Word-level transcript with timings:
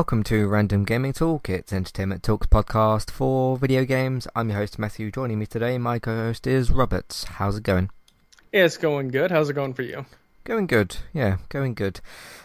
Welcome 0.00 0.22
to 0.24 0.48
Random 0.48 0.84
Gaming 0.84 1.12
Talk. 1.12 1.50
It's 1.50 1.74
Entertainment 1.74 2.22
Talks 2.22 2.46
podcast 2.46 3.10
for 3.10 3.58
video 3.58 3.84
games. 3.84 4.26
I'm 4.34 4.48
your 4.48 4.56
host 4.56 4.78
Matthew. 4.78 5.10
Joining 5.10 5.38
me 5.38 5.44
today, 5.44 5.76
my 5.76 5.98
co-host 5.98 6.46
is 6.46 6.70
Roberts. 6.70 7.24
How's 7.24 7.58
it 7.58 7.64
going? 7.64 7.90
It's 8.50 8.78
going 8.78 9.08
good. 9.08 9.30
How's 9.30 9.50
it 9.50 9.52
going 9.52 9.74
for 9.74 9.82
you? 9.82 10.06
Going 10.44 10.66
good. 10.66 10.96
Yeah, 11.12 11.36
going 11.50 11.74
good. 11.74 12.00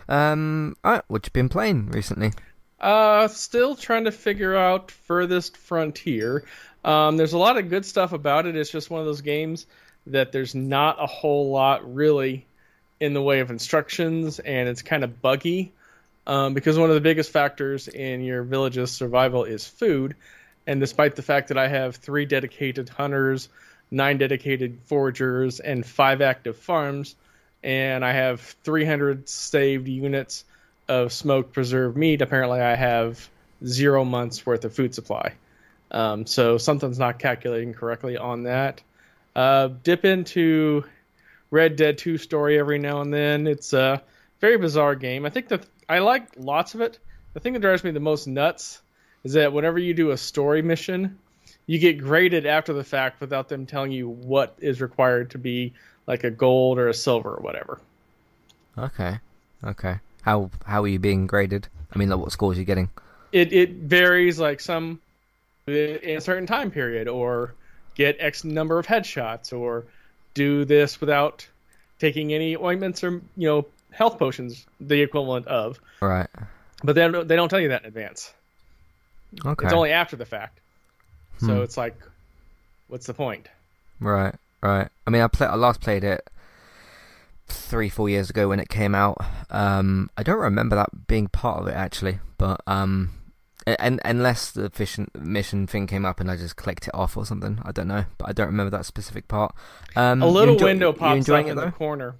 Um, 0.09 0.75
alright, 0.83 1.05
what 1.07 1.25
you 1.25 1.31
been 1.31 1.47
playing 1.47 1.91
recently? 1.91 2.33
Uh, 2.77 3.29
still 3.29 3.77
trying 3.77 4.03
to 4.03 4.11
figure 4.11 4.53
out 4.57 4.91
Farthest 4.91 5.55
Frontier. 5.55 6.43
Um, 6.83 7.15
there's 7.15 7.31
a 7.31 7.37
lot 7.37 7.57
of 7.57 7.69
good 7.69 7.85
stuff 7.85 8.11
about 8.11 8.45
it. 8.47 8.57
It's 8.57 8.69
just 8.69 8.89
one 8.89 8.99
of 8.99 9.05
those 9.07 9.21
games 9.21 9.65
that 10.07 10.33
there's 10.33 10.55
not 10.55 11.01
a 11.01 11.07
whole 11.07 11.51
lot 11.51 11.95
really 11.95 12.47
in 12.99 13.13
the 13.13 13.21
way 13.21 13.39
of 13.39 13.49
instructions, 13.49 14.39
and 14.39 14.67
it's 14.67 14.81
kind 14.81 15.05
of 15.05 15.21
buggy 15.21 15.71
um, 16.27 16.53
because 16.53 16.77
one 16.77 16.89
of 16.89 16.95
the 16.95 17.01
biggest 17.01 17.31
factors 17.31 17.87
in 17.87 18.21
your 18.21 18.43
village's 18.43 18.91
survival 18.91 19.43
is 19.43 19.67
food. 19.67 20.15
And 20.67 20.79
despite 20.79 21.15
the 21.15 21.21
fact 21.21 21.49
that 21.49 21.57
I 21.57 21.67
have 21.67 21.97
three 21.97 22.25
dedicated 22.25 22.89
hunters, 22.89 23.49
nine 23.91 24.17
dedicated 24.17 24.79
foragers, 24.85 25.59
and 25.59 25.85
five 25.85 26.21
active 26.21 26.57
farms, 26.57 27.15
and 27.63 28.03
I 28.03 28.13
have 28.13 28.41
300 28.63 29.29
saved 29.29 29.87
units 29.87 30.43
of 30.87 31.13
smoked 31.13 31.53
preserved 31.53 31.97
meat, 31.97 32.21
apparently 32.21 32.61
I 32.61 32.75
have 32.75 33.27
zero 33.65 34.03
months 34.03 34.45
worth 34.45 34.65
of 34.65 34.73
food 34.73 34.93
supply. 34.93 35.33
Um, 35.91 36.25
so 36.25 36.57
something's 36.57 36.99
not 36.99 37.19
calculating 37.19 37.73
correctly 37.73 38.17
on 38.17 38.43
that. 38.43 38.81
Uh, 39.35 39.69
dip 39.83 40.05
into 40.05 40.83
Red 41.51 41.75
Dead 41.75 41.97
2 41.97 42.17
story 42.17 42.57
every 42.59 42.79
now 42.79 43.01
and 43.01 43.13
then. 43.13 43.47
It's 43.47 43.73
a 43.73 44.01
very 44.41 44.57
bizarre 44.57 44.95
game. 44.95 45.25
I 45.25 45.29
think 45.29 45.49
that 45.49 45.65
I 45.87 45.99
like 45.99 46.27
lots 46.37 46.75
of 46.75 46.81
it. 46.81 46.99
The 47.33 47.39
thing 47.39 47.53
that 47.53 47.59
drives 47.59 47.83
me 47.83 47.91
the 47.91 47.99
most 47.99 48.27
nuts 48.27 48.81
is 49.23 49.33
that 49.33 49.53
whenever 49.53 49.79
you 49.79 49.93
do 49.93 50.11
a 50.11 50.17
story 50.17 50.61
mission, 50.61 51.17
you 51.65 51.79
get 51.79 51.99
graded 51.99 52.45
after 52.45 52.73
the 52.73 52.83
fact 52.83 53.21
without 53.21 53.49
them 53.49 53.65
telling 53.65 53.91
you 53.91 54.07
what 54.07 54.55
is 54.59 54.81
required 54.81 55.31
to 55.31 55.37
be 55.37 55.73
like 56.07 56.23
a 56.23 56.31
gold 56.31 56.77
or 56.77 56.87
a 56.87 56.93
silver 56.93 57.33
or 57.33 57.41
whatever. 57.41 57.79
Okay, 58.77 59.19
okay. 59.63 59.99
How 60.21 60.49
how 60.65 60.83
are 60.83 60.87
you 60.87 60.99
being 60.99 61.27
graded? 61.27 61.67
I 61.93 61.97
mean, 61.97 62.09
like, 62.09 62.19
what 62.19 62.31
scores 62.31 62.57
are 62.57 62.61
you 62.61 62.65
getting? 62.65 62.89
It 63.31 63.53
it 63.53 63.71
varies. 63.71 64.39
Like 64.39 64.59
some 64.59 65.01
in 65.67 66.17
a 66.17 66.21
certain 66.21 66.45
time 66.45 66.71
period, 66.71 67.07
or 67.07 67.53
get 67.95 68.17
X 68.19 68.43
number 68.43 68.77
of 68.79 68.85
headshots, 68.85 69.53
or 69.53 69.85
do 70.33 70.65
this 70.65 70.99
without 70.99 71.47
taking 71.99 72.33
any 72.33 72.55
ointments 72.55 73.03
or 73.03 73.21
you 73.37 73.47
know 73.47 73.65
health 73.95 74.19
potions 74.19 74.65
the 74.79 75.01
equivalent 75.01 75.47
of. 75.47 75.79
Right. 76.01 76.27
But 76.83 76.93
they 76.95 77.07
don't, 77.07 77.27
they 77.27 77.35
don't 77.35 77.49
tell 77.49 77.59
you 77.59 77.69
that 77.69 77.81
in 77.81 77.87
advance. 77.87 78.33
Okay. 79.45 79.65
It's 79.65 79.73
only 79.73 79.91
after 79.91 80.15
the 80.15 80.25
fact. 80.25 80.59
So 81.39 81.47
Hmm. 81.47 81.61
it's 81.63 81.77
like, 81.77 81.95
what's 82.87 83.05
the 83.07 83.13
point? 83.13 83.47
Right, 83.99 84.35
right. 84.61 84.87
I 85.07 85.09
mean, 85.09 85.21
I 85.21 85.27
play. 85.27 85.47
I 85.47 85.55
last 85.55 85.81
played 85.81 86.03
it 86.03 86.27
three, 87.47 87.89
four 87.89 88.09
years 88.09 88.29
ago 88.29 88.49
when 88.49 88.59
it 88.59 88.69
came 88.69 88.95
out. 88.95 89.17
Um, 89.49 90.09
I 90.17 90.23
don't 90.23 90.39
remember 90.39 90.75
that 90.75 91.07
being 91.07 91.27
part 91.27 91.61
of 91.61 91.67
it 91.67 91.75
actually, 91.75 92.19
but 92.37 92.61
um, 92.67 93.11
and 93.65 93.99
unless 94.05 94.51
the 94.51 94.71
mission 94.77 95.09
mission 95.17 95.67
thing 95.67 95.87
came 95.87 96.05
up 96.05 96.19
and 96.19 96.29
I 96.29 96.35
just 96.37 96.55
clicked 96.55 96.87
it 96.87 96.93
off 96.95 97.17
or 97.17 97.25
something, 97.25 97.59
I 97.63 97.71
don't 97.71 97.87
know. 97.87 98.05
But 98.17 98.29
I 98.29 98.33
don't 98.33 98.47
remember 98.47 98.71
that 98.71 98.85
specific 98.85 99.27
part. 99.27 99.53
Um, 99.95 100.21
a 100.21 100.27
little 100.27 100.53
enjoy- 100.55 100.65
window 100.67 100.93
pops 100.93 101.29
up 101.29 101.45
in 101.47 101.55
the 101.55 101.71
corner. 101.71 102.15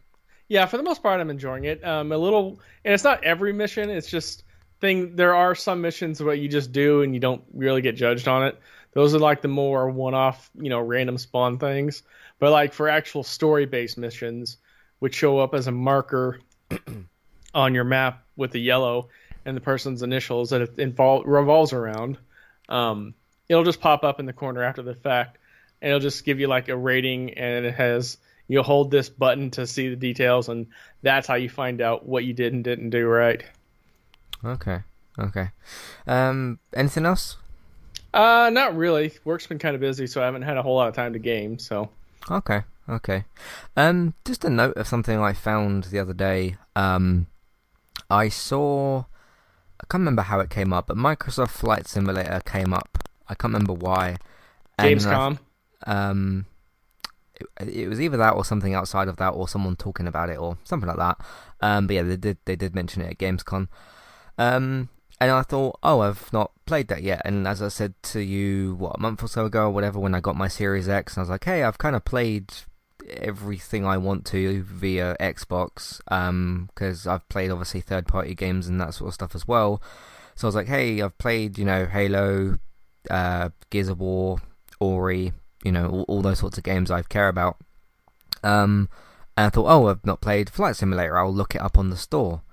Yeah, 0.47 0.65
for 0.67 0.77
the 0.77 0.83
most 0.83 1.01
part, 1.01 1.19
I'm 1.19 1.29
enjoying 1.29 1.65
it. 1.65 1.83
Um, 1.83 2.11
a 2.11 2.17
little, 2.17 2.59
and 2.83 2.93
it's 2.93 3.03
not 3.03 3.23
every 3.23 3.53
mission. 3.53 3.89
It's 3.89 4.09
just 4.09 4.43
thing. 4.79 5.15
There 5.15 5.33
are 5.33 5.55
some 5.55 5.81
missions 5.81 6.21
where 6.21 6.35
you 6.35 6.47
just 6.47 6.71
do 6.71 7.01
and 7.01 7.13
you 7.13 7.19
don't 7.19 7.43
really 7.53 7.81
get 7.81 7.95
judged 7.95 8.27
on 8.27 8.45
it. 8.45 8.59
Those 8.93 9.15
are 9.15 9.19
like 9.19 9.41
the 9.41 9.47
more 9.47 9.89
one-off, 9.89 10.49
you 10.55 10.69
know, 10.69 10.79
random 10.79 11.17
spawn 11.17 11.57
things. 11.57 12.03
But 12.39 12.51
like 12.51 12.73
for 12.73 12.89
actual 12.89 13.23
story-based 13.23 13.97
missions, 13.97 14.57
which 14.99 15.15
show 15.15 15.39
up 15.39 15.53
as 15.53 15.67
a 15.67 15.71
marker 15.71 16.39
on 17.53 17.73
your 17.73 17.83
map 17.83 18.23
with 18.35 18.51
the 18.51 18.59
yellow 18.59 19.09
and 19.45 19.55
the 19.55 19.61
person's 19.61 20.01
initials 20.01 20.51
that 20.51 20.61
it 20.61 20.77
invol- 20.77 21.23
revolves 21.25 21.73
around, 21.73 22.17
um, 22.69 23.13
it'll 23.49 23.63
just 23.63 23.81
pop 23.81 24.03
up 24.03 24.19
in 24.19 24.25
the 24.25 24.33
corner 24.33 24.63
after 24.63 24.81
the 24.81 24.95
fact, 24.95 25.37
and 25.81 25.89
it'll 25.89 25.99
just 25.99 26.25
give 26.25 26.39
you 26.39 26.47
like 26.47 26.67
a 26.69 26.75
rating, 26.75 27.33
and 27.35 27.65
it 27.65 27.75
has 27.75 28.17
you 28.47 28.61
hold 28.61 28.91
this 28.91 29.09
button 29.09 29.51
to 29.51 29.65
see 29.67 29.89
the 29.89 29.95
details, 29.95 30.49
and 30.49 30.67
that's 31.01 31.27
how 31.27 31.35
you 31.35 31.49
find 31.49 31.81
out 31.81 32.05
what 32.05 32.23
you 32.25 32.33
did 32.33 32.53
and 32.53 32.63
didn't 32.63 32.89
do 32.91 33.05
right. 33.07 33.43
Okay, 34.43 34.79
okay. 35.19 35.49
Um, 36.07 36.59
anything 36.73 37.05
else? 37.05 37.37
Uh, 38.13 38.49
not 38.53 38.75
really. 38.77 39.11
Work's 39.25 39.47
been 39.47 39.59
kind 39.59 39.75
of 39.75 39.81
busy, 39.81 40.07
so 40.07 40.21
I 40.21 40.25
haven't 40.25 40.43
had 40.43 40.57
a 40.57 40.61
whole 40.61 40.75
lot 40.75 40.87
of 40.87 40.95
time 40.95 41.13
to 41.13 41.19
game. 41.19 41.59
So 41.59 41.89
Okay, 42.29 42.61
okay. 42.89 43.25
Um, 43.75 44.13
just 44.25 44.45
a 44.45 44.49
note 44.49 44.77
of 44.77 44.87
something 44.87 45.19
I 45.19 45.33
found 45.33 45.85
the 45.85 45.99
other 45.99 46.13
day. 46.13 46.55
Um, 46.75 47.27
I 48.09 48.29
saw. 48.29 49.05
I 49.81 49.83
can't 49.89 50.01
remember 50.01 50.21
how 50.21 50.39
it 50.39 50.49
came 50.49 50.71
up, 50.71 50.87
but 50.87 50.95
Microsoft 50.97 51.49
Flight 51.49 51.87
Simulator 51.87 52.41
came 52.45 52.73
up. 52.73 52.97
I 53.27 53.35
can't 53.35 53.53
remember 53.53 53.73
why. 53.73 54.17
And 54.77 54.87
I- 54.87 54.93
Gamescom. 54.93 55.39
um, 55.85 56.45
it, 57.59 57.87
was 57.89 58.01
either 58.01 58.17
that 58.17 58.33
or 58.33 58.45
something 58.45 58.73
outside 58.73 59.07
of 59.07 59.17
that, 59.17 59.29
or 59.29 59.47
someone 59.47 59.75
talking 59.75 60.07
about 60.07 60.29
it, 60.29 60.37
or 60.37 60.57
something 60.63 60.87
like 60.87 60.97
that. 60.97 61.17
Um, 61.61 61.87
but 61.87 61.93
yeah, 61.95 62.03
they 62.03 62.17
did 62.17 62.37
they 62.45 62.55
did 62.55 62.75
mention 62.75 63.01
it 63.01 63.11
at 63.11 63.17
Gamescom. 63.17 63.67
Um, 64.37 64.89
and 65.21 65.31
I 65.31 65.43
thought, 65.43 65.79
oh, 65.81 66.01
I've 66.01 66.31
not 66.33 66.51
played 66.65 66.89
that 66.89 67.01
yet. 67.01 67.21
And 67.23 67.47
as 67.47 67.61
I 67.61 67.69
said 67.69 67.93
to 68.03 68.19
you, 68.19 68.75
what 68.75 68.97
a 68.97 68.99
month 68.99 69.23
or 69.23 69.27
so 69.27 69.45
ago, 69.45 69.67
or 69.67 69.69
whatever, 69.69 69.99
when 69.99 70.13
I 70.13 70.19
got 70.19 70.35
my 70.35 70.49
Series 70.49 70.89
X, 70.89 71.17
I 71.17 71.21
was 71.21 71.29
like, 71.29 71.45
hey, 71.45 71.63
I've 71.63 71.77
kind 71.77 71.95
of 71.95 72.03
played 72.03 72.51
everything 73.09 73.85
I 73.85 73.97
want 73.97 74.25
to 74.27 74.63
via 74.63 75.15
Xbox, 75.19 76.01
um, 76.09 76.69
because 76.73 77.07
I've 77.07 77.27
played 77.29 77.51
obviously 77.51 77.81
third 77.81 78.07
party 78.07 78.35
games 78.35 78.67
and 78.67 78.79
that 78.81 78.93
sort 78.93 79.09
of 79.09 79.13
stuff 79.13 79.35
as 79.35 79.47
well. 79.47 79.81
So 80.35 80.47
I 80.47 80.49
was 80.49 80.55
like, 80.55 80.67
hey, 80.67 81.01
I've 81.01 81.17
played, 81.17 81.57
you 81.57 81.65
know, 81.65 81.85
Halo, 81.85 82.59
uh, 83.09 83.49
Gears 83.69 83.87
of 83.87 83.99
War, 83.99 84.39
Ori, 84.79 85.31
you 85.65 85.71
know, 85.71 85.89
all, 85.89 86.05
all 86.07 86.21
those 86.21 86.39
sorts 86.39 86.57
of 86.57 86.63
games 86.63 86.89
I 86.89 87.01
care 87.01 87.27
about. 87.27 87.57
Um, 88.43 88.87
and 89.35 89.47
I 89.47 89.49
thought, 89.49 89.67
oh, 89.67 89.87
I've 89.87 90.05
not 90.05 90.21
played 90.21 90.49
Flight 90.49 90.75
Simulator. 90.77 91.17
I'll 91.17 91.33
look 91.33 91.55
it 91.55 91.61
up 91.61 91.77
on 91.77 91.89
the 91.89 91.97
store. 91.97 92.43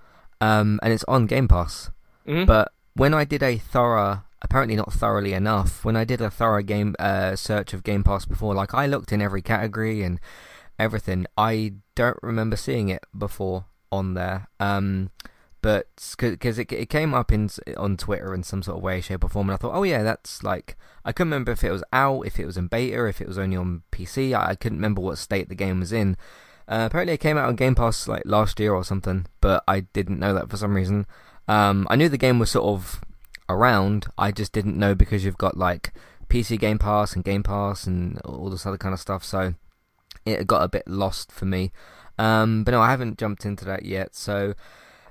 Um, 0.40 0.80
and 0.82 0.92
it's 0.92 1.04
on 1.06 1.26
Game 1.26 1.46
Pass. 1.46 1.90
Mhm. 2.26 2.46
But 2.46 2.72
when 2.94 3.14
I 3.14 3.24
did 3.24 3.42
a 3.42 3.58
thorough, 3.58 4.22
apparently 4.40 4.74
not 4.74 4.92
thoroughly 4.92 5.34
enough, 5.34 5.84
when 5.84 5.96
I 5.96 6.04
did 6.04 6.20
a 6.20 6.30
thorough 6.30 6.62
game 6.62 6.96
uh, 6.98 7.36
search 7.36 7.72
of 7.74 7.84
Game 7.84 8.02
Pass 8.02 8.24
before, 8.24 8.54
like 8.54 8.74
I 8.74 8.86
looked 8.86 9.12
in 9.12 9.22
every 9.22 9.42
category 9.42 10.02
and 10.02 10.18
everything, 10.78 11.26
I 11.36 11.74
don't 11.94 12.18
remember 12.22 12.56
seeing 12.56 12.88
it 12.88 13.04
before 13.16 13.66
on 13.92 14.14
there. 14.14 14.48
Um, 14.58 15.10
but 15.62 15.86
because 16.18 16.58
it, 16.58 16.70
it 16.72 16.90
came 16.90 17.14
up 17.14 17.32
in 17.32 17.48
on 17.76 17.96
Twitter 17.96 18.34
in 18.34 18.42
some 18.42 18.62
sort 18.62 18.78
of 18.78 18.82
way, 18.82 19.00
shape, 19.00 19.24
or 19.24 19.28
form, 19.28 19.48
and 19.48 19.54
I 19.54 19.56
thought, 19.56 19.74
oh 19.74 19.84
yeah, 19.84 20.02
that's 20.02 20.42
like 20.42 20.76
I 21.04 21.12
couldn't 21.12 21.30
remember 21.30 21.52
if 21.52 21.64
it 21.64 21.70
was 21.70 21.84
out, 21.92 22.26
if 22.26 22.38
it 22.38 22.46
was 22.46 22.56
in 22.56 22.66
beta, 22.66 23.06
if 23.06 23.20
it 23.20 23.28
was 23.28 23.38
only 23.38 23.56
on 23.56 23.82
PC. 23.92 24.34
I, 24.36 24.50
I 24.50 24.54
couldn't 24.56 24.78
remember 24.78 25.00
what 25.00 25.18
state 25.18 25.48
the 25.48 25.54
game 25.54 25.80
was 25.80 25.92
in. 25.92 26.16
Uh, 26.68 26.86
apparently, 26.86 27.14
it 27.14 27.20
came 27.20 27.38
out 27.38 27.48
on 27.48 27.56
Game 27.56 27.74
Pass 27.74 28.08
like 28.08 28.22
last 28.24 28.58
year 28.58 28.74
or 28.74 28.84
something, 28.84 29.26
but 29.40 29.62
I 29.66 29.80
didn't 29.80 30.18
know 30.18 30.34
that 30.34 30.50
for 30.50 30.56
some 30.56 30.74
reason. 30.74 31.06
Um, 31.48 31.86
I 31.90 31.96
knew 31.96 32.08
the 32.08 32.18
game 32.18 32.38
was 32.38 32.50
sort 32.50 32.66
of 32.66 33.00
around. 33.48 34.06
I 34.18 34.32
just 34.32 34.52
didn't 34.52 34.78
know 34.78 34.94
because 34.94 35.24
you've 35.24 35.38
got 35.38 35.56
like 35.56 35.92
PC 36.28 36.58
Game 36.58 36.78
Pass 36.78 37.14
and 37.14 37.24
Game 37.24 37.42
Pass 37.42 37.86
and 37.86 38.20
all 38.22 38.50
this 38.50 38.66
other 38.66 38.78
kind 38.78 38.92
of 38.92 39.00
stuff. 39.00 39.22
So 39.24 39.54
it 40.24 40.46
got 40.46 40.62
a 40.62 40.68
bit 40.68 40.88
lost 40.88 41.30
for 41.30 41.44
me. 41.44 41.70
Um, 42.18 42.64
but 42.64 42.72
no, 42.72 42.80
I 42.80 42.90
haven't 42.90 43.18
jumped 43.18 43.44
into 43.44 43.64
that 43.64 43.84
yet. 43.84 44.14
So 44.14 44.54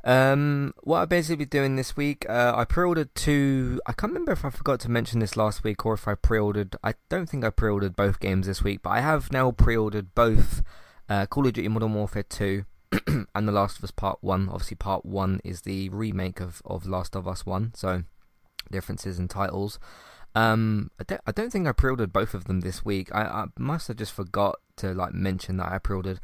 um, 0.03 0.74
what 0.81 1.00
I've 1.00 1.09
basically 1.09 1.45
been 1.45 1.50
doing 1.50 1.75
this 1.75 1.95
week, 1.95 2.25
uh, 2.30 2.53
I 2.56 2.65
pre-ordered 2.65 3.13
two. 3.13 3.80
I 3.86 3.94
can't 3.94 4.12
remember 4.12 4.31
if 4.31 4.44
I 4.44 4.50
forgot 4.50 4.80
to 4.81 4.92
mention 4.92 5.19
this 5.19 5.38
last 5.38 5.63
week 5.63 5.86
or 5.86 5.94
if 5.94 6.07
I 6.07 6.15
pre-ordered. 6.15 6.75
I 6.83 6.95
don't 7.09 7.30
think 7.30 7.45
I 7.45 7.50
pre-ordered 7.50 7.95
both 7.95 8.19
games 8.19 8.48
this 8.48 8.63
week, 8.63 8.81
but 8.81 8.92
I 8.92 9.01
have 9.01 9.31
now 9.31 9.51
pre-ordered 9.51 10.15
both 10.15 10.63
uh, 11.07 11.25
Call 11.27 11.45
of 11.45 11.53
Duty 11.53 11.68
Modern 11.68 11.94
Warfare 11.94 12.24
2 12.24 12.65
and 13.36 13.48
The 13.48 13.51
Last 13.51 13.77
of 13.77 13.83
Us 13.83 13.92
Part 13.92 14.19
1. 14.21 14.50
Obviously, 14.50 14.75
Part 14.75 15.06
1 15.06 15.42
is 15.44 15.62
the 15.62 15.89
remake 15.89 16.39
of, 16.39 16.62
of 16.65 16.88
Last 16.88 17.15
of 17.15 17.27
Us 17.27 17.45
1, 17.45 17.74
so 17.75 18.03
differences 18.71 19.19
in 19.19 19.27
titles. 19.27 19.80
Um, 20.33 20.92
I 21.00 21.03
don't, 21.03 21.21
I 21.27 21.31
don't 21.31 21.51
think 21.51 21.68
I 21.68 21.74
pre-ordered 21.74 22.13
both 22.13 22.33
of 22.33 22.45
them 22.45 22.62
this 22.62 22.86
week. 22.86 23.13
I, 23.13 23.24
I 23.24 23.45
must 23.57 23.88
have 23.89 23.98
just 23.98 24.13
forgot 24.13 24.59
to 24.77 24.94
like 24.94 25.13
mention 25.13 25.57
that 25.57 25.71
I 25.71 25.77
pre-ordered 25.77 26.19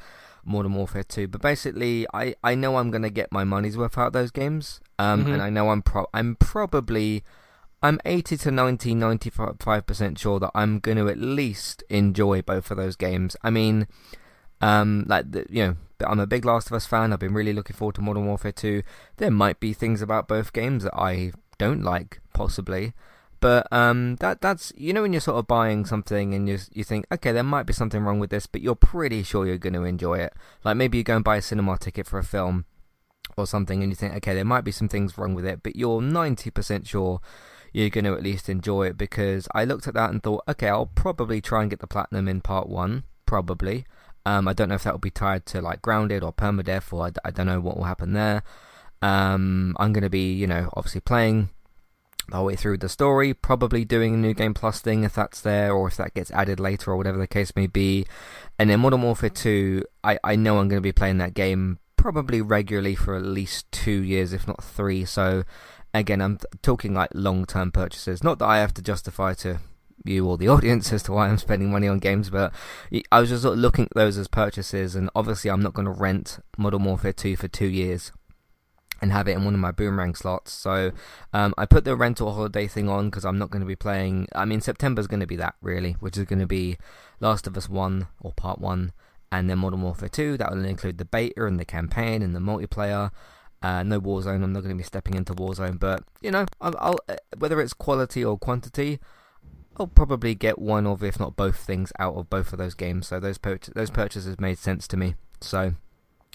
Modern 0.47 0.73
Warfare 0.73 1.03
2. 1.03 1.27
But 1.27 1.41
basically, 1.41 2.07
I, 2.13 2.35
I 2.43 2.55
know 2.55 2.77
I'm 2.77 2.89
gonna 2.91 3.09
get 3.09 3.31
my 3.31 3.43
money's 3.43 3.77
worth 3.77 3.97
out 3.97 4.07
of 4.07 4.13
those 4.13 4.31
games. 4.31 4.79
Um, 4.97 5.25
Mhm. 5.25 5.33
and 5.33 5.41
I 5.41 5.49
know 5.49 5.69
I'm 5.69 5.81
pro 5.83 6.07
I'm 6.13 6.35
probably 6.35 7.23
I'm 7.83 7.99
80 8.05 8.37
to 8.37 8.49
90, 8.51 8.95
95 8.95 9.85
percent 9.85 10.17
sure 10.17 10.39
that 10.39 10.49
I'm 10.55 10.79
going 10.79 10.97
to 10.97 11.07
at 11.09 11.19
least 11.19 11.83
enjoy 11.89 12.41
both 12.41 12.71
of 12.71 12.77
those 12.77 12.95
games. 12.95 13.35
I 13.43 13.51
mean, 13.51 13.85
um, 14.61 15.05
like 15.07 15.31
the, 15.31 15.45
you 15.49 15.63
know, 15.63 15.75
I'm 16.05 16.19
a 16.19 16.25
big 16.25 16.43
Last 16.45 16.67
of 16.67 16.73
Us 16.73 16.87
fan. 16.87 17.13
I've 17.13 17.19
been 17.19 17.35
really 17.35 17.53
looking 17.53 17.75
forward 17.75 17.93
to 17.95 18.01
Modern 18.01 18.25
Warfare 18.25 18.51
2. 18.51 18.81
There 19.17 19.29
might 19.29 19.59
be 19.59 19.73
things 19.73 20.01
about 20.01 20.27
both 20.27 20.53
games 20.53 20.83
that 20.85 20.95
I 20.97 21.33
don't 21.59 21.83
like, 21.83 22.19
possibly. 22.33 22.93
But 23.39 23.71
um, 23.71 24.15
that 24.17 24.41
that's 24.41 24.73
you 24.75 24.93
know 24.93 25.03
when 25.03 25.13
you're 25.13 25.21
sort 25.21 25.37
of 25.37 25.47
buying 25.47 25.85
something 25.85 26.33
and 26.33 26.49
you 26.49 26.57
you 26.73 26.83
think 26.83 27.05
okay 27.11 27.31
there 27.31 27.43
might 27.43 27.65
be 27.65 27.73
something 27.73 28.03
wrong 28.03 28.19
with 28.19 28.29
this, 28.29 28.47
but 28.47 28.61
you're 28.61 28.75
pretty 28.75 29.23
sure 29.23 29.45
you're 29.45 29.57
going 29.57 29.73
to 29.73 29.83
enjoy 29.83 30.19
it. 30.19 30.33
Like 30.63 30.77
maybe 30.77 30.97
you 30.97 31.03
go 31.03 31.15
and 31.15 31.23
buy 31.23 31.37
a 31.37 31.41
cinema 31.41 31.77
ticket 31.77 32.07
for 32.07 32.17
a 32.17 32.23
film 32.23 32.65
or 33.37 33.45
something, 33.45 33.83
and 33.83 33.91
you 33.91 33.95
think 33.95 34.15
okay 34.15 34.33
there 34.33 34.45
might 34.45 34.63
be 34.63 34.71
some 34.71 34.89
things 34.89 35.17
wrong 35.17 35.35
with 35.35 35.45
it, 35.45 35.61
but 35.61 35.75
you're 35.75 36.01
ninety 36.01 36.49
percent 36.49 36.87
sure 36.87 37.21
you're 37.73 37.89
going 37.89 38.05
to 38.05 38.13
at 38.13 38.23
least 38.23 38.49
enjoy 38.49 38.87
it 38.87 38.97
because 38.97 39.47
I 39.53 39.65
looked 39.65 39.87
at 39.87 39.93
that 39.93 40.09
and 40.09 40.23
thought 40.23 40.43
okay 40.49 40.69
I'll 40.69 40.87
probably 40.87 41.41
try 41.41 41.61
and 41.61 41.69
get 41.69 41.79
the 41.79 41.87
platinum 41.87 42.27
in 42.27 42.41
part 42.41 42.67
one 42.69 43.03
probably. 43.25 43.85
Um, 44.25 44.47
I 44.47 44.53
don't 44.53 44.69
know 44.69 44.75
if 44.75 44.83
that 44.83 44.93
will 44.93 44.99
be 44.99 45.11
tied 45.11 45.45
to 45.47 45.61
like 45.61 45.81
grounded 45.81 46.23
or 46.23 46.33
permadeath 46.33 46.91
or 46.91 47.05
I, 47.05 47.11
I 47.23 47.31
don't 47.31 47.45
know 47.45 47.61
what 47.61 47.77
will 47.77 47.85
happen 47.85 48.13
there. 48.13 48.43
Um, 49.01 49.75
I'm 49.79 49.93
going 49.93 50.03
to 50.03 50.09
be 50.09 50.33
you 50.33 50.47
know 50.47 50.69
obviously 50.73 51.01
playing 51.01 51.49
the 52.29 52.41
way 52.41 52.55
through 52.55 52.77
the 52.77 52.89
story, 52.89 53.33
probably 53.33 53.85
doing 53.85 54.13
a 54.13 54.17
new 54.17 54.33
game 54.33 54.53
plus 54.53 54.81
thing 54.81 55.03
if 55.03 55.15
that's 55.15 55.41
there, 55.41 55.73
or 55.73 55.87
if 55.87 55.97
that 55.97 56.13
gets 56.13 56.31
added 56.31 56.59
later, 56.59 56.91
or 56.91 56.97
whatever 56.97 57.17
the 57.17 57.27
case 57.27 57.55
may 57.55 57.67
be. 57.67 58.05
And 58.59 58.69
then 58.69 58.79
Modern 58.79 59.01
Warfare 59.01 59.29
2, 59.29 59.83
I, 60.03 60.19
I 60.23 60.35
know 60.35 60.59
I'm 60.59 60.67
going 60.67 60.81
to 60.81 60.81
be 60.81 60.91
playing 60.91 61.17
that 61.19 61.33
game 61.33 61.79
probably 61.95 62.41
regularly 62.41 62.95
for 62.95 63.15
at 63.15 63.23
least 63.23 63.71
two 63.71 64.03
years, 64.03 64.33
if 64.33 64.47
not 64.47 64.63
three. 64.63 65.05
So, 65.05 65.43
again, 65.93 66.21
I'm 66.21 66.39
talking 66.61 66.93
like 66.93 67.09
long 67.13 67.45
term 67.45 67.71
purchases. 67.71 68.23
Not 68.23 68.39
that 68.39 68.45
I 68.45 68.59
have 68.59 68.73
to 68.75 68.81
justify 68.81 69.33
to 69.35 69.59
you 70.03 70.27
or 70.27 70.37
the 70.37 70.47
audience 70.49 70.91
as 70.91 71.03
to 71.03 71.13
why 71.13 71.27
I'm 71.27 71.37
spending 71.37 71.71
money 71.71 71.87
on 71.87 71.99
games, 71.99 72.29
but 72.29 72.53
I 73.11 73.19
was 73.19 73.29
just 73.29 73.43
sort 73.43 73.53
of 73.53 73.59
looking 73.59 73.85
at 73.85 73.95
those 73.95 74.17
as 74.17 74.27
purchases, 74.27 74.95
and 74.95 75.09
obviously 75.15 75.49
I'm 75.49 75.61
not 75.61 75.73
going 75.73 75.85
to 75.85 75.91
rent 75.91 76.39
Modern 76.57 76.83
Warfare 76.83 77.13
2 77.13 77.35
for 77.35 77.47
two 77.47 77.67
years 77.67 78.11
and 79.01 79.11
have 79.11 79.27
it 79.27 79.37
in 79.37 79.45
one 79.45 79.53
of 79.53 79.59
my 79.59 79.71
boomerang 79.71 80.15
slots. 80.15 80.51
So 80.51 80.91
um, 81.33 81.53
I 81.57 81.65
put 81.65 81.85
the 81.85 81.95
rental 81.95 82.33
holiday 82.33 82.67
thing 82.67 82.89
on 82.89 83.09
because 83.09 83.25
I'm 83.25 83.37
not 83.37 83.51
going 83.51 83.61
to 83.61 83.67
be 83.67 83.75
playing. 83.75 84.27
I 84.35 84.45
mean, 84.45 84.61
September's 84.61 85.07
going 85.07 85.19
to 85.19 85.27
be 85.27 85.35
that 85.37 85.55
really, 85.61 85.93
which 85.93 86.17
is 86.17 86.25
going 86.25 86.39
to 86.39 86.47
be 86.47 86.77
Last 87.19 87.47
of 87.47 87.57
Us 87.57 87.69
One 87.69 88.07
or 88.21 88.33
Part 88.33 88.59
One, 88.59 88.91
and 89.31 89.49
then 89.49 89.59
Modern 89.59 89.81
Warfare 89.81 90.09
Two. 90.09 90.37
That 90.37 90.51
will 90.51 90.65
include 90.65 90.97
the 90.97 91.05
beta 91.05 91.45
and 91.45 91.59
the 91.59 91.65
campaign 91.65 92.21
and 92.21 92.35
the 92.35 92.39
multiplayer. 92.39 93.11
Uh, 93.61 93.83
no 93.83 93.99
Warzone. 93.99 94.43
I'm 94.43 94.53
not 94.53 94.61
going 94.61 94.75
to 94.75 94.75
be 94.75 94.83
stepping 94.83 95.15
into 95.15 95.33
Warzone, 95.33 95.79
but 95.79 96.03
you 96.21 96.31
know, 96.31 96.45
I'll, 96.61 96.75
I'll 96.79 96.99
uh, 97.09 97.15
whether 97.37 97.59
it's 97.61 97.73
quality 97.73 98.23
or 98.23 98.37
quantity. 98.37 98.99
I'll 99.79 99.87
probably 99.87 100.33
get 100.33 100.57
one 100.57 100.87
of, 100.87 101.03
if 101.03 101.19
not 101.19 101.35
both, 101.35 101.57
things 101.57 101.91
out 101.99 102.15
of 102.15 102.31
both 102.31 102.51
of 102.51 102.57
those 102.57 102.73
games. 102.73 103.07
So 103.07 103.19
those 103.19 103.37
pur- 103.37 103.59
those 103.75 103.91
purchases 103.91 104.39
made 104.39 104.57
sense 104.57 104.87
to 104.87 104.97
me. 104.97 105.15
So 105.39 105.75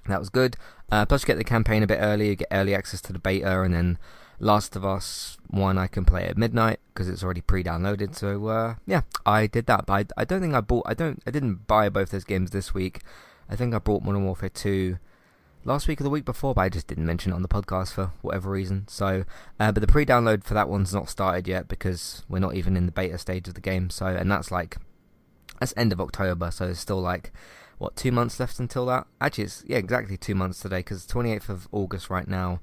that 0.07 0.19
was 0.19 0.29
good. 0.29 0.57
Uh, 0.91 1.07
plus, 1.07 1.23
you 1.23 1.27
get 1.27 1.39
the 1.39 1.45
campaign 1.45 1.83
a 1.83 1.87
bit 1.87 1.99
early. 2.01 2.29
You 2.29 2.37
get 2.37 2.49
early 2.51 2.75
access 2.75 3.01
to 3.03 3.13
the 3.13 3.19
beta, 3.19 3.61
and 3.63 3.75
then 3.75 3.99
Last 4.39 4.75
of 4.75 4.85
Us 4.85 5.39
One 5.49 5.79
I 5.79 5.87
can 5.87 6.05
play 6.05 6.25
at 6.25 6.37
midnight 6.37 6.81
because 6.93 7.09
it's 7.09 7.23
already 7.23 7.41
pre-downloaded. 7.41 8.17
So 8.17 8.47
uh, 8.49 8.75
yeah, 8.87 9.03
I 9.25 9.47
did 9.47 9.67
that. 9.67 9.87
But 9.87 10.13
I, 10.17 10.23
I, 10.23 10.25
don't 10.25 10.41
think 10.41 10.55
I 10.55 10.61
bought. 10.61 10.85
I 10.87 10.95
don't. 10.95 11.23
I 11.27 11.31
didn't 11.31 11.67
buy 11.67 11.89
both 11.89 12.11
those 12.11 12.25
games 12.25 12.51
this 12.51 12.75
week. 12.75 13.01
I 13.49 13.57
think 13.57 13.75
I 13.75 13.79
bought 13.79 14.03
Modern 14.03 14.25
Warfare 14.25 14.49
Two 14.49 14.99
last 15.65 15.87
week 15.87 16.01
or 16.01 16.05
the 16.05 16.11
week 16.11 16.25
before, 16.25 16.55
but 16.55 16.63
I 16.63 16.69
just 16.69 16.89
didn't 16.89 17.07
mention 17.07 17.33
it 17.33 17.37
on 17.37 17.43
the 17.43 17.49
podcast 17.49 17.93
for 17.93 18.11
whatever 18.21 18.51
reason. 18.51 18.89
So, 18.89 19.25
uh, 19.61 19.71
but 19.71 19.81
the 19.81 19.87
pre-download 19.87 20.43
for 20.43 20.55
that 20.55 20.69
one's 20.69 20.93
not 20.93 21.09
started 21.09 21.47
yet 21.47 21.69
because 21.69 22.25
we're 22.29 22.41
not 22.41 22.57
even 22.57 22.77
in 22.77 22.87
the 22.87 22.93
beta 22.93 23.19
stage 23.19 23.47
of 23.47 23.55
the 23.55 23.61
game. 23.61 23.91
So, 23.91 24.07
and 24.07 24.31
that's 24.31 24.51
like 24.51 24.77
that's 25.61 25.73
end 25.77 25.93
of 25.93 26.01
October. 26.01 26.51
So 26.51 26.67
it's 26.67 26.81
still 26.81 27.01
like 27.01 27.33
what 27.83 27.97
two 27.97 28.13
months 28.13 28.39
left 28.39 28.61
until 28.61 28.87
that? 28.87 29.07
Actually, 29.21 29.45
it's 29.45 29.65
yeah, 29.67 29.77
exactly 29.77 30.17
two 30.17 30.35
months 30.35 30.61
today 30.61 30.79
because 30.79 31.03
it's 31.03 31.13
28th 31.13 31.49
of 31.49 31.69
August 31.73 32.11
right 32.11 32.29
now, 32.29 32.61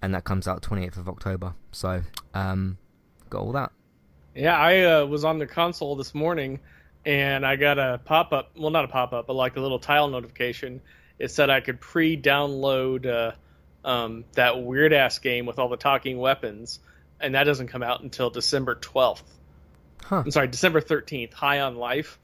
and 0.00 0.14
that 0.14 0.24
comes 0.24 0.46
out 0.46 0.62
28th 0.62 0.96
of 0.96 1.08
October. 1.08 1.54
So, 1.72 2.02
um, 2.34 2.78
got 3.28 3.40
all 3.40 3.52
that. 3.52 3.72
Yeah, 4.34 4.56
I 4.56 4.80
uh, 4.82 5.06
was 5.06 5.24
on 5.24 5.40
the 5.40 5.46
console 5.46 5.96
this 5.96 6.14
morning, 6.14 6.60
and 7.04 7.44
I 7.44 7.56
got 7.56 7.78
a 7.80 8.00
pop 8.04 8.32
up. 8.32 8.52
Well, 8.56 8.70
not 8.70 8.84
a 8.84 8.88
pop 8.88 9.12
up, 9.12 9.26
but 9.26 9.34
like 9.34 9.56
a 9.56 9.60
little 9.60 9.80
tile 9.80 10.08
notification. 10.08 10.80
It 11.18 11.32
said 11.32 11.50
I 11.50 11.60
could 11.60 11.80
pre-download 11.80 13.06
uh, 13.06 13.32
um, 13.86 14.24
that 14.34 14.62
weird 14.62 14.92
ass 14.92 15.18
game 15.18 15.46
with 15.46 15.58
all 15.58 15.68
the 15.68 15.76
talking 15.76 16.18
weapons, 16.18 16.78
and 17.20 17.34
that 17.34 17.44
doesn't 17.44 17.68
come 17.68 17.82
out 17.82 18.02
until 18.02 18.30
December 18.30 18.76
12th. 18.76 19.22
Huh. 20.04 20.22
I'm 20.24 20.30
sorry, 20.30 20.46
December 20.46 20.80
13th. 20.80 21.34
High 21.34 21.60
on 21.60 21.74
Life. 21.74 22.18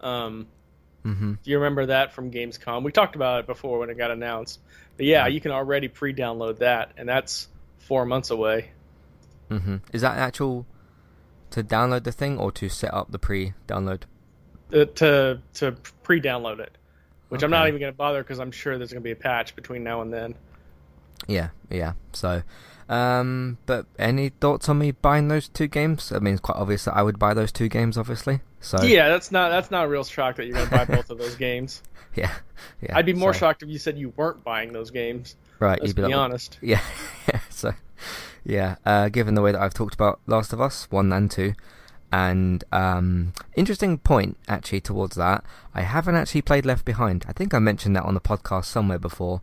Um, 0.00 0.48
Mm-hmm. 1.04 1.32
Do 1.42 1.50
you 1.50 1.58
remember 1.58 1.86
that 1.86 2.12
from 2.12 2.30
Gamescom? 2.30 2.84
We 2.84 2.92
talked 2.92 3.16
about 3.16 3.40
it 3.40 3.46
before 3.46 3.78
when 3.78 3.90
it 3.90 3.98
got 3.98 4.10
announced. 4.10 4.60
But 4.96 5.06
yeah, 5.06 5.26
you 5.26 5.40
can 5.40 5.50
already 5.50 5.88
pre-download 5.88 6.58
that, 6.58 6.92
and 6.96 7.08
that's 7.08 7.48
four 7.78 8.06
months 8.06 8.30
away. 8.30 8.70
Mm-hmm. 9.50 9.76
Is 9.92 10.02
that 10.02 10.16
actual 10.16 10.66
to 11.50 11.62
download 11.62 12.04
the 12.04 12.12
thing 12.12 12.38
or 12.38 12.52
to 12.52 12.68
set 12.68 12.94
up 12.94 13.10
the 13.10 13.18
pre-download? 13.18 14.02
Uh, 14.72 14.84
to 14.86 15.40
to 15.54 15.72
pre-download 16.02 16.60
it, 16.60 16.78
which 17.28 17.40
Okay. 17.40 17.46
I'm 17.46 17.50
not 17.50 17.68
even 17.68 17.80
going 17.80 17.92
to 17.92 17.96
bother 17.96 18.22
because 18.22 18.38
I'm 18.38 18.52
sure 18.52 18.78
there's 18.78 18.92
going 18.92 19.02
to 19.02 19.04
be 19.04 19.10
a 19.12 19.16
patch 19.16 19.54
between 19.54 19.84
now 19.84 20.00
and 20.00 20.12
then. 20.12 20.34
Yeah, 21.26 21.50
yeah. 21.68 21.92
So, 22.12 22.42
um, 22.88 23.58
but 23.66 23.86
any 23.98 24.30
thoughts 24.30 24.68
on 24.68 24.78
me 24.78 24.92
buying 24.92 25.28
those 25.28 25.48
two 25.48 25.66
games? 25.66 26.12
I 26.12 26.20
mean, 26.20 26.34
it's 26.34 26.40
quite 26.40 26.58
obvious 26.58 26.84
that 26.86 26.96
I 26.96 27.02
would 27.02 27.18
buy 27.18 27.34
those 27.34 27.52
two 27.52 27.68
games, 27.68 27.98
obviously. 27.98 28.40
So 28.62 28.82
Yeah, 28.82 29.08
that's 29.08 29.30
not 29.30 29.50
that's 29.50 29.70
not 29.70 29.84
a 29.84 29.88
real 29.88 30.04
shock 30.04 30.36
that 30.36 30.46
you're 30.46 30.54
going 30.54 30.68
to 30.68 30.74
buy 30.74 30.84
both 30.86 31.10
of 31.10 31.18
those 31.18 31.34
games. 31.48 31.82
yeah, 32.14 32.32
yeah. 32.80 32.96
I'd 32.96 33.04
be 33.06 33.12
more 33.12 33.34
so- 33.34 33.40
shocked 33.40 33.62
if 33.62 33.68
you 33.68 33.78
said 33.78 33.98
you 33.98 34.12
weren't 34.16 34.42
buying 34.44 34.72
those 34.72 34.90
games. 34.90 35.36
Right, 35.58 35.78
Let's 35.80 35.90
you'd 35.90 35.96
be 35.96 36.02
be 36.02 36.08
like, 36.08 36.16
honest. 36.16 36.58
Yeah, 36.62 36.80
yeah. 37.32 37.40
So, 37.50 37.72
yeah. 38.44 38.76
Uh, 38.84 39.08
given 39.10 39.34
the 39.34 39.42
way 39.42 39.52
that 39.52 39.60
I've 39.60 39.74
talked 39.74 39.94
about 39.94 40.20
Last 40.26 40.52
of 40.52 40.60
Us 40.60 40.90
one 40.90 41.12
and 41.12 41.30
two, 41.30 41.52
and 42.10 42.64
um, 42.72 43.32
interesting 43.54 43.98
point 43.98 44.36
actually 44.48 44.80
towards 44.80 45.14
that, 45.16 45.44
I 45.74 45.82
haven't 45.82 46.16
actually 46.16 46.42
played 46.42 46.66
Left 46.66 46.84
Behind. 46.84 47.24
I 47.28 47.32
think 47.32 47.54
I 47.54 47.58
mentioned 47.60 47.94
that 47.96 48.04
on 48.04 48.14
the 48.14 48.20
podcast 48.20 48.64
somewhere 48.66 48.98
before. 48.98 49.40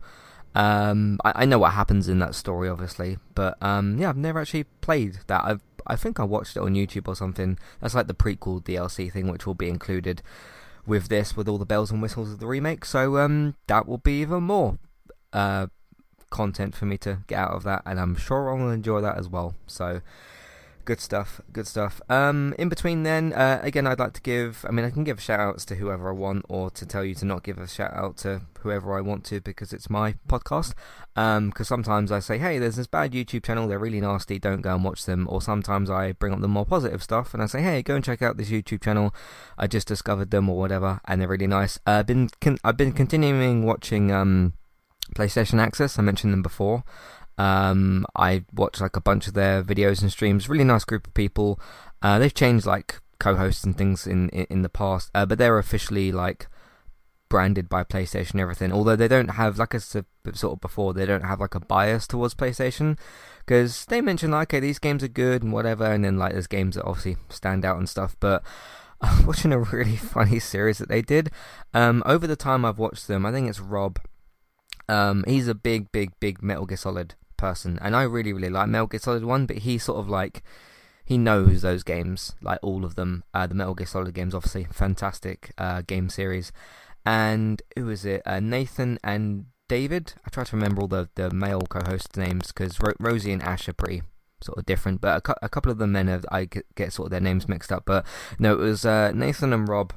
Um, 0.54 1.18
I, 1.24 1.42
I 1.42 1.44
know 1.46 1.58
what 1.58 1.72
happens 1.72 2.08
in 2.08 2.18
that 2.18 2.34
story, 2.34 2.68
obviously, 2.68 3.18
but 3.34 3.56
um, 3.62 3.98
yeah, 3.98 4.08
I've 4.08 4.16
never 4.16 4.40
actually 4.40 4.64
played 4.64 5.18
that. 5.28 5.42
I've 5.44 5.62
I 5.90 5.96
think 5.96 6.20
I 6.20 6.24
watched 6.24 6.56
it 6.56 6.62
on 6.62 6.74
YouTube 6.74 7.08
or 7.08 7.16
something. 7.16 7.58
That's 7.80 7.94
like 7.94 8.06
the 8.06 8.14
prequel 8.14 8.62
DLC 8.62 9.12
thing, 9.12 9.28
which 9.28 9.46
will 9.46 9.54
be 9.54 9.68
included 9.68 10.22
with 10.86 11.08
this, 11.08 11.36
with 11.36 11.48
all 11.48 11.58
the 11.58 11.66
bells 11.66 11.90
and 11.90 12.00
whistles 12.00 12.32
of 12.32 12.38
the 12.38 12.46
remake. 12.46 12.84
So 12.84 13.18
um, 13.18 13.56
that 13.66 13.86
will 13.86 13.98
be 13.98 14.20
even 14.20 14.44
more 14.44 14.78
uh, 15.32 15.66
content 16.30 16.74
for 16.74 16.86
me 16.86 16.96
to 16.98 17.18
get 17.26 17.38
out 17.38 17.52
of 17.52 17.64
that, 17.64 17.82
and 17.84 18.00
I'm 18.00 18.16
sure 18.16 18.50
I'll 18.50 18.70
enjoy 18.70 19.00
that 19.00 19.18
as 19.18 19.28
well. 19.28 19.54
So, 19.66 20.00
good 20.84 21.00
stuff, 21.00 21.40
good 21.52 21.66
stuff. 21.66 22.00
Um, 22.08 22.54
in 22.58 22.68
between, 22.68 23.02
then 23.02 23.32
uh, 23.32 23.60
again, 23.62 23.86
I'd 23.86 23.98
like 23.98 24.12
to 24.14 24.20
give. 24.20 24.64
I 24.68 24.72
mean, 24.72 24.84
I 24.84 24.90
can 24.90 25.04
give 25.04 25.20
shout 25.20 25.40
outs 25.40 25.64
to 25.66 25.76
whoever 25.76 26.08
I 26.08 26.12
want, 26.12 26.44
or 26.48 26.70
to 26.70 26.86
tell 26.86 27.04
you 27.04 27.14
to 27.16 27.24
not 27.24 27.42
give 27.42 27.58
a 27.58 27.68
shout 27.68 27.92
out 27.94 28.16
to 28.18 28.42
whoever 28.60 28.96
I 28.96 29.00
want 29.00 29.24
to 29.26 29.40
because 29.40 29.72
it's 29.72 29.90
my 29.90 30.14
podcast. 30.28 30.74
Because 31.14 31.68
sometimes 31.68 32.12
I 32.12 32.20
say, 32.20 32.38
hey, 32.38 32.58
there's 32.58 32.76
this 32.76 32.86
bad 32.86 33.12
YouTube 33.12 33.44
channel, 33.44 33.68
they're 33.68 33.78
really 33.78 34.00
nasty, 34.00 34.38
don't 34.38 34.62
go 34.62 34.74
and 34.74 34.84
watch 34.84 35.04
them. 35.04 35.26
Or 35.30 35.42
sometimes 35.42 35.90
I 35.90 36.12
bring 36.12 36.32
up 36.32 36.40
the 36.40 36.48
more 36.48 36.66
positive 36.66 37.02
stuff 37.02 37.34
and 37.34 37.42
I 37.42 37.46
say, 37.46 37.62
hey, 37.62 37.82
go 37.82 37.94
and 37.94 38.04
check 38.04 38.22
out 38.22 38.36
this 38.36 38.50
YouTube 38.50 38.82
channel. 38.82 39.14
I 39.58 39.66
just 39.66 39.88
discovered 39.88 40.30
them 40.30 40.48
or 40.48 40.58
whatever, 40.58 41.00
and 41.06 41.20
they're 41.20 41.28
really 41.28 41.46
nice. 41.46 41.78
Uh, 41.86 42.00
I've 42.00 42.06
been 42.06 42.30
con- 42.40 42.58
I've 42.64 42.76
been 42.76 42.92
continuing 42.92 43.64
watching. 43.64 44.10
Um, 44.10 44.54
PlayStation 45.14 45.60
Access. 45.60 45.98
I 45.98 46.02
mentioned 46.02 46.32
them 46.32 46.42
before. 46.42 46.84
Um, 47.40 48.04
I 48.14 48.44
watched 48.52 48.82
like 48.82 48.96
a 48.96 49.00
bunch 49.00 49.26
of 49.26 49.32
their 49.32 49.62
videos 49.62 50.02
and 50.02 50.12
streams. 50.12 50.50
Really 50.50 50.62
nice 50.62 50.84
group 50.84 51.06
of 51.06 51.14
people. 51.14 51.58
Uh, 52.02 52.18
they've 52.18 52.34
changed 52.34 52.66
like 52.66 53.00
co-hosts 53.18 53.64
and 53.64 53.76
things 53.78 54.06
in 54.06 54.28
in, 54.28 54.46
in 54.50 54.62
the 54.62 54.68
past, 54.68 55.10
uh, 55.14 55.24
but 55.24 55.38
they're 55.38 55.58
officially 55.58 56.12
like 56.12 56.48
branded 57.30 57.66
by 57.70 57.82
PlayStation 57.82 58.32
and 58.32 58.40
everything. 58.42 58.72
Although 58.72 58.96
they 58.96 59.08
don't 59.08 59.30
have, 59.30 59.58
like 59.58 59.74
I 59.74 59.78
said 59.78 60.04
sort 60.34 60.54
of 60.54 60.60
before, 60.60 60.92
they 60.92 61.06
don't 61.06 61.24
have 61.24 61.40
like 61.40 61.54
a 61.54 61.60
bias 61.60 62.06
towards 62.06 62.34
PlayStation 62.34 62.98
because 63.38 63.86
they 63.86 64.02
mention 64.02 64.32
like, 64.32 64.48
okay, 64.52 64.60
these 64.60 64.78
games 64.78 65.02
are 65.02 65.08
good 65.08 65.42
and 65.42 65.50
whatever, 65.50 65.86
and 65.86 66.04
then 66.04 66.18
like 66.18 66.32
there's 66.32 66.46
games 66.46 66.74
that 66.74 66.84
obviously 66.84 67.16
stand 67.30 67.64
out 67.64 67.78
and 67.78 67.88
stuff, 67.88 68.16
but. 68.20 68.44
I'm 69.02 69.24
watching 69.24 69.50
a 69.50 69.58
really 69.58 69.96
funny 70.14 70.38
series 70.38 70.76
that 70.76 70.90
they 70.90 71.00
did. 71.00 71.30
Um, 71.72 72.02
over 72.04 72.26
the 72.26 72.36
time 72.36 72.66
I've 72.66 72.78
watched 72.78 73.08
them, 73.08 73.24
I 73.24 73.32
think 73.32 73.48
it's 73.48 73.58
Rob 73.58 73.98
um, 74.90 75.24
he's 75.28 75.46
a 75.46 75.54
big, 75.54 75.92
big, 75.92 76.10
big 76.18 76.42
Metal 76.42 76.66
Gear 76.66 76.76
Solid 76.76 77.14
person, 77.40 77.78
and 77.82 77.96
I 77.96 78.02
really, 78.02 78.32
really 78.32 78.50
like 78.50 78.68
Metal 78.68 78.86
Gear 78.86 79.00
Solid 79.00 79.24
One. 79.24 79.46
But 79.46 79.58
he 79.58 79.78
sort 79.78 79.98
of 79.98 80.08
like 80.08 80.42
he 81.04 81.18
knows 81.18 81.62
those 81.62 81.82
games, 81.82 82.34
like 82.42 82.58
all 82.62 82.84
of 82.84 82.94
them. 82.94 83.24
Uh, 83.34 83.46
the 83.46 83.54
Metal 83.54 83.74
Gear 83.74 83.86
Solid 83.86 84.14
games, 84.14 84.34
obviously, 84.34 84.66
fantastic 84.70 85.52
uh, 85.58 85.82
game 85.82 86.08
series. 86.08 86.52
And 87.04 87.62
who 87.76 87.88
is 87.88 88.04
it? 88.04 88.22
Uh, 88.26 88.40
Nathan 88.40 88.98
and 89.02 89.46
David. 89.68 90.14
I 90.26 90.30
try 90.30 90.44
to 90.44 90.56
remember 90.56 90.82
all 90.82 90.88
the 90.88 91.08
the 91.14 91.30
male 91.30 91.62
co-host 91.62 92.16
names 92.16 92.48
because 92.48 92.78
Ro- 92.80 92.92
Rosie 93.00 93.32
and 93.32 93.42
Ash 93.42 93.68
are 93.68 93.72
pretty 93.72 94.02
sort 94.42 94.58
of 94.58 94.66
different, 94.66 95.00
but 95.00 95.16
a, 95.18 95.20
cou- 95.20 95.42
a 95.42 95.48
couple 95.48 95.70
of 95.72 95.78
the 95.78 95.86
men 95.86 96.22
I 96.30 96.44
get, 96.46 96.64
get 96.74 96.92
sort 96.92 97.06
of 97.06 97.10
their 97.10 97.20
names 97.20 97.48
mixed 97.48 97.72
up. 97.72 97.84
But 97.86 98.06
no, 98.38 98.52
it 98.54 98.58
was 98.58 98.84
uh, 98.86 99.12
Nathan 99.12 99.52
and 99.52 99.68
Rob 99.68 99.92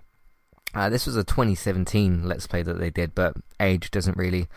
Uh, 0.73 0.89
this 0.89 1.05
was 1.05 1.15
a 1.15 1.23
2017 1.23 2.27
Let's 2.27 2.47
Play 2.47 2.63
that 2.63 2.79
they 2.79 2.89
did, 2.89 3.13
but 3.15 3.35
age 3.59 3.91
doesn't 3.91 4.17
really 4.17 4.47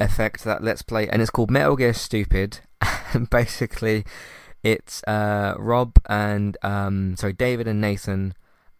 affect 0.00 0.44
that 0.44 0.62
Let's 0.62 0.82
Play, 0.82 1.08
and 1.08 1.20
it's 1.22 1.30
called 1.30 1.50
Metal 1.50 1.76
Gear 1.76 1.92
Stupid. 1.92 2.60
and 3.12 3.28
basically, 3.30 4.04
it's 4.62 5.02
uh, 5.04 5.54
Rob 5.58 5.98
and 6.08 6.56
um, 6.62 7.16
sorry 7.16 7.32
David 7.32 7.66
and 7.68 7.80
Nathan 7.80 8.34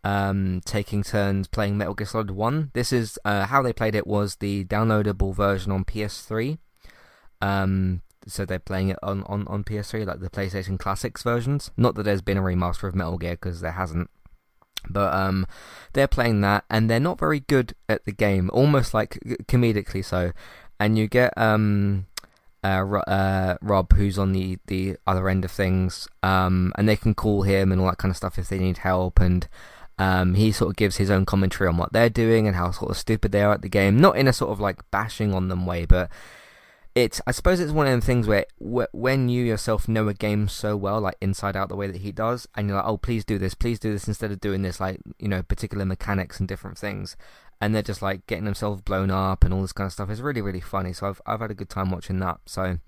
um, 0.05 0.61
taking 0.65 1.03
turns 1.03 1.49
playing 1.49 1.77
Metal 1.77 1.95
Gear 1.95 2.07
Solid 2.07 2.31
One. 2.31 2.71
This 2.75 2.93
is 2.93 3.19
uh, 3.25 3.47
how 3.47 3.63
they 3.63 3.73
played 3.73 3.95
it 3.95 4.07
was 4.07 4.37
the 4.37 4.65
downloadable 4.65 5.35
version 5.35 5.73
on 5.73 5.85
PS3. 5.85 6.59
Um, 7.41 8.03
so 8.27 8.45
they're 8.45 8.59
playing 8.59 8.89
it 8.91 8.99
on, 9.03 9.23
on, 9.25 9.47
on 9.49 9.65
PS3, 9.65 10.07
like 10.07 10.21
the 10.21 10.31
PlayStation 10.31 10.79
Classics 10.79 11.23
versions. 11.23 11.71
Not 11.77 11.95
that 11.95 12.03
there's 12.03 12.23
been 12.23 12.37
a 12.37 12.43
remaster 12.43 12.89
of 12.89 12.95
Metal 12.95 13.19
Gear 13.19 13.33
because 13.33 13.61
there 13.61 13.73
hasn't. 13.73 14.11
But 14.89 15.13
um, 15.13 15.47
they're 15.93 16.09
playing 16.09 16.41
that, 16.43 16.65
and 16.71 16.89
they're 16.89 17.01
not 17.01 17.19
very 17.19 17.41
good 17.41 17.75
at 17.89 18.05
the 18.05 18.13
game, 18.13 18.49
almost 18.53 18.95
like 18.95 19.19
comedically 19.47 20.05
so. 20.05 20.33
And 20.81 20.97
you 20.97 21.09
get 21.09 21.37
um, 21.37 22.07
uh, 22.63 22.85
uh, 23.07 23.57
Rob, 23.61 23.93
who's 23.95 24.19
on 24.19 24.33
the, 24.33 24.59
the 24.67 24.97
other 25.07 25.29
end 25.29 25.45
of 25.45 25.51
things, 25.51 26.09
um, 26.23 26.73
and 26.77 26.89
they 26.89 26.97
can 26.97 27.15
call 27.15 27.43
him 27.43 27.73
and 27.73 27.81
all 27.81 27.89
that 27.89 27.99
kind 27.99 28.11
of 28.11 28.17
stuff 28.17 28.39
if 28.39 28.49
they 28.49 28.59
need 28.59 28.79
help. 28.79 29.21
And 29.21 29.49
um, 29.99 30.35
he 30.35 30.53
sort 30.53 30.71
of 30.71 30.77
gives 30.77 30.97
his 30.97 31.11
own 31.11 31.25
commentary 31.27 31.69
on 31.69 31.77
what 31.77 31.93
they're 31.93 32.11
doing 32.11 32.47
and 32.47 32.57
how 32.57 32.71
sort 32.71 32.91
of 32.91 32.97
stupid 32.97 33.33
they 33.33 33.43
are 33.43 33.53
at 33.53 33.63
the 33.63 33.69
game. 33.69 34.01
Not 34.01 34.17
in 34.17 34.29
a 34.29 34.33
sort 34.33 34.51
of 34.51 34.61
like 34.61 34.89
bashing 34.91 35.35
on 35.35 35.49
them 35.49 35.67
way, 35.67 35.85
but 35.85 36.11
it's 36.95 37.21
I 37.27 37.31
suppose 37.31 37.61
it's 37.61 37.73
one 37.73 37.87
of 37.87 38.01
the 38.01 38.05
things 38.05 38.27
where 38.27 38.47
when 38.59 39.29
you 39.29 39.45
yourself 39.45 39.89
know 39.89 40.09
a 40.09 40.15
game 40.15 40.49
so 40.49 40.77
well, 40.77 41.01
like 41.01 41.17
inside 41.21 41.57
out 41.57 41.69
the 41.69 41.77
way 41.77 41.87
that 41.87 42.01
he 42.01 42.13
does, 42.13 42.49
and 42.57 42.69
you're 42.69 42.77
like, 42.77 42.87
oh, 42.87 42.97
please 42.97 43.25
do 43.25 43.39
this, 43.39 43.55
please 43.55 43.79
do 43.79 43.93
this 43.93 44.09
instead 44.09 44.33
of 44.33 44.41
doing 44.41 44.63
this, 44.63 44.81
like 44.81 45.01
you 45.19 45.29
know, 45.29 45.43
particular 45.43 45.85
mechanics 45.85 46.41
and 46.41 46.49
different 46.49 46.79
things, 46.79 47.17
and 47.61 47.75
they're 47.75 47.83
just 47.83 48.03
like 48.03 48.27
getting 48.27 48.45
themselves 48.45 48.81
blown 48.83 49.11
up 49.11 49.45
and 49.45 49.53
all 49.53 49.63
this 49.63 49.73
kind 49.73 49.87
of 49.87 49.93
stuff. 49.93 50.11
It's 50.11 50.21
really 50.21 50.41
really 50.41 50.61
funny. 50.61 50.93
So 50.93 51.09
I've 51.09 51.21
I've 51.27 51.41
had 51.41 51.51
a 51.51 51.55
good 51.55 51.69
time 51.69 51.91
watching 51.91 52.19
that. 52.21 52.41
So 52.47 52.79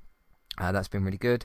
uh, 0.59 0.73
that's 0.73 0.89
been 0.89 1.05
really 1.05 1.19
good. 1.19 1.45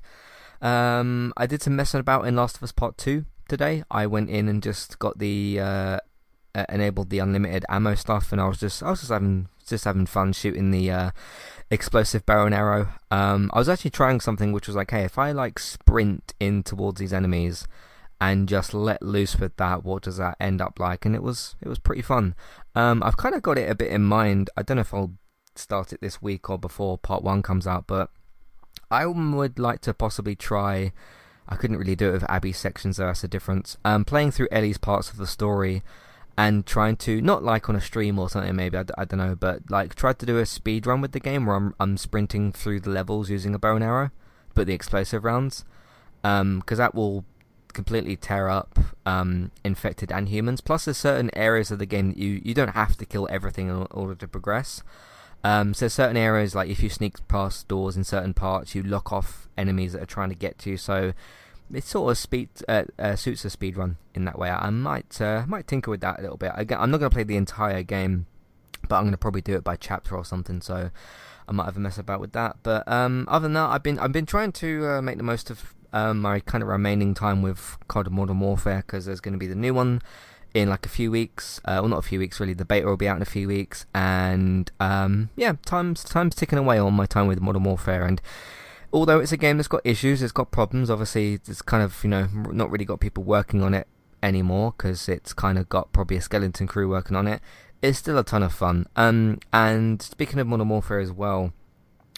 Um, 0.61 1.33
I 1.37 1.45
did 1.45 1.61
some 1.61 1.75
messing 1.75 1.99
about 1.99 2.25
in 2.25 2.35
Last 2.35 2.57
of 2.57 2.63
Us 2.63 2.71
Part 2.71 2.97
Two 2.97 3.25
today. 3.47 3.83
I 3.91 4.07
went 4.07 4.29
in 4.29 4.47
and 4.47 4.63
just 4.63 4.99
got 4.99 5.19
the 5.19 5.59
uh, 5.59 5.99
enabled 6.69 7.09
the 7.09 7.19
unlimited 7.19 7.65
ammo 7.69 7.95
stuff, 7.95 8.31
and 8.31 8.39
I 8.39 8.47
was 8.47 8.59
just 8.59 8.81
I 8.81 8.91
was 8.91 9.01
just 9.01 9.11
having 9.11 9.49
just 9.67 9.85
having 9.85 10.05
fun 10.05 10.31
shooting 10.33 10.71
the 10.71 10.91
uh, 10.91 11.11
explosive 11.69 12.25
bow 12.25 12.45
and 12.45 12.55
arrow. 12.55 12.89
Um, 13.11 13.49
I 13.53 13.59
was 13.59 13.69
actually 13.69 13.91
trying 13.91 14.19
something 14.19 14.51
which 14.51 14.67
was 14.67 14.75
like, 14.75 14.91
hey, 14.91 15.03
if 15.03 15.17
I 15.17 15.31
like 15.31 15.59
sprint 15.59 16.33
in 16.39 16.63
towards 16.63 16.99
these 16.99 17.13
enemies 17.13 17.67
and 18.19 18.47
just 18.47 18.73
let 18.73 19.01
loose 19.01 19.37
with 19.37 19.57
that, 19.57 19.83
what 19.83 20.03
does 20.03 20.17
that 20.17 20.37
end 20.39 20.61
up 20.61 20.79
like? 20.79 21.05
And 21.05 21.15
it 21.15 21.23
was 21.23 21.55
it 21.61 21.67
was 21.67 21.79
pretty 21.79 22.01
fun. 22.01 22.35
Um, 22.73 23.03
I've 23.03 23.17
kind 23.17 23.35
of 23.35 23.41
got 23.41 23.57
it 23.57 23.69
a 23.69 23.75
bit 23.75 23.91
in 23.91 24.03
mind. 24.03 24.49
I 24.55 24.63
don't 24.63 24.77
know 24.77 24.81
if 24.81 24.93
I'll 24.93 25.13
start 25.55 25.93
it 25.93 26.01
this 26.01 26.21
week 26.21 26.49
or 26.49 26.57
before 26.57 26.97
part 26.97 27.23
one 27.23 27.41
comes 27.41 27.67
out, 27.67 27.87
but 27.87 28.09
I 28.89 29.05
would 29.05 29.59
like 29.59 29.81
to 29.81 29.93
possibly 29.93 30.35
try. 30.35 30.93
I 31.47 31.55
couldn't 31.55 31.77
really 31.77 31.95
do 31.95 32.09
it 32.09 32.13
with 32.13 32.29
Abby's 32.31 32.57
sections, 32.57 32.97
though. 32.97 33.05
That's 33.05 33.23
a 33.23 33.27
difference. 33.27 33.77
Um, 33.85 34.03
playing 34.03 34.31
through 34.31 34.47
Ellie's 34.51 34.79
parts 34.79 35.11
of 35.11 35.17
the 35.17 35.27
story 35.27 35.83
and 36.37 36.65
trying 36.65 36.95
to 36.97 37.21
not 37.21 37.43
like 37.43 37.69
on 37.69 37.75
a 37.75 37.81
stream 37.81 38.19
or 38.19 38.29
something 38.29 38.55
maybe 38.55 38.77
I, 38.77 39.05
don't 39.05 39.17
know 39.17 39.35
but 39.35 39.69
like 39.69 39.95
try 39.95 40.11
to 40.13 40.25
do 40.25 40.37
a 40.37 40.45
speed 40.45 40.85
run 40.85 40.99
with 40.99 41.13
the 41.13 41.19
game 41.19 41.45
where 41.45 41.55
I'm 41.55 41.73
I'm 41.79 41.97
sprinting 41.97 42.51
through 42.51 42.81
the 42.81 42.89
levels 42.89 43.29
using 43.29 43.55
a 43.55 43.59
bow 43.59 43.75
and 43.75 43.83
arrow 43.83 44.11
but 44.53 44.67
the 44.67 44.73
explosive 44.73 45.23
rounds 45.23 45.63
because 46.21 46.41
um, 46.41 46.63
that 46.67 46.93
will 46.93 47.23
completely 47.75 48.15
tear 48.15 48.49
up 48.49 48.79
um, 49.05 49.51
infected 49.63 50.11
and 50.11 50.29
humans 50.29 50.61
plus 50.61 50.85
there's 50.85 50.97
certain 50.97 51.29
areas 51.35 51.69
of 51.69 51.77
the 51.77 51.85
game 51.85 52.09
that 52.09 52.17
you 52.17 52.41
you 52.43 52.53
don't 52.53 52.69
have 52.69 52.97
to 52.97 53.05
kill 53.05 53.27
everything 53.29 53.67
in 53.69 53.87
order 53.91 54.15
to 54.15 54.27
progress 54.27 54.81
um, 55.43 55.75
so 55.75 55.87
certain 55.87 56.17
areas 56.17 56.55
like 56.55 56.69
if 56.69 56.81
you 56.81 56.89
sneak 56.89 57.27
past 57.27 57.67
doors 57.67 57.95
in 57.95 58.03
certain 58.03 58.33
parts 58.33 58.73
you 58.73 58.81
lock 58.81 59.13
off 59.13 59.47
enemies 59.57 59.93
that 59.93 60.01
are 60.01 60.07
trying 60.07 60.29
to 60.29 60.35
get 60.35 60.57
to 60.57 60.71
you 60.71 60.77
so 60.77 61.13
it 61.73 61.83
sort 61.83 62.11
of 62.11 62.17
speed 62.17 62.49
uh, 62.67 62.83
uh, 62.99 63.15
suits 63.15 63.43
a 63.45 63.49
speed 63.49 63.77
run 63.77 63.97
in 64.13 64.25
that 64.25 64.37
way. 64.37 64.49
I 64.49 64.69
might 64.69 65.19
uh, 65.19 65.45
might 65.47 65.67
tinker 65.67 65.91
with 65.91 66.01
that 66.01 66.19
a 66.19 66.21
little 66.21 66.37
bit. 66.37 66.51
I, 66.55 66.61
am 66.61 66.91
not 66.91 66.99
going 66.99 67.09
to 67.09 67.15
play 67.15 67.23
the 67.23 67.37
entire 67.37 67.83
game, 67.83 68.27
but 68.87 68.97
I'm 68.97 69.03
going 69.03 69.11
to 69.11 69.17
probably 69.17 69.41
do 69.41 69.55
it 69.55 69.63
by 69.63 69.75
chapter 69.75 70.15
or 70.15 70.23
something. 70.23 70.61
So 70.61 70.91
I 71.47 71.51
might 71.51 71.65
have 71.65 71.77
a 71.77 71.79
mess 71.79 71.97
about 71.97 72.19
with 72.19 72.33
that. 72.33 72.57
But 72.63 72.87
um, 72.87 73.27
other 73.29 73.43
than 73.43 73.53
that, 73.53 73.69
I've 73.69 73.83
been 73.83 73.97
I've 73.99 74.11
been 74.11 74.25
trying 74.25 74.51
to 74.53 74.87
uh, 74.87 75.01
make 75.01 75.17
the 75.17 75.23
most 75.23 75.49
of 75.49 75.73
um, 75.95 76.21
my 76.21 76.41
kind 76.41 76.61
of 76.61 76.67
remaining 76.67 77.13
time 77.13 77.41
with 77.41 77.77
COD 77.87 78.11
Modern 78.11 78.39
Warfare 78.39 78.83
because 78.85 79.05
there's 79.05 79.21
going 79.21 79.33
to 79.33 79.39
be 79.39 79.47
the 79.47 79.55
new 79.55 79.73
one 79.73 80.01
in 80.53 80.69
like 80.69 80.85
a 80.85 80.89
few 80.89 81.09
weeks. 81.09 81.59
Uh, 81.65 81.79
well, 81.79 81.87
not 81.87 81.99
a 81.99 82.07
few 82.07 82.19
weeks 82.19 82.39
really. 82.39 82.53
The 82.53 82.65
beta 82.65 82.85
will 82.85 82.97
be 82.97 83.07
out 83.07 83.15
in 83.15 83.21
a 83.21 83.25
few 83.25 83.47
weeks, 83.47 83.85
and 83.95 84.71
um, 84.79 85.29
yeah, 85.35 85.53
time's 85.65 86.03
time's 86.03 86.35
ticking 86.35 86.59
away 86.59 86.77
on 86.77 86.93
my 86.93 87.05
time 87.05 87.27
with 87.27 87.41
Modern 87.41 87.63
Warfare 87.63 88.05
and 88.05 88.21
although 88.93 89.19
it's 89.19 89.31
a 89.31 89.37
game 89.37 89.57
that's 89.57 89.67
got 89.67 89.81
issues, 89.83 90.21
it's 90.21 90.31
got 90.31 90.51
problems. 90.51 90.89
Obviously, 90.89 91.33
it's 91.33 91.61
kind 91.61 91.83
of 91.83 92.03
you 92.03 92.09
know 92.09 92.27
not 92.33 92.69
really 92.69 92.85
got 92.85 92.99
people 92.99 93.23
working 93.23 93.63
on 93.63 93.73
it 93.73 93.87
anymore 94.21 94.73
because 94.75 95.07
it's 95.07 95.33
kind 95.33 95.57
of 95.57 95.69
got 95.69 95.91
probably 95.93 96.17
a 96.17 96.21
skeleton 96.21 96.67
crew 96.67 96.89
working 96.89 97.15
on 97.15 97.27
it. 97.27 97.41
It's 97.81 97.99
still 97.99 98.17
a 98.17 98.23
ton 98.23 98.43
of 98.43 98.53
fun. 98.53 98.87
Um, 98.95 99.39
and 99.53 100.01
speaking 100.01 100.39
of 100.39 100.47
Modern 100.47 100.69
Warfare 100.69 100.99
as 100.99 101.11
well, 101.11 101.53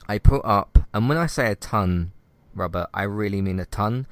I 0.07 0.17
put 0.17 0.41
up, 0.45 0.79
and 0.93 1.09
when 1.09 1.17
I 1.17 1.25
say 1.25 1.51
a 1.51 1.55
ton, 1.55 2.11
Robert, 2.57 2.87
I 2.93 3.03
really 3.03 3.41
mean 3.41 3.59
a 3.59 3.65
ton. 3.65 4.07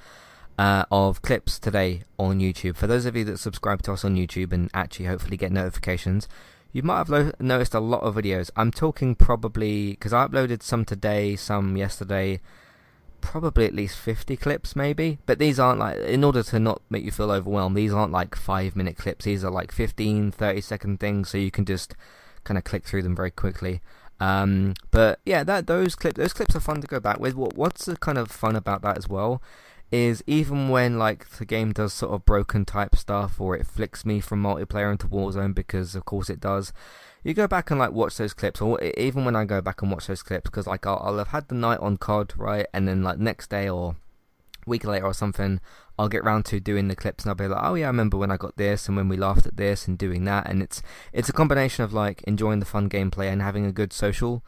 Uh, 0.57 0.85
of 0.89 1.21
clips 1.21 1.59
today 1.59 2.03
on 2.17 2.39
YouTube. 2.39 2.77
For 2.77 2.87
those 2.87 3.05
of 3.05 3.13
you 3.17 3.25
that 3.25 3.39
subscribe 3.39 3.81
to 3.81 3.91
us 3.91 4.05
on 4.05 4.15
YouTube 4.15 4.53
and 4.53 4.69
actually 4.73 5.07
hopefully 5.07 5.35
get 5.35 5.51
notifications, 5.51 6.29
you 6.71 6.81
might 6.81 6.97
have 6.99 7.09
lo- 7.09 7.31
noticed 7.39 7.73
a 7.73 7.81
lot 7.81 8.03
of 8.03 8.15
videos. 8.15 8.49
I'm 8.55 8.71
talking 8.71 9.15
probably 9.15 9.91
because 9.91 10.13
I 10.13 10.27
uploaded 10.27 10.63
some 10.63 10.85
today, 10.85 11.35
some 11.35 11.75
yesterday, 11.75 12.39
probably 13.21 13.65
at 13.65 13.73
least 13.73 13.97
50 13.97 14.37
clips 14.37 14.75
maybe. 14.75 15.17
But 15.25 15.39
these 15.39 15.59
aren't 15.59 15.79
like, 15.79 15.97
in 15.99 16.23
order 16.23 16.43
to 16.43 16.59
not 16.59 16.81
make 16.89 17.03
you 17.03 17.11
feel 17.11 17.31
overwhelmed, 17.31 17.75
these 17.75 17.93
aren't 17.93 18.11
like 18.11 18.35
5 18.35 18.75
minute 18.75 18.97
clips. 18.97 19.25
These 19.25 19.43
are 19.43 19.51
like 19.51 19.71
15, 19.71 20.31
30 20.31 20.61
second 20.61 20.99
things, 20.99 21.29
so 21.29 21.37
you 21.37 21.49
can 21.49 21.65
just 21.65 21.95
kind 22.43 22.57
of 22.57 22.63
click 22.63 22.85
through 22.85 23.03
them 23.03 23.15
very 23.15 23.31
quickly. 23.31 23.81
Um, 24.19 24.75
but 24.91 25.19
yeah, 25.25 25.43
that 25.43 25.67
those 25.67 25.95
clips 25.95 26.17
those 26.17 26.33
clips 26.33 26.55
are 26.55 26.61
fun 26.61 26.81
to 26.81 26.87
go 26.87 26.99
back 26.99 27.19
with. 27.19 27.35
What 27.35 27.55
what's 27.55 27.89
kind 27.99 28.17
of 28.17 28.31
fun 28.31 28.55
about 28.55 28.81
that 28.83 28.97
as 28.97 29.09
well 29.09 29.41
is 29.91 30.23
even 30.25 30.69
when 30.69 30.97
like 30.97 31.29
the 31.29 31.45
game 31.45 31.71
does 31.71 31.93
sort 31.93 32.13
of 32.13 32.25
broken 32.25 32.65
type 32.65 32.95
stuff 32.95 33.39
or 33.39 33.55
it 33.55 33.67
flicks 33.67 34.05
me 34.05 34.19
from 34.19 34.41
multiplayer 34.41 34.91
into 34.91 35.07
Warzone 35.07 35.53
because 35.53 35.95
of 35.95 36.05
course 36.05 36.29
it 36.29 36.39
does. 36.39 36.73
You 37.23 37.33
go 37.33 37.47
back 37.47 37.71
and 37.71 37.79
like 37.79 37.91
watch 37.91 38.17
those 38.17 38.35
clips, 38.35 38.61
or 38.61 38.79
even 38.83 39.25
when 39.25 39.35
I 39.35 39.45
go 39.45 39.59
back 39.59 39.81
and 39.81 39.89
watch 39.91 40.05
those 40.05 40.21
clips, 40.21 40.47
because 40.47 40.67
like 40.67 40.85
I'll, 40.85 41.01
I'll 41.03 41.17
have 41.17 41.29
had 41.29 41.47
the 41.47 41.55
night 41.55 41.79
on 41.79 41.97
COD 41.97 42.33
right, 42.37 42.67
and 42.71 42.87
then 42.87 43.01
like 43.01 43.17
next 43.17 43.49
day 43.49 43.67
or 43.67 43.95
week 44.65 44.83
later 44.85 45.05
or 45.05 45.13
something, 45.13 45.59
I'll 45.97 46.09
get 46.09 46.23
round 46.23 46.45
to 46.45 46.59
doing 46.59 46.87
the 46.87 46.95
clips 46.95 47.23
and 47.23 47.29
I'll 47.29 47.35
be 47.35 47.47
like, 47.47 47.63
oh 47.63 47.75
yeah, 47.75 47.85
I 47.85 47.87
remember 47.87 48.17
when 48.17 48.31
I 48.31 48.37
got 48.37 48.57
this 48.57 48.87
and 48.87 48.97
when 48.97 49.07
we 49.07 49.17
laughed 49.17 49.45
at 49.45 49.57
this 49.57 49.87
and 49.87 49.97
doing 49.97 50.25
that, 50.25 50.49
and 50.49 50.61
it's 50.61 50.81
it's 51.13 51.29
a 51.29 51.33
combination 51.33 51.83
of 51.83 51.93
like 51.93 52.23
enjoying 52.23 52.59
the 52.59 52.65
fun 52.65 52.89
gameplay 52.89 53.31
and 53.31 53.41
having 53.41 53.65
a 53.65 53.71
good 53.71 53.93
social 53.93 54.43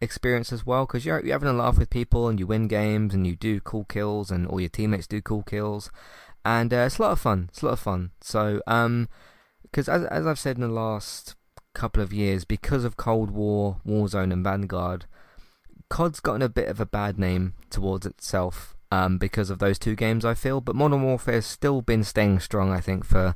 experience 0.00 0.52
as 0.52 0.64
well 0.64 0.86
because 0.86 1.04
you're, 1.04 1.24
you're 1.24 1.34
having 1.34 1.48
a 1.48 1.52
laugh 1.52 1.78
with 1.78 1.90
people 1.90 2.28
and 2.28 2.38
you 2.38 2.46
win 2.46 2.68
games 2.68 3.14
and 3.14 3.26
you 3.26 3.36
do 3.36 3.60
cool 3.60 3.84
kills 3.84 4.30
and 4.30 4.46
all 4.46 4.60
your 4.60 4.68
teammates 4.68 5.06
do 5.06 5.20
cool 5.20 5.42
kills. 5.42 5.90
And 6.44 6.72
uh, 6.72 6.78
it's 6.78 6.98
a 6.98 7.02
lot 7.02 7.12
of 7.12 7.20
fun 7.20 7.48
it's 7.50 7.62
a 7.62 7.66
lot 7.66 7.72
of 7.72 7.80
fun. 7.80 8.10
So 8.20 8.62
um 8.66 9.08
because 9.62 9.88
as, 9.88 10.04
as 10.04 10.26
I've 10.26 10.38
said 10.38 10.56
in 10.56 10.62
the 10.62 10.68
last 10.68 11.34
couple 11.74 12.02
of 12.02 12.12
years 12.12 12.44
because 12.44 12.84
of 12.84 12.96
Cold 12.96 13.30
War 13.30 13.80
Warzone 13.86 14.32
and 14.32 14.44
Vanguard 14.44 15.06
COD's 15.90 16.20
gotten 16.20 16.42
a 16.42 16.48
bit 16.48 16.68
of 16.68 16.80
a 16.80 16.86
bad 16.86 17.18
name 17.18 17.54
towards 17.70 18.06
itself 18.06 18.76
um, 18.90 19.18
because 19.18 19.50
of 19.50 19.58
those 19.58 19.78
two 19.78 19.94
games 19.94 20.24
I 20.24 20.34
feel 20.34 20.60
but 20.60 20.76
Modern 20.76 21.02
Warfare 21.02 21.34
has 21.34 21.46
still 21.46 21.82
been 21.82 22.04
staying 22.04 22.40
strong 22.40 22.72
I 22.72 22.80
think 22.80 23.04
for 23.04 23.34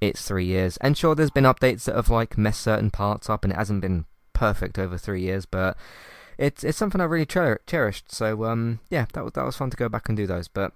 its 0.00 0.26
three 0.26 0.46
years 0.46 0.76
and 0.78 0.96
sure 0.96 1.14
there's 1.14 1.30
been 1.30 1.44
updates 1.44 1.84
that 1.84 1.96
have 1.96 2.08
like 2.08 2.38
messed 2.38 2.62
certain 2.62 2.90
parts 2.90 3.30
up 3.30 3.44
and 3.44 3.52
it 3.52 3.56
hasn't 3.56 3.80
been 3.80 4.04
perfect 4.42 4.76
over 4.76 4.98
three 4.98 5.22
years, 5.22 5.46
but 5.46 5.76
it's 6.36 6.64
it's 6.64 6.76
something 6.76 7.00
I 7.00 7.04
really 7.04 7.26
cher- 7.28 7.60
cherished. 7.66 8.10
So 8.10 8.44
um, 8.44 8.80
yeah, 8.90 9.06
that 9.12 9.22
was 9.22 9.32
that 9.34 9.44
was 9.44 9.56
fun 9.56 9.70
to 9.70 9.76
go 9.76 9.88
back 9.88 10.08
and 10.08 10.16
do 10.16 10.26
those. 10.26 10.48
But 10.48 10.72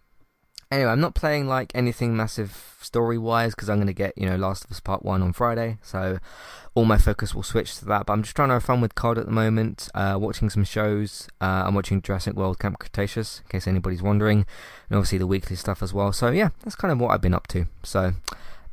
anyway, 0.71 0.91
I'm 0.91 1.01
not 1.01 1.15
playing 1.15 1.47
like 1.47 1.73
anything 1.75 2.17
massive 2.17 2.77
story 2.81 3.19
wise 3.19 3.55
because 3.55 3.69
I'm 3.69 3.79
going 3.79 3.87
to 3.87 3.93
get 3.93 4.17
you 4.17 4.29
know 4.29 4.37
Last 4.37 4.65
of 4.65 4.71
Us 4.71 4.81
Part 4.81 5.05
One 5.05 5.23
on 5.23 5.33
Friday, 5.33 5.79
so 5.83 6.19
all 6.75 6.85
my 6.85 6.99
focus 6.99 7.35
will 7.35 7.43
switch 7.43 7.79
to 7.79 7.85
that. 7.87 8.07
But 8.07 8.13
I'm 8.13 8.23
just 8.23 8.37
trying 8.37 8.49
to 8.49 8.55
have 8.55 8.65
fun 8.65 8.81
with 8.81 8.95
COD 8.95 9.19
at 9.19 9.27
the 9.27 9.33
moment, 9.33 9.89
uh, 9.95 10.17
watching 10.21 10.51
some 10.51 10.65
shows. 10.65 11.29
Uh, 11.41 11.65
I'm 11.67 11.75
watching 11.75 12.03
Jurassic 12.03 12.35
World 12.35 12.59
Camp 12.59 12.79
Cretaceous, 12.79 13.41
in 13.41 13.49
case 13.49 13.67
anybody's 13.67 14.03
wondering, 14.03 14.47
and 14.89 14.97
obviously 14.97 15.19
the 15.19 15.27
weekly 15.27 15.57
stuff 15.57 15.83
as 15.83 15.93
well. 15.93 16.13
So 16.13 16.31
yeah, 16.31 16.51
that's 16.63 16.77
kind 16.77 16.93
of 16.93 17.01
what 17.01 17.11
I've 17.11 17.23
been 17.23 17.35
up 17.35 17.47
to. 17.49 17.67
So 17.83 18.15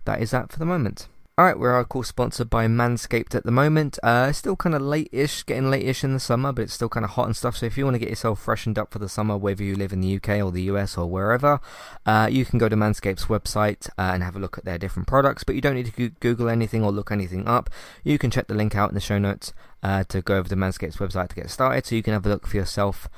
that 0.05 0.21
is 0.21 0.31
that 0.31 0.51
for 0.51 0.59
the 0.59 0.65
moment. 0.65 1.07
Alright, 1.35 1.57
we're 1.57 1.75
of 1.79 1.89
course 1.89 2.09
sponsored 2.09 2.51
by 2.51 2.67
Manscaped 2.67 3.33
at 3.33 3.43
the 3.43 3.49
moment. 3.49 3.97
Uh, 4.03 4.31
still 4.31 4.55
kind 4.55 4.75
of 4.75 4.83
late-ish, 4.83 5.41
getting 5.47 5.67
late-ish 5.67 6.03
in 6.03 6.13
the 6.13 6.19
summer, 6.19 6.53
but 6.53 6.61
it's 6.61 6.73
still 6.73 6.89
kind 6.89 7.03
of 7.03 7.09
hot 7.09 7.25
and 7.25 7.35
stuff. 7.35 7.57
So 7.57 7.65
if 7.65 7.75
you 7.75 7.85
want 7.85 7.95
to 7.95 7.99
get 7.99 8.09
yourself 8.09 8.39
freshened 8.39 8.77
up 8.77 8.91
for 8.91 8.99
the 8.99 9.09
summer, 9.09 9.35
whether 9.35 9.63
you 9.63 9.75
live 9.75 9.91
in 9.91 10.01
the 10.01 10.17
UK 10.17 10.43
or 10.43 10.51
the 10.51 10.61
US 10.73 10.95
or 10.95 11.07
wherever, 11.07 11.59
uh, 12.05 12.29
you 12.31 12.45
can 12.45 12.59
go 12.59 12.69
to 12.69 12.75
Manscaped's 12.75 13.25
website 13.25 13.89
uh, 13.97 14.11
and 14.13 14.21
have 14.21 14.35
a 14.35 14.39
look 14.39 14.59
at 14.59 14.65
their 14.65 14.77
different 14.77 15.07
products. 15.07 15.43
But 15.43 15.55
you 15.55 15.61
don't 15.61 15.73
need 15.73 15.91
to 15.91 16.09
Google 16.09 16.49
anything 16.49 16.83
or 16.83 16.91
look 16.91 17.11
anything 17.11 17.47
up. 17.47 17.67
You 18.03 18.19
can 18.19 18.29
check 18.29 18.45
the 18.45 18.53
link 18.53 18.75
out 18.75 18.89
in 18.89 18.93
the 18.93 19.01
show 19.01 19.17
notes 19.17 19.53
uh, 19.81 20.03
to 20.09 20.21
go 20.21 20.37
over 20.37 20.49
to 20.49 20.55
Manscaped's 20.55 20.97
website 20.97 21.29
to 21.29 21.35
get 21.35 21.49
started, 21.49 21.87
so 21.87 21.95
you 21.95 22.03
can 22.03 22.13
have 22.13 22.27
a 22.27 22.29
look 22.29 22.45
for 22.45 22.57
yourself 22.57 23.09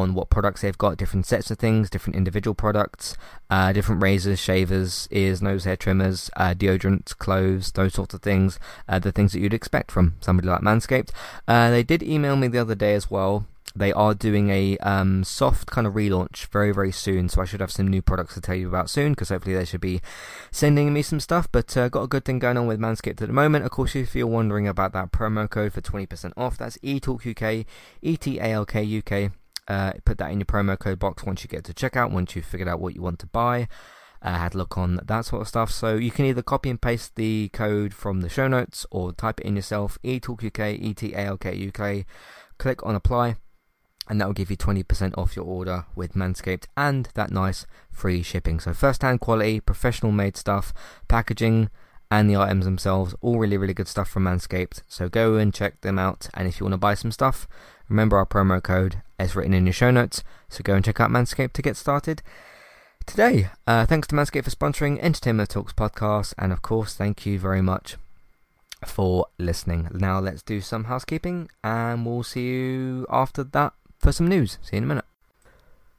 on 0.00 0.14
what 0.14 0.30
products 0.30 0.62
they've 0.62 0.76
got, 0.76 0.96
different 0.96 1.26
sets 1.26 1.50
of 1.50 1.58
things, 1.58 1.88
different 1.88 2.16
individual 2.16 2.54
products, 2.54 3.16
uh, 3.50 3.72
different 3.72 4.02
razors, 4.02 4.40
shavers, 4.40 5.08
ears, 5.10 5.40
nose 5.40 5.64
hair 5.64 5.76
trimmers, 5.76 6.30
uh, 6.36 6.54
deodorants, 6.54 7.16
clothes, 7.16 7.72
those 7.72 7.94
sorts 7.94 8.14
of 8.14 8.22
things, 8.22 8.58
uh, 8.88 8.98
the 8.98 9.12
things 9.12 9.32
that 9.32 9.40
you'd 9.40 9.54
expect 9.54 9.90
from 9.90 10.14
somebody 10.20 10.48
like 10.48 10.60
Manscaped. 10.60 11.10
Uh, 11.46 11.70
they 11.70 11.82
did 11.82 12.02
email 12.02 12.36
me 12.36 12.48
the 12.48 12.58
other 12.58 12.74
day 12.74 12.94
as 12.94 13.10
well. 13.10 13.46
They 13.76 13.92
are 13.92 14.14
doing 14.14 14.50
a 14.50 14.76
um, 14.78 15.24
soft 15.24 15.68
kind 15.68 15.84
of 15.84 15.94
relaunch 15.94 16.46
very, 16.46 16.72
very 16.72 16.92
soon, 16.92 17.28
so 17.28 17.42
I 17.42 17.44
should 17.44 17.60
have 17.60 17.72
some 17.72 17.88
new 17.88 18.02
products 18.02 18.34
to 18.34 18.40
tell 18.40 18.54
you 18.54 18.68
about 18.68 18.88
soon 18.88 19.12
because 19.12 19.30
hopefully 19.30 19.56
they 19.56 19.64
should 19.64 19.80
be 19.80 20.00
sending 20.52 20.92
me 20.92 21.02
some 21.02 21.18
stuff. 21.18 21.48
But 21.50 21.76
uh, 21.76 21.88
got 21.88 22.02
a 22.02 22.08
good 22.08 22.24
thing 22.24 22.38
going 22.38 22.56
on 22.56 22.68
with 22.68 22.78
Manscaped 22.78 23.20
at 23.20 23.26
the 23.26 23.32
moment. 23.32 23.64
Of 23.64 23.72
course, 23.72 23.96
if 23.96 24.14
you're 24.14 24.28
wondering 24.28 24.68
about 24.68 24.92
that 24.92 25.10
promo 25.10 25.50
code 25.50 25.72
for 25.72 25.80
20% 25.80 26.32
off, 26.36 26.56
that's 26.56 26.78
ETALKUK, 26.78 27.66
E 28.02 28.16
T 28.16 28.38
A 28.38 28.44
L 28.44 28.64
K 28.64 28.82
U 28.82 29.02
K. 29.02 29.30
Uh, 29.66 29.92
put 30.04 30.18
that 30.18 30.30
in 30.30 30.38
your 30.38 30.46
promo 30.46 30.78
code 30.78 30.98
box 30.98 31.24
once 31.24 31.42
you 31.42 31.48
get 31.48 31.64
to 31.64 31.74
checkout, 31.74 32.10
once 32.10 32.36
you've 32.36 32.44
figured 32.44 32.68
out 32.68 32.80
what 32.80 32.94
you 32.94 33.02
want 33.02 33.18
to 33.20 33.26
buy. 33.26 33.68
Uh, 34.20 34.38
had 34.38 34.54
a 34.54 34.58
look 34.58 34.78
on 34.78 35.00
that 35.04 35.26
sort 35.26 35.42
of 35.42 35.48
stuff. 35.48 35.70
So 35.70 35.96
you 35.96 36.10
can 36.10 36.24
either 36.24 36.42
copy 36.42 36.70
and 36.70 36.80
paste 36.80 37.14
the 37.16 37.50
code 37.52 37.92
from 37.92 38.22
the 38.22 38.28
show 38.30 38.48
notes 38.48 38.86
or 38.90 39.12
type 39.12 39.40
it 39.40 39.46
in 39.46 39.56
yourself. 39.56 39.98
ETALKUK, 40.02 40.80
E 40.80 40.94
T 40.94 41.12
A 41.12 41.18
L 41.18 41.36
K 41.36 41.54
U 41.54 41.70
K. 41.70 42.06
Click 42.56 42.84
on 42.86 42.94
apply, 42.94 43.36
and 44.08 44.20
that 44.20 44.26
will 44.26 44.34
give 44.34 44.50
you 44.50 44.56
20% 44.56 45.16
off 45.18 45.36
your 45.36 45.44
order 45.44 45.86
with 45.94 46.14
Manscaped 46.14 46.66
and 46.76 47.08
that 47.14 47.30
nice 47.30 47.66
free 47.90 48.22
shipping. 48.22 48.60
So 48.60 48.72
first 48.72 49.02
hand 49.02 49.20
quality, 49.20 49.60
professional 49.60 50.12
made 50.12 50.36
stuff, 50.36 50.72
packaging, 51.08 51.68
and 52.10 52.30
the 52.30 52.36
items 52.36 52.64
themselves, 52.64 53.14
all 53.20 53.38
really, 53.38 53.56
really 53.56 53.74
good 53.74 53.88
stuff 53.88 54.08
from 54.08 54.24
Manscaped. 54.24 54.82
So 54.88 55.08
go 55.08 55.36
and 55.36 55.52
check 55.52 55.80
them 55.80 55.98
out. 55.98 56.28
And 56.34 56.46
if 56.46 56.60
you 56.60 56.64
want 56.64 56.74
to 56.74 56.78
buy 56.78 56.94
some 56.94 57.10
stuff, 57.10 57.48
remember 57.88 58.16
our 58.16 58.26
promo 58.26 58.62
code 58.62 59.02
is 59.18 59.36
written 59.36 59.54
in 59.54 59.66
your 59.66 59.72
show 59.72 59.90
notes. 59.90 60.22
So 60.48 60.62
go 60.62 60.74
and 60.74 60.84
check 60.84 61.00
out 61.00 61.10
Manscaped 61.10 61.52
to 61.54 61.62
get 61.62 61.76
started 61.76 62.22
today. 63.06 63.48
Uh, 63.66 63.86
thanks 63.86 64.08
to 64.08 64.14
Manscaped 64.14 64.44
for 64.44 64.50
sponsoring 64.50 64.98
Entertainment 65.00 65.50
Talks 65.50 65.72
podcast. 65.72 66.34
And 66.38 66.52
of 66.52 66.62
course, 66.62 66.94
thank 66.94 67.26
you 67.26 67.38
very 67.38 67.62
much 67.62 67.96
for 68.84 69.26
listening. 69.38 69.88
Now 69.92 70.20
let's 70.20 70.42
do 70.42 70.60
some 70.60 70.84
housekeeping 70.84 71.48
and 71.62 72.04
we'll 72.04 72.22
see 72.22 72.48
you 72.48 73.06
after 73.10 73.44
that 73.44 73.72
for 73.98 74.12
some 74.12 74.28
news. 74.28 74.58
See 74.62 74.76
you 74.76 74.78
in 74.78 74.84
a 74.84 74.86
minute. 74.88 75.13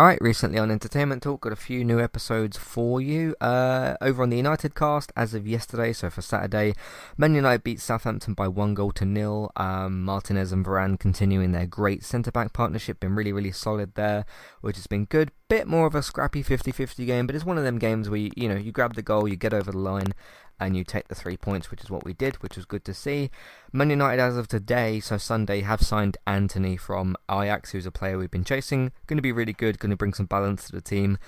Alright, 0.00 0.22
recently 0.22 0.58
on 0.58 0.70
Entertainment 0.70 1.22
Talk, 1.22 1.42
got 1.42 1.52
a 1.52 1.56
few 1.56 1.84
new 1.84 2.00
episodes 2.00 2.56
for 2.56 2.98
you. 2.98 3.36
Uh, 3.42 3.94
over 4.00 4.22
on 4.22 4.30
the 4.30 4.38
United 4.38 4.74
cast, 4.74 5.12
as 5.14 5.34
of 5.34 5.46
yesterday, 5.46 5.92
so 5.92 6.08
for 6.08 6.22
Saturday, 6.22 6.72
Man 7.18 7.34
United 7.34 7.62
beat 7.62 7.78
Southampton 7.78 8.32
by 8.32 8.48
one 8.48 8.72
goal 8.72 8.90
to 8.92 9.04
nil. 9.04 9.52
Um, 9.54 10.02
Martinez 10.02 10.50
and 10.50 10.64
Varane 10.64 10.98
continuing 10.98 11.52
their 11.52 11.66
great 11.66 12.04
centre 12.04 12.32
back 12.32 12.54
partnership, 12.54 13.00
been 13.00 13.14
really, 13.14 13.34
really 13.34 13.52
solid 13.52 13.94
there, 13.94 14.24
which 14.62 14.76
has 14.76 14.86
been 14.86 15.04
good. 15.04 15.30
Bit 15.50 15.66
more 15.66 15.86
of 15.86 15.94
a 15.94 16.02
scrappy 16.02 16.42
50 16.42 16.72
50 16.72 17.04
game, 17.04 17.26
but 17.26 17.36
it's 17.36 17.44
one 17.44 17.58
of 17.58 17.64
them 17.64 17.78
games 17.78 18.08
where 18.08 18.20
you, 18.20 18.30
you 18.34 18.48
know, 18.48 18.56
you 18.56 18.72
grab 18.72 18.94
the 18.94 19.02
goal, 19.02 19.28
you 19.28 19.36
get 19.36 19.52
over 19.52 19.72
the 19.72 19.78
line, 19.78 20.14
and 20.60 20.76
you 20.76 20.84
take 20.84 21.08
the 21.08 21.14
three 21.14 21.36
points, 21.36 21.70
which 21.70 21.82
is 21.82 21.90
what 21.90 22.04
we 22.04 22.12
did, 22.12 22.36
which 22.36 22.56
was 22.56 22.64
good 22.64 22.84
to 22.84 22.94
see. 22.94 23.30
Man 23.72 23.90
United, 23.90 24.20
as 24.20 24.36
of 24.36 24.48
today, 24.48 25.00
so 25.00 25.18
Sunday, 25.18 25.62
have 25.62 25.82
signed 25.82 26.16
Antony 26.26 26.76
from 26.76 27.16
Ajax, 27.30 27.72
who's 27.72 27.86
a 27.86 27.90
player 27.90 28.18
we've 28.18 28.30
been 28.30 28.44
chasing. 28.44 28.92
Going 29.06 29.18
to 29.18 29.22
be 29.22 29.32
really 29.32 29.52
good, 29.52 29.78
going 29.78 29.90
to 29.90 29.96
bring 29.96 30.14
some 30.14 30.26
balance 30.26 30.66
to 30.66 30.72
the 30.72 30.80
team, 30.80 31.18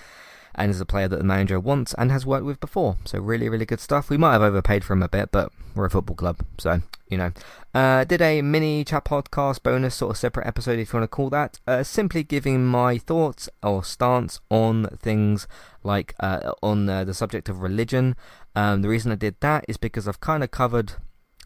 and 0.55 0.71
is 0.71 0.81
a 0.81 0.87
player 0.87 1.09
that 1.09 1.17
the 1.17 1.25
manager 1.25 1.59
wants 1.59 1.95
and 1.95 2.11
has 2.11 2.25
worked 2.25 2.45
with 2.45 2.61
before. 2.61 2.97
So 3.05 3.19
really, 3.19 3.49
really 3.49 3.67
good 3.67 3.81
stuff. 3.81 4.09
We 4.09 4.17
might 4.17 4.33
have 4.33 4.43
overpaid 4.43 4.85
for 4.85 4.93
him 4.93 5.03
a 5.03 5.09
bit, 5.09 5.31
but 5.33 5.53
we're 5.75 5.87
a 5.87 5.91
football 5.91 6.17
club, 6.17 6.39
so 6.59 6.81
you 7.09 7.19
know. 7.19 7.33
Uh, 7.75 8.05
did 8.05 8.23
a 8.23 8.41
mini 8.41 8.85
chat 8.85 9.05
podcast 9.05 9.63
bonus, 9.63 9.97
sort 9.97 10.13
of 10.13 10.17
separate 10.17 10.47
episode, 10.47 10.79
if 10.79 10.93
you 10.93 10.99
want 10.99 11.11
to 11.11 11.15
call 11.15 11.29
that. 11.31 11.59
Uh, 11.67 11.83
simply 11.83 12.23
giving 12.23 12.65
my 12.65 12.99
thoughts 12.99 13.49
or 13.63 13.83
stance 13.83 14.41
on 14.51 14.87
things 15.01 15.49
like 15.83 16.15
uh, 16.21 16.53
on 16.63 16.89
uh, 16.89 17.05
the 17.05 17.15
subject 17.15 17.49
of 17.49 17.61
religion. 17.61 18.15
Um, 18.55 18.83
the 18.83 18.88
reason 18.88 19.12
I 19.12 19.17
did 19.17 19.37
that 19.40 19.64
is 19.69 19.77
because 19.77 20.07
I've 20.07 20.21
kind 20.21 20.45
of 20.45 20.51
covered 20.51 20.93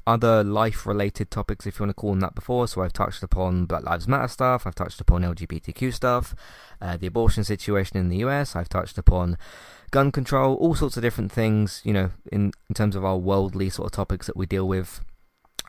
other 0.07 0.43
life 0.43 0.87
related 0.87 1.31
topics, 1.31 1.67
if 1.67 1.79
you 1.79 1.85
want 1.85 1.91
to 1.91 2.01
call 2.01 2.11
them 2.11 2.21
that, 2.21 2.35
before. 2.35 2.67
So 2.67 2.83
I've 2.83 2.93
touched 2.93 3.23
upon 3.23 3.67
Black 3.67 3.85
Lives 3.85 4.09
Matter 4.09 4.29
stuff, 4.29 4.67
I've 4.67 4.75
touched 4.75 5.01
upon 5.01 5.23
LGBTQ 5.23 5.93
stuff, 5.93 6.35
uh, 6.81 6.97
the 6.97 7.07
abortion 7.07 7.45
situation 7.45 7.99
in 7.99 8.09
the 8.09 8.19
US, 8.19 8.57
I've 8.57 8.71
touched 8.71 8.97
upon 8.97 9.37
gun 9.91 10.11
control, 10.11 10.55
all 10.57 10.75
sorts 10.75 10.97
of 10.97 11.03
different 11.03 11.31
things, 11.31 11.83
you 11.85 11.93
know, 11.93 12.11
in, 12.33 12.53
in 12.69 12.75
terms 12.75 12.97
of 12.97 13.05
our 13.05 13.19
worldly 13.19 13.69
sort 13.69 13.87
of 13.87 13.93
topics 13.93 14.27
that 14.27 14.37
we 14.37 14.47
deal 14.47 14.67
with 14.67 15.03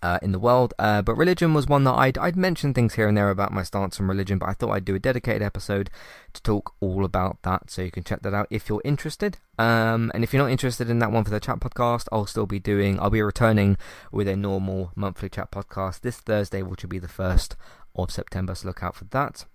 uh, 0.02 0.20
in 0.22 0.32
the 0.32 0.40
world. 0.40 0.74
Uh, 0.80 1.02
but 1.02 1.16
religion 1.16 1.54
was 1.54 1.68
one 1.68 1.84
that 1.84 1.94
I'd, 1.94 2.18
I'd 2.18 2.36
mentioned 2.36 2.76
things 2.76 2.96
here 2.96 3.08
and 3.08 3.18
there 3.18 3.30
about 3.30 3.54
my 3.54 3.64
stance 3.64 4.00
on 4.00 4.08
religion, 4.08 4.38
but 4.38 4.50
I 4.50 4.54
thought 4.54 4.72
I'd 4.72 4.86
do 4.86 4.96
a 4.96 5.00
dedicated 5.00 5.42
episode 5.42 5.90
to 6.34 6.42
talk 6.42 6.74
all 6.80 7.06
about 7.06 7.42
that. 7.44 7.70
So 7.70 7.82
you 7.82 7.92
can 7.92 8.04
check 8.04 8.22
that 8.22 8.34
out 8.34 8.48
if 8.50 8.70
you're 8.70 8.82
interested. 8.86 9.38
Um, 9.58 10.12
and 10.14 10.24
if 10.24 10.34
you're 10.34 10.44
not 10.44 10.52
interested 10.52 10.90
in 10.90 11.00
that 11.00 11.12
one 11.12 11.24
for 11.24 11.32
the 11.32 11.40
chat 11.40 11.60
podcast, 11.60 12.08
I'll 12.12 12.26
still 12.26 12.46
be 12.46 12.60
doing, 12.60 13.00
I'll 13.00 13.10
be 13.10 13.22
returning 13.22 13.78
with 14.12 14.28
a 14.28 14.36
normal 14.36 14.92
monthly 14.96 15.30
chat 15.30 15.52
podcast 15.52 16.02
this 16.02 16.18
Thursday, 16.18 16.62
which 16.62 16.84
will 16.84 16.90
be 16.90 17.00
the 17.00 17.08
1st 17.08 17.56
of 17.96 18.12
September. 18.12 18.56
So 18.56 18.68
look 18.68 18.84
out 18.84 18.96
for 18.96 19.06
that. 19.06 19.46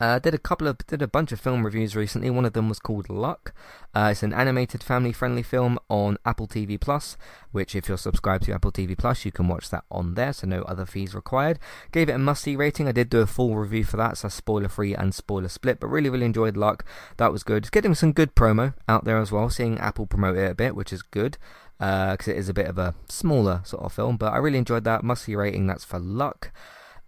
Uh, 0.00 0.18
did 0.18 0.34
a 0.34 0.38
couple 0.38 0.66
of 0.66 0.78
did 0.86 1.02
a 1.02 1.06
bunch 1.06 1.30
of 1.30 1.38
film 1.38 1.64
reviews 1.64 1.94
recently. 1.94 2.30
One 2.30 2.46
of 2.46 2.54
them 2.54 2.68
was 2.68 2.78
called 2.78 3.10
Luck. 3.10 3.52
Uh, 3.94 4.08
it's 4.12 4.22
an 4.22 4.32
animated 4.32 4.82
family-friendly 4.82 5.42
film 5.42 5.78
on 5.90 6.16
Apple 6.24 6.46
TV 6.48 6.80
Plus, 6.80 7.18
which 7.52 7.74
if 7.74 7.88
you're 7.88 7.98
subscribed 7.98 8.44
to 8.44 8.52
Apple 8.52 8.72
TV 8.72 8.96
Plus, 8.96 9.24
you 9.24 9.32
can 9.32 9.46
watch 9.46 9.68
that 9.70 9.84
on 9.90 10.14
there. 10.14 10.32
So 10.32 10.46
no 10.46 10.62
other 10.62 10.86
fees 10.86 11.14
required. 11.14 11.58
Gave 11.92 12.08
it 12.08 12.12
a 12.12 12.18
must-see 12.18 12.56
rating. 12.56 12.88
I 12.88 12.92
did 12.92 13.10
do 13.10 13.20
a 13.20 13.26
full 13.26 13.56
review 13.56 13.84
for 13.84 13.98
that, 13.98 14.16
so 14.16 14.28
spoiler-free 14.28 14.94
and 14.94 15.14
spoiler 15.14 15.48
split. 15.48 15.80
But 15.80 15.88
really, 15.88 16.08
really 16.08 16.26
enjoyed 16.26 16.56
Luck. 16.56 16.84
That 17.18 17.32
was 17.32 17.42
good. 17.42 17.70
Getting 17.70 17.94
some 17.94 18.12
good 18.12 18.34
promo 18.34 18.74
out 18.88 19.04
there 19.04 19.18
as 19.18 19.30
well. 19.30 19.50
Seeing 19.50 19.78
Apple 19.78 20.06
promote 20.06 20.38
it 20.38 20.50
a 20.50 20.54
bit, 20.54 20.74
which 20.74 20.92
is 20.92 21.02
good 21.02 21.36
because 21.78 22.28
uh, 22.28 22.32
it 22.32 22.36
is 22.36 22.48
a 22.48 22.54
bit 22.54 22.66
of 22.66 22.76
a 22.78 22.94
smaller 23.08 23.62
sort 23.64 23.82
of 23.82 23.92
film. 23.92 24.16
But 24.16 24.32
I 24.32 24.38
really 24.38 24.58
enjoyed 24.58 24.84
that. 24.84 25.04
Must-see 25.04 25.34
rating. 25.34 25.66
That's 25.66 25.84
for 25.84 25.98
Luck. 25.98 26.52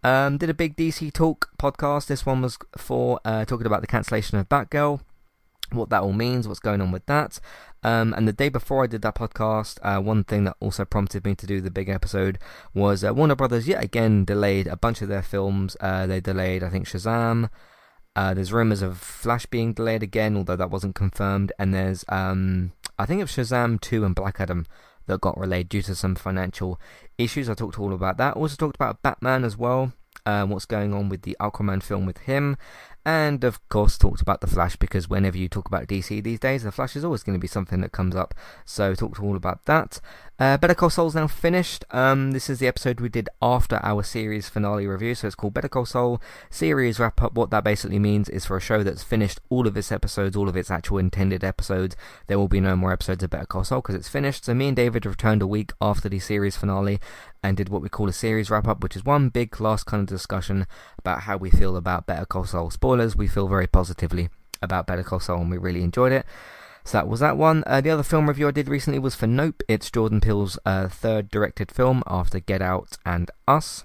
Um, 0.04 0.36
did 0.36 0.50
a 0.50 0.54
big 0.54 0.76
DC 0.76 1.12
Talk 1.12 1.50
podcast. 1.58 2.06
This 2.06 2.26
one 2.26 2.42
was 2.42 2.58
for 2.76 3.20
uh, 3.24 3.44
talking 3.44 3.66
about 3.66 3.82
the 3.82 3.86
cancellation 3.86 4.36
of 4.38 4.48
Batgirl, 4.48 5.00
what 5.70 5.90
that 5.90 6.02
all 6.02 6.12
means, 6.12 6.48
what's 6.48 6.60
going 6.60 6.80
on 6.80 6.90
with 6.90 7.06
that. 7.06 7.38
Um, 7.84 8.12
and 8.14 8.26
the 8.26 8.32
day 8.32 8.48
before 8.48 8.82
I 8.82 8.86
did 8.88 9.02
that 9.02 9.14
podcast, 9.14 9.78
uh, 9.82 10.00
one 10.00 10.24
thing 10.24 10.44
that 10.44 10.56
also 10.60 10.84
prompted 10.84 11.24
me 11.24 11.34
to 11.36 11.46
do 11.46 11.60
the 11.60 11.70
big 11.70 11.88
episode 11.88 12.38
was 12.74 13.04
uh, 13.04 13.14
Warner 13.14 13.36
Brothers 13.36 13.68
yet 13.68 13.82
again 13.82 14.24
delayed 14.24 14.66
a 14.66 14.76
bunch 14.76 15.02
of 15.02 15.08
their 15.08 15.22
films. 15.22 15.76
Uh, 15.80 16.06
they 16.06 16.20
delayed, 16.20 16.62
I 16.62 16.70
think, 16.70 16.86
Shazam. 16.86 17.48
Uh, 18.14 18.34
there's 18.34 18.52
rumors 18.52 18.82
of 18.82 18.98
Flash 18.98 19.46
being 19.46 19.72
delayed 19.72 20.02
again, 20.02 20.36
although 20.36 20.56
that 20.56 20.70
wasn't 20.70 20.94
confirmed. 20.94 21.52
And 21.58 21.72
there's, 21.72 22.04
um, 22.08 22.72
I 22.98 23.06
think, 23.06 23.22
of 23.22 23.28
Shazam 23.30 23.80
2 23.80 24.04
and 24.04 24.14
Black 24.14 24.40
Adam 24.40 24.66
that 25.06 25.20
got 25.20 25.38
relayed 25.38 25.68
due 25.68 25.82
to 25.82 25.94
some 25.94 26.14
financial 26.14 26.80
issues. 27.18 27.48
I 27.48 27.54
talked 27.54 27.78
all 27.78 27.92
about 27.92 28.16
that. 28.18 28.36
Also 28.36 28.56
talked 28.56 28.76
about 28.76 29.02
Batman 29.02 29.44
as 29.44 29.56
well. 29.56 29.92
Um, 30.24 30.50
what's 30.50 30.66
going 30.66 30.94
on 30.94 31.08
with 31.08 31.22
the 31.22 31.36
Aquaman 31.40 31.82
film 31.82 32.06
with 32.06 32.18
him, 32.18 32.56
and 33.04 33.42
of 33.44 33.66
course 33.68 33.98
talked 33.98 34.20
about 34.20 34.40
the 34.40 34.46
Flash 34.46 34.76
because 34.76 35.08
whenever 35.08 35.36
you 35.36 35.48
talk 35.48 35.66
about 35.66 35.86
DC 35.86 36.22
these 36.22 36.38
days, 36.38 36.62
the 36.62 36.72
Flash 36.72 36.96
is 36.96 37.04
always 37.04 37.22
going 37.22 37.36
to 37.36 37.40
be 37.40 37.48
something 37.48 37.80
that 37.80 37.92
comes 37.92 38.14
up. 38.14 38.34
So 38.64 38.94
talked 38.94 39.20
all 39.20 39.36
about 39.36 39.64
that. 39.64 40.00
Uh, 40.38 40.56
Better 40.56 40.74
Call 40.74 40.90
Saul's 40.90 41.14
now 41.14 41.28
finished. 41.28 41.84
Um, 41.90 42.32
this 42.32 42.50
is 42.50 42.58
the 42.58 42.66
episode 42.66 43.00
we 43.00 43.08
did 43.08 43.28
after 43.40 43.78
our 43.82 44.02
series 44.02 44.48
finale 44.48 44.86
review, 44.86 45.14
so 45.14 45.28
it's 45.28 45.36
called 45.36 45.54
Better 45.54 45.68
Call 45.68 45.86
Saul 45.86 46.20
series 46.50 46.98
wrap 46.98 47.22
up. 47.22 47.34
What 47.34 47.50
that 47.50 47.62
basically 47.62 48.00
means 48.00 48.28
is 48.28 48.44
for 48.44 48.56
a 48.56 48.60
show 48.60 48.82
that's 48.82 49.04
finished 49.04 49.40
all 49.50 49.68
of 49.68 49.76
its 49.76 49.92
episodes, 49.92 50.36
all 50.36 50.48
of 50.48 50.56
its 50.56 50.70
actual 50.70 50.98
intended 50.98 51.44
episodes, 51.44 51.96
there 52.26 52.38
will 52.38 52.48
be 52.48 52.60
no 52.60 52.74
more 52.74 52.92
episodes 52.92 53.22
of 53.22 53.30
Better 53.30 53.46
Call 53.46 53.62
Saul 53.62 53.82
because 53.82 53.94
it's 53.94 54.08
finished. 54.08 54.44
So 54.44 54.54
me 54.54 54.68
and 54.68 54.76
David 54.76 55.06
returned 55.06 55.42
a 55.42 55.46
week 55.46 55.72
after 55.80 56.08
the 56.08 56.18
series 56.18 56.56
finale 56.56 56.98
and 57.42 57.56
did 57.56 57.68
what 57.68 57.82
we 57.82 57.88
call 57.88 58.08
a 58.08 58.12
series 58.12 58.50
wrap 58.50 58.68
up, 58.68 58.82
which 58.82 58.96
is 58.96 59.04
one 59.04 59.28
big 59.28 59.60
last 59.60 59.84
kind 59.84 60.00
of 60.00 60.06
discussion 60.08 60.66
about 60.98 61.22
how 61.22 61.36
we 61.36 61.50
feel 61.50 61.76
about 61.76 62.06
Better 62.06 62.24
Call. 62.24 62.42
Spoilers, 62.44 62.70
we 63.16 63.26
feel 63.26 63.48
very 63.48 63.66
positively 63.66 64.28
about 64.60 64.86
Better 64.86 65.02
Call 65.02 65.20
Saul 65.20 65.40
and 65.42 65.50
we 65.50 65.58
really 65.58 65.82
enjoyed 65.82 66.12
it. 66.12 66.26
So 66.84 66.98
that 66.98 67.08
was 67.08 67.20
that 67.20 67.36
one. 67.36 67.62
Uh, 67.66 67.80
the 67.80 67.90
other 67.90 68.02
film 68.02 68.28
review 68.28 68.48
I 68.48 68.50
did 68.50 68.68
recently 68.68 68.98
was 68.98 69.14
for 69.14 69.26
Nope. 69.26 69.62
It's 69.68 69.90
Jordan 69.90 70.20
Peele's 70.20 70.58
uh, 70.66 70.88
third 70.88 71.30
directed 71.30 71.70
film 71.70 72.02
after 72.06 72.40
Get 72.40 72.60
Out 72.60 72.96
and 73.06 73.30
Us. 73.46 73.84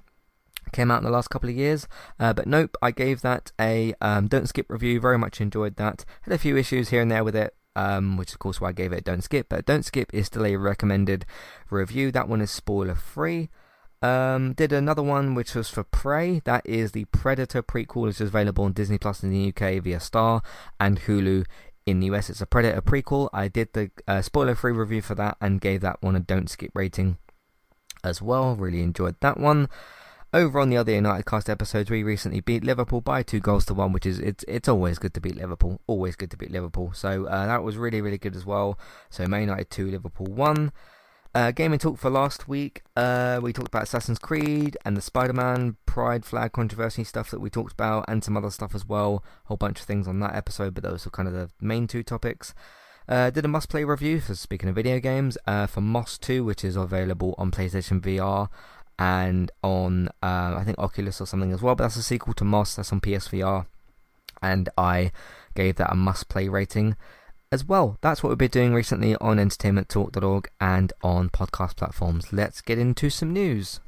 Came 0.74 0.92
out 0.92 0.98
in 0.98 1.04
the 1.06 1.12
last 1.12 1.30
couple 1.30 1.50
of 1.50 1.56
years, 1.56 1.88
uh, 2.20 2.34
but 2.34 2.48
Nope, 2.48 2.76
I 2.82 2.92
gave 2.92 3.22
that 3.22 3.52
a 3.60 3.94
um, 4.02 4.28
don't 4.28 4.50
skip 4.50 4.66
review. 4.70 5.00
Very 5.00 5.18
much 5.18 5.40
enjoyed 5.40 5.78
that. 5.78 6.04
Had 6.24 6.34
a 6.34 6.38
few 6.38 6.58
issues 6.58 6.90
here 6.90 7.02
and 7.02 7.10
there 7.10 7.24
with 7.24 7.36
it, 7.36 7.56
um, 7.76 8.18
which 8.18 8.34
of 8.34 8.40
course 8.40 8.60
why 8.60 8.70
I 8.70 8.74
gave 8.74 8.92
it 8.92 9.06
Don't 9.06 9.24
Skip. 9.24 9.48
But 9.48 9.66
Don't 9.66 9.86
Skip 9.86 10.14
is 10.14 10.26
still 10.26 10.46
a 10.46 10.58
recommended 10.58 11.26
review. 11.70 12.12
That 12.12 12.28
one 12.28 12.42
is 12.42 12.52
spoiler 12.52 12.96
free. 12.96 13.50
Um, 14.02 14.54
did 14.54 14.72
another 14.72 15.02
one 15.02 15.34
which 15.34 15.56
was 15.56 15.70
for 15.70 15.84
Prey. 15.84 16.42
That 16.46 16.66
is 16.66 16.92
the 16.92 17.06
Predator 17.06 17.64
prequel, 17.64 18.04
which 18.04 18.22
is 18.22 18.30
available 18.30 18.66
on 18.66 18.74
Disney 18.74 18.98
Plus 18.98 19.24
in 19.24 19.32
the 19.32 19.50
UK 19.50 19.82
via 19.84 20.00
Star 20.00 20.44
and 20.80 21.02
Hulu 21.02 21.46
in 21.88 22.00
the 22.00 22.08
US. 22.08 22.30
It's 22.30 22.42
a 22.42 22.46
Predator 22.46 22.82
prequel. 22.82 23.30
I 23.34 23.48
did 23.48 23.74
the 23.74 23.90
uh, 24.08 24.22
spoiler 24.22 24.54
free 24.54 24.72
review 24.72 25.02
for 25.02 25.16
that 25.16 25.38
and 25.42 25.62
gave 25.62 25.82
that 25.82 26.02
one 26.02 26.16
a 26.16 26.20
Don't 26.20 26.50
Skip 26.50 26.72
rating 26.76 27.18
as 28.04 28.22
well. 28.22 28.56
Really 28.56 28.82
enjoyed 28.82 29.16
that 29.22 29.40
one. 29.40 29.68
Over 30.34 30.60
on 30.60 30.70
the 30.70 30.78
other 30.78 30.92
United 30.92 31.26
Cast 31.26 31.50
episodes, 31.50 31.90
we 31.90 32.04
recently 32.04 32.42
beat 32.42 32.64
Liverpool 32.64 33.00
by 33.00 33.24
two 33.24 33.40
goals 33.40 33.66
to 33.66 33.74
one, 33.74 33.94
which 33.94 34.06
is 34.06 34.20
it's 34.20 34.44
it's 34.48 34.68
always 34.68 35.00
good 35.00 35.14
to 35.14 35.22
beat 35.22 35.38
Liverpool. 35.38 35.80
Always 35.88 36.18
good 36.18 36.30
to 36.32 36.38
beat 36.38 36.52
Liverpool. 36.52 36.92
So 36.94 37.26
uh, 37.26 37.48
that 37.48 37.64
was 37.64 37.78
really 37.78 38.02
really 38.02 38.18
good 38.18 38.36
as 38.36 38.46
well. 38.46 38.78
So 39.10 39.26
Man 39.26 39.42
United 39.42 39.72
two, 39.72 39.90
Liverpool 39.90 40.28
one. 40.28 40.74
Uh, 41.38 41.52
gaming 41.52 41.78
talk 41.78 42.00
for 42.00 42.10
last 42.10 42.48
week. 42.48 42.82
Uh, 42.96 43.40
we 43.40 43.54
talked 43.54 43.68
about 43.68 43.84
Assassin's 43.84 44.18
Creed 44.18 44.76
and 44.84 44.98
the 44.98 45.04
Spider-Man 45.04 45.78
Pride 45.86 46.26
flag 46.26 46.52
controversy 46.52 47.04
stuff 47.04 47.30
that 47.30 47.40
we 47.40 47.52
talked 47.52 47.74
about, 47.74 48.06
and 48.08 48.24
some 48.24 48.36
other 48.36 48.50
stuff 48.50 48.74
as 48.74 48.88
well. 48.88 49.24
A 49.46 49.48
whole 49.50 49.58
bunch 49.58 49.80
of 49.80 49.86
things 49.86 50.08
on 50.08 50.20
that 50.22 50.34
episode, 50.34 50.74
but 50.74 50.84
those 50.84 51.06
were 51.06 51.12
kind 51.12 51.28
of 51.28 51.36
the 51.36 51.52
main 51.62 51.86
two 51.86 52.02
topics. 52.02 52.56
Uh, 53.08 53.30
did 53.30 53.46
a 53.46 53.48
must 53.48 53.70
play 53.70 53.84
review 53.84 54.20
for 54.20 54.34
speaking 54.34 54.68
of 54.68 54.74
video 54.74 55.00
games 55.00 55.38
uh, 55.46 55.68
for 55.68 55.80
Moss 55.80 56.18
2, 56.18 56.44
which 56.44 56.64
is 56.64 56.76
available 56.76 57.36
on 57.38 57.52
PlayStation 57.52 58.02
VR 58.02 58.50
and 58.98 59.52
on 59.62 60.08
uh, 60.24 60.56
I 60.58 60.64
think 60.66 60.80
Oculus 60.80 61.22
or 61.22 61.28
something 61.28 61.54
as 61.54 61.62
well. 61.62 61.76
But 61.76 61.84
that's 61.84 61.98
a 61.98 62.02
sequel 62.02 62.34
to 62.34 62.46
Moss. 62.46 62.76
That's 62.76 62.92
on 62.92 63.00
PSVR, 63.00 63.68
and 64.42 64.70
I 64.76 65.12
gave 65.54 65.76
that 65.76 65.92
a 65.92 65.96
must-play 65.96 66.50
rating 66.50 66.96
as 67.52 67.66
well. 67.66 67.98
That's 68.02 68.24
what 68.24 68.30
we've 68.30 68.38
been 68.38 68.50
doing 68.50 68.74
recently 68.74 69.16
on 69.18 69.38
entertainmenttalk.org 69.38 70.50
and 70.60 70.94
on 71.02 71.30
podcast 71.30 71.76
platforms. 71.78 72.34
Let's 72.34 72.62
get 72.62 72.80
into 72.80 73.10
some 73.10 73.32
news. 73.32 73.80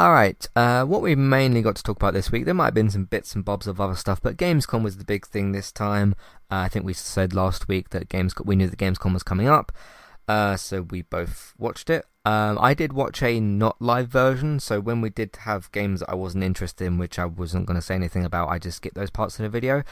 Alright, 0.00 0.46
uh, 0.54 0.84
what 0.84 1.02
we've 1.02 1.18
mainly 1.18 1.60
got 1.60 1.74
to 1.74 1.82
talk 1.82 1.96
about 1.96 2.14
this 2.14 2.30
week, 2.30 2.44
there 2.44 2.54
might 2.54 2.66
have 2.66 2.74
been 2.74 2.88
some 2.88 3.06
bits 3.06 3.34
and 3.34 3.44
bobs 3.44 3.66
of 3.66 3.80
other 3.80 3.96
stuff, 3.96 4.22
but 4.22 4.36
Gamescom 4.36 4.84
was 4.84 4.96
the 4.96 5.04
big 5.04 5.26
thing 5.26 5.50
this 5.50 5.72
time. 5.72 6.14
Uh, 6.48 6.58
I 6.58 6.68
think 6.68 6.84
we 6.84 6.92
said 6.92 7.34
last 7.34 7.66
week 7.66 7.90
that 7.90 8.08
Gamescom, 8.08 8.46
we 8.46 8.54
knew 8.54 8.68
that 8.68 8.78
Gamescom 8.78 9.12
was 9.12 9.24
coming 9.24 9.48
up, 9.48 9.72
uh, 10.28 10.54
so 10.54 10.82
we 10.82 11.02
both 11.02 11.52
watched 11.58 11.90
it. 11.90 12.06
Um, 12.24 12.60
I 12.60 12.74
did 12.74 12.92
watch 12.92 13.24
a 13.24 13.40
not 13.40 13.82
live 13.82 14.06
version, 14.06 14.60
so 14.60 14.78
when 14.78 15.00
we 15.00 15.10
did 15.10 15.34
have 15.40 15.72
games 15.72 16.04
I 16.06 16.14
wasn't 16.14 16.44
interested 16.44 16.84
in, 16.84 16.98
which 16.98 17.18
I 17.18 17.24
wasn't 17.24 17.66
going 17.66 17.74
to 17.74 17.82
say 17.82 17.96
anything 17.96 18.24
about, 18.24 18.50
I 18.50 18.60
just 18.60 18.76
skipped 18.76 18.94
those 18.94 19.10
parts 19.10 19.40
of 19.40 19.42
the 19.42 19.48
video. 19.48 19.82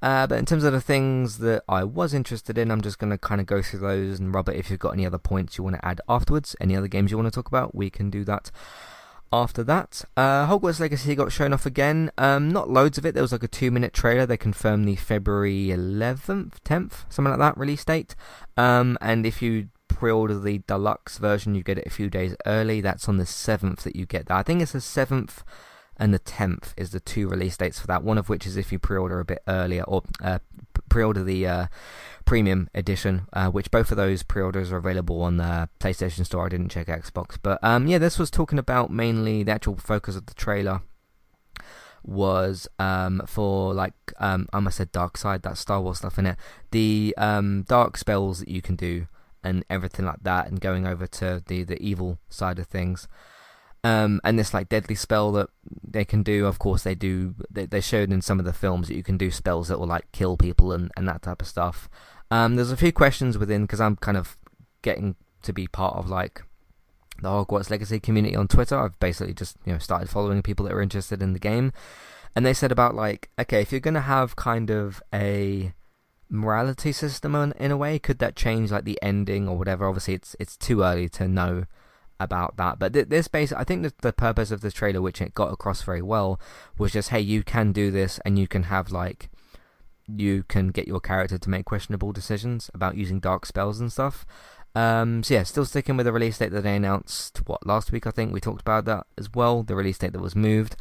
Uh, 0.00 0.26
but 0.26 0.38
in 0.38 0.46
terms 0.46 0.64
of 0.64 0.72
the 0.72 0.80
things 0.80 1.36
that 1.36 1.64
I 1.68 1.84
was 1.84 2.14
interested 2.14 2.56
in, 2.56 2.70
I'm 2.70 2.80
just 2.80 2.98
going 2.98 3.10
to 3.10 3.18
kind 3.18 3.42
of 3.42 3.46
go 3.46 3.60
through 3.60 3.80
those. 3.80 4.20
And 4.20 4.34
Robert, 4.34 4.56
if 4.56 4.70
you've 4.70 4.80
got 4.80 4.94
any 4.94 5.04
other 5.04 5.18
points 5.18 5.58
you 5.58 5.64
want 5.64 5.76
to 5.76 5.84
add 5.84 6.00
afterwards, 6.08 6.56
any 6.62 6.74
other 6.74 6.88
games 6.88 7.10
you 7.10 7.18
want 7.18 7.26
to 7.26 7.34
talk 7.34 7.48
about, 7.48 7.74
we 7.74 7.90
can 7.90 8.08
do 8.08 8.24
that 8.24 8.50
after 9.32 9.62
that. 9.64 10.04
Uh, 10.16 10.46
Hogwarts 10.46 10.80
Legacy 10.80 11.14
got 11.14 11.32
shown 11.32 11.52
off 11.52 11.66
again. 11.66 12.10
Um, 12.18 12.50
not 12.50 12.70
loads 12.70 12.98
of 12.98 13.06
it. 13.06 13.14
There 13.14 13.22
was 13.22 13.32
like 13.32 13.42
a 13.42 13.48
two 13.48 13.70
minute 13.70 13.92
trailer. 13.92 14.26
They 14.26 14.36
confirmed 14.36 14.86
the 14.86 14.96
February 14.96 15.68
11th, 15.68 16.54
10th, 16.64 17.04
something 17.08 17.30
like 17.30 17.38
that 17.38 17.58
release 17.58 17.84
date. 17.84 18.14
Um, 18.56 18.98
and 19.00 19.24
if 19.24 19.40
you 19.42 19.68
pre 19.88 20.10
order 20.10 20.38
the 20.38 20.58
deluxe 20.66 21.18
version, 21.18 21.54
you 21.54 21.62
get 21.62 21.78
it 21.78 21.86
a 21.86 21.90
few 21.90 22.10
days 22.10 22.34
early. 22.46 22.80
That's 22.80 23.08
on 23.08 23.18
the 23.18 23.24
7th 23.24 23.82
that 23.82 23.96
you 23.96 24.06
get 24.06 24.26
that. 24.26 24.36
I 24.36 24.42
think 24.42 24.62
it's 24.62 24.72
the 24.72 24.78
7th 24.78 25.42
and 25.96 26.14
the 26.14 26.18
10th 26.18 26.72
is 26.78 26.90
the 26.90 27.00
two 27.00 27.28
release 27.28 27.58
dates 27.58 27.78
for 27.78 27.86
that. 27.88 28.02
One 28.02 28.16
of 28.16 28.30
which 28.30 28.46
is 28.46 28.56
if 28.56 28.72
you 28.72 28.78
pre 28.78 28.96
order 28.96 29.20
a 29.20 29.24
bit 29.24 29.42
earlier 29.46 29.82
or 29.82 30.02
uh, 30.22 30.38
pre 30.90 31.02
order 31.02 31.24
the. 31.24 31.46
Uh, 31.46 31.66
Premium 32.26 32.68
Edition, 32.76 33.26
uh, 33.32 33.50
which 33.50 33.72
both 33.72 33.90
of 33.90 33.96
those 33.96 34.22
pre-orders 34.22 34.70
are 34.70 34.76
available 34.76 35.22
on 35.22 35.36
the 35.36 35.68
PlayStation 35.80 36.24
Store. 36.24 36.46
I 36.46 36.48
didn't 36.48 36.68
check 36.68 36.86
Xbox, 36.86 37.36
but 37.42 37.58
um, 37.60 37.88
yeah, 37.88 37.98
this 37.98 38.20
was 38.20 38.30
talking 38.30 38.58
about 38.58 38.88
mainly 38.88 39.42
the 39.42 39.50
actual 39.50 39.74
focus 39.74 40.14
of 40.14 40.26
the 40.26 40.34
trailer 40.34 40.82
was 42.02 42.68
um, 42.78 43.22
for 43.26 43.74
like 43.74 43.94
um, 44.18 44.48
I 44.52 44.58
almost 44.58 44.76
said 44.76 44.92
dark 44.92 45.16
side, 45.16 45.42
that 45.42 45.58
Star 45.58 45.80
Wars 45.80 45.98
stuff 45.98 46.18
in 46.18 46.26
it. 46.26 46.36
The 46.70 47.14
um, 47.18 47.64
dark 47.68 47.96
spells 47.96 48.40
that 48.40 48.48
you 48.48 48.62
can 48.62 48.76
do 48.76 49.06
and 49.42 49.64
everything 49.68 50.06
like 50.06 50.22
that, 50.22 50.46
and 50.46 50.60
going 50.60 50.86
over 50.86 51.06
to 51.06 51.42
the 51.46 51.64
the 51.64 51.82
evil 51.82 52.18
side 52.28 52.58
of 52.58 52.66
things. 52.66 53.08
Um, 53.82 54.20
and 54.24 54.38
this 54.38 54.52
like 54.52 54.68
deadly 54.68 54.94
spell 54.94 55.32
that 55.32 55.48
they 55.82 56.04
can 56.04 56.22
do. 56.22 56.46
Of 56.46 56.58
course, 56.58 56.82
they 56.82 56.94
do. 56.94 57.34
They, 57.50 57.66
they 57.66 57.80
showed 57.80 58.12
in 58.12 58.20
some 58.20 58.38
of 58.38 58.44
the 58.44 58.52
films 58.52 58.88
that 58.88 58.96
you 58.96 59.02
can 59.02 59.16
do 59.16 59.30
spells 59.30 59.68
that 59.68 59.78
will 59.78 59.86
like 59.86 60.12
kill 60.12 60.36
people 60.36 60.72
and, 60.72 60.90
and 60.96 61.08
that 61.08 61.22
type 61.22 61.40
of 61.40 61.48
stuff. 61.48 61.88
Um, 62.30 62.56
there's 62.56 62.70
a 62.70 62.76
few 62.76 62.92
questions 62.92 63.38
within 63.38 63.62
because 63.62 63.80
I'm 63.80 63.96
kind 63.96 64.16
of 64.16 64.36
getting 64.82 65.16
to 65.42 65.52
be 65.52 65.66
part 65.66 65.96
of 65.96 66.10
like 66.10 66.42
the 67.22 67.28
Hogwarts 67.28 67.70
Legacy 67.70 68.00
community 68.00 68.36
on 68.36 68.48
Twitter. 68.48 68.78
I've 68.78 68.98
basically 69.00 69.34
just 69.34 69.56
you 69.64 69.72
know 69.72 69.78
started 69.78 70.10
following 70.10 70.42
people 70.42 70.66
that 70.66 70.74
are 70.74 70.82
interested 70.82 71.22
in 71.22 71.32
the 71.32 71.38
game, 71.38 71.72
and 72.36 72.44
they 72.44 72.54
said 72.54 72.70
about 72.70 72.94
like 72.94 73.30
okay, 73.38 73.62
if 73.62 73.72
you're 73.72 73.80
gonna 73.80 74.02
have 74.02 74.36
kind 74.36 74.70
of 74.70 75.02
a 75.12 75.72
morality 76.30 76.92
system 76.92 77.34
in, 77.34 77.52
in 77.52 77.70
a 77.70 77.76
way? 77.76 77.98
Could 77.98 78.18
that 78.20 78.36
change 78.36 78.70
like 78.70 78.84
the 78.84 78.98
ending 79.02 79.48
or 79.48 79.58
whatever? 79.58 79.86
Obviously, 79.86 80.14
it's 80.14 80.36
it's 80.38 80.56
too 80.56 80.82
early 80.82 81.08
to 81.10 81.28
know 81.28 81.64
about 82.20 82.56
that. 82.58 82.78
But 82.78 82.92
th- 82.92 83.08
this 83.08 83.26
base, 83.26 83.52
I 83.52 83.64
think 83.64 83.92
the 83.98 84.12
purpose 84.12 84.50
of 84.50 84.60
the 84.60 84.70
trailer, 84.70 85.00
which 85.00 85.20
it 85.20 85.34
got 85.34 85.52
across 85.52 85.82
very 85.82 86.02
well, 86.02 86.38
was 86.78 86.92
just 86.92 87.08
hey, 87.08 87.20
you 87.20 87.42
can 87.42 87.72
do 87.72 87.90
this, 87.90 88.20
and 88.24 88.38
you 88.38 88.46
can 88.46 88.64
have 88.64 88.92
like 88.92 89.30
you 90.06 90.44
can 90.48 90.68
get 90.68 90.88
your 90.88 91.00
character 91.00 91.38
to 91.38 91.50
make 91.50 91.64
questionable 91.64 92.12
decisions 92.12 92.70
about 92.74 92.96
using 92.96 93.20
dark 93.20 93.46
spells 93.46 93.80
and 93.80 93.90
stuff. 93.92 94.26
Um, 94.74 95.22
so 95.22 95.34
yeah, 95.34 95.42
still 95.42 95.64
sticking 95.64 95.96
with 95.96 96.06
the 96.06 96.12
release 96.12 96.38
date 96.38 96.52
that 96.52 96.62
they 96.62 96.76
announced. 96.76 97.42
What 97.46 97.66
last 97.66 97.90
week? 97.90 98.06
I 98.06 98.10
think 98.10 98.32
we 98.32 98.40
talked 98.40 98.60
about 98.60 98.84
that 98.84 99.06
as 99.18 99.32
well. 99.34 99.62
The 99.62 99.74
release 99.74 99.98
date 99.98 100.12
that 100.12 100.20
was 100.20 100.36
moved. 100.36 100.76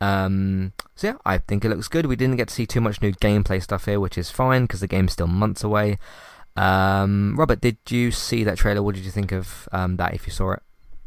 Um, 0.00 0.72
so 0.94 1.08
yeah, 1.08 1.16
I 1.24 1.38
think 1.38 1.64
it 1.64 1.68
looks 1.68 1.88
good. 1.88 2.06
We 2.06 2.16
didn't 2.16 2.36
get 2.36 2.48
to 2.48 2.54
see 2.54 2.66
too 2.66 2.80
much 2.80 3.00
new 3.00 3.12
gameplay 3.12 3.62
stuff 3.62 3.86
here, 3.86 4.00
which 4.00 4.18
is 4.18 4.30
fine 4.30 4.62
because 4.62 4.80
the 4.80 4.86
game's 4.86 5.12
still 5.12 5.26
months 5.26 5.64
away. 5.64 5.98
Um, 6.56 7.34
Robert, 7.36 7.60
did 7.60 7.78
you 7.88 8.10
see 8.10 8.42
that 8.44 8.58
trailer? 8.58 8.82
What 8.82 8.94
did 8.94 9.04
you 9.04 9.10
think 9.10 9.32
of 9.32 9.68
um, 9.72 9.96
that? 9.96 10.14
If 10.14 10.26
you 10.26 10.32
saw 10.32 10.52
it, 10.52 10.62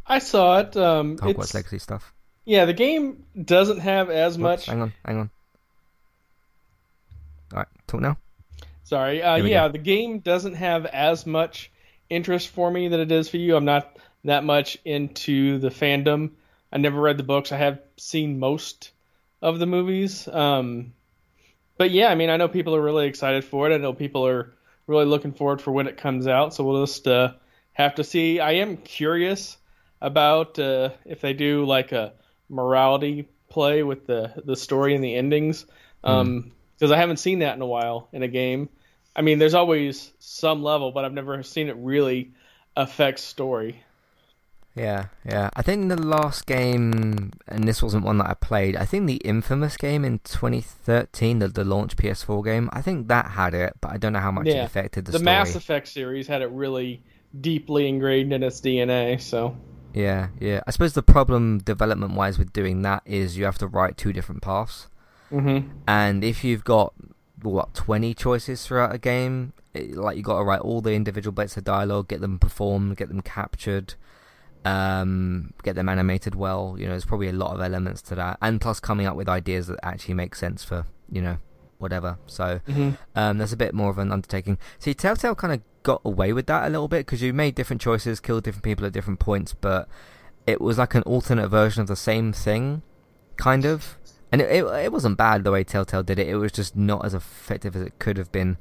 I 0.09 0.19
saw 0.19 0.59
it. 0.59 0.75
Um, 0.75 1.17
Hogwarts 1.17 1.43
it's, 1.43 1.53
Legacy 1.53 1.79
stuff. 1.79 2.13
yeah, 2.43 2.65
the 2.65 2.73
game 2.73 3.25
doesn't 3.41 3.79
have 3.79 4.09
as 4.09 4.33
Whoops, 4.37 4.41
much. 4.41 4.65
Hang 4.65 4.81
on, 4.81 4.93
hang 5.05 5.17
on. 5.19 5.29
All 7.53 7.59
right, 7.59 7.67
talk 7.87 8.01
now. 8.01 8.17
Sorry. 8.83 9.21
Uh, 9.21 9.35
yeah, 9.35 9.67
go. 9.67 9.73
the 9.73 9.77
game 9.77 10.19
doesn't 10.19 10.55
have 10.55 10.87
as 10.87 11.27
much 11.27 11.71
interest 12.09 12.49
for 12.49 12.71
me 12.71 12.87
that 12.87 12.99
it 12.99 13.11
is 13.11 13.29
for 13.29 13.37
you. 13.37 13.55
I'm 13.55 13.65
not 13.65 13.97
that 14.23 14.43
much 14.43 14.79
into 14.83 15.59
the 15.59 15.69
fandom. 15.69 16.31
I 16.71 16.77
never 16.77 16.99
read 16.99 17.17
the 17.17 17.23
books. 17.23 17.51
I 17.51 17.57
have 17.57 17.79
seen 17.97 18.39
most 18.39 18.91
of 19.41 19.59
the 19.59 19.67
movies. 19.67 20.27
Um, 20.27 20.93
but 21.77 21.91
yeah, 21.91 22.07
I 22.07 22.15
mean, 22.15 22.29
I 22.29 22.37
know 22.37 22.47
people 22.47 22.75
are 22.75 22.81
really 22.81 23.07
excited 23.07 23.45
for 23.45 23.69
it. 23.69 23.73
I 23.73 23.77
know 23.77 23.93
people 23.93 24.25
are 24.25 24.53
really 24.87 25.05
looking 25.05 25.33
forward 25.33 25.61
for 25.61 25.71
when 25.71 25.87
it 25.87 25.97
comes 25.97 26.27
out. 26.27 26.53
So 26.53 26.63
we'll 26.63 26.85
just 26.85 27.07
uh, 27.07 27.33
have 27.73 27.95
to 27.95 28.03
see. 28.03 28.39
I 28.39 28.53
am 28.53 28.77
curious 28.77 29.57
about 30.01 30.59
uh, 30.59 30.89
if 31.05 31.21
they 31.21 31.33
do 31.33 31.65
like 31.65 31.91
a 31.91 32.13
morality 32.49 33.27
play 33.49 33.83
with 33.83 34.07
the 34.07 34.33
the 34.43 34.55
story 34.55 34.95
and 34.95 35.03
the 35.03 35.15
endings, 35.15 35.65
because 36.01 36.91
I 36.91 36.97
haven't 36.97 37.17
seen 37.17 37.39
that 37.39 37.55
in 37.55 37.61
a 37.61 37.67
while 37.67 38.09
in 38.11 38.23
a 38.23 38.27
game. 38.27 38.69
I 39.15 39.21
mean, 39.21 39.39
there's 39.39 39.53
always 39.53 40.11
some 40.19 40.63
level, 40.63 40.91
but 40.91 41.03
I've 41.03 41.13
never 41.13 41.43
seen 41.43 41.67
it 41.67 41.75
really 41.77 42.31
affect 42.75 43.19
story. 43.19 43.83
Yeah, 44.75 45.07
yeah. 45.25 45.49
I 45.55 45.61
think 45.61 45.89
the 45.89 46.01
last 46.01 46.45
game, 46.45 47.31
and 47.47 47.67
this 47.67 47.83
wasn't 47.83 48.05
one 48.05 48.19
that 48.19 48.29
I 48.29 48.33
played. 48.35 48.77
I 48.77 48.85
think 48.85 49.07
the 49.07 49.15
infamous 49.15 49.75
game 49.75 50.05
in 50.05 50.19
2013, 50.19 51.39
the, 51.39 51.49
the 51.49 51.65
launch 51.65 51.97
PS4 51.97 52.45
game. 52.45 52.69
I 52.71 52.81
think 52.81 53.07
that 53.09 53.31
had 53.31 53.53
it, 53.53 53.73
but 53.81 53.91
I 53.91 53.97
don't 53.97 54.13
know 54.13 54.19
how 54.19 54.31
much 54.31 54.47
it 54.47 54.55
affected 54.57 55.05
the, 55.05 55.11
story. 55.11 55.23
The 55.23 55.25
story. 55.25 55.35
Mass 55.35 55.55
Effect 55.55 55.87
series 55.87 56.27
had 56.27 56.41
it 56.41 56.49
really 56.51 57.03
deeply 57.41 57.89
ingrained 57.89 58.31
in 58.31 58.41
its 58.41 58.61
DNA. 58.61 59.19
So 59.19 59.57
Yeah, 59.93 60.29
yeah. 60.39 60.61
I 60.67 60.71
suppose 60.71 60.93
the 60.93 61.01
problem 61.03 61.59
development-wise 61.59 62.37
with 62.37 62.53
doing 62.53 62.81
that 62.83 63.01
is 63.05 63.37
you 63.37 63.45
have 63.45 63.57
to 63.59 63.67
write 63.67 63.97
two 63.97 64.13
different 64.13 64.41
paths, 64.41 64.87
hmm 65.29 65.59
and 65.87 66.23
if 66.23 66.43
you've 66.43 66.63
got 66.63 66.93
what 67.41 67.73
20 67.73 68.13
choices 68.13 68.65
throughout 68.65 68.93
a 68.93 68.97
game, 68.97 69.53
it, 69.73 69.95
like 69.95 70.15
you've 70.17 70.25
got 70.25 70.37
to 70.39 70.43
write 70.43 70.61
all 70.61 70.81
the 70.81 70.93
individual 70.93 71.31
bits 71.31 71.55
of 71.57 71.63
dialogue, 71.63 72.07
get 72.09 72.21
them 72.21 72.37
performed, 72.37 72.97
get 72.97 73.07
them 73.07 73.21
captured. 73.21 73.95
um, 74.65 75.53
get 75.63 75.75
them 75.75 75.87
animated 75.89 76.35
well. 76.35 76.75
You 76.77 76.85
know, 76.85 76.91
there's 76.91 77.05
probably 77.05 77.29
a 77.29 77.33
lot 77.33 77.53
of 77.55 77.61
elements 77.61 78.01
to 78.03 78.15
that, 78.15 78.37
and 78.41 78.59
plus 78.59 78.79
coming 78.79 79.05
up 79.07 79.15
with 79.15 79.29
ideas 79.29 79.67
that 79.67 79.79
actually 79.83 80.15
make 80.15 80.35
sense 80.35 80.63
for 80.63 80.85
you 81.11 81.21
know 81.21 81.37
whatever. 81.77 82.17
So 82.27 82.59
hmm 82.67 82.91
um, 83.15 83.37
that's 83.37 83.53
a 83.53 83.57
bit 83.57 83.73
more 83.73 83.89
of 83.89 83.97
an 83.97 84.11
undertaking. 84.11 84.57
See, 84.77 84.93
Telltale 84.93 85.35
kind 85.35 85.53
of 85.53 85.61
got 85.89 86.01
away 86.05 86.31
with 86.33 86.45
that 86.45 86.67
a 86.67 86.69
little 86.69 86.87
bit 86.87 87.03
because 87.07 87.23
you 87.23 87.33
made 87.33 87.55
different 87.55 87.81
choices, 87.81 88.19
killed 88.19 88.43
different 88.43 88.63
people 88.63 88.85
at 88.85 88.93
different 88.93 89.19
points, 89.19 89.55
but 89.55 89.89
it 90.45 90.61
was 90.61 90.77
like 90.77 90.93
an 90.93 91.01
alternate 91.01 91.47
version 91.47 91.81
of 91.81 91.87
the 91.87 91.95
same 91.95 92.31
thing, 92.31 92.83
kind 93.37 93.65
of. 93.65 93.97
And 94.31 94.39
it, 94.39 94.51
it, 94.51 94.65
it 94.65 94.91
wasn't 94.91 95.17
bad 95.17 95.43
the 95.43 95.51
way 95.51 95.63
Telltale 95.63 96.03
did 96.03 96.19
it. 96.19 96.27
It 96.27 96.35
was 96.35 96.51
just 96.51 96.75
not 96.75 97.03
as 97.03 97.15
effective 97.15 97.75
as 97.75 97.81
it 97.81 97.97
could 97.97 98.17
have 98.17 98.31
been 98.31 98.57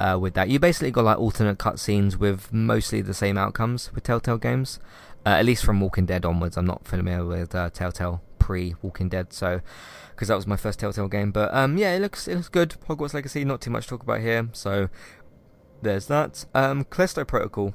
uh, 0.00 0.18
with 0.20 0.34
that. 0.34 0.48
You 0.48 0.58
basically 0.58 0.90
got 0.90 1.04
like 1.04 1.18
alternate 1.18 1.58
cutscenes 1.58 2.16
with 2.16 2.52
mostly 2.52 3.00
the 3.00 3.14
same 3.14 3.38
outcomes 3.38 3.92
with 3.94 4.02
Telltale 4.02 4.38
games, 4.38 4.80
uh, 5.24 5.28
at 5.28 5.44
least 5.44 5.64
from 5.64 5.78
Walking 5.78 6.06
Dead 6.06 6.24
onwards. 6.24 6.56
I'm 6.56 6.66
not 6.66 6.84
familiar 6.84 7.24
with 7.24 7.54
uh, 7.54 7.70
Telltale 7.70 8.20
pre 8.40 8.74
Walking 8.82 9.08
Dead, 9.08 9.32
so 9.32 9.60
because 10.10 10.26
that 10.26 10.34
was 10.34 10.48
my 10.48 10.56
first 10.56 10.80
Telltale 10.80 11.06
game. 11.06 11.30
But 11.30 11.54
um, 11.54 11.78
yeah, 11.78 11.94
it 11.94 12.00
looks 12.00 12.26
it 12.26 12.34
looks 12.34 12.48
good. 12.48 12.74
Hogwarts 12.88 13.14
Legacy, 13.14 13.44
not 13.44 13.60
too 13.60 13.70
much 13.70 13.84
to 13.84 13.90
talk 13.90 14.02
about 14.02 14.20
here. 14.20 14.48
So 14.52 14.88
there's 15.84 16.06
that. 16.06 16.44
Um, 16.54 16.84
Callisto 16.84 17.24
Protocol 17.24 17.74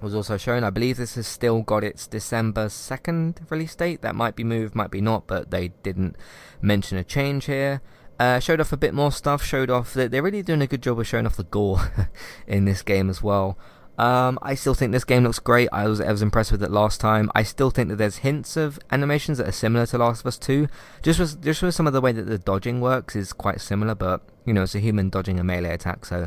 was 0.00 0.14
also 0.14 0.36
shown. 0.36 0.64
I 0.64 0.70
believe 0.70 0.96
this 0.96 1.14
has 1.14 1.26
still 1.26 1.62
got 1.62 1.82
its 1.82 2.06
December 2.06 2.66
2nd 2.66 3.50
release 3.50 3.74
date. 3.74 4.02
That 4.02 4.14
might 4.14 4.36
be 4.36 4.44
moved, 4.44 4.74
might 4.74 4.90
be 4.90 5.00
not, 5.00 5.26
but 5.26 5.50
they 5.50 5.68
didn't 5.82 6.16
mention 6.60 6.98
a 6.98 7.04
change 7.04 7.46
here. 7.46 7.80
Uh, 8.18 8.38
showed 8.38 8.60
off 8.60 8.72
a 8.72 8.76
bit 8.76 8.94
more 8.94 9.10
stuff, 9.10 9.42
showed 9.42 9.70
off 9.70 9.92
that 9.94 10.10
they're 10.10 10.22
really 10.22 10.42
doing 10.42 10.62
a 10.62 10.68
good 10.68 10.82
job 10.82 11.00
of 11.00 11.06
showing 11.06 11.26
off 11.26 11.36
the 11.36 11.44
gore 11.44 11.90
in 12.46 12.64
this 12.64 12.82
game 12.82 13.10
as 13.10 13.22
well. 13.22 13.58
Um, 13.96 14.38
I 14.42 14.54
still 14.54 14.74
think 14.74 14.92
this 14.92 15.04
game 15.04 15.22
looks 15.22 15.38
great. 15.38 15.68
I 15.72 15.86
was 15.86 16.00
I 16.00 16.10
was 16.10 16.22
impressed 16.22 16.50
with 16.50 16.62
it 16.62 16.70
last 16.70 17.00
time. 17.00 17.30
I 17.34 17.44
still 17.44 17.70
think 17.70 17.88
that 17.90 17.96
there's 17.96 18.18
hints 18.18 18.56
of 18.56 18.78
animations 18.90 19.38
that 19.38 19.48
are 19.48 19.52
similar 19.52 19.86
to 19.86 19.98
Last 19.98 20.20
of 20.20 20.26
Us 20.26 20.38
2. 20.38 20.66
Just 21.02 21.20
with, 21.20 21.42
just 21.42 21.62
with 21.62 21.74
some 21.74 21.86
of 21.86 21.92
the 21.92 22.00
way 22.00 22.10
that 22.10 22.24
the 22.24 22.38
dodging 22.38 22.80
works 22.80 23.14
is 23.14 23.32
quite 23.32 23.60
similar, 23.60 23.94
but 23.94 24.20
you 24.44 24.52
know 24.52 24.62
it's 24.62 24.74
a 24.74 24.80
human 24.80 25.10
dodging 25.10 25.38
a 25.38 25.44
melee 25.44 25.72
attack, 25.72 26.04
so 26.04 26.26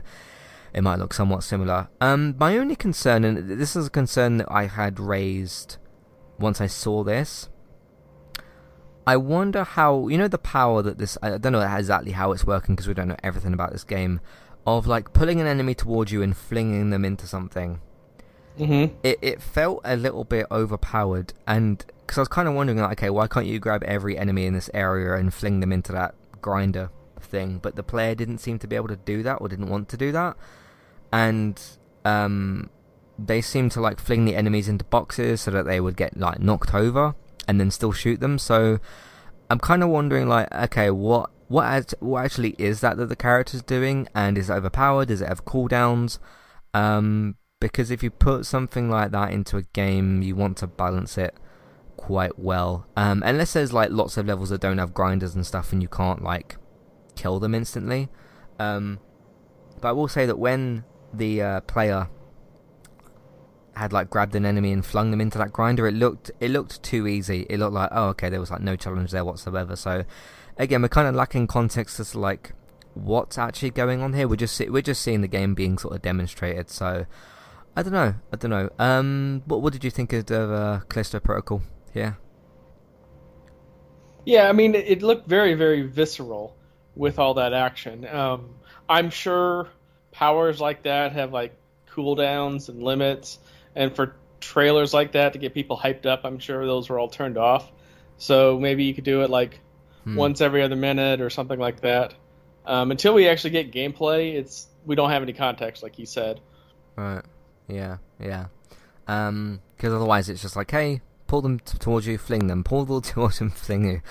it 0.77 0.83
might 0.83 0.99
look 0.99 1.11
somewhat 1.11 1.43
similar. 1.43 1.89
Um, 1.99 2.35
my 2.37 2.55
only 2.55 2.75
concern, 2.75 3.23
and 3.23 3.49
this 3.59 3.75
is 3.75 3.87
a 3.87 3.89
concern 3.89 4.37
that 4.37 4.47
I 4.51 4.67
had 4.67 4.99
raised 4.99 5.77
once 6.37 6.61
I 6.61 6.67
saw 6.67 7.03
this. 7.03 7.49
I 9.07 9.17
wonder 9.17 9.63
how 9.63 10.07
you 10.07 10.19
know 10.19 10.27
the 10.27 10.37
power 10.37 10.83
that 10.83 10.99
this. 10.99 11.17
I 11.23 11.39
don't 11.39 11.53
know 11.53 11.61
exactly 11.61 12.11
how 12.11 12.31
it's 12.31 12.45
working 12.45 12.75
because 12.75 12.87
we 12.87 12.93
don't 12.93 13.07
know 13.07 13.15
everything 13.23 13.53
about 13.53 13.71
this 13.71 13.83
game. 13.83 14.19
Of 14.67 14.85
like 14.85 15.13
pulling 15.13 15.41
an 15.41 15.47
enemy 15.47 15.73
towards 15.73 16.11
you 16.11 16.21
and 16.21 16.37
flinging 16.37 16.91
them 16.91 17.03
into 17.03 17.25
something. 17.25 17.81
hmm 18.57 18.85
It 19.01 19.17
it 19.21 19.41
felt 19.41 19.81
a 19.83 19.95
little 19.95 20.25
bit 20.25 20.45
overpowered, 20.51 21.33
and 21.47 21.83
because 22.01 22.19
I 22.19 22.21
was 22.21 22.27
kind 22.27 22.47
of 22.47 22.53
wondering, 22.53 22.77
like, 22.77 22.99
okay, 22.99 23.09
why 23.09 23.25
can't 23.25 23.47
you 23.47 23.57
grab 23.57 23.81
every 23.83 24.15
enemy 24.15 24.45
in 24.45 24.53
this 24.53 24.69
area 24.75 25.15
and 25.15 25.33
fling 25.33 25.59
them 25.61 25.73
into 25.73 25.91
that 25.93 26.13
grinder 26.39 26.91
thing? 27.19 27.57
But 27.57 27.75
the 27.75 27.83
player 27.83 28.13
didn't 28.13 28.37
seem 28.37 28.59
to 28.59 28.67
be 28.67 28.75
able 28.75 28.89
to 28.89 28.95
do 28.95 29.23
that, 29.23 29.37
or 29.41 29.47
didn't 29.47 29.69
want 29.69 29.89
to 29.89 29.97
do 29.97 30.11
that, 30.11 30.37
and 31.11 31.61
um, 32.05 32.69
they 33.17 33.41
seemed 33.41 33.71
to 33.73 33.81
like 33.81 33.99
fling 33.99 34.25
the 34.25 34.35
enemies 34.35 34.67
into 34.67 34.85
boxes 34.85 35.41
so 35.41 35.51
that 35.51 35.65
they 35.65 35.79
would 35.79 35.97
get 35.97 36.17
like 36.17 36.39
knocked 36.39 36.73
over 36.73 37.15
and 37.47 37.59
then 37.59 37.71
still 37.71 37.91
shoot 37.91 38.19
them. 38.19 38.37
So 38.37 38.79
I'm 39.49 39.59
kind 39.59 39.83
of 39.83 39.89
wondering, 39.89 40.27
like, 40.27 40.53
okay, 40.53 40.89
what 40.89 41.31
what 41.47 41.93
what 41.99 42.25
actually 42.25 42.55
is 42.57 42.81
that 42.81 42.97
that 42.97 43.07
the 43.07 43.15
character's 43.15 43.63
doing, 43.63 44.07
and 44.13 44.37
is 44.37 44.49
it 44.49 44.53
overpowered? 44.53 45.07
Does 45.07 45.21
it 45.21 45.29
have 45.29 45.45
cooldowns? 45.45 46.19
Um, 46.73 47.35
because 47.59 47.89
if 47.89 48.03
you 48.03 48.11
put 48.11 48.45
something 48.45 48.89
like 48.89 49.11
that 49.11 49.31
into 49.31 49.57
a 49.57 49.63
game, 49.63 50.21
you 50.21 50.35
want 50.35 50.57
to 50.57 50.67
balance 50.67 51.17
it 51.17 51.35
quite 51.95 52.37
well. 52.37 52.85
Um, 52.95 53.23
unless 53.25 53.53
there's 53.53 53.73
like 53.73 53.89
lots 53.89 54.17
of 54.17 54.27
levels 54.27 54.49
that 54.49 54.61
don't 54.61 54.77
have 54.77 54.93
grinders 54.93 55.33
and 55.33 55.45
stuff, 55.45 55.71
and 55.71 55.81
you 55.81 55.87
can't 55.87 56.23
like 56.23 56.57
kill 57.15 57.39
them 57.39 57.55
instantly. 57.55 58.09
Um, 58.59 58.99
but 59.81 59.89
I 59.89 59.91
will 59.93 60.07
say 60.07 60.25
that 60.25 60.37
when 60.37 60.83
the 61.13 61.41
uh, 61.41 61.61
player 61.61 62.09
had 63.75 63.93
like 63.93 64.09
grabbed 64.09 64.35
an 64.35 64.45
enemy 64.45 64.71
and 64.71 64.85
flung 64.85 65.11
them 65.11 65.21
into 65.21 65.37
that 65.37 65.53
grinder, 65.53 65.87
it 65.87 65.93
looked 65.93 66.31
it 66.39 66.51
looked 66.51 66.81
too 66.83 67.07
easy. 67.07 67.45
It 67.49 67.59
looked 67.59 67.73
like 67.73 67.89
oh 67.91 68.09
okay, 68.09 68.29
there 68.29 68.39
was 68.39 68.51
like 68.51 68.61
no 68.61 68.75
challenge 68.75 69.11
there 69.11 69.23
whatsoever. 69.23 69.75
So 69.75 70.03
again, 70.57 70.81
we're 70.81 70.89
kind 70.89 71.07
of 71.07 71.15
lacking 71.15 71.47
context 71.47 71.99
as 71.99 72.15
like 72.15 72.53
what's 72.93 73.37
actually 73.37 73.69
going 73.69 74.01
on 74.01 74.13
here. 74.13 74.27
We're 74.27 74.35
just 74.35 74.59
we're 74.69 74.81
just 74.81 75.01
seeing 75.01 75.21
the 75.21 75.27
game 75.27 75.53
being 75.53 75.77
sort 75.77 75.95
of 75.95 76.01
demonstrated. 76.01 76.69
So 76.69 77.05
I 77.75 77.83
don't 77.83 77.93
know, 77.93 78.15
I 78.33 78.35
don't 78.35 78.51
know. 78.51 78.69
Um, 78.79 79.43
what 79.45 79.61
what 79.61 79.73
did 79.73 79.83
you 79.83 79.91
think 79.91 80.11
of 80.13 80.31
uh, 80.31 80.79
Callisto 80.89 81.19
Protocol 81.19 81.61
here? 81.93 82.17
Yeah, 84.25 84.49
I 84.49 84.51
mean, 84.51 84.75
it, 84.75 84.85
it 84.89 85.01
looked 85.03 85.29
very, 85.29 85.53
very 85.53 85.83
visceral 85.83 86.57
with 86.95 87.17
all 87.17 87.35
that 87.35 87.53
action. 87.53 88.05
Um, 88.05 88.55
I'm 88.89 89.09
sure 89.09 89.69
powers 90.17 90.59
like 90.59 90.81
that 90.83 91.11
have 91.13 91.31
like 91.31 91.55
cooldowns 91.93 92.69
and 92.69 92.81
limits, 92.81 93.37
and 93.75 93.95
for 93.95 94.15
trailers 94.39 94.93
like 94.93 95.11
that 95.11 95.33
to 95.33 95.39
get 95.39 95.53
people 95.53 95.77
hyped 95.77 96.05
up, 96.07 96.21
I'm 96.23 96.39
sure 96.39 96.65
those 96.65 96.89
were 96.89 96.97
all 96.99 97.07
turned 97.07 97.37
off. 97.37 97.71
So 98.17 98.59
maybe 98.59 98.83
you 98.83 98.93
could 98.95 99.03
do 99.03 99.21
it 99.21 99.29
like 99.29 99.59
Hmm. 100.03 100.15
once 100.15 100.41
every 100.41 100.63
other 100.63 100.75
minute 100.75 101.21
or 101.21 101.29
something 101.29 101.59
like 101.59 101.81
that. 101.81 102.13
Um, 102.65 102.91
until 102.91 103.13
we 103.13 103.27
actually 103.27 103.51
get 103.51 103.71
gameplay, 103.71 104.33
it's 104.35 104.67
we 104.85 104.95
don't 104.95 105.09
have 105.11 105.21
any 105.21 105.33
context, 105.33 105.83
like 105.83 105.99
you 105.99 106.05
said. 106.05 106.39
Right. 106.95 107.23
Yeah. 107.67 107.97
Yeah. 108.19 108.45
Um, 109.07 109.61
because 109.75 109.93
otherwise 109.93 110.29
it's 110.29 110.41
just 110.41 110.55
like, 110.55 110.71
hey, 110.71 111.01
pull 111.27 111.41
them 111.41 111.59
t- 111.59 111.77
towards 111.77 112.07
you, 112.07 112.17
fling 112.17 112.47
them, 112.47 112.63
pull 112.63 112.85
them 112.85 113.01
towards 113.13 113.37
them, 113.39 113.49
fling 113.51 113.85
you. 113.85 114.01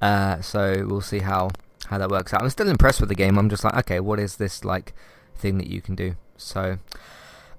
Uh, 0.00 0.40
so 0.42 0.84
we'll 0.86 1.00
see 1.00 1.20
how 1.20 1.50
how 1.88 1.98
that 1.98 2.10
works 2.10 2.32
out. 2.34 2.42
I'm 2.42 2.50
still 2.50 2.68
impressed 2.68 3.00
with 3.00 3.08
the 3.08 3.14
game. 3.14 3.38
I'm 3.38 3.48
just 3.48 3.64
like, 3.64 3.76
okay, 3.78 4.00
what 4.00 4.18
is 4.20 4.36
this 4.36 4.64
like 4.64 4.92
thing 5.36 5.58
that 5.58 5.68
you 5.68 5.80
can 5.80 5.94
do. 5.94 6.16
So. 6.36 6.78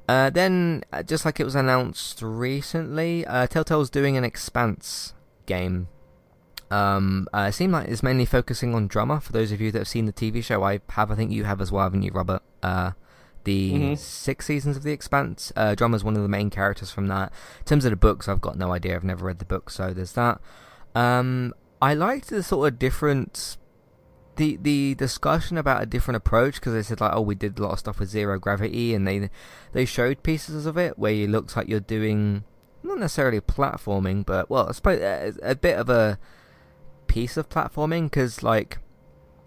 Uh, 0.10 0.30
then, 0.30 0.84
uh, 0.94 1.04
just 1.04 1.26
like 1.26 1.38
it 1.40 1.44
was 1.44 1.56
announced 1.56 2.22
recently, 2.22 3.26
uh, 3.26 3.46
Telltale's 3.46 3.90
doing 3.90 4.16
an 4.16 4.24
Expanse 4.24 5.14
game. 5.46 5.90
Um, 6.72 7.28
uh, 7.34 7.48
it 7.50 7.54
seemed 7.54 7.74
like 7.74 7.88
it's 7.90 8.04
mainly 8.04 8.26
focusing 8.26 8.74
on 8.74 8.88
drama. 8.88 9.20
For 9.20 9.34
those 9.34 9.52
of 9.52 9.60
you 9.60 9.72
that 9.72 9.80
have 9.80 9.88
seen 9.88 10.06
the 10.06 10.14
TV 10.14 10.44
show, 10.44 10.64
I 10.64 10.80
have. 10.90 11.12
I 11.12 11.16
think 11.16 11.32
you 11.32 11.44
have 11.44 11.60
as 11.60 11.72
well, 11.72 11.84
haven't 11.84 12.04
you, 12.04 12.12
Robert? 12.12 12.42
Uh, 12.64 12.92
the 13.44 13.72
mm-hmm. 13.74 13.96
six 13.96 14.46
seasons 14.46 14.76
of 14.78 14.84
The 14.84 14.92
Expanse. 14.92 15.52
Uh, 15.56 15.76
is 15.78 16.04
one 16.04 16.16
of 16.16 16.22
the 16.22 16.30
main 16.30 16.50
characters 16.50 16.92
from 16.92 17.08
that. 17.08 17.32
In 17.60 17.66
terms 17.66 17.86
of 17.86 17.92
the 17.92 17.98
books, 17.98 18.28
I've 18.28 18.42
got 18.42 18.58
no 18.58 18.74
idea. 18.74 18.96
I've 18.96 19.04
never 19.04 19.26
read 19.26 19.40
the 19.40 19.46
book, 19.46 19.70
so 19.70 19.94
there's 19.94 20.14
that. 20.14 20.42
Um, 20.96 21.54
I 21.82 21.94
liked 21.94 22.30
the 22.30 22.44
sort 22.44 22.68
of 22.68 22.80
different 22.80 23.58
the 24.38 24.58
the 24.58 24.96
discussion 24.96 25.58
about 25.58 25.84
a 25.84 25.86
different 25.86 26.16
approach 26.16 26.56
because 26.56 26.74
they 26.74 26.82
said 26.82 27.02
like 27.02 27.14
oh 27.14 27.22
we 27.22 27.36
did 27.36 27.60
a 27.60 27.62
lot 27.62 27.74
of 27.74 27.80
stuff 27.80 28.00
with 28.00 28.10
zero 28.10 28.40
gravity 28.40 28.94
and 28.94 29.08
they 29.08 29.30
they 29.74 29.86
showed 29.86 30.24
pieces 30.24 30.66
of 30.66 30.78
it 30.78 30.98
where 30.98 31.14
it 31.14 31.30
looks 31.30 31.56
like 31.56 31.68
you're 31.68 31.80
doing 31.80 32.44
not 32.84 33.00
necessarily 33.00 33.42
platforming 33.42 34.26
but 34.26 34.50
well 34.50 34.70
I 34.70 34.72
suppose 34.72 35.02
a, 35.02 35.34
a 35.42 35.56
bit 35.56 35.78
of 35.78 35.90
a 35.90 36.18
piece 37.08 37.38
of 37.38 37.50
platforming 37.50 38.06
because 38.06 38.44
like 38.44 38.80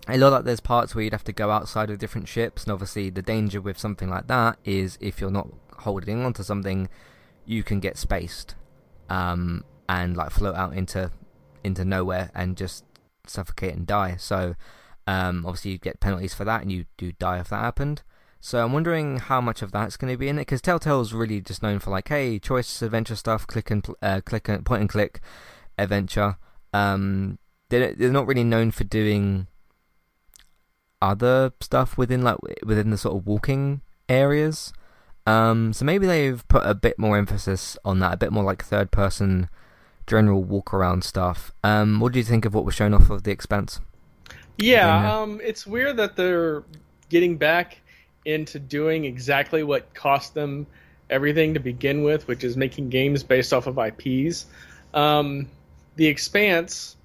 I 0.06 0.16
know 0.16 0.30
that 0.30 0.44
there's 0.44 0.60
parts 0.60 0.94
where 0.94 1.04
you'd 1.04 1.12
have 1.12 1.24
to 1.24 1.32
go 1.32 1.50
outside 1.50 1.90
of 1.90 1.98
different 1.98 2.28
ships 2.28 2.64
and 2.64 2.72
obviously 2.72 3.10
the 3.10 3.22
danger 3.22 3.60
with 3.60 3.78
something 3.78 4.10
like 4.10 4.26
that 4.26 4.58
is 4.64 4.98
if 5.00 5.20
you're 5.20 5.30
not 5.30 5.48
holding 5.78 6.24
onto 6.24 6.42
something 6.42 6.88
you 7.46 7.62
can 7.62 7.80
get 7.80 7.96
spaced 7.96 8.54
um, 9.08 9.64
and 9.88 10.16
like 10.16 10.30
float 10.30 10.56
out 10.56 10.74
into 10.74 11.10
into 11.62 11.84
nowhere 11.84 12.30
and 12.34 12.56
just 12.56 12.84
suffocate 13.26 13.74
and 13.74 13.86
die. 13.86 14.16
So 14.18 14.54
um, 15.10 15.44
obviously, 15.44 15.72
you 15.72 15.78
get 15.78 15.98
penalties 15.98 16.34
for 16.34 16.44
that, 16.44 16.62
and 16.62 16.70
you 16.70 16.84
do 16.96 17.10
die 17.10 17.40
if 17.40 17.48
that 17.48 17.56
happened. 17.56 18.02
So 18.40 18.64
I'm 18.64 18.72
wondering 18.72 19.16
how 19.18 19.40
much 19.40 19.60
of 19.60 19.72
that's 19.72 19.96
going 19.96 20.12
to 20.12 20.16
be 20.16 20.28
in 20.28 20.38
it 20.38 20.42
because 20.42 20.62
Telltale's 20.62 21.12
really 21.12 21.40
just 21.40 21.64
known 21.64 21.80
for 21.80 21.90
like, 21.90 22.08
hey, 22.08 22.38
choice 22.38 22.80
adventure 22.80 23.16
stuff, 23.16 23.44
click 23.44 23.72
and 23.72 23.84
uh, 24.00 24.20
click 24.24 24.48
and 24.48 24.64
point 24.64 24.82
and 24.82 24.88
click 24.88 25.20
adventure. 25.76 26.36
Um, 26.72 27.40
they're 27.70 27.92
they're 27.92 28.12
not 28.12 28.28
really 28.28 28.44
known 28.44 28.70
for 28.70 28.84
doing 28.84 29.48
other 31.02 31.52
stuff 31.60 31.98
within 31.98 32.22
like 32.22 32.38
within 32.64 32.90
the 32.90 32.96
sort 32.98 33.16
of 33.16 33.26
walking 33.26 33.80
areas. 34.08 34.72
Um, 35.26 35.72
so 35.72 35.84
maybe 35.84 36.06
they've 36.06 36.46
put 36.46 36.64
a 36.64 36.74
bit 36.74 37.00
more 37.00 37.18
emphasis 37.18 37.76
on 37.84 37.98
that, 37.98 38.14
a 38.14 38.16
bit 38.16 38.32
more 38.32 38.44
like 38.44 38.64
third 38.64 38.92
person 38.92 39.48
general 40.06 40.44
walk 40.44 40.72
around 40.72 41.02
stuff. 41.02 41.52
Um, 41.64 41.98
what 41.98 42.12
do 42.12 42.20
you 42.20 42.24
think 42.24 42.44
of 42.44 42.54
what 42.54 42.64
was 42.64 42.76
shown 42.76 42.94
off 42.94 43.10
of 43.10 43.24
the 43.24 43.32
Expanse? 43.32 43.80
Yeah, 44.60 45.20
um, 45.20 45.40
it's 45.42 45.66
weird 45.66 45.96
that 45.96 46.16
they're 46.16 46.62
getting 47.08 47.36
back 47.36 47.80
into 48.24 48.58
doing 48.58 49.04
exactly 49.04 49.62
what 49.62 49.92
cost 49.94 50.34
them 50.34 50.66
everything 51.08 51.54
to 51.54 51.60
begin 51.60 52.02
with, 52.02 52.28
which 52.28 52.44
is 52.44 52.56
making 52.56 52.88
games 52.88 53.22
based 53.22 53.52
off 53.52 53.66
of 53.66 53.78
IPs. 53.78 54.46
Um, 54.94 55.48
the 55.96 56.06
Expanse 56.06 56.96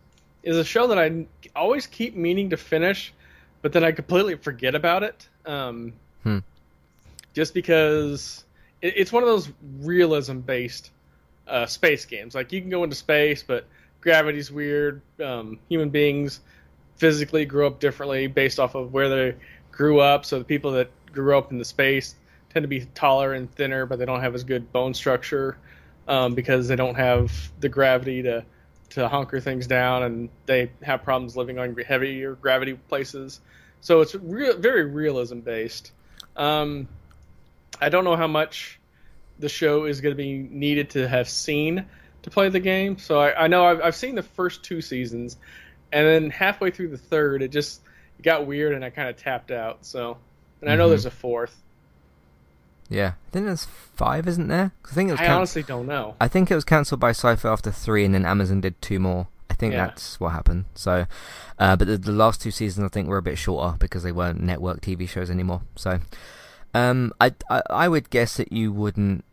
is 0.44 0.58
a 0.58 0.64
show 0.64 0.88
that 0.88 1.00
I 1.00 1.26
always 1.56 1.88
keep 1.88 2.16
meaning 2.16 2.52
to 2.52 2.58
finish, 2.58 3.14
but 3.62 3.74
then 3.74 3.84
I 3.84 3.92
completely 3.92 4.36
forget 4.36 4.76
about 4.76 5.04
it. 5.04 5.28
Um, 5.46 5.94
hmm. 6.24 6.40
Just 7.34 7.54
because 7.54 8.44
it, 8.82 8.94
it's 8.98 9.12
one 9.12 9.24
of 9.24 9.28
those 9.28 9.50
realism 9.80 10.40
based 10.40 10.92
uh, 11.48 11.66
space 11.66 12.06
games. 12.06 12.36
Like 12.36 12.52
you 12.52 12.62
can 12.62 12.70
go 12.70 12.84
into 12.84 12.96
space, 12.96 13.44
but 13.44 13.66
gravity's 14.02 14.52
weird. 14.52 15.02
Um, 15.24 15.60
human 15.68 15.90
beings 15.90 16.42
physically 16.98 17.46
grew 17.46 17.68
up 17.68 17.80
differently 17.80 18.28
based 18.28 18.60
off 18.60 18.76
of 18.76 18.94
where 18.94 19.10
they 19.10 19.36
grew 19.72 20.00
up. 20.00 20.26
So 20.26 20.40
the 20.40 20.46
people 20.46 20.72
that 20.74 20.90
grew 21.12 21.38
up 21.38 21.52
in 21.52 21.58
the 21.58 21.66
space 21.66 22.16
tend 22.50 22.64
to 22.64 22.68
be 22.68 22.86
taller 22.96 23.34
and 23.34 23.54
thinner, 23.54 23.86
but 23.86 24.00
they 24.00 24.06
don't 24.06 24.22
have 24.22 24.36
as 24.36 24.44
good 24.44 24.72
bone 24.72 24.94
structure 24.94 25.58
um, 26.08 26.36
because 26.36 26.68
they 26.68 26.76
don't 26.76 26.96
have 26.96 27.32
the 27.60 27.70
gravity 27.70 28.24
to 28.24 28.46
to 28.88 29.10
hunker 29.10 29.42
things 29.42 29.68
down, 29.68 30.04
and 30.04 30.30
they 30.46 30.72
have 30.84 31.04
problems 31.04 31.36
living 31.36 31.60
on 31.60 31.76
heavier 31.76 32.36
gravity 32.36 32.74
places. 32.88 33.42
So 33.82 34.02
it's 34.02 34.16
re- 34.16 34.56
very 34.58 34.86
realism 34.86 35.40
based. 35.40 35.92
Um, 36.36 36.88
I 37.82 37.90
don't 37.90 38.04
know 38.04 38.16
how 38.16 38.28
much 38.28 38.80
the 39.40 39.50
show 39.50 39.86
is 39.86 40.02
going 40.02 40.14
to 40.14 40.18
be 40.18 40.38
needed 40.38 40.92
to 40.92 41.08
have 41.08 41.28
seen 41.28 41.86
to 42.24 42.30
play 42.30 42.50
the 42.50 42.60
game. 42.60 42.98
So 42.98 43.20
I, 43.20 43.46
I 43.46 43.48
know 43.48 43.66
I've, 43.66 43.82
I've, 43.82 43.96
seen 43.96 44.16
the 44.16 44.24
first 44.24 44.64
two 44.64 44.82
seasons, 44.82 45.38
and 45.96 46.06
then 46.06 46.30
halfway 46.30 46.72
through 46.72 46.90
the 46.90 46.98
third, 46.98 47.42
it 47.42 47.48
just 47.48 47.80
it 48.20 48.24
got 48.24 48.46
weird, 48.46 48.74
and 48.74 48.84
I 48.84 48.90
kind 48.90 49.08
of 49.08 49.16
tapped 49.16 49.50
out. 49.50 49.86
So, 49.86 50.18
and 50.60 50.70
I 50.70 50.76
know 50.76 50.84
mm-hmm. 50.84 50.90
there's 50.90 51.06
a 51.06 51.12
fourth. 51.12 51.56
Yeah, 52.90 53.14
I 53.28 53.32
think 53.32 53.46
there's 53.46 53.64
five, 53.64 54.28
isn't 54.28 54.50
there? 54.50 54.74
I 54.84 54.94
think 54.94 55.08
it 55.08 55.14
was. 55.14 55.22
I 55.22 55.28
can- 55.28 55.38
honestly 55.38 55.64
don't 55.64 55.88
know. 55.88 56.16
I 56.20 56.28
think 56.28 56.52
it 56.52 56.56
was 56.56 56.66
cancelled 56.66 57.00
by 57.00 57.12
Syfy 57.12 57.50
after 57.50 57.72
three, 57.72 58.04
and 58.04 58.14
then 58.14 58.26
Amazon 58.26 58.60
did 58.60 58.80
two 58.82 59.00
more. 59.00 59.28
I 59.50 59.54
think 59.54 59.74
yeah. 59.74 59.86
that's 59.86 60.20
what 60.20 60.34
happened. 60.34 60.66
So, 60.76 61.06
uh, 61.60 61.78
but 61.78 61.88
the, 61.88 61.98
the, 61.98 62.12
last 62.12 62.42
two 62.42 62.52
seasons 62.52 62.86
I 62.86 62.90
think 62.90 63.08
were 63.08 63.18
a 63.18 63.22
bit 63.22 63.38
shorter 63.38 63.78
because 63.78 64.04
they 64.04 64.12
weren't 64.12 64.42
network 64.42 64.82
TV 64.82 65.08
shows 65.08 65.30
anymore. 65.30 65.62
So, 65.78 66.02
um, 66.74 67.14
I, 67.22 67.34
I 67.50 67.62
I 67.70 67.88
would 67.88 68.10
guess 68.10 68.36
that 68.36 68.52
you 68.52 68.74
wouldn't 68.74 69.24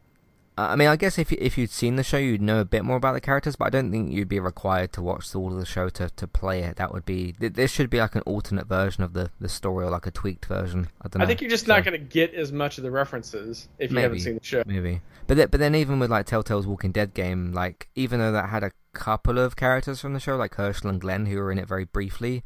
I 0.58 0.76
mean, 0.76 0.88
I 0.88 0.96
guess 0.96 1.18
if 1.18 1.32
if 1.32 1.56
you'd 1.56 1.70
seen 1.70 1.96
the 1.96 2.02
show, 2.02 2.18
you'd 2.18 2.42
know 2.42 2.60
a 2.60 2.64
bit 2.66 2.84
more 2.84 2.98
about 2.98 3.14
the 3.14 3.22
characters, 3.22 3.56
but 3.56 3.66
I 3.66 3.70
don't 3.70 3.90
think 3.90 4.12
you'd 4.12 4.28
be 4.28 4.38
required 4.38 4.92
to 4.92 5.02
watch 5.02 5.34
all 5.34 5.50
of 5.50 5.58
the 5.58 5.64
show 5.64 5.88
to, 5.88 6.10
to 6.10 6.26
play 6.26 6.62
it. 6.62 6.76
That 6.76 6.92
would 6.92 7.06
be 7.06 7.32
this 7.38 7.70
should 7.70 7.88
be 7.88 8.00
like 8.00 8.14
an 8.14 8.22
alternate 8.26 8.66
version 8.66 9.02
of 9.02 9.14
the, 9.14 9.30
the 9.40 9.48
story 9.48 9.86
or 9.86 9.90
like 9.90 10.06
a 10.06 10.10
tweaked 10.10 10.44
version. 10.44 10.88
I 11.00 11.08
don't 11.08 11.20
know. 11.20 11.24
I 11.24 11.26
think 11.26 11.40
you're 11.40 11.48
just 11.48 11.64
so, 11.64 11.74
not 11.74 11.84
going 11.84 11.98
to 11.98 12.06
get 12.06 12.34
as 12.34 12.52
much 12.52 12.76
of 12.76 12.84
the 12.84 12.90
references 12.90 13.68
if 13.78 13.90
you 13.90 13.94
maybe, 13.94 14.02
haven't 14.02 14.20
seen 14.20 14.34
the 14.34 14.44
show. 14.44 14.62
Maybe, 14.66 15.00
but 15.26 15.38
then, 15.38 15.48
but 15.50 15.58
then 15.58 15.74
even 15.74 15.98
with 15.98 16.10
like 16.10 16.26
Telltale's 16.26 16.66
Walking 16.66 16.92
Dead 16.92 17.14
game, 17.14 17.52
like 17.52 17.88
even 17.94 18.20
though 18.20 18.32
that 18.32 18.50
had 18.50 18.62
a 18.62 18.72
couple 18.92 19.38
of 19.38 19.56
characters 19.56 20.02
from 20.02 20.12
the 20.12 20.20
show, 20.20 20.36
like 20.36 20.56
Hershel 20.56 20.90
and 20.90 21.00
Glenn, 21.00 21.24
who 21.26 21.38
were 21.38 21.50
in 21.50 21.58
it 21.58 21.66
very 21.66 21.84
briefly, 21.86 22.44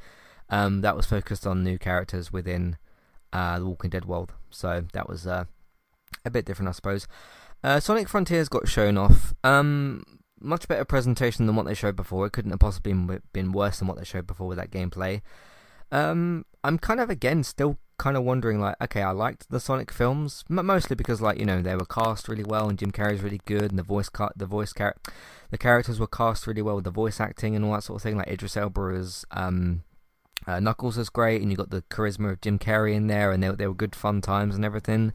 um, 0.49 0.81
that 0.83 0.97
was 0.97 1.07
focused 1.07 1.45
on 1.45 1.65
new 1.65 1.77
characters 1.77 2.33
within 2.33 2.77
uh, 3.33 3.59
the 3.59 3.67
Walking 3.67 3.91
Dead 3.91 4.05
world. 4.05 4.33
So 4.51 4.85
that 4.93 5.09
was 5.09 5.27
uh, 5.27 5.47
a 6.25 6.31
bit 6.31 6.45
different, 6.45 6.69
I 6.69 6.73
suppose. 6.73 7.09
Uh, 7.63 7.81
Sonic 7.81 8.09
Frontiers 8.09 8.49
got 8.49 8.69
shown 8.69 8.97
off. 8.97 9.35
Um, 9.43 10.05
much 10.41 10.69
better 10.69 10.85
presentation 10.85 11.47
than 11.47 11.57
what 11.57 11.67
they 11.67 11.75
showed 11.75 11.97
before. 11.97 12.27
It 12.27 12.33
couldn't 12.33 12.51
have 12.51 12.61
possibly 12.61 12.93
been 13.33 13.53
worse 13.53 13.79
than 13.79 13.89
what 13.89 13.99
they 13.99 14.05
showed 14.05 14.27
before 14.27 14.47
with 14.47 14.59
that 14.59 14.71
gameplay. 14.71 15.23
Um, 15.91 16.45
I'm 16.65 16.79
kind 16.79 17.01
of 17.01 17.11
again 17.11 17.45
still 17.45 17.79
kind 17.99 18.17
of 18.17 18.25
wondering 18.25 18.61
like, 18.61 18.77
okay, 18.83 19.03
I 19.03 19.13
liked 19.13 19.49
the 19.51 19.61
Sonic 19.61 19.91
films 19.91 20.45
mostly 20.49 20.97
because 20.97 21.21
like 21.21 21.39
you 21.39 21.47
know 21.47 21.63
they 21.63 21.77
were 21.77 21.87
cast 21.87 22.29
really 22.29 22.45
well 22.45 22.69
and 22.69 22.79
Jim 22.79 22.93
Carrey's 22.93 23.23
really 23.23 23.41
good 23.47 23.71
and 23.71 23.79
the 23.79 23.85
voice 23.85 24.09
cut 24.09 24.33
the 24.37 24.47
voice 24.47 24.73
char- 24.77 24.97
the 25.51 25.59
characters 25.59 25.99
were 25.99 26.07
cast 26.07 26.47
really 26.47 26.63
well 26.63 26.77
with 26.77 26.85
the 26.85 26.91
voice 26.91 27.21
acting 27.21 27.55
and 27.57 27.65
all 27.65 27.73
that 27.73 27.85
sort 27.85 27.99
of 27.99 28.03
thing. 28.03 28.17
Like 28.17 28.29
Idris 28.29 28.57
Elba 28.57 29.05
um, 29.31 29.85
uh, 30.47 30.61
Knuckles 30.61 30.99
is 30.99 31.09
great 31.09 31.41
and 31.41 31.51
you 31.51 31.57
got 31.57 31.71
the 31.71 31.83
charisma 31.83 32.33
of 32.33 32.41
Jim 32.41 32.59
Carrey 32.59 32.95
in 32.95 33.07
there 33.07 33.33
and 33.33 33.43
they 33.43 33.49
they 33.51 33.67
were 33.67 33.75
good 33.75 33.97
fun 33.97 34.21
times 34.21 34.55
and 34.55 34.65
everything. 34.65 35.13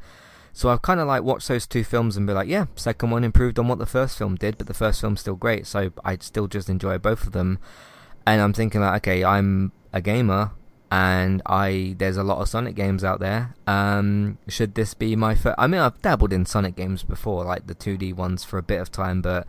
So 0.54 0.70
I've 0.70 0.82
kind 0.82 1.00
of 1.00 1.08
like 1.08 1.24
watched 1.24 1.48
those 1.48 1.66
two 1.66 1.84
films 1.84 2.18
and 2.18 2.28
be 2.28 2.34
like, 2.34 2.48
yeah, 2.48 2.66
second 2.76 3.10
one 3.10 3.24
improved 3.24 3.58
on 3.58 3.68
what 3.68 3.80
the 3.80 3.86
first 3.86 4.18
film 4.18 4.36
did, 4.36 4.58
but 4.58 4.68
the 4.68 4.74
first 4.74 5.02
film's 5.02 5.22
still 5.22 5.36
great. 5.36 5.66
So 5.66 5.92
I 6.04 6.18
still 6.18 6.48
just 6.48 6.70
enjoy 6.70 6.98
both 6.98 7.26
of 7.26 7.32
them. 7.32 7.60
And 8.26 8.42
I'm 8.42 8.54
thinking 8.54 8.82
like, 8.82 9.04
okay, 9.04 9.24
I'm 9.24 9.72
a 9.94 10.02
gamer 10.02 10.52
and 10.92 11.42
I 11.46 11.96
there's 11.98 12.18
a 12.18 12.24
lot 12.24 12.40
of 12.40 12.50
Sonic 12.50 12.76
games 12.76 13.04
out 13.04 13.22
there. 13.22 13.56
Um, 13.66 14.38
should 14.50 14.76
this 14.76 14.94
be 14.94 15.16
my 15.16 15.36
first? 15.36 15.56
I 15.58 15.68
mean, 15.68 15.80
I've 15.80 16.02
dabbled 16.02 16.34
in 16.34 16.46
Sonic 16.46 16.76
games 16.76 17.04
before, 17.04 17.46
like 17.46 17.68
the 17.68 17.76
2D 17.76 18.14
ones 18.14 18.44
for 18.44 18.58
a 18.58 18.64
bit 18.64 18.82
of 18.82 18.92
time, 18.92 19.22
but 19.22 19.48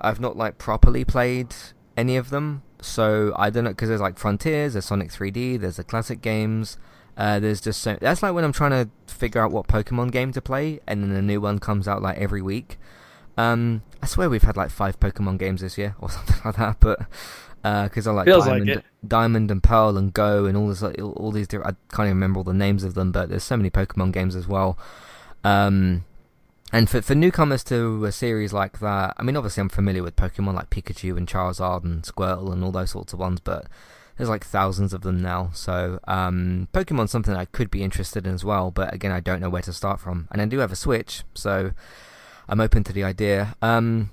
I've 0.00 0.20
not 0.20 0.36
like 0.36 0.58
properly 0.58 1.04
played 1.04 1.54
any 1.96 2.16
of 2.16 2.30
them. 2.30 2.62
So 2.80 3.32
I 3.36 3.48
don't 3.48 3.62
know 3.62 3.70
because 3.70 3.88
there's 3.88 4.00
like 4.00 4.18
Frontiers, 4.18 4.72
there's 4.72 4.86
Sonic 4.86 5.10
3D, 5.10 5.60
there's 5.60 5.76
the 5.76 5.84
classic 5.84 6.20
games. 6.20 6.76
Uh, 7.16 7.38
there's 7.38 7.60
just 7.60 7.82
so 7.82 7.96
that's 8.00 8.22
like 8.22 8.34
when 8.34 8.44
I'm 8.44 8.52
trying 8.52 8.70
to 8.70 8.90
figure 9.12 9.42
out 9.42 9.52
what 9.52 9.66
Pokemon 9.66 10.12
game 10.12 10.32
to 10.32 10.40
play, 10.40 10.80
and 10.86 11.02
then 11.02 11.10
a 11.12 11.22
new 11.22 11.40
one 11.40 11.58
comes 11.58 11.86
out 11.86 12.02
like 12.02 12.18
every 12.18 12.42
week. 12.42 12.78
Um, 13.36 13.82
I 14.02 14.06
swear 14.06 14.28
we've 14.28 14.42
had 14.42 14.56
like 14.56 14.70
five 14.70 14.98
Pokemon 14.98 15.38
games 15.38 15.60
this 15.60 15.76
year 15.78 15.94
or 16.00 16.10
something 16.10 16.36
like 16.44 16.56
that, 16.56 16.78
but 16.80 16.98
because 17.62 18.06
uh, 18.06 18.10
I 18.10 18.14
like 18.14 18.26
Feels 18.26 18.46
Diamond, 18.46 18.68
like 18.68 18.84
Diamond 19.06 19.50
and 19.50 19.62
Pearl 19.62 19.96
and 19.96 20.12
Go 20.12 20.46
and 20.46 20.56
all 20.56 20.68
this, 20.68 20.82
like, 20.82 21.00
all, 21.00 21.30
these 21.30 21.46
different. 21.46 21.76
I 21.76 21.94
can't 21.94 22.06
even 22.06 22.16
remember 22.16 22.38
all 22.38 22.44
the 22.44 22.52
names 22.52 22.82
of 22.82 22.94
them, 22.94 23.12
but 23.12 23.28
there's 23.28 23.44
so 23.44 23.56
many 23.56 23.70
Pokemon 23.70 24.12
games 24.12 24.34
as 24.34 24.48
well. 24.48 24.78
Um, 25.44 26.04
and 26.72 26.88
for 26.88 27.02
for 27.02 27.14
newcomers 27.14 27.62
to 27.64 28.04
a 28.04 28.12
series 28.12 28.52
like 28.52 28.80
that, 28.80 29.14
I 29.18 29.22
mean, 29.22 29.36
obviously 29.36 29.60
I'm 29.60 29.68
familiar 29.68 30.02
with 30.02 30.16
Pokemon 30.16 30.54
like 30.54 30.70
Pikachu 30.70 31.16
and 31.16 31.28
Charizard 31.28 31.84
and 31.84 32.02
Squirtle 32.02 32.52
and 32.52 32.64
all 32.64 32.72
those 32.72 32.90
sorts 32.90 33.12
of 33.12 33.18
ones, 33.18 33.40
but 33.40 33.66
there's 34.16 34.28
like 34.28 34.44
thousands 34.44 34.92
of 34.92 35.02
them 35.02 35.20
now. 35.20 35.50
So 35.54 35.98
um, 36.06 36.68
Pokemon's 36.72 37.10
something 37.10 37.34
I 37.34 37.46
could 37.46 37.70
be 37.70 37.82
interested 37.82 38.26
in 38.26 38.34
as 38.34 38.44
well, 38.44 38.70
but 38.70 38.92
again, 38.92 39.12
I 39.12 39.20
don't 39.20 39.40
know 39.40 39.50
where 39.50 39.62
to 39.62 39.72
start 39.72 40.00
from. 40.00 40.28
And 40.30 40.40
I 40.40 40.46
do 40.46 40.58
have 40.58 40.72
a 40.72 40.76
Switch, 40.76 41.24
so 41.34 41.72
I'm 42.48 42.60
open 42.60 42.84
to 42.84 42.92
the 42.92 43.04
idea. 43.04 43.54
Um, 43.62 44.10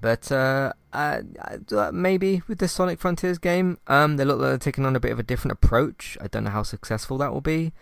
but 0.00 0.30
uh, 0.30 0.72
uh, 0.92 1.22
maybe 1.92 2.42
with 2.46 2.58
the 2.58 2.68
Sonic 2.68 2.98
Frontiers 2.98 3.38
game, 3.38 3.78
um, 3.86 4.16
they 4.16 4.24
look 4.24 4.38
like 4.38 4.48
they're 4.48 4.58
taking 4.58 4.86
on 4.86 4.96
a 4.96 5.00
bit 5.00 5.12
of 5.12 5.18
a 5.18 5.24
different 5.24 5.52
approach. 5.52 6.16
I 6.20 6.28
don't 6.28 6.44
know 6.44 6.50
how 6.50 6.62
successful 6.62 7.18
that 7.18 7.32
will 7.32 7.40
be. 7.40 7.72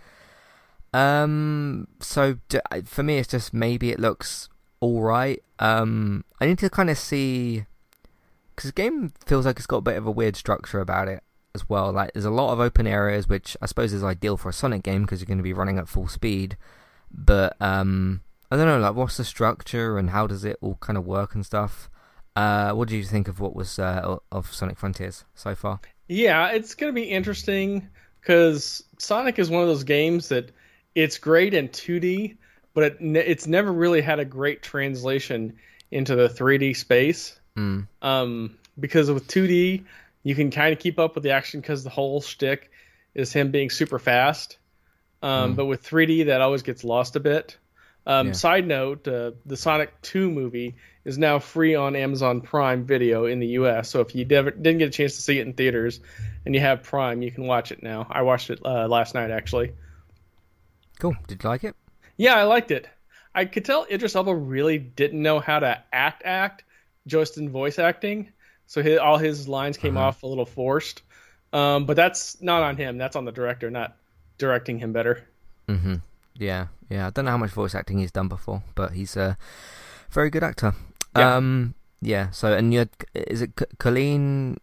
Um, 0.93 1.89
so 2.01 2.39
for 2.85 3.03
me, 3.03 3.19
it's 3.19 3.29
just 3.29 3.53
maybe 3.53 3.91
it 3.91 4.01
looks 4.01 4.49
all 4.81 5.03
right. 5.03 5.43
Um, 5.59 6.25
I 6.41 6.47
need 6.47 6.59
to 6.61 6.71
kind 6.71 6.91
of 6.91 6.99
see 6.99 7.67
because 8.57 8.71
the 8.71 8.83
game 8.83 9.13
feels 9.27 9.45
like 9.45 9.59
it's 9.59 9.67
got 9.67 9.79
a 9.79 9.83
bit 9.83 9.97
of 9.97 10.07
a 10.07 10.11
weird 10.11 10.35
structure 10.35 10.81
about 10.81 11.09
it 11.09 11.23
as 11.55 11.69
well. 11.69 11.93
Like 11.93 12.13
there's 12.13 12.25
a 12.25 12.31
lot 12.31 12.53
of 12.53 12.61
open 12.61 12.87
areas, 12.87 13.29
which 13.29 13.57
I 13.61 13.67
suppose 13.67 13.93
is 13.93 14.03
ideal 14.03 14.37
for 14.37 14.49
a 14.49 14.53
Sonic 14.53 14.83
game 14.83 15.03
because 15.03 15.21
you're 15.21 15.27
going 15.27 15.39
to 15.39 15.45
be 15.45 15.53
running 15.53 15.79
at 15.79 15.89
full 15.89 16.09
speed. 16.09 16.57
But 17.13 17.57
um, 17.61 18.23
I 18.51 18.57
don't 18.57 18.67
know, 18.67 18.79
like 18.79 18.95
what's 18.95 19.19
the 19.19 19.25
structure 19.25 19.99
and 19.99 20.11
how 20.11 20.27
does 20.27 20.45
it 20.45 20.59
all 20.61 20.77
kind 20.81 20.97
of 20.97 21.07
work 21.07 21.35
and 21.35 21.45
stuff. 21.45 21.91
Uh, 22.35 22.73
what 22.73 22.89
do 22.89 22.97
you 22.97 23.05
think 23.05 23.29
of 23.29 23.41
what 23.41 23.55
was 23.55 23.79
uh, 23.79 24.17
of 24.31 24.53
Sonic 24.53 24.79
Frontiers 24.79 25.25
so 25.35 25.55
far? 25.55 25.81
Yeah, 26.09 26.51
it's 26.51 26.75
going 26.75 26.95
to 26.95 27.01
be 27.01 27.09
interesting 27.09 27.89
because 28.21 28.85
Sonic 28.99 29.39
is 29.39 29.51
one 29.51 29.63
of 29.63 29.69
those 29.69 29.85
games 29.85 30.29
that 30.29 30.51
it's 30.95 31.19
great 31.19 31.55
in 31.55 31.69
2D, 31.69 32.37
but 32.75 32.85
it 32.85 32.99
it's 33.01 33.47
never 33.47 33.73
really 33.73 34.03
had 34.03 34.19
a 34.19 34.25
great 34.25 34.63
translation 34.63 35.57
into 35.91 36.15
the 36.15 36.29
3D 36.29 36.77
space. 36.77 37.39
Mm. 37.57 37.87
Um, 38.03 38.59
because 38.79 39.11
with 39.11 39.27
2D, 39.29 39.85
you 40.23 40.35
can 40.35 40.51
kind 40.51 40.73
of 40.73 40.79
keep 40.79 40.99
up 40.99 41.15
with 41.15 41.25
the 41.25 41.31
action 41.31 41.61
because 41.61 41.85
the 41.85 41.91
whole 41.91 42.21
shtick 42.21 42.71
is 43.15 43.33
him 43.33 43.51
being 43.51 43.71
super 43.71 43.99
fast. 43.99 44.59
Um, 45.23 45.53
mm. 45.53 45.57
But 45.57 45.67
with 45.67 45.83
3D, 45.83 46.27
that 46.27 46.41
always 46.41 46.63
gets 46.63 46.85
lost 46.85 47.17
a 47.17 47.21
bit. 47.21 47.57
Um, 48.07 48.29
yeah. 48.29 48.33
Side 48.35 48.67
note: 48.67 49.09
uh, 49.09 49.33
the 49.47 49.57
Sonic 49.57 50.01
2 50.03 50.31
movie 50.31 50.77
is 51.05 51.19
now 51.19 51.39
free 51.39 51.75
on 51.75 51.97
Amazon 51.97 52.41
Prime 52.41 52.85
Video 52.85 53.27
in 53.27 53.39
the 53.39 53.47
U.S. 53.49 53.89
So 53.89 54.01
if 54.01 54.15
you 54.15 54.25
never, 54.25 54.51
didn't 54.51 54.79
get 54.79 54.89
a 54.89 54.93
chance 54.93 55.17
to 55.17 55.23
see 55.23 55.39
it 55.39 55.47
in 55.47 55.55
theaters 55.55 56.01
and 56.45 56.55
you 56.55 56.61
have 56.61 56.83
Prime, 56.83 57.23
you 57.23 57.31
can 57.31 57.47
watch 57.47 57.73
it 57.73 57.83
now. 57.83 58.07
I 58.11 58.23
watched 58.23 58.51
it 58.51 58.61
uh, 58.65 58.89
last 58.89 59.15
night 59.15 59.31
actually. 59.31 59.73
Cool. 60.99 61.17
Did 61.29 61.43
you 61.43 61.49
like 61.49 61.65
it? 61.65 61.77
Yeah, 62.17 62.35
I 62.35 62.45
liked 62.45 62.71
it. 62.71 62.89
I 63.35 63.45
could 63.45 63.65
tell 63.65 63.87
Idris 63.91 64.17
Elba 64.17 64.35
really 64.35 64.79
didn't 64.79 65.21
know 65.21 65.41
how 65.41 65.59
to 65.59 65.83
act 65.93 66.23
act, 66.25 66.65
just 67.07 67.39
in 67.39 67.51
voice 67.51 67.79
acting. 67.79 68.33
So 68.67 68.83
his, 68.83 68.99
all 68.99 69.19
his 69.19 69.49
lines 69.49 69.77
came 69.77 69.97
uh-huh. 69.97 70.07
off 70.07 70.23
a 70.23 70.27
little 70.27 70.47
forced. 70.47 71.03
Um, 71.53 71.87
but 71.87 71.97
that's 71.97 72.41
not 72.43 72.63
on 72.63 72.77
him. 72.77 72.99
That's 72.99 73.17
on 73.17 73.25
the 73.25 73.33
director, 73.33 73.71
not 73.71 73.97
directing 74.39 74.79
him 74.79 74.93
better. 74.93 75.27
Mm-hmm. 75.69 75.97
Yeah, 76.35 76.67
yeah. 76.91 77.07
I 77.07 77.11
don't 77.11 77.25
know 77.25 77.31
how 77.31 77.39
much 77.39 77.51
voice 77.51 77.75
acting 77.75 77.99
he's 77.99 78.13
done 78.13 78.29
before, 78.29 78.63
but 78.75 78.93
he's 78.93 79.17
a 79.17 79.39
very 80.11 80.31
good 80.31 80.43
actor. 80.43 80.75
Yeah. 81.17 81.37
Um, 81.37 81.75
yeah. 82.03 82.31
So, 82.31 82.53
and 82.53 82.75
you're 82.75 82.89
is 83.15 83.41
it 83.43 83.53
Colleen 83.79 84.59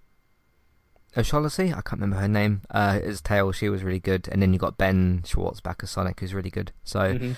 O'Shaughnessy? 1.17 1.69
I 1.71 1.81
can't 1.81 1.93
remember 1.93 2.17
her 2.17 2.27
name. 2.27 2.61
Uh, 2.69 2.99
as 3.01 3.21
Tails, 3.21 3.55
she 3.55 3.69
was 3.69 3.83
really 3.83 3.99
good, 3.99 4.27
and 4.31 4.41
then 4.41 4.53
you 4.53 4.59
got 4.59 4.77
Ben 4.77 5.23
Schwartz 5.25 5.61
back 5.61 5.79
as 5.81 5.89
Sonic, 5.89 6.19
who's 6.19 6.33
really 6.33 6.51
good. 6.51 6.71
So, 6.83 6.99
mm-hmm. 6.99 7.31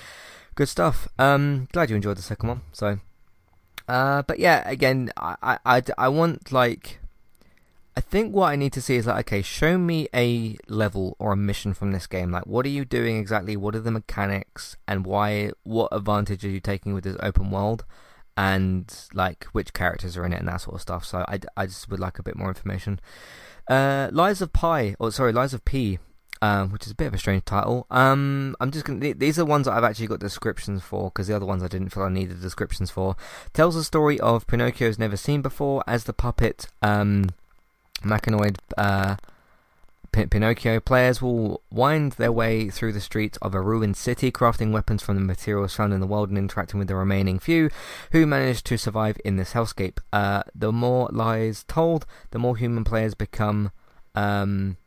good 0.55 0.67
stuff. 0.67 1.07
Um, 1.17 1.69
glad 1.71 1.89
you 1.89 1.95
enjoyed 1.95 2.17
the 2.17 2.23
second 2.23 2.49
one. 2.49 2.61
So, 2.73 2.99
uh, 3.87 4.23
but 4.23 4.39
yeah, 4.39 4.67
again, 4.67 5.11
I, 5.17 5.57
I, 5.65 5.81
I, 5.97 6.07
want 6.09 6.51
like 6.51 6.99
I 7.95 8.01
think 8.01 8.33
what 8.35 8.47
I 8.47 8.55
need 8.55 8.73
to 8.73 8.81
see 8.81 8.95
is 8.95 9.05
like, 9.05 9.27
okay, 9.27 9.41
show 9.41 9.77
me 9.77 10.07
a 10.13 10.57
level 10.67 11.15
or 11.19 11.33
a 11.33 11.37
mission 11.37 11.73
from 11.73 11.91
this 11.91 12.07
game. 12.07 12.31
Like, 12.31 12.45
what 12.45 12.65
are 12.65 12.69
you 12.69 12.83
doing 12.83 13.17
exactly? 13.17 13.55
What 13.55 13.75
are 13.75 13.79
the 13.79 13.91
mechanics, 13.91 14.75
and 14.87 15.05
why? 15.05 15.51
What 15.63 15.89
advantage 15.91 16.43
are 16.43 16.49
you 16.49 16.59
taking 16.59 16.93
with 16.93 17.03
this 17.03 17.17
open 17.21 17.51
world? 17.51 17.85
And 18.37 18.93
like, 19.13 19.45
which 19.53 19.73
characters 19.73 20.17
are 20.17 20.25
in 20.25 20.33
it 20.33 20.39
and 20.39 20.47
that 20.49 20.61
sort 20.61 20.75
of 20.75 20.81
stuff. 20.81 21.05
So 21.05 21.19
I, 21.27 21.39
I 21.55 21.67
just 21.67 21.89
would 21.89 22.01
like 22.01 22.19
a 22.19 22.23
bit 22.23 22.35
more 22.35 22.49
information. 22.49 22.99
Uh, 23.69 24.09
Lies 24.11 24.41
of 24.41 24.51
Pi, 24.51 24.95
or 24.99 25.11
sorry, 25.11 25.31
Lies 25.31 25.53
of 25.53 25.63
P, 25.63 25.99
um, 26.41 26.71
which 26.71 26.85
is 26.85 26.91
a 26.91 26.95
bit 26.95 27.07
of 27.07 27.13
a 27.13 27.17
strange 27.17 27.45
title. 27.45 27.85
Um, 27.89 28.55
I'm 28.59 28.71
just 28.71 28.85
gonna. 28.85 29.13
These 29.13 29.39
are 29.39 29.45
ones 29.45 29.65
that 29.65 29.73
I've 29.73 29.83
actually 29.83 30.07
got 30.07 30.19
descriptions 30.19 30.83
for 30.83 31.05
because 31.05 31.27
the 31.27 31.35
other 31.35 31.45
ones 31.45 31.63
I 31.63 31.67
didn't 31.67 31.89
feel 31.89 32.03
I 32.03 32.09
needed 32.09 32.41
descriptions 32.41 32.91
for. 32.91 33.15
Tells 33.53 33.75
the 33.75 33.83
story 33.83 34.19
of 34.19 34.47
Pinocchio's 34.47 34.99
never 34.99 35.17
seen 35.17 35.41
before 35.41 35.83
as 35.87 36.05
the 36.05 36.13
puppet. 36.13 36.67
Um, 36.81 37.29
Mechanoid 38.03 38.57
uh, 38.77 39.15
Pinocchio 40.11 40.79
players 40.79 41.21
will 41.21 41.61
wind 41.69 42.13
their 42.13 42.31
way 42.31 42.69
through 42.69 42.93
the 42.93 43.01
streets 43.01 43.37
of 43.41 43.53
a 43.53 43.61
ruined 43.61 43.97
city, 43.97 44.31
crafting 44.31 44.71
weapons 44.71 45.03
from 45.03 45.15
the 45.15 45.21
materials 45.21 45.75
found 45.75 45.93
in 45.93 45.99
the 45.99 46.07
world 46.07 46.29
and 46.29 46.37
interacting 46.37 46.79
with 46.79 46.87
the 46.87 46.95
remaining 46.95 47.37
few 47.37 47.69
who 48.11 48.25
manage 48.25 48.63
to 48.63 48.77
survive 48.77 49.17
in 49.25 49.35
this 49.35 49.53
hellscape. 49.53 49.97
Uh, 50.13 50.43
the 50.53 50.71
more 50.71 51.09
lies 51.11 51.65
told, 51.67 52.05
the 52.31 52.39
more 52.39 52.55
human 52.55 52.83
players 52.83 53.13
become, 53.13 53.71
um, 54.13 54.77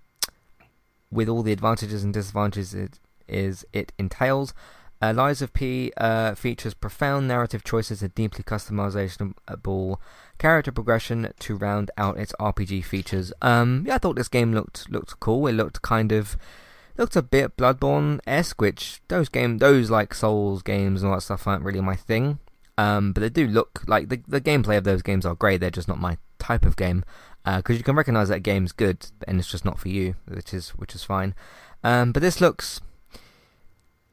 with 1.10 1.28
all 1.28 1.42
the 1.42 1.52
advantages 1.52 2.04
and 2.04 2.12
disadvantages 2.12 2.74
it 2.74 2.98
is 3.28 3.64
it 3.72 3.92
entails. 3.98 4.54
Uh, 5.00 5.12
Lies 5.14 5.40
of 5.40 5.52
P 5.52 5.92
uh, 5.96 6.34
features 6.34 6.74
profound 6.74 7.28
narrative 7.28 7.62
choices 7.62 8.02
and 8.02 8.12
deeply 8.16 8.42
customizable 8.42 9.98
character 10.38 10.72
progression 10.72 11.32
to 11.38 11.56
round 11.56 11.90
out 11.96 12.18
its 12.18 12.32
RPG 12.40 12.84
features. 12.84 13.32
Um, 13.40 13.84
yeah, 13.86 13.94
I 13.94 13.98
thought 13.98 14.16
this 14.16 14.28
game 14.28 14.52
looked 14.52 14.90
looked 14.90 15.20
cool. 15.20 15.46
It 15.46 15.52
looked 15.52 15.82
kind 15.82 16.10
of 16.10 16.36
looked 16.96 17.14
a 17.14 17.22
bit 17.22 17.56
Bloodborne 17.56 18.18
esque, 18.26 18.60
which 18.60 19.00
those 19.06 19.28
game 19.28 19.58
those 19.58 19.88
like 19.88 20.14
Souls 20.14 20.62
games 20.62 21.02
and 21.02 21.10
all 21.10 21.16
that 21.16 21.22
stuff 21.22 21.46
aren't 21.46 21.64
really 21.64 21.80
my 21.80 21.94
thing. 21.94 22.40
Um, 22.76 23.12
but 23.12 23.20
they 23.20 23.28
do 23.28 23.46
look 23.46 23.84
like 23.86 24.08
the 24.08 24.20
the 24.26 24.40
gameplay 24.40 24.78
of 24.78 24.84
those 24.84 25.02
games 25.02 25.24
are 25.24 25.36
great. 25.36 25.60
They're 25.60 25.70
just 25.70 25.88
not 25.88 26.00
my 26.00 26.18
type 26.40 26.64
of 26.64 26.76
game 26.76 27.04
because 27.56 27.76
uh, 27.76 27.78
you 27.78 27.84
can 27.84 27.96
recognize 27.96 28.28
that 28.28 28.40
game's 28.40 28.72
good 28.72 29.06
and 29.26 29.38
it's 29.38 29.50
just 29.50 29.64
not 29.64 29.78
for 29.78 29.88
you, 29.88 30.14
which 30.26 30.52
is 30.52 30.70
which 30.70 30.94
is 30.94 31.04
fine. 31.04 31.34
Um, 31.82 32.12
but 32.12 32.20
this 32.20 32.40
looks 32.40 32.80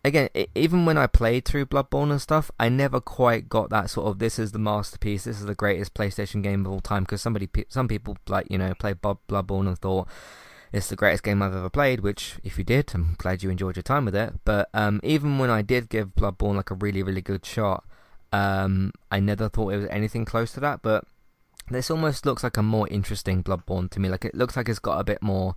again, 0.06 0.30
it, 0.34 0.50
even 0.56 0.86
when 0.86 0.98
I 0.98 1.08
played 1.08 1.46
through 1.46 1.66
Bloodborne 1.66 2.12
and 2.12 2.22
stuff, 2.22 2.52
I 2.60 2.70
never 2.70 3.02
quite 3.02 3.50
got 3.50 3.70
that 3.72 3.90
sort 3.90 4.08
of 4.08 4.20
this 4.20 4.38
is 4.40 4.52
the 4.52 4.60
masterpiece, 4.60 5.24
this 5.26 5.40
is 5.40 5.48
the 5.48 5.56
greatest 5.56 5.94
PlayStation 5.94 6.44
game 6.44 6.66
of 6.66 6.72
all 6.72 6.80
time. 6.80 7.04
Because 7.04 7.22
somebody, 7.22 7.50
some 7.68 7.88
people 7.88 8.18
like 8.28 8.48
you 8.50 8.58
know 8.58 8.74
played 8.76 9.02
Bloodborne 9.02 9.68
and 9.68 9.78
thought 9.78 10.08
it's 10.72 10.88
the 10.88 10.96
greatest 10.96 11.24
game 11.24 11.42
I've 11.42 11.56
ever 11.56 11.70
played. 11.70 12.02
Which, 12.02 12.36
if 12.44 12.58
you 12.58 12.64
did, 12.64 12.92
I'm 12.94 13.16
glad 13.18 13.44
you 13.44 13.50
enjoyed 13.50 13.76
your 13.76 13.84
time 13.84 14.06
with 14.06 14.16
it. 14.16 14.34
But 14.46 14.70
um, 14.74 15.02
even 15.04 15.40
when 15.40 15.50
I 15.50 15.62
did 15.62 15.90
give 15.90 16.16
Bloodborne 16.16 16.56
like 16.56 16.72
a 16.72 16.76
really, 16.76 17.04
really 17.04 17.22
good 17.22 17.46
shot, 17.46 17.84
um, 18.32 18.92
I 19.12 19.20
never 19.20 19.50
thought 19.50 19.74
it 19.74 19.78
was 19.78 19.88
anything 19.90 20.24
close 20.24 20.54
to 20.54 20.60
that. 20.62 20.82
But 20.84 21.06
this 21.70 21.89
almost 21.89 22.26
looks 22.26 22.43
like 22.43 22.57
a 22.57 22.63
more 22.63 22.88
interesting 22.89 23.43
Bloodborne 23.43 23.89
to 23.91 23.99
me. 23.99 24.09
Like 24.09 24.26
it 24.26 24.36
looks 24.36 24.55
like 24.55 24.70
it's 24.70 24.80
got 24.80 24.99
a 24.99 25.03
bit 25.03 25.22
more 25.22 25.55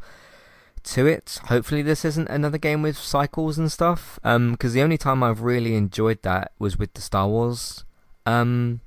to 0.84 1.06
it. 1.06 1.40
Hopefully, 1.44 1.82
this 1.82 2.04
isn't 2.04 2.28
another 2.28 2.58
game 2.58 2.82
with 2.82 2.96
cycles 2.96 3.58
and 3.58 3.70
stuff. 3.70 4.18
Um, 4.24 4.52
because 4.52 4.72
the 4.72 4.82
only 4.82 4.98
time 4.98 5.22
I've 5.22 5.42
really 5.42 5.74
enjoyed 5.74 6.22
that 6.22 6.52
was 6.58 6.78
with 6.78 6.94
the 6.94 7.00
Star 7.00 7.28
Wars, 7.28 7.84
um, 8.26 8.80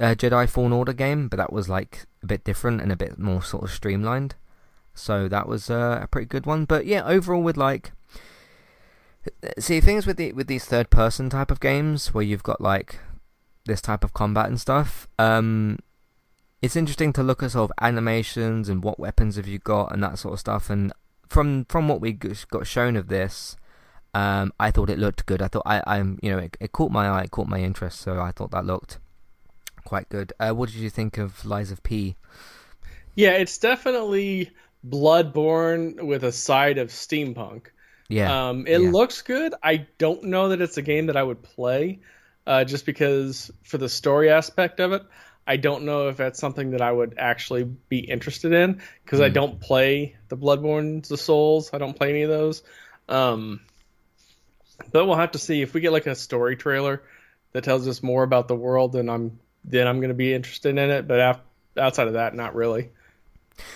uh, 0.00 0.14
Jedi 0.14 0.48
Fallen 0.48 0.72
Order 0.72 0.92
game, 0.92 1.28
but 1.28 1.36
that 1.36 1.52
was 1.52 1.68
like 1.68 2.06
a 2.22 2.26
bit 2.26 2.44
different 2.44 2.80
and 2.80 2.92
a 2.92 2.96
bit 2.96 3.18
more 3.18 3.42
sort 3.42 3.64
of 3.64 3.70
streamlined. 3.70 4.34
So 4.94 5.28
that 5.28 5.48
was 5.48 5.70
uh, 5.70 6.00
a 6.02 6.06
pretty 6.06 6.26
good 6.26 6.44
one. 6.44 6.64
But 6.66 6.86
yeah, 6.86 7.04
overall, 7.04 7.42
with 7.42 7.56
like, 7.56 7.92
see 9.58 9.80
things 9.80 10.06
with 10.06 10.16
the 10.16 10.32
with 10.32 10.48
these 10.48 10.64
third 10.64 10.90
person 10.90 11.30
type 11.30 11.50
of 11.50 11.60
games 11.60 12.12
where 12.12 12.24
you've 12.24 12.42
got 12.42 12.60
like 12.60 12.98
this 13.64 13.80
type 13.80 14.04
of 14.04 14.12
combat 14.12 14.46
and 14.46 14.60
stuff. 14.60 15.08
Um, 15.18 15.78
it's 16.62 16.76
interesting 16.76 17.12
to 17.14 17.22
look 17.24 17.42
at 17.42 17.50
sort 17.50 17.70
of 17.70 17.76
animations 17.80 18.68
and 18.68 18.84
what 18.84 18.98
weapons 18.98 19.36
have 19.36 19.48
you 19.48 19.58
got 19.58 19.92
and 19.92 20.02
that 20.02 20.18
sort 20.18 20.34
of 20.34 20.40
stuff. 20.40 20.70
And 20.70 20.92
from 21.28 21.64
from 21.66 21.88
what 21.88 22.00
we 22.00 22.12
got 22.12 22.66
shown 22.66 22.96
of 22.96 23.08
this, 23.08 23.56
um, 24.14 24.52
I 24.60 24.70
thought 24.70 24.88
it 24.88 24.98
looked 24.98 25.26
good. 25.26 25.42
I 25.42 25.48
thought 25.48 25.64
I, 25.66 25.82
I'm, 25.86 26.18
you 26.22 26.30
know, 26.30 26.38
it, 26.38 26.56
it, 26.60 26.72
caught 26.72 26.92
my 26.92 27.08
eye, 27.08 27.22
it 27.22 27.32
caught 27.32 27.48
my 27.48 27.58
interest, 27.58 28.00
so 28.00 28.20
I 28.20 28.30
thought 28.30 28.52
that 28.52 28.64
looked 28.64 28.98
quite 29.84 30.08
good. 30.08 30.32
Uh, 30.38 30.52
what 30.52 30.68
did 30.68 30.78
you 30.78 30.90
think 30.90 31.18
of 31.18 31.44
Lies 31.44 31.72
of 31.72 31.82
P? 31.82 32.16
Yeah, 33.16 33.32
it's 33.32 33.58
definitely 33.58 34.52
Bloodborne 34.88 36.00
with 36.02 36.22
a 36.22 36.32
side 36.32 36.78
of 36.78 36.88
steampunk. 36.88 37.66
Yeah, 38.08 38.48
um, 38.48 38.66
it 38.68 38.80
yeah. 38.80 38.90
looks 38.90 39.22
good. 39.22 39.54
I 39.62 39.86
don't 39.98 40.24
know 40.24 40.50
that 40.50 40.60
it's 40.60 40.76
a 40.76 40.82
game 40.82 41.06
that 41.06 41.16
I 41.16 41.22
would 41.22 41.42
play, 41.42 42.00
uh, 42.46 42.64
just 42.64 42.86
because 42.86 43.50
for 43.64 43.78
the 43.78 43.88
story 43.88 44.30
aspect 44.30 44.78
of 44.78 44.92
it. 44.92 45.02
I 45.52 45.56
don't 45.56 45.84
know 45.84 46.08
if 46.08 46.16
that's 46.16 46.40
something 46.40 46.70
that 46.70 46.80
I 46.80 46.90
would 46.90 47.16
actually 47.18 47.64
be 47.64 47.98
interested 47.98 48.54
in 48.54 48.80
because 49.04 49.20
mm. 49.20 49.24
I 49.24 49.28
hmm. 49.28 49.34
don't 49.34 49.60
play 49.60 50.16
the 50.28 50.36
Bloodborne, 50.38 51.06
the 51.06 51.18
Souls. 51.18 51.74
I 51.74 51.78
don't 51.78 51.92
play 51.92 52.08
any 52.08 52.22
of 52.22 52.30
those. 52.30 52.62
Um, 53.06 53.60
but 54.92 55.04
we'll 55.04 55.16
have 55.16 55.32
to 55.32 55.38
see 55.38 55.60
if 55.60 55.74
we 55.74 55.82
get 55.82 55.92
like 55.92 56.06
a 56.06 56.14
story 56.14 56.56
trailer 56.56 57.02
that 57.52 57.64
tells 57.64 57.86
us 57.86 58.02
more 58.02 58.22
about 58.22 58.48
the 58.48 58.54
world. 58.54 58.94
Then 58.94 59.10
I'm 59.10 59.40
then 59.62 59.86
I'm 59.86 59.98
going 59.98 60.08
to 60.08 60.14
be 60.14 60.32
interested 60.32 60.70
in 60.70 60.90
it. 60.90 61.06
But 61.06 61.20
af- 61.20 61.40
outside 61.76 62.06
of 62.06 62.14
that, 62.14 62.34
not 62.34 62.54
really. 62.54 62.90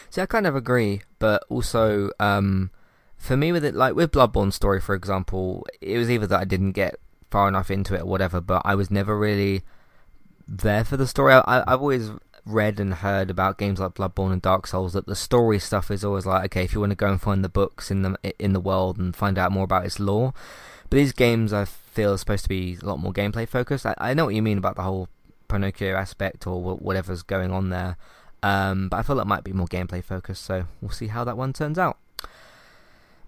See, 0.09 0.23
I 0.23 0.27
kind 0.27 0.47
of 0.47 0.57
agree, 0.57 1.03
but 1.19 1.45
also 1.51 2.09
um, 2.19 2.71
for 3.19 3.37
me 3.37 3.53
with 3.53 3.67
it, 3.67 3.75
like 3.75 3.95
with 3.95 4.13
Bloodborne 4.13 4.51
story, 4.51 4.81
for 4.81 4.95
example, 4.95 5.67
it 5.83 5.99
was 5.99 6.11
either 6.11 6.27
that 6.27 6.41
I 6.41 6.45
didn't 6.45 6.73
get 6.73 6.95
far 7.31 7.49
enough 7.49 7.71
into 7.71 7.95
it 7.95 8.01
or 8.01 8.07
whatever, 8.07 8.41
but 8.41 8.63
I 8.65 8.75
was 8.75 8.91
never 8.91 9.19
really 9.19 9.63
there 10.47 10.85
for 10.85 10.97
the 10.97 11.07
story. 11.07 11.35
I, 11.35 11.63
I've 11.67 11.81
always 11.81 12.11
read 12.45 12.79
and 12.79 12.95
heard 12.95 13.29
about 13.29 13.59
games 13.59 13.81
like 13.81 13.95
Bloodborne 13.95 14.33
and 14.33 14.43
Dark 14.43 14.67
Souls 14.69 14.93
that 14.93 15.07
the 15.07 15.17
story 15.17 15.59
stuff 15.59 15.91
is 15.91 16.05
always 16.05 16.25
like 16.25 16.45
okay 16.45 16.63
if 16.65 16.73
you 16.73 16.81
want 16.81 16.91
to 16.91 16.97
go 16.97 17.09
and 17.09 17.21
find 17.21 17.45
the 17.45 17.49
books 17.49 17.91
in 17.91 18.03
the 18.03 18.17
in 18.39 18.53
the 18.53 18.61
world 18.61 18.99
and 18.99 19.17
find 19.17 19.37
out 19.37 19.51
more 19.51 19.65
about 19.65 19.85
its 19.85 19.99
lore 19.99 20.33
But 20.89 20.97
these 20.97 21.13
games 21.13 21.53
I 21.53 21.65
feel 21.65 22.13
are 22.13 22.19
supposed 22.19 22.45
to 22.45 22.49
be 22.49 22.79
a 22.81 22.87
lot 22.87 23.01
more 23.01 23.13
gameplay 23.13 23.49
focused. 23.49 23.85
I, 23.85 23.95
I 23.99 24.15
know 24.15 24.27
what 24.27 24.35
you 24.35 24.43
mean 24.43 24.59
about 24.59 24.77
the 24.77 24.83
whole 24.83 25.09
Pinocchio 25.49 25.97
aspect 25.97 26.47
or 26.47 26.77
whatever's 26.77 27.23
going 27.23 27.51
on 27.51 27.71
there. 27.71 27.97
Um, 28.43 28.89
but 28.89 28.99
I 28.99 29.03
feel 29.03 29.19
it 29.19 29.27
might 29.27 29.45
be 29.45 29.53
more 29.53 29.67
gameplay 29.67 30.05
focused, 30.05 30.45
so 30.45 30.67
we'll 30.81 30.91
see 30.91 31.09
how 31.09 31.25
that 31.25 31.37
one 31.37 31.53
turns 31.53 31.79
out. 31.79 31.99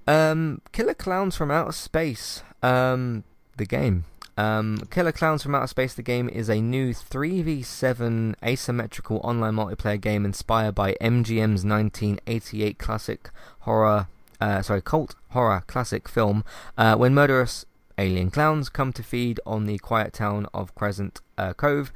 Um, 0.06 0.60
Killer 0.72 0.94
Clowns 0.94 1.34
from 1.34 1.50
Outer 1.50 1.72
Space, 1.72 2.42
um, 2.62 3.24
the 3.56 3.66
game. 3.66 4.04
Um, 4.38 4.78
Killer 4.92 5.10
Clowns 5.10 5.42
from 5.42 5.56
Outer 5.56 5.66
Space, 5.66 5.94
the 5.94 6.02
game, 6.02 6.28
is 6.28 6.48
a 6.48 6.60
new 6.60 6.94
3v7 6.94 8.36
asymmetrical 8.40 9.16
online 9.24 9.54
multiplayer 9.54 10.00
game 10.00 10.24
inspired 10.24 10.76
by 10.76 10.94
MGM's 11.00 11.64
1988 11.64 12.78
classic 12.78 13.30
horror, 13.60 14.06
uh, 14.40 14.62
sorry, 14.62 14.80
cult 14.80 15.16
horror 15.30 15.64
classic 15.66 16.08
film, 16.08 16.44
uh, 16.76 16.94
when 16.94 17.14
murderous 17.14 17.66
alien 17.98 18.30
clowns 18.30 18.68
come 18.68 18.92
to 18.92 19.02
feed 19.02 19.40
on 19.44 19.66
the 19.66 19.76
quiet 19.78 20.12
town 20.12 20.46
of 20.54 20.72
Crescent 20.76 21.20
uh, 21.36 21.52
Cove. 21.54 21.92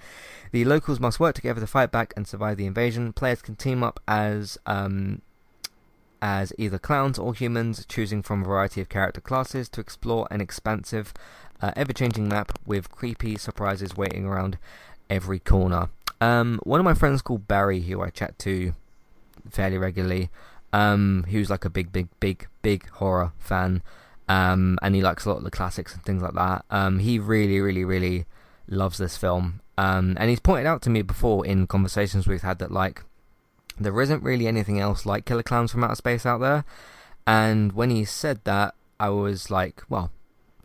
The 0.50 0.64
locals 0.64 0.98
must 0.98 1.20
work 1.20 1.36
together 1.36 1.60
to 1.60 1.66
fight 1.68 1.92
back 1.92 2.12
and 2.16 2.26
survive 2.26 2.56
the 2.56 2.66
invasion. 2.66 3.12
Players 3.12 3.40
can 3.40 3.54
team 3.54 3.84
up 3.84 4.00
as 4.08 4.58
um, 4.66 5.22
as 6.22 6.52
either 6.56 6.78
clowns 6.78 7.18
or 7.18 7.34
humans, 7.34 7.84
choosing 7.86 8.22
from 8.22 8.42
a 8.42 8.46
variety 8.46 8.80
of 8.80 8.88
character 8.88 9.20
classes 9.20 9.68
to 9.68 9.80
explore 9.80 10.28
an 10.30 10.40
expansive, 10.40 11.12
uh, 11.62 11.72
ever-changing 11.76 12.28
map 12.28 12.58
with 12.66 12.90
creepy 12.90 13.38
surprises 13.38 13.96
waiting 13.96 14.26
around 14.26 14.58
every 15.08 15.38
corner. 15.38 15.88
Um, 16.20 16.60
one 16.64 16.80
of 16.80 16.84
my 16.84 16.94
friends 16.94 17.22
called 17.22 17.48
Barry, 17.48 17.80
who 17.82 18.02
I 18.02 18.10
chat 18.10 18.38
to 18.40 18.74
fairly 19.48 19.78
regularly, 19.78 20.28
um, 20.72 21.24
who's 21.30 21.48
like 21.48 21.64
a 21.64 21.70
big, 21.70 21.92
big, 21.92 22.08
big, 22.20 22.48
big 22.60 22.88
horror 22.90 23.32
fan, 23.38 23.82
um, 24.28 24.78
and 24.82 24.94
he 24.94 25.02
likes 25.02 25.24
a 25.24 25.30
lot 25.30 25.38
of 25.38 25.44
the 25.44 25.50
classics 25.50 25.94
and 25.94 26.04
things 26.04 26.22
like 26.22 26.34
that. 26.34 26.64
Um, 26.70 26.98
he 26.98 27.18
really, 27.18 27.60
really, 27.60 27.84
really 27.84 28.26
loves 28.68 28.98
this 28.98 29.16
film, 29.16 29.60
um, 29.78 30.16
and 30.18 30.28
he's 30.28 30.40
pointed 30.40 30.66
out 30.66 30.82
to 30.82 30.90
me 30.90 31.02
before 31.02 31.46
in 31.46 31.66
conversations 31.66 32.26
we've 32.26 32.42
had 32.42 32.58
that 32.58 32.70
like 32.70 33.02
there 33.78 34.00
isn't 34.00 34.22
really 34.22 34.46
anything 34.46 34.78
else 34.78 35.06
like 35.06 35.24
Killer 35.24 35.42
Clowns 35.42 35.72
from 35.72 35.84
Outer 35.84 35.96
Space 35.96 36.26
out 36.26 36.40
there. 36.40 36.64
And 37.26 37.72
when 37.72 37.90
he 37.90 38.04
said 38.04 38.40
that, 38.44 38.74
I 38.98 39.08
was 39.08 39.50
like, 39.50 39.82
well, 39.88 40.10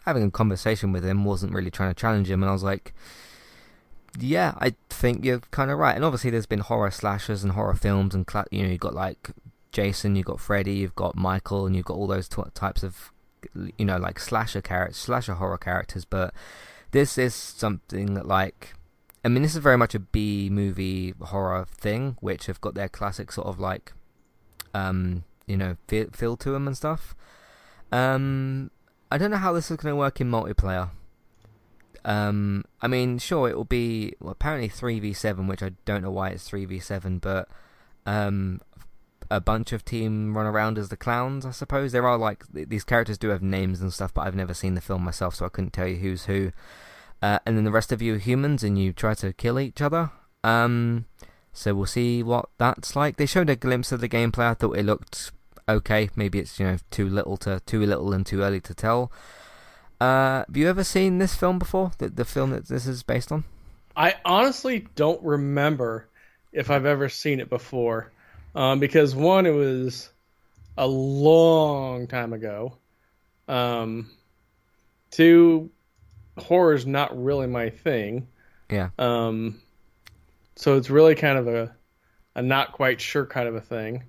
having 0.08 0.24
a 0.24 0.32
conversation 0.32 0.92
with 0.92 1.06
him 1.06 1.26
wasn't 1.26 1.54
really 1.54 1.70
trying 1.70 1.92
to 1.92 2.00
challenge 2.00 2.30
him, 2.30 2.42
and 2.42 2.50
I 2.50 2.54
was 2.54 2.64
like, 2.64 2.94
yeah, 4.18 4.56
I 4.58 4.74
think 4.90 5.24
you're 5.24 5.42
kind 5.52 5.70
of 5.70 5.78
right. 5.78 5.96
And 5.96 6.04
obviously, 6.04 6.32
there's 6.32 6.48
been 6.48 6.60
horror 6.60 6.92
slashers 6.92 7.44
and 7.44 7.54
horror 7.54 7.76
films, 7.76 8.16
and 8.16 8.26
you 8.50 8.64
know, 8.64 8.70
you've 8.70 8.80
got 8.80 8.96
like 8.96 9.30
Jason, 9.72 10.16
you've 10.16 10.26
got 10.26 10.40
Freddy, 10.40 10.74
you've 10.74 10.96
got 10.96 11.16
Michael, 11.16 11.68
and 11.68 11.76
you've 11.76 11.86
got 11.86 11.98
all 11.98 12.08
those 12.08 12.28
t- 12.28 12.42
types 12.56 12.82
of, 12.82 13.12
you 13.78 13.86
know, 13.86 13.98
like 13.98 14.20
slasher 14.20 14.62
characters, 14.62 14.98
slasher 14.98 15.36
horror 15.36 15.58
characters. 15.58 16.06
But 16.06 16.34
this 16.92 17.18
is 17.18 17.36
something 17.36 18.16
that 18.16 18.26
like 18.26 18.74
I 19.28 19.30
mean, 19.30 19.44
this 19.44 19.56
is 19.56 19.62
very 19.62 19.78
much 19.78 19.94
a 19.94 20.00
B 20.00 20.50
movie 20.50 21.14
horror 21.22 21.66
thing, 21.66 22.16
which 22.22 22.46
have 22.46 22.62
got 22.62 22.76
their 22.76 22.88
classic 22.88 23.30
sort 23.32 23.48
of 23.48 23.60
like, 23.60 23.92
um, 24.74 25.26
you 25.46 25.58
know, 25.58 25.76
feel, 25.90 26.08
feel 26.12 26.38
to 26.38 26.52
them 26.52 26.66
and 26.66 26.78
stuff. 26.78 27.14
Um, 27.92 28.72
I 29.12 29.18
don't 29.18 29.32
know 29.32 29.38
how 29.38 29.54
this 29.54 29.72
is 29.72 29.78
going 29.78 29.94
to 29.94 29.98
work 29.98 30.20
in 30.22 30.30
multiplayer. 30.30 30.90
Um, 32.06 32.64
I 32.82 32.88
mean, 32.88 33.18
sure, 33.18 33.50
it 33.50 33.58
will 33.58 33.66
be 33.66 34.14
well, 34.20 34.32
apparently 34.32 34.70
three 34.70 35.00
v 35.00 35.14
seven, 35.14 35.48
which 35.48 35.64
I 35.64 35.72
don't 35.86 36.04
know 36.04 36.12
why 36.12 36.30
it's 36.30 36.48
three 36.48 36.66
v 36.66 36.80
seven, 36.80 37.20
but 37.20 37.50
um, 38.06 38.62
a 39.30 39.42
bunch 39.42 39.74
of 39.74 39.84
team 39.84 40.38
run 40.38 40.46
around 40.46 40.78
as 40.78 40.90
the 40.90 40.98
clowns. 40.98 41.46
I 41.46 41.52
suppose 41.52 41.92
there 41.92 42.08
are 42.08 42.18
like 42.18 42.44
these 42.54 42.84
characters 42.84 43.18
do 43.18 43.30
have 43.30 43.42
names 43.42 43.82
and 43.82 43.94
stuff, 43.94 44.14
but 44.14 44.28
I've 44.28 44.36
never 44.36 44.54
seen 44.54 44.76
the 44.76 44.82
film 44.82 45.04
myself, 45.04 45.36
so 45.36 45.46
I 45.46 45.50
couldn't 45.50 45.74
tell 45.74 45.88
you 45.88 45.98
who's 45.98 46.26
who 46.26 46.52
uh, 47.22 47.40
and 47.46 47.58
then 47.58 47.64
the 47.64 47.72
rest 47.72 47.92
of 47.92 48.02
you 48.02 48.16
are 48.16 48.20
humans 48.20 48.64
and 48.64 48.78
you 48.78 48.94
try 48.94 49.14
to 49.16 49.34
kill 49.34 49.60
each 49.60 49.82
other. 49.82 50.12
Um, 50.44 51.06
so 51.52 51.74
we'll 51.74 51.88
see 51.88 52.22
what 52.22 52.50
that's 52.58 52.96
like. 52.96 53.18
They 53.18 53.26
showed 53.26 53.50
a 53.50 53.56
glimpse 53.56 53.92
of 53.92 54.02
the 54.02 54.10
gameplay. 54.10 54.52
I 54.52 54.54
thought 54.54 54.78
it 54.78 54.86
looked 54.86 55.32
okay. 55.68 56.10
Maybe 56.16 56.40
it's 56.40 56.60
you 56.60 56.66
know 56.66 56.78
too 56.92 57.10
little 57.10 57.38
to 57.38 57.62
too 57.66 57.86
little 57.86 58.14
and 58.14 58.26
too 58.26 58.42
early 58.42 58.62
to 58.62 58.74
tell. 58.74 59.12
Uh, 60.00 60.44
have 60.46 60.56
you 60.56 60.68
ever 60.70 60.84
seen 60.84 61.18
this 61.18 61.36
film 61.36 61.60
before? 61.60 61.92
The 61.98 62.10
the 62.10 62.26
film 62.26 62.52
that 62.52 62.68
this 62.68 62.86
is 62.86 63.04
based 63.04 63.32
on? 63.32 63.44
I 63.96 64.16
honestly 64.24 64.88
don't 64.96 65.24
remember 65.24 66.08
if 66.52 66.70
I've 66.70 66.86
ever 66.86 67.10
seen 67.10 67.40
it 67.40 67.50
before, 67.50 68.12
um, 68.54 68.80
because 68.80 69.16
one, 69.16 69.46
it 69.46 69.52
was 69.52 70.10
a 70.78 70.88
long 70.88 72.08
time 72.08 72.34
ago. 72.34 72.78
Um, 73.48 74.12
two, 75.10 75.72
horror 76.38 76.74
is 76.74 76.86
not 76.86 77.22
really 77.22 77.48
my 77.48 77.70
thing. 77.70 78.28
Yeah. 78.70 78.90
Um, 79.00 79.62
so 80.56 80.78
it's 80.78 80.90
really 80.90 81.16
kind 81.16 81.38
of 81.38 81.48
a 81.48 81.76
a 82.36 82.42
not 82.42 82.72
quite 82.72 83.02
sure 83.02 83.26
kind 83.26 83.48
of 83.48 83.56
a 83.56 83.62
thing. 83.62 84.04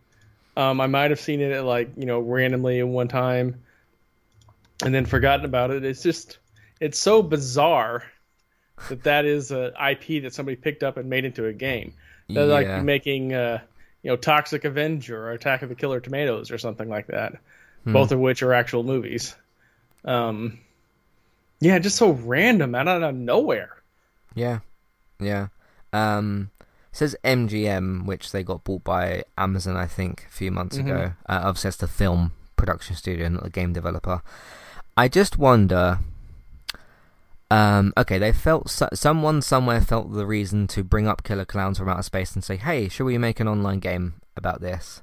Um, 0.59 0.81
I 0.81 0.89
might 0.89 1.13
have 1.13 1.21
seen 1.21 1.41
it 1.41 1.53
at 1.53 1.65
like 1.65 1.91
you 1.97 2.05
know 2.05 2.19
randomly 2.19 2.83
one 2.83 3.07
time, 3.07 3.63
and 4.85 4.93
then 4.93 5.07
forgotten 5.07 5.45
about 5.45 5.71
it. 5.71 5.85
It's 5.85 6.03
just 6.03 6.39
it's 6.81 6.99
so 6.99 7.23
bizarre 7.23 8.03
that 8.89 9.05
that 9.05 9.25
is 9.25 9.53
an 9.53 9.73
IP 9.75 10.25
that 10.25 10.35
somebody 10.35 10.57
picked 10.57 10.83
up 10.83 10.97
and 10.97 11.09
made 11.09 11.25
into 11.25 11.47
a 11.47 11.53
game. 11.53 11.95
They're 12.29 12.49
yeah. 12.49 12.53
like 12.53 12.83
making 12.83 13.35
uh, 13.35 13.61
you 14.03 14.11
know 14.11 14.17
Toxic 14.17 14.65
Avenger 14.65 15.29
or 15.29 15.31
Attack 15.31 15.63
of 15.63 15.69
the 15.69 15.77
Killer 15.77 16.01
Tomatoes 16.01 16.51
or 16.51 16.59
something 16.59 16.89
like 16.89 17.07
that. 17.07 17.37
Hmm. 17.85 17.93
Both 17.93 18.11
of 18.11 18.19
which 18.19 18.43
are 18.43 18.53
actual 18.53 18.83
movies. 18.83 19.37
Um, 20.05 20.59
yeah, 21.61 21.79
just 21.79 21.95
so 21.95 22.11
random 22.11 22.75
out 22.75 22.89
of 22.89 23.15
nowhere. 23.15 23.81
Yeah, 24.35 24.59
yeah. 25.21 25.49
Um, 25.93 26.51
says 26.99 27.17
MGM, 27.25 28.05
which 28.07 28.33
they 28.33 28.43
got 28.43 28.65
bought 28.65 28.85
by 28.85 29.25
Amazon, 29.37 29.77
I 29.77 29.87
think, 29.87 30.25
a 30.29 30.33
few 30.33 30.51
months 30.51 30.77
mm-hmm. 30.77 30.89
ago. 30.89 31.13
Uh, 31.29 31.41
obviously, 31.45 31.69
that's 31.69 31.77
the 31.79 31.89
film 31.89 32.33
production 32.57 32.97
studio, 32.97 33.29
not 33.29 33.45
the 33.45 33.51
game 33.51 33.73
developer. 33.73 34.23
I 34.97 35.09
just 35.09 35.39
wonder. 35.39 36.01
Um, 37.51 37.95
okay, 37.97 38.19
they 38.19 38.33
felt 38.33 38.69
someone 38.93 39.41
somewhere 39.41 39.81
felt 39.81 40.13
the 40.13 40.27
reason 40.27 40.67
to 40.69 40.85
bring 40.85 41.09
up 41.09 41.23
Killer 41.23 41.47
Clowns 41.47 41.79
from 41.79 41.89
Outer 41.89 42.03
Space 42.03 42.35
and 42.35 42.45
say, 42.45 42.57
"Hey, 42.57 42.89
should 42.89 43.05
we 43.05 43.17
make 43.17 43.41
an 43.41 43.49
online 43.49 43.79
game 43.79 44.21
about 44.37 44.61
this?" 44.61 45.01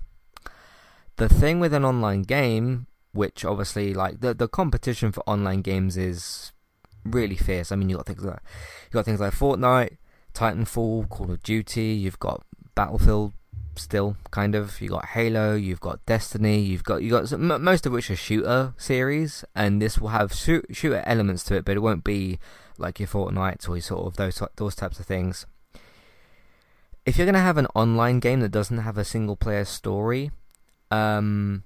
The 1.16 1.30
thing 1.30 1.60
with 1.60 1.74
an 1.74 1.86
online 1.86 2.22
game 2.24 2.88
which 3.14 3.46
obviously 3.46 3.94
like 3.94 4.20
the 4.20 4.34
the 4.34 4.48
competition 4.48 5.12
for 5.12 5.22
online 5.22 5.62
games 5.62 5.96
is 5.96 6.52
really 7.06 7.38
fierce. 7.38 7.72
I 7.72 7.78
mean, 7.78 7.90
you 7.90 7.96
got 7.96 8.06
things 8.06 8.24
like 8.24 8.42
you 8.86 8.92
got 8.92 9.06
things 9.06 9.22
like 9.22 9.34
Fortnite, 9.34 9.98
Titanfall, 10.36 11.10
Call 11.10 11.32
of 11.32 11.42
Duty. 11.42 11.86
You've 11.86 12.20
got 12.20 12.44
Battlefield, 12.76 13.34
still 13.76 14.18
kind 14.32 14.54
of. 14.54 14.80
You 14.82 14.90
got 14.90 15.06
Halo. 15.06 15.56
You've 15.56 15.80
got 15.80 16.06
Destiny. 16.06 16.60
You've 16.60 16.84
got 16.84 17.02
you 17.02 17.10
got 17.10 17.40
most 17.40 17.86
of 17.86 17.94
which 17.94 18.12
are 18.12 18.16
shooter 18.16 18.74
series, 18.78 19.44
and 19.56 19.82
this 19.82 19.98
will 19.98 20.10
have 20.10 20.34
shoot, 20.34 20.66
shooter 20.72 21.02
elements 21.06 21.44
to 21.46 21.56
it, 21.56 21.66
but 21.66 21.76
it 21.76 21.82
won't 21.82 22.04
be 22.04 22.38
like 22.78 23.00
your 23.00 23.08
Fortnite 23.08 23.68
or 23.68 23.78
your 23.78 23.82
sort 23.82 24.06
of 24.06 24.18
those 24.18 24.42
those 24.58 24.76
types 24.76 25.00
of 25.00 25.06
things. 25.06 25.46
If 27.06 27.18
you're 27.18 27.26
gonna 27.26 27.40
have 27.40 27.58
an 27.58 27.68
online 27.74 28.20
game 28.20 28.42
that 28.42 28.52
doesn't 28.52 28.80
have 28.80 28.98
a 28.98 29.06
single 29.06 29.36
player 29.36 29.64
story, 29.64 30.32
um, 30.92 31.64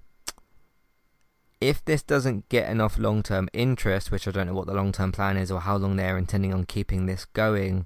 if 1.62 1.84
this 1.84 2.04
doesn't 2.04 2.48
get 2.50 2.70
enough 2.70 2.98
long 2.98 3.24
term 3.24 3.50
interest, 3.54 4.12
which 4.12 4.28
I 4.28 4.32
don't 4.32 4.48
know 4.48 4.54
what 4.54 4.68
the 4.68 4.74
long 4.74 4.92
term 4.92 5.12
plan 5.12 5.38
is 5.38 5.52
or 5.52 5.62
how 5.62 5.78
long 5.78 5.96
they're 5.96 6.18
intending 6.18 6.54
on 6.54 6.66
keeping 6.66 7.06
this 7.06 7.26
going, 7.26 7.86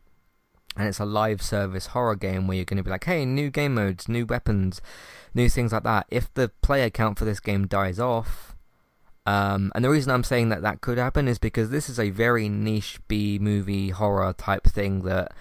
and 0.75 0.87
it's 0.87 0.99
a 0.99 1.05
live 1.05 1.41
service 1.41 1.87
horror 1.87 2.15
game 2.15 2.47
where 2.47 2.55
you're 2.55 2.65
going 2.65 2.77
to 2.77 2.83
be 2.83 2.89
like, 2.89 3.05
hey, 3.05 3.25
new 3.25 3.49
game 3.49 3.75
modes, 3.75 4.07
new 4.07 4.25
weapons, 4.25 4.81
new 5.33 5.49
things 5.49 5.71
like 5.71 5.83
that. 5.83 6.05
If 6.09 6.33
the 6.33 6.49
player 6.61 6.89
count 6.89 7.19
for 7.19 7.25
this 7.25 7.39
game 7.39 7.67
dies 7.67 7.99
off, 7.99 8.55
um, 9.25 9.71
and 9.73 9.85
the 9.85 9.89
reason 9.89 10.11
I'm 10.11 10.23
saying 10.23 10.49
that 10.49 10.63
that 10.63 10.81
could 10.81 10.97
happen 10.97 11.27
is 11.27 11.37
because 11.37 11.69
this 11.69 11.89
is 11.89 11.99
a 11.99 12.09
very 12.09 12.49
niche 12.49 12.99
B 13.07 13.39
movie 13.39 13.89
horror 13.89 14.33
type 14.33 14.65
thing 14.65 15.03
that 15.03 15.33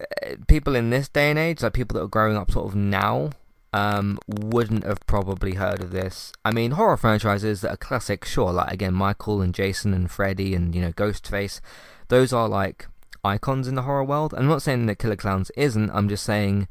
uh, 0.00 0.34
people 0.48 0.74
in 0.74 0.90
this 0.90 1.08
day 1.08 1.30
and 1.30 1.38
age, 1.38 1.62
like 1.62 1.74
people 1.74 1.94
that 1.94 2.04
are 2.04 2.08
growing 2.08 2.36
up 2.36 2.50
sort 2.50 2.66
of 2.66 2.74
now, 2.74 3.30
um, 3.72 4.18
wouldn't 4.26 4.84
have 4.84 5.06
probably 5.06 5.54
heard 5.54 5.80
of 5.82 5.90
this. 5.90 6.32
I 6.44 6.50
mean, 6.50 6.72
horror 6.72 6.96
franchises 6.96 7.60
that 7.60 7.70
are 7.70 7.76
classic, 7.76 8.24
sure, 8.24 8.52
like 8.52 8.72
again, 8.72 8.94
Michael 8.94 9.42
and 9.42 9.54
Jason 9.54 9.94
and 9.94 10.10
Freddy 10.10 10.54
and, 10.54 10.74
you 10.74 10.80
know, 10.80 10.92
Ghostface, 10.92 11.60
those 12.08 12.32
are 12.32 12.48
like 12.48 12.88
icons 13.24 13.68
in 13.68 13.74
the 13.74 13.82
horror 13.82 14.04
world. 14.04 14.34
I'm 14.36 14.46
not 14.46 14.62
saying 14.62 14.86
that 14.86 14.98
Killer 14.98 15.16
Clowns 15.16 15.50
isn't, 15.56 15.90
I'm 15.90 16.08
just 16.08 16.24
saying 16.24 16.68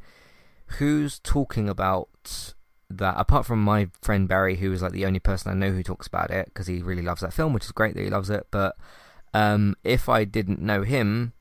who's 0.80 1.20
talking 1.20 1.70
about 1.70 2.54
that, 2.90 3.16
apart 3.18 3.46
from 3.46 3.64
my 3.64 3.90
friend 4.02 4.28
Barry, 4.28 4.58
who 4.58 4.72
is 4.72 4.82
like 4.82 4.92
the 4.92 5.06
only 5.06 5.20
person 5.20 5.52
I 5.52 5.56
know 5.56 5.72
who 5.72 5.84
talks 5.84 6.08
about 6.08 6.32
it, 6.32 6.46
because 6.46 6.68
he 6.68 6.82
really 6.82 7.02
loves 7.02 7.22
that 7.22 7.34
film, 7.34 7.54
which 7.54 7.66
is 7.66 7.72
great 7.72 7.96
that 7.96 8.04
he 8.04 8.10
loves 8.10 8.30
it, 8.30 8.48
but 8.52 8.76
um, 9.34 9.76
if 9.84 10.10
I 10.10 10.24
didn't 10.24 10.62
know 10.62 10.84
him, 10.84 11.34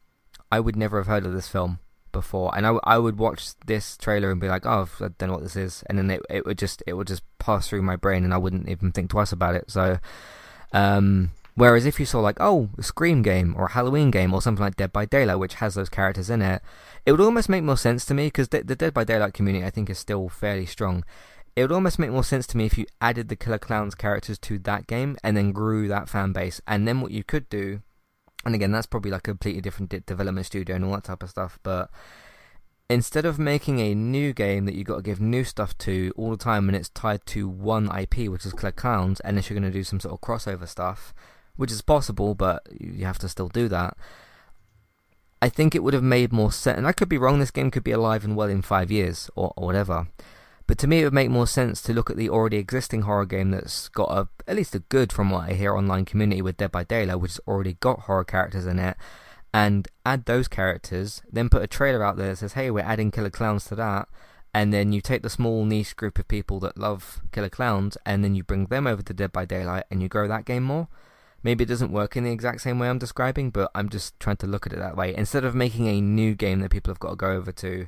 I 0.51 0.61
would 0.61 0.77
never 0.77 0.99
have 0.99 1.07
heard 1.07 1.27
of 1.27 1.33
this 1.33 1.49
film 1.49 1.79
before, 2.13 2.57
and 2.57 2.67
I, 2.67 2.79
I 2.85 2.99
would 2.99 3.19
watch 3.19 3.57
this 3.67 3.97
trailer 3.97 4.31
and 4.31 4.41
be 4.41 4.49
like, 4.49 4.65
oh, 4.67 4.89
I 5.01 5.09
don't 5.19 5.29
know 5.29 5.35
what 5.35 5.43
this 5.43 5.57
is, 5.57 5.85
and 5.89 5.99
then 5.99 6.11
it, 6.11 6.23
it 6.31 6.47
would 6.47 6.59
just 6.59 6.83
it 6.87 6.95
would 6.95 7.07
just 7.07 7.23
pass 7.39 7.69
through 7.69 7.83
my 7.83 7.97
brain, 7.97 8.25
and 8.25 8.33
I 8.33 8.39
wouldn't 8.39 8.69
even 8.69 8.91
think 8.93 9.11
twice 9.11 9.33
about 9.33 9.55
it. 9.55 9.71
So, 9.71 9.99
um, 10.73 11.31
Whereas 11.57 11.87
if 11.87 11.99
you 11.99 12.05
saw 12.05 12.21
like, 12.21 12.37
oh, 12.39 12.69
a 12.77 12.83
Scream 12.83 13.23
game 13.23 13.55
or 13.57 13.65
a 13.65 13.73
Halloween 13.73 14.11
game 14.11 14.35
or 14.35 14.43
something 14.43 14.63
like 14.63 14.77
Dead 14.77 14.93
by 14.93 15.07
Daylight, 15.07 15.39
which 15.39 15.55
has 15.55 15.75
those 15.75 15.89
characters 15.89 16.29
in 16.29 16.43
it, 16.43 16.61
it 17.07 17.13
would 17.13 17.21
almost 17.21 17.49
make 17.49 17.65
more 17.65 17.79
sense 17.79 18.05
to 18.05 18.15
me 18.15 18.27
because 18.27 18.49
the, 18.49 18.63
the 18.63 18.77
Dead 18.77 18.93
by 18.93 19.05
Daylight 19.05 19.33
community 19.33 19.65
I 19.65 19.71
think 19.71 19.89
is 19.89 19.99
still 19.99 20.29
fairly 20.29 20.67
strong. 20.67 21.03
It 21.57 21.63
would 21.63 21.73
almost 21.73 21.99
make 21.99 22.11
more 22.11 22.25
sense 22.25 22.47
to 22.49 22.59
me 22.59 22.67
if 22.67 22.77
you 22.77 22.85
added 23.01 23.31
the 23.31 23.37
Killer 23.37 23.59
Clowns 23.59 23.95
characters 23.95 24.39
to 24.41 24.59
that 24.61 24.87
game 24.87 25.17
and 25.25 25.35
then 25.35 25.53
grew 25.53 25.89
that 25.89 26.11
fan 26.11 26.33
base. 26.33 26.61
And 26.67 26.87
then 26.87 27.01
what 27.01 27.11
you 27.11 27.25
could 27.25 27.49
do, 27.49 27.81
and 28.45 28.55
again, 28.55 28.71
that's 28.71 28.87
probably 28.87 29.11
like 29.11 29.27
a 29.27 29.31
completely 29.31 29.63
different 29.63 29.89
de- 29.89 30.01
development 30.01 30.45
studio 30.45 30.77
and 30.77 30.85
all 30.85 30.93
that 30.93 31.05
type 31.05 31.23
of 31.23 31.31
stuff, 31.31 31.59
but 31.63 31.91
instead 32.91 33.25
of 33.25 33.39
making 33.39 33.81
a 33.81 33.95
new 33.95 34.35
game 34.35 34.67
that 34.67 34.75
you've 34.75 34.87
got 34.87 34.97
to 34.97 35.03
give 35.03 35.23
new 35.23 35.43
stuff 35.43 35.77
to 35.79 36.13
all 36.17 36.31
the 36.31 36.37
time 36.37 36.69
and 36.69 36.77
it's 36.77 36.91
tied 36.91 37.25
to 37.25 37.49
one 37.49 37.91
IP, 37.99 38.29
which 38.29 38.45
is 38.45 38.53
Killer 38.53 38.73
Clowns, 38.73 39.23
unless 39.25 39.49
you're 39.49 39.59
going 39.59 39.73
to 39.73 39.77
do 39.77 39.83
some 39.83 39.99
sort 39.99 40.13
of 40.13 40.21
crossover 40.21 40.69
stuff, 40.69 41.15
which 41.57 41.73
is 41.73 41.83
possible, 41.83 42.35
but 42.35 42.67
you 42.79 43.05
have 43.05 43.19
to 43.19 43.29
still 43.29 43.49
do 43.49 43.69
that. 43.69 43.97
I 45.43 45.49
think 45.49 45.75
it 45.75 45.83
would 45.83 45.95
have 45.95 46.03
made 46.03 46.33
more 46.33 46.51
sense, 46.51 46.79
and 46.79 46.87
I 46.87 46.93
could 46.93 47.09
be 47.09 47.19
wrong. 47.19 47.39
This 47.39 47.51
game 47.51 47.71
could 47.71 47.85
be 47.85 47.93
alive 47.93 48.25
and 48.25 48.37
well 48.37 48.49
in 48.49 48.63
five 48.63 48.91
years 48.91 49.31
or, 49.37 49.53
or 49.57 49.67
whatever. 49.67 50.09
But 50.67 50.79
to 50.79 50.89
me, 50.89 51.01
it 51.01 51.05
would 51.05 51.13
make 51.13 51.31
more 51.31 51.47
sense 51.47 51.81
to 51.83 51.93
look 51.93 52.11
at 52.11 52.17
the 52.17 52.31
already 52.31 52.57
existing 52.57 53.03
horror 53.03 53.27
game 53.27 53.51
that's 53.53 53.89
got 53.89 54.11
a 54.11 54.29
at 54.49 54.57
least 54.57 54.75
a 54.75 54.81
good, 54.81 55.13
from 55.13 55.31
what 55.31 55.49
I 55.51 55.55
hear, 55.55 55.77
online 55.77 56.05
community 56.05 56.43
with 56.43 56.57
Dead 56.57 56.73
by 56.73 56.85
Daylight, 56.85 57.21
which 57.21 57.33
has 57.33 57.41
already 57.47 57.75
got 57.75 58.01
horror 58.01 58.25
characters 58.25 58.67
in 58.67 58.79
it, 58.79 58.97
and 59.53 59.89
add 60.05 60.25
those 60.25 60.49
characters, 60.49 61.23
then 61.31 61.49
put 61.49 61.63
a 61.63 61.69
trailer 61.69 62.03
out 62.03 62.17
there 62.17 62.31
that 62.31 62.37
says, 62.39 62.55
hey, 62.55 62.71
we're 62.71 62.81
adding 62.81 63.11
Killer 63.11 63.31
Clowns 63.31 63.65
to 63.67 63.75
that, 63.77 64.09
and 64.53 64.73
then 64.73 64.93
you 64.93 65.01
take 65.01 65.23
the 65.23 65.31
small 65.31 65.65
niche 65.65 65.95
group 65.97 66.19
of 66.19 66.27
people 66.27 66.59
that 66.61 66.79
love 66.79 67.21
Killer 67.31 67.49
Clowns, 67.49 67.97
and 68.05 68.25
then 68.25 68.35
you 68.35 68.43
bring 68.43 68.67
them 68.67 68.87
over 68.87 69.03
to 69.03 69.15
Dead 69.15 69.33
by 69.33 69.45
Daylight, 69.45 69.85
and 69.91 70.03
you 70.03 70.09
grow 70.09 70.27
that 70.27 70.45
game 70.45 70.65
more. 70.65 70.89
Maybe 71.43 71.64
it 71.64 71.68
doesn't 71.68 71.93
work 71.93 72.16
in 72.16 72.24
the 72.24 72.32
exact 72.32 72.61
same 72.61 72.78
way 72.78 72.89
I'm 72.89 72.99
describing, 72.99 73.51
but 73.51 73.70
I'm 73.74 73.89
just 73.89 74.18
trying 74.18 74.37
to 74.39 74.47
look 74.47 74.66
at 74.66 74.72
it 74.72 74.78
that 74.78 74.97
way. 74.97 75.14
Instead 75.14 75.45
of 75.45 75.55
making 75.55 75.87
a 75.87 76.01
new 76.01 76.34
game 76.34 76.61
that 76.61 76.70
people 76.70 76.91
have 76.91 76.99
got 76.99 77.11
to 77.11 77.16
go 77.16 77.30
over 77.30 77.53
to, 77.53 77.87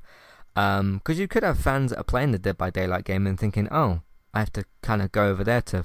because 0.54 0.80
um, 0.80 1.00
you 1.06 1.28
could 1.28 1.42
have 1.42 1.58
fans 1.58 1.90
that 1.90 1.98
are 1.98 2.04
playing 2.04 2.32
the 2.32 2.38
Dead 2.38 2.56
by 2.56 2.70
Daylight 2.70 3.04
game 3.04 3.26
and 3.26 3.38
thinking, 3.38 3.68
oh, 3.70 4.00
I 4.34 4.40
have 4.40 4.52
to 4.52 4.64
kind 4.82 5.02
of 5.02 5.12
go 5.12 5.28
over 5.28 5.42
there 5.42 5.62
to 5.62 5.84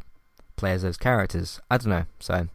play 0.55 0.71
as 0.73 0.81
those 0.83 0.97
characters. 0.97 1.59
I 1.69 1.77
don't 1.77 1.89
know. 1.89 2.05
So 2.19 2.47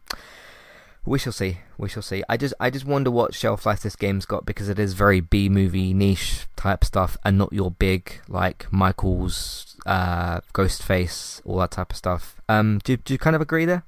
we 1.05 1.19
shall 1.19 1.33
see. 1.33 1.59
We 1.77 1.89
shall 1.89 2.03
see. 2.03 2.23
I 2.29 2.37
just 2.37 2.53
I 2.59 2.69
just 2.69 2.85
wonder 2.85 3.09
what 3.11 3.33
shelf 3.33 3.65
life 3.65 3.81
this 3.81 3.95
game's 3.95 4.25
got 4.25 4.45
because 4.45 4.69
it 4.69 4.79
is 4.79 4.93
very 4.93 5.21
B 5.21 5.49
movie 5.49 5.93
niche 5.93 6.45
type 6.55 6.83
stuff 6.83 7.17
and 7.23 7.37
not 7.37 7.53
your 7.53 7.71
big 7.71 8.21
like 8.27 8.67
Michael's 8.71 9.77
uh, 9.85 10.41
Ghostface 10.53 11.41
all 11.45 11.57
that 11.57 11.71
type 11.71 11.91
of 11.91 11.97
stuff. 11.97 12.35
Um, 12.47 12.79
do 12.83 12.97
do 12.97 13.13
you 13.13 13.19
kind 13.19 13.35
of 13.35 13.41
agree 13.41 13.65
there? 13.65 13.83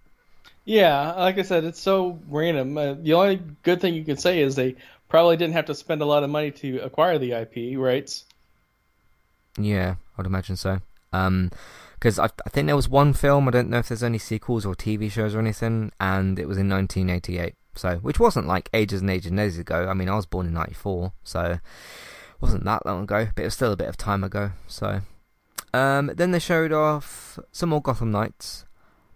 Yeah, 0.71 1.15
like 1.17 1.37
I 1.37 1.41
said, 1.41 1.65
it's 1.65 1.81
so 1.81 2.17
random. 2.29 2.77
Uh, 2.77 2.93
the 2.93 3.11
only 3.15 3.41
good 3.61 3.81
thing 3.81 3.93
you 3.93 4.05
could 4.05 4.21
say 4.21 4.41
is 4.41 4.55
they 4.55 4.77
probably 5.09 5.35
didn't 5.35 5.55
have 5.55 5.65
to 5.65 5.75
spend 5.75 6.01
a 6.01 6.05
lot 6.05 6.23
of 6.23 6.29
money 6.29 6.49
to 6.51 6.77
acquire 6.77 7.19
the 7.19 7.33
IP 7.33 7.77
rights. 7.77 8.23
Yeah, 9.59 9.95
I'd 10.17 10.25
imagine 10.25 10.55
so. 10.55 10.79
Um, 11.11 11.51
because 11.95 12.17
I, 12.17 12.27
I 12.45 12.49
think 12.51 12.67
there 12.67 12.77
was 12.77 12.87
one 12.87 13.11
film. 13.11 13.49
I 13.49 13.51
don't 13.51 13.69
know 13.69 13.79
if 13.79 13.89
there's 13.89 14.01
any 14.01 14.17
sequels 14.17 14.65
or 14.65 14.73
TV 14.73 15.11
shows 15.11 15.35
or 15.35 15.39
anything, 15.39 15.91
and 15.99 16.39
it 16.39 16.47
was 16.47 16.57
in 16.57 16.69
1988. 16.69 17.53
So, 17.75 17.97
which 17.97 18.21
wasn't 18.21 18.47
like 18.47 18.69
ages 18.73 19.01
and 19.01 19.09
ages 19.09 19.31
and 19.31 19.41
ages 19.41 19.59
ago. 19.59 19.89
I 19.89 19.93
mean, 19.93 20.07
I 20.07 20.15
was 20.15 20.25
born 20.25 20.47
in 20.47 20.53
'94, 20.53 21.11
so 21.25 21.59
wasn't 22.39 22.63
that 22.63 22.85
long 22.85 23.03
ago, 23.03 23.27
but 23.35 23.41
it 23.41 23.47
was 23.47 23.55
still 23.55 23.73
a 23.73 23.77
bit 23.77 23.89
of 23.89 23.97
time 23.97 24.23
ago. 24.23 24.51
So, 24.67 25.01
um, 25.73 26.11
then 26.15 26.31
they 26.31 26.39
showed 26.39 26.71
off 26.71 27.37
some 27.51 27.71
more 27.71 27.81
Gotham 27.81 28.11
Knights. 28.11 28.63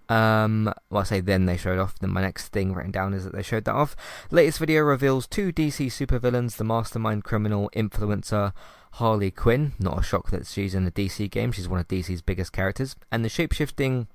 Um, 0.07 0.71
well, 0.89 1.01
I 1.01 1.05
say 1.05 1.19
then 1.19 1.45
they 1.45 1.57
showed 1.57 1.79
off. 1.79 1.97
Then 1.99 2.11
my 2.11 2.21
next 2.21 2.49
thing 2.49 2.73
written 2.73 2.91
down 2.91 3.13
is 3.13 3.23
that 3.23 3.33
they 3.33 3.43
showed 3.43 3.65
that 3.65 3.75
off. 3.75 3.95
Latest 4.31 4.59
video 4.59 4.81
reveals 4.83 5.27
two 5.27 5.51
DC 5.51 5.87
supervillains: 5.87 6.57
the 6.57 6.63
mastermind 6.63 7.23
criminal 7.23 7.69
influencer 7.75 8.53
Harley 8.93 9.31
Quinn. 9.31 9.73
Not 9.79 9.99
a 9.99 10.03
shock 10.03 10.31
that 10.31 10.47
she's 10.47 10.75
in 10.75 10.87
a 10.87 10.91
DC 10.91 11.29
game. 11.29 11.51
She's 11.51 11.67
one 11.67 11.79
of 11.79 11.87
DC's 11.87 12.21
biggest 12.21 12.53
characters. 12.53 12.95
And 13.11 13.25
the 13.25 13.29
shapeshifting 13.29 14.07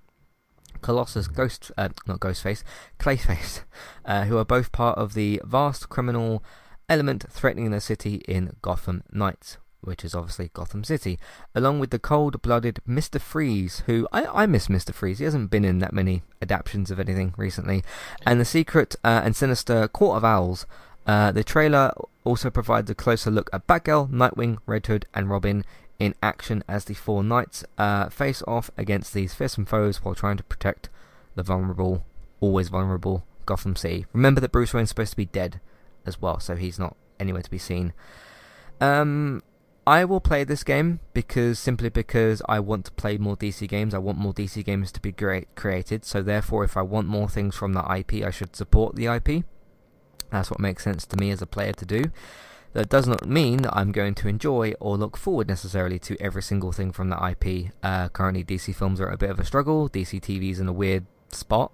Colossus 0.80 1.28
Ghost, 1.28 1.70
uh, 1.76 1.90
not 2.06 2.20
Ghostface, 2.20 2.62
Clayface, 2.98 3.62
uh, 4.04 4.24
who 4.24 4.38
are 4.38 4.44
both 4.44 4.72
part 4.72 4.98
of 4.98 5.14
the 5.14 5.40
vast 5.44 5.88
criminal 5.88 6.42
element 6.88 7.24
threatening 7.30 7.70
the 7.70 7.80
city 7.80 8.16
in 8.26 8.56
Gotham 8.62 9.02
Knights, 9.12 9.58
which 9.82 10.04
is 10.04 10.14
obviously 10.14 10.50
Gotham 10.52 10.84
City, 10.84 11.18
along 11.54 11.80
with 11.80 11.90
the 11.90 11.98
cold-blooded 11.98 12.80
Mr. 12.88 13.20
Freeze, 13.20 13.82
who 13.86 14.06
I, 14.12 14.42
I 14.42 14.46
miss 14.46 14.68
Mr. 14.68 14.92
Freeze. 14.92 15.18
He 15.18 15.24
hasn't 15.24 15.50
been 15.50 15.64
in 15.64 15.78
that 15.78 15.92
many 15.92 16.22
adaptations 16.42 16.90
of 16.90 17.00
anything 17.00 17.34
recently, 17.36 17.82
and 18.24 18.40
the 18.40 18.44
secret 18.44 18.96
uh, 19.04 19.22
and 19.24 19.34
sinister 19.34 19.88
Court 19.88 20.16
of 20.18 20.24
Owls. 20.24 20.66
Uh, 21.06 21.32
the 21.32 21.42
trailer 21.42 21.92
also 22.24 22.50
provides 22.50 22.90
a 22.90 22.94
closer 22.94 23.30
look 23.30 23.50
at 23.52 23.66
Batgirl, 23.66 24.10
Nightwing, 24.10 24.58
Red 24.66 24.86
Hood, 24.86 25.06
and 25.14 25.30
Robin 25.30 25.64
in 25.98 26.14
action 26.22 26.64
as 26.66 26.86
the 26.86 26.94
four 26.94 27.22
knights 27.22 27.64
uh, 27.78 28.08
face 28.08 28.42
off 28.48 28.70
against 28.76 29.12
these 29.12 29.34
fearsome 29.34 29.66
foes 29.66 30.02
while 30.02 30.14
trying 30.14 30.38
to 30.38 30.42
protect 30.42 30.88
the 31.34 31.42
vulnerable, 31.42 32.04
always 32.40 32.68
vulnerable 32.68 33.24
Gotham 33.46 33.76
City. 33.76 34.06
Remember 34.12 34.40
that 34.40 34.52
Bruce 34.52 34.72
Wayne's 34.72 34.88
supposed 34.88 35.12
to 35.12 35.16
be 35.16 35.26
dead 35.26 35.60
as 36.06 36.20
well, 36.20 36.40
so 36.40 36.56
he's 36.56 36.78
not 36.78 36.96
anywhere 37.18 37.42
to 37.42 37.50
be 37.50 37.58
seen. 37.58 37.92
Um, 38.80 39.42
I 39.86 40.04
will 40.04 40.20
play 40.20 40.44
this 40.44 40.62
game 40.62 41.00
because 41.14 41.58
simply 41.58 41.88
because 41.88 42.42
I 42.48 42.60
want 42.60 42.84
to 42.84 42.92
play 42.92 43.16
more 43.16 43.36
DC 43.36 43.66
games. 43.68 43.94
I 43.94 43.98
want 43.98 44.18
more 44.18 44.34
DC 44.34 44.64
games 44.64 44.92
to 44.92 45.00
be 45.00 45.12
great 45.12 45.48
created. 45.54 46.04
So 46.04 46.22
therefore, 46.22 46.64
if 46.64 46.76
I 46.76 46.82
want 46.82 47.08
more 47.08 47.28
things 47.28 47.56
from 47.56 47.72
the 47.72 47.80
IP, 47.80 48.24
I 48.24 48.30
should 48.30 48.54
support 48.54 48.94
the 48.94 49.06
IP. 49.06 49.44
That's 50.30 50.50
what 50.50 50.60
makes 50.60 50.84
sense 50.84 51.06
to 51.06 51.16
me 51.16 51.30
as 51.30 51.42
a 51.42 51.46
player 51.46 51.72
to 51.72 51.86
do. 51.86 52.04
That 52.72 52.88
does 52.88 53.08
not 53.08 53.26
mean 53.26 53.62
that 53.62 53.76
I'm 53.76 53.90
going 53.90 54.14
to 54.16 54.28
enjoy 54.28 54.74
or 54.78 54.96
look 54.96 55.16
forward 55.16 55.48
necessarily 55.48 55.98
to 56.00 56.16
every 56.20 56.42
single 56.42 56.70
thing 56.70 56.92
from 56.92 57.08
the 57.08 57.16
IP. 57.16 57.72
Uh, 57.82 58.08
currently, 58.10 58.44
DC 58.44 58.74
films 58.74 59.00
are 59.00 59.08
a 59.08 59.16
bit 59.16 59.30
of 59.30 59.40
a 59.40 59.44
struggle. 59.44 59.88
DC 59.88 60.20
TV's 60.20 60.60
in 60.60 60.68
a 60.68 60.72
weird 60.72 61.06
spot. 61.32 61.72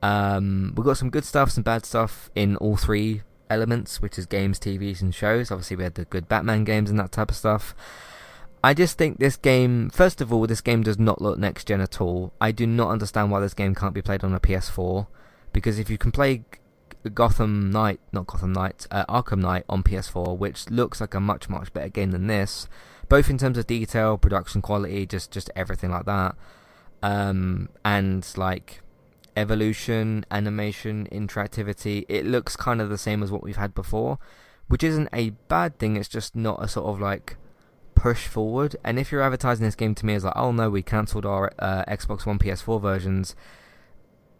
Um, 0.00 0.72
we've 0.74 0.86
got 0.86 0.96
some 0.96 1.10
good 1.10 1.24
stuff, 1.24 1.50
some 1.50 1.62
bad 1.62 1.84
stuff 1.84 2.30
in 2.34 2.56
all 2.56 2.76
three 2.76 3.22
elements, 3.52 4.00
which 4.00 4.18
is 4.18 4.26
games, 4.26 4.58
TVs, 4.58 5.02
and 5.02 5.14
shows. 5.14 5.50
Obviously, 5.50 5.76
we 5.76 5.84
had 5.84 5.94
the 5.94 6.06
good 6.06 6.28
Batman 6.28 6.64
games 6.64 6.90
and 6.90 6.98
that 6.98 7.12
type 7.12 7.30
of 7.30 7.36
stuff. 7.36 7.74
I 8.64 8.74
just 8.74 8.96
think 8.96 9.18
this 9.18 9.36
game, 9.36 9.90
first 9.90 10.20
of 10.20 10.32
all, 10.32 10.46
this 10.46 10.60
game 10.60 10.82
does 10.82 10.98
not 10.98 11.20
look 11.20 11.38
next 11.38 11.66
gen 11.66 11.80
at 11.80 12.00
all. 12.00 12.32
I 12.40 12.52
do 12.52 12.66
not 12.66 12.90
understand 12.90 13.30
why 13.30 13.40
this 13.40 13.54
game 13.54 13.74
can't 13.74 13.94
be 13.94 14.02
played 14.02 14.22
on 14.22 14.34
a 14.34 14.40
PS4, 14.40 15.08
because 15.52 15.78
if 15.78 15.90
you 15.90 15.98
can 15.98 16.12
play 16.12 16.44
Gotham 17.12 17.70
Knight, 17.70 18.00
not 18.12 18.28
Gotham 18.28 18.52
Knight, 18.52 18.86
uh, 18.90 19.04
Arkham 19.06 19.40
Knight 19.40 19.64
on 19.68 19.82
PS4, 19.82 20.36
which 20.38 20.70
looks 20.70 21.00
like 21.00 21.14
a 21.14 21.20
much 21.20 21.48
much 21.48 21.72
better 21.72 21.88
game 21.88 22.12
than 22.12 22.28
this, 22.28 22.68
both 23.08 23.28
in 23.28 23.36
terms 23.38 23.58
of 23.58 23.66
detail, 23.66 24.16
production 24.16 24.62
quality, 24.62 25.06
just 25.06 25.32
just 25.32 25.50
everything 25.56 25.90
like 25.90 26.04
that, 26.06 26.36
um, 27.02 27.68
and 27.84 28.32
like 28.36 28.80
evolution, 29.36 30.24
animation, 30.30 31.08
interactivity. 31.10 32.04
It 32.08 32.26
looks 32.26 32.56
kind 32.56 32.80
of 32.80 32.88
the 32.88 32.98
same 32.98 33.22
as 33.22 33.30
what 33.30 33.42
we've 33.42 33.56
had 33.56 33.74
before, 33.74 34.18
which 34.68 34.82
isn't 34.82 35.08
a 35.12 35.30
bad 35.48 35.78
thing. 35.78 35.96
It's 35.96 36.08
just 36.08 36.36
not 36.36 36.62
a 36.62 36.68
sort 36.68 36.86
of 36.86 37.00
like 37.00 37.36
push 37.94 38.26
forward. 38.26 38.76
And 38.84 38.98
if 38.98 39.12
you're 39.12 39.22
advertising 39.22 39.64
this 39.64 39.74
game 39.74 39.94
to 39.96 40.06
me 40.06 40.14
as 40.14 40.24
like, 40.24 40.36
oh 40.36 40.52
no, 40.52 40.70
we 40.70 40.82
cancelled 40.82 41.26
our 41.26 41.52
uh, 41.58 41.84
Xbox 41.84 42.26
One, 42.26 42.38
PS4 42.38 42.80
versions 42.80 43.34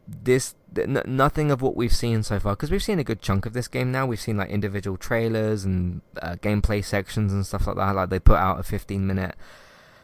this 0.08 0.54
n- 0.76 1.02
nothing 1.06 1.50
of 1.50 1.62
what 1.62 1.76
we've 1.76 1.94
seen 1.94 2.22
so 2.22 2.38
far 2.38 2.54
because 2.54 2.70
we've 2.70 2.82
seen 2.82 2.98
a 2.98 3.04
good 3.04 3.22
chunk 3.22 3.46
of 3.46 3.52
this 3.52 3.68
game 3.68 3.92
now 3.92 4.06
we've 4.06 4.20
seen 4.20 4.36
like 4.36 4.50
individual 4.50 4.96
trailers 4.96 5.64
and 5.64 6.00
uh, 6.20 6.34
gameplay 6.36 6.84
sections 6.84 7.32
and 7.32 7.46
stuff 7.46 7.66
like 7.66 7.76
that 7.76 7.94
like 7.94 8.10
they 8.10 8.18
put 8.18 8.36
out 8.36 8.58
a 8.58 8.62
15 8.62 9.06
minute 9.06 9.34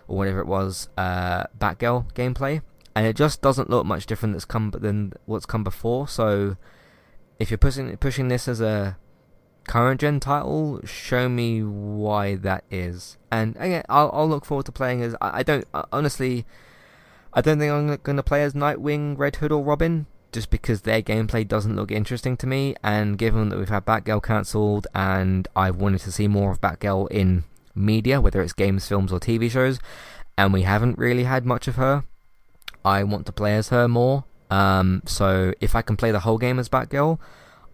or 0.07 0.17
whatever 0.17 0.41
it 0.41 0.47
was 0.47 0.89
uh 0.97 1.45
batgirl 1.59 2.11
gameplay 2.13 2.63
and 2.99 3.07
it 3.07 3.15
just 3.15 3.41
doesn't 3.41 3.71
look 3.71 3.87
much 3.87 4.07
different 4.07 4.35
that's 4.35 4.45
come 4.45 4.71
than 4.71 5.13
what's 5.27 5.47
come 5.47 5.63
before 5.63 6.09
so 6.09 6.57
if 7.39 7.51
you're 7.51 7.59
pushing 7.59 7.97
pushing 7.99 8.27
this 8.29 8.49
as 8.49 8.61
a 8.61 8.97
current 9.69 10.01
gen 10.01 10.19
title 10.19 10.81
show 10.85 11.29
me 11.29 11.63
why 11.63 12.35
that 12.35 12.65
is 12.71 13.19
and 13.31 13.55
again 13.59 13.85
i'll, 13.89 14.11
I'll 14.13 14.29
look 14.29 14.45
forward 14.45 14.67
to 14.67 14.73
playing 14.73 15.03
as 15.03 15.15
i, 15.21 15.39
I 15.39 15.43
don't 15.43 15.67
uh, 15.75 15.85
honestly 15.93 16.47
I 17.33 17.41
don't 17.41 17.59
think 17.59 17.71
I'm 17.71 17.97
going 18.03 18.17
to 18.17 18.23
play 18.23 18.43
as 18.43 18.55
Nightwing, 18.55 19.19
Red 19.19 19.37
Hood, 19.37 19.53
or 19.53 19.63
Robin, 19.63 20.07
just 20.33 20.51
because 20.51 20.83
their 20.83 21.03
gameplay 21.03 21.47
doesn't 21.47 21.77
look 21.77 21.93
interesting 21.93 22.37
to 22.39 22.47
me. 22.47 22.75
And 22.83 23.19
given 23.19 23.51
that 23.51 23.59
we've 23.59 23.69
had 23.69 23.85
Batgirl 23.85 24.23
cancelled, 24.23 24.87
and 24.95 25.47
I've 25.55 25.77
wanted 25.77 26.01
to 26.01 26.13
see 26.13 26.27
more 26.27 26.51
of 26.51 26.61
Batgirl 26.61 27.11
in 27.11 27.45
media, 27.75 28.21
whether 28.21 28.41
it's 28.43 28.53
games, 28.53 28.89
films, 28.89 29.13
or 29.13 29.21
TV 29.21 29.51
shows, 29.51 29.79
and 30.37 30.53
we 30.53 30.63
haven't 30.63 30.99
really 30.99 31.25
had 31.25 31.45
much 31.45 31.69
of 31.69 31.77
her, 31.77 32.05
I 32.85 33.03
want 33.05 33.27
to 33.27 33.33
play 33.33 33.57
as 33.57 33.69
her 33.69 33.89
more. 33.89 34.25
Um, 34.51 35.03
so 35.07 35.53
if 35.61 35.75
I 35.75 35.83
can 35.83 35.97
play 35.97 36.11
the 36.11 36.21
whole 36.21 36.39
game 36.39 36.59
as 36.59 36.69
Batgirl, 36.69 37.19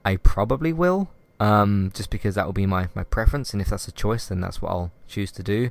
I 0.05 0.17
probably 0.17 0.73
will. 0.73 1.11
Um, 1.41 1.91
just 1.95 2.11
because 2.11 2.37
that 2.37 2.47
will 2.47 2.53
be 2.53 2.67
my, 2.67 2.89
my 2.95 3.03
preference, 3.03 3.53
and 3.53 3.61
if 3.61 3.69
that's 3.69 3.89
a 3.89 3.93
choice, 3.93 4.29
then 4.29 4.41
that's 4.41 4.63
what 4.63 4.71
I'll 4.71 4.93
choose 5.09 5.33
to 5.33 5.43
do. 5.43 5.71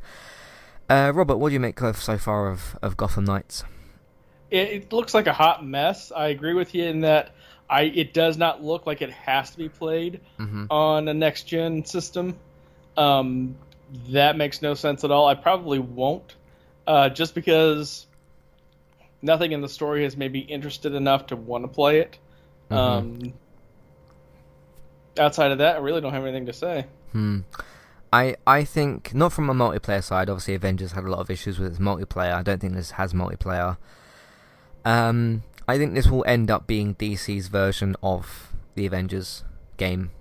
Uh, 0.90 1.12
Robert, 1.16 1.38
what 1.38 1.50
do 1.50 1.54
you 1.54 1.60
make 1.60 1.82
of 1.82 1.98
so 1.98 2.18
far 2.18 2.50
of, 2.50 2.78
of 2.82 2.98
Gotham 2.98 3.24
Knights? 3.24 3.64
It, 4.52 4.70
it, 4.70 4.94
looks 4.94 5.14
like 5.14 5.26
a 5.26 5.34
hot 5.34 5.66
mess. 5.66 6.12
I 6.12 6.28
agree 6.28 6.54
with 6.54 6.76
you 6.76 6.84
in 6.86 7.02
that 7.02 7.34
I 7.70 7.84
it 7.84 8.14
does 8.14 8.38
not 8.38 8.64
look 8.64 8.86
like 8.86 9.02
it 9.02 9.10
has 9.10 9.52
to 9.52 9.58
be 9.58 9.70
played 9.70 10.20
mm-hmm. 10.38 10.66
on 10.70 11.08
a 11.08 11.14
next 11.14 11.44
gen 11.44 11.86
system. 11.86 12.38
Um, 12.98 13.56
that 14.10 14.38
makes 14.38 14.62
no 14.62 14.74
sense 14.74 15.04
at 15.04 15.12
all. 15.12 15.26
I 15.28 15.36
probably 15.36 15.80
won't, 15.80 16.36
uh, 16.86 17.10
just 17.10 17.34
because 17.34 18.06
nothing 19.24 19.54
in 19.54 19.62
the 19.62 19.70
story 19.70 20.04
has 20.04 20.16
made 20.16 20.32
me 20.32 20.40
interested 20.40 20.94
enough 20.94 21.28
to 21.28 21.36
want 21.36 21.64
to 21.64 21.68
play 21.68 22.00
it. 22.00 22.20
Mhm. 22.70 22.76
Um, 22.76 23.34
outside 25.18 25.52
of 25.52 25.58
that, 25.60 25.78
I 25.78 25.80
really 25.80 26.02
don't 26.02 26.14
have 26.14 26.24
anything 26.24 26.46
to 26.46 26.54
say. 26.54 26.86
Hmm. 27.12 27.40
I 28.12 28.36
I 28.46 28.64
think 28.64 29.16
not 29.16 29.34
from 29.34 29.50
a 29.50 29.54
multiplayer 29.54 30.04
side. 30.04 30.30
Obviously, 30.30 30.54
Avengers 30.54 30.92
had 30.92 31.04
a 31.04 31.10
lot 31.10 31.20
of 31.20 31.32
issues 31.32 31.58
with 31.58 31.72
its 31.72 31.80
multiplayer. 31.80 32.34
I 32.34 32.44
don't 32.44 32.60
think 32.60 32.74
this 32.74 32.92
has 32.92 33.14
multiplayer. 33.14 33.78
Um, 34.86 35.44
I 35.68 35.78
think 35.78 35.94
this 35.94 36.08
will 36.08 36.26
end 36.28 36.52
up 36.52 36.68
being 36.68 36.94
DC's 36.96 37.48
version 37.48 37.96
of 38.04 38.54
the 38.76 38.86
Avengers 38.86 39.44
game. 39.78 40.12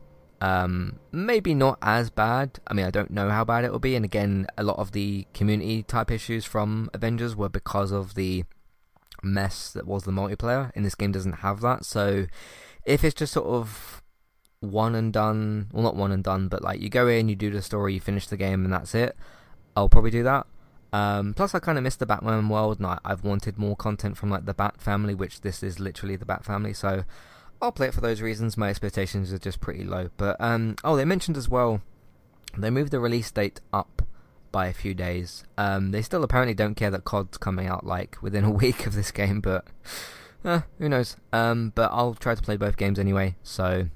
Um, 0.40 0.98
maybe 1.12 1.54
not 1.54 1.78
as 1.82 2.10
bad. 2.10 2.60
I 2.66 2.74
mean, 2.74 2.86
I 2.86 2.90
don't 2.90 3.10
know 3.10 3.30
how 3.30 3.44
bad 3.44 3.64
it 3.64 3.72
will 3.72 3.78
be. 3.78 3.94
And 3.94 4.04
again, 4.04 4.46
a 4.56 4.62
lot 4.62 4.78
of 4.78 4.92
the 4.92 5.26
community 5.34 5.82
type 5.82 6.10
issues 6.10 6.44
from 6.44 6.90
Avengers 6.94 7.36
were 7.36 7.48
because 7.48 7.92
of 7.92 8.14
the 8.14 8.44
mess 9.22 9.72
that 9.72 9.86
was 9.86 10.04
the 10.04 10.12
multiplayer. 10.12 10.70
And 10.74 10.84
this 10.84 10.94
game 10.94 11.12
doesn't 11.12 11.38
have 11.38 11.60
that. 11.60 11.84
So, 11.84 12.26
if 12.84 13.04
it's 13.04 13.14
just 13.14 13.32
sort 13.32 13.46
of 13.46 14.02
one 14.60 14.94
and 14.94 15.12
done, 15.12 15.68
well, 15.72 15.82
not 15.82 15.96
one 15.96 16.12
and 16.12 16.22
done, 16.22 16.48
but 16.48 16.62
like 16.62 16.80
you 16.80 16.88
go 16.88 17.08
in, 17.08 17.28
you 17.28 17.36
do 17.36 17.50
the 17.50 17.62
story, 17.62 17.94
you 17.94 18.00
finish 18.00 18.26
the 18.26 18.36
game, 18.36 18.64
and 18.64 18.72
that's 18.72 18.94
it. 18.94 19.16
I'll 19.76 19.88
probably 19.88 20.10
do 20.10 20.22
that. 20.22 20.46
Um, 20.92 21.32
plus, 21.34 21.54
I 21.54 21.58
kind 21.58 21.78
of 21.78 21.84
missed 21.84 22.00
the 22.00 22.06
Batman 22.06 22.48
world, 22.48 22.78
and 22.78 22.86
I, 22.86 22.98
I've 23.04 23.24
wanted 23.24 23.58
more 23.58 23.76
content 23.76 24.16
from 24.16 24.30
like 24.30 24.44
the 24.44 24.54
Bat 24.54 24.80
family, 24.80 25.14
which 25.14 25.40
this 25.40 25.62
is 25.62 25.80
literally 25.80 26.16
the 26.16 26.26
Bat 26.26 26.44
family. 26.44 26.74
So 26.74 27.04
I'll 27.60 27.72
play 27.72 27.88
it 27.88 27.94
for 27.94 28.00
those 28.00 28.20
reasons. 28.20 28.56
My 28.56 28.68
expectations 28.68 29.32
are 29.32 29.38
just 29.38 29.60
pretty 29.60 29.84
low. 29.84 30.10
But 30.16 30.36
um, 30.40 30.76
oh, 30.84 30.96
they 30.96 31.04
mentioned 31.04 31.36
as 31.36 31.48
well 31.48 31.80
they 32.56 32.70
moved 32.70 32.92
the 32.92 33.00
release 33.00 33.30
date 33.30 33.60
up 33.72 34.01
by 34.52 34.66
a 34.66 34.72
few 34.72 34.94
days. 34.94 35.44
Um, 35.58 35.90
they 35.90 36.02
still 36.02 36.22
apparently 36.22 36.54
don't 36.54 36.74
care 36.74 36.90
that 36.90 37.04
COD's 37.04 37.38
coming 37.38 37.66
out 37.66 37.84
like 37.86 38.16
within 38.22 38.44
a 38.50 38.50
week 38.50 38.86
of 38.86 38.94
this 38.94 39.10
game, 39.10 39.40
but 39.40 39.66
uh, 40.44 40.60
who 40.78 40.88
knows? 40.88 41.16
Um, 41.32 41.72
but 41.74 41.90
I'll 41.92 42.14
try 42.14 42.34
to 42.34 42.42
play 42.42 42.56
both 42.56 42.76
games 42.76 42.98
anyway. 42.98 43.36
So 43.42 43.88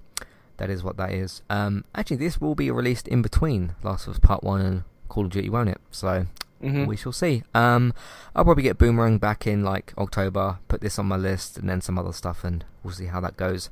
that 0.57 0.71
is 0.71 0.83
what 0.83 0.97
that 0.97 1.13
is. 1.13 1.43
Um, 1.51 1.85
actually, 1.95 2.17
this 2.17 2.41
will 2.41 2.55
be 2.55 2.71
released 2.71 3.07
in 3.07 3.21
between 3.23 3.75
Last 3.83 4.07
of 4.07 4.15
Us 4.15 4.19
Part 4.19 4.43
One 4.43 4.61
and 4.63 4.85
Call 5.09 5.27
of 5.27 5.31
Duty, 5.31 5.49
won't 5.51 5.69
it? 5.69 5.81
So 5.91 6.27
Mhm. 6.63 6.87
we 6.87 6.97
shall 6.97 7.13
see. 7.13 7.43
Um, 7.55 7.93
I'll 8.35 8.45
probably 8.45 8.63
get 8.63 8.79
Boomerang 8.79 9.19
back 9.19 9.47
in 9.47 9.63
like 9.63 9.93
October. 9.99 10.59
Put 10.69 10.81
this 10.81 10.99
on 10.99 11.05
my 11.07 11.17
list, 11.17 11.59
and 11.59 11.69
then 11.69 11.83
some 11.83 11.99
other 11.99 12.13
stuff, 12.15 12.45
and 12.45 12.65
we'll 12.83 12.95
see 12.95 13.07
how 13.07 13.21
that 13.21 13.37
goes. 13.37 13.69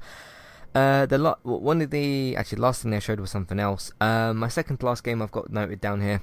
Uh, 0.74 1.06
the 1.06 1.16
lo- 1.18 1.38
one 1.44 1.80
of 1.80 1.90
the 1.90 2.36
actually 2.36 2.58
last 2.60 2.82
thing 2.82 2.90
they 2.90 2.98
showed 3.00 3.20
was 3.20 3.30
something 3.30 3.58
else. 3.60 3.92
Um, 4.00 4.36
my 4.38 4.48
second 4.48 4.78
to 4.78 4.86
last 4.86 5.04
game 5.04 5.22
I've 5.22 5.30
got 5.32 5.50
noted 5.50 5.80
down 5.80 6.02
here. 6.02 6.20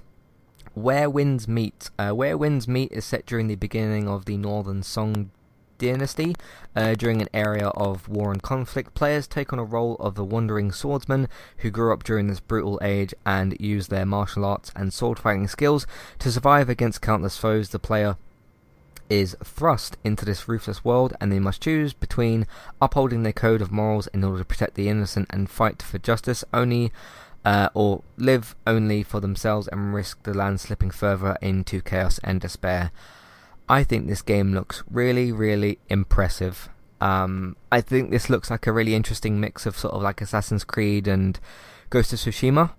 Where 0.74 1.10
Winds 1.10 1.48
Meet. 1.48 1.90
Uh, 2.00 2.12
Where 2.12 2.38
Winds 2.38 2.68
Meet 2.68 2.92
is 2.92 3.06
set 3.06 3.26
during 3.26 3.48
the 3.48 3.56
beginning 3.56 4.08
of 4.08 4.26
the 4.26 4.38
Northern 4.38 4.84
Song 4.84 5.32
Dynasty. 5.78 6.36
Uh, 6.76 6.94
during 6.94 7.22
an 7.22 7.28
area 7.34 7.68
of 7.70 8.08
war 8.08 8.32
and 8.32 8.42
conflict, 8.42 8.94
players 8.94 9.28
take 9.28 9.52
on 9.52 9.60
a 9.60 9.64
role 9.66 9.96
of 10.00 10.16
the 10.16 10.24
wandering 10.24 10.72
swordsman 10.72 11.28
who 11.58 11.72
grew 11.72 11.92
up 11.92 12.04
during 12.04 12.28
this 12.28 12.40
brutal 12.40 12.80
age 12.82 13.14
and 13.26 13.60
use 13.60 13.88
their 13.88 14.06
martial 14.06 14.46
arts 14.46 14.72
and 14.76 14.94
sword 14.94 15.20
fighting 15.20 15.48
skills 15.48 15.86
to 16.20 16.32
survive 16.32 16.70
against 16.70 17.02
countless 17.02 17.38
foes. 17.38 17.70
The 17.70 17.80
player 17.80 18.16
is 19.10 19.36
thrust 19.44 19.98
into 20.06 20.24
this 20.24 20.48
ruthless 20.48 20.86
world 20.86 21.14
and 21.20 21.34
they 21.34 21.40
must 21.40 21.62
choose 21.62 21.92
between 21.92 22.48
upholding 22.82 23.24
their 23.24 23.34
code 23.34 23.62
of 23.62 23.70
morals 23.70 24.08
in 24.14 24.24
order 24.24 24.38
to 24.38 24.46
protect 24.46 24.76
the 24.76 24.88
innocent 24.88 25.28
and 25.32 25.50
fight 25.50 25.82
for 25.82 25.98
justice 25.98 26.46
only 26.54 26.94
uh, 27.44 27.70
or 27.74 28.04
live 28.18 28.56
only 28.68 29.04
for 29.04 29.20
themselves 29.20 29.68
and 29.68 29.94
risk 29.94 30.24
the 30.24 30.34
land 30.34 30.60
slipping 30.60 30.92
further 30.92 31.38
into 31.42 31.82
chaos 31.82 32.20
and 32.24 32.42
despair. 32.42 32.92
I 33.68 33.84
think 33.84 34.08
this 34.08 34.22
game 34.22 34.54
looks 34.54 34.84
really, 34.90 35.32
really 35.32 35.80
impressive. 35.90 36.70
Um, 37.00 37.56
I 37.72 37.82
think 37.82 38.12
this 38.12 38.30
looks 38.30 38.52
like 38.52 38.68
a 38.68 38.72
really 38.72 38.94
interesting 38.94 39.40
mix 39.40 39.66
of 39.66 39.78
sort 39.78 39.94
of 39.94 40.02
like 40.02 40.22
Assassin's 40.22 40.64
Creed 40.64 41.08
and 41.08 41.40
Ghost 41.90 42.14
of 42.14 42.20
Tsushima. 42.20 42.72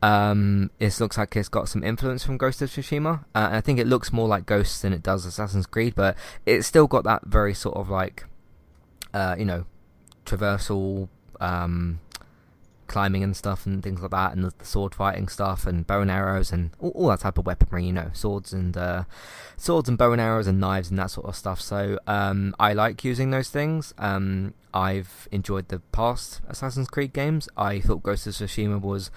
Um, 0.00 0.70
this 0.78 1.00
looks 1.00 1.18
like 1.18 1.36
it's 1.36 1.48
got 1.48 1.68
some 1.68 1.84
influence 1.84 2.24
from 2.24 2.38
Ghost 2.38 2.62
of 2.62 2.70
Tsushima. 2.70 3.24
Uh, 3.34 3.46
and 3.48 3.56
I 3.56 3.60
think 3.60 3.78
it 3.78 3.86
looks 3.86 4.12
more 4.12 4.26
like 4.26 4.46
Ghosts 4.46 4.80
than 4.80 4.92
it 4.92 5.02
does 5.02 5.24
Assassin's 5.26 5.66
Creed, 5.66 5.94
but 5.94 6.16
it's 6.46 6.66
still 6.66 6.86
got 6.86 7.04
that 7.04 7.26
very 7.26 7.54
sort 7.54 7.76
of 7.76 7.88
like, 7.88 8.24
uh, 9.14 9.36
you 9.38 9.44
know, 9.44 9.64
traversal, 10.24 11.08
um, 11.40 12.00
climbing 12.88 13.22
and 13.22 13.36
stuff 13.36 13.66
and 13.66 13.82
things 13.82 14.00
like 14.00 14.10
that, 14.10 14.32
and 14.32 14.44
the, 14.44 14.52
the 14.58 14.64
sword 14.64 14.94
fighting 14.94 15.28
stuff 15.28 15.66
and 15.66 15.86
bow 15.86 16.00
and 16.00 16.10
arrows 16.10 16.50
and 16.50 16.70
all, 16.80 16.90
all 16.90 17.08
that 17.08 17.20
type 17.20 17.38
of 17.38 17.46
weaponry, 17.46 17.84
you 17.86 17.92
know, 17.92 18.10
swords 18.12 18.52
and 18.52 18.76
uh, 18.76 19.04
swords 19.56 19.88
and 19.88 19.96
bow 19.96 20.12
and 20.12 20.20
arrows 20.20 20.46
and 20.46 20.58
knives 20.58 20.90
and 20.90 20.98
that 20.98 21.10
sort 21.10 21.26
of 21.26 21.36
stuff. 21.36 21.60
So 21.60 21.98
um, 22.06 22.54
I 22.58 22.72
like 22.72 23.04
using 23.04 23.30
those 23.30 23.50
things. 23.50 23.94
Um, 23.98 24.54
I've 24.74 25.28
enjoyed 25.30 25.68
the 25.68 25.78
past 25.92 26.40
Assassin's 26.48 26.88
Creed 26.88 27.12
games. 27.12 27.48
I 27.56 27.80
thought 27.80 28.02
Ghost 28.02 28.26
of 28.26 28.34
Tsushima 28.34 28.80
was 28.80 29.10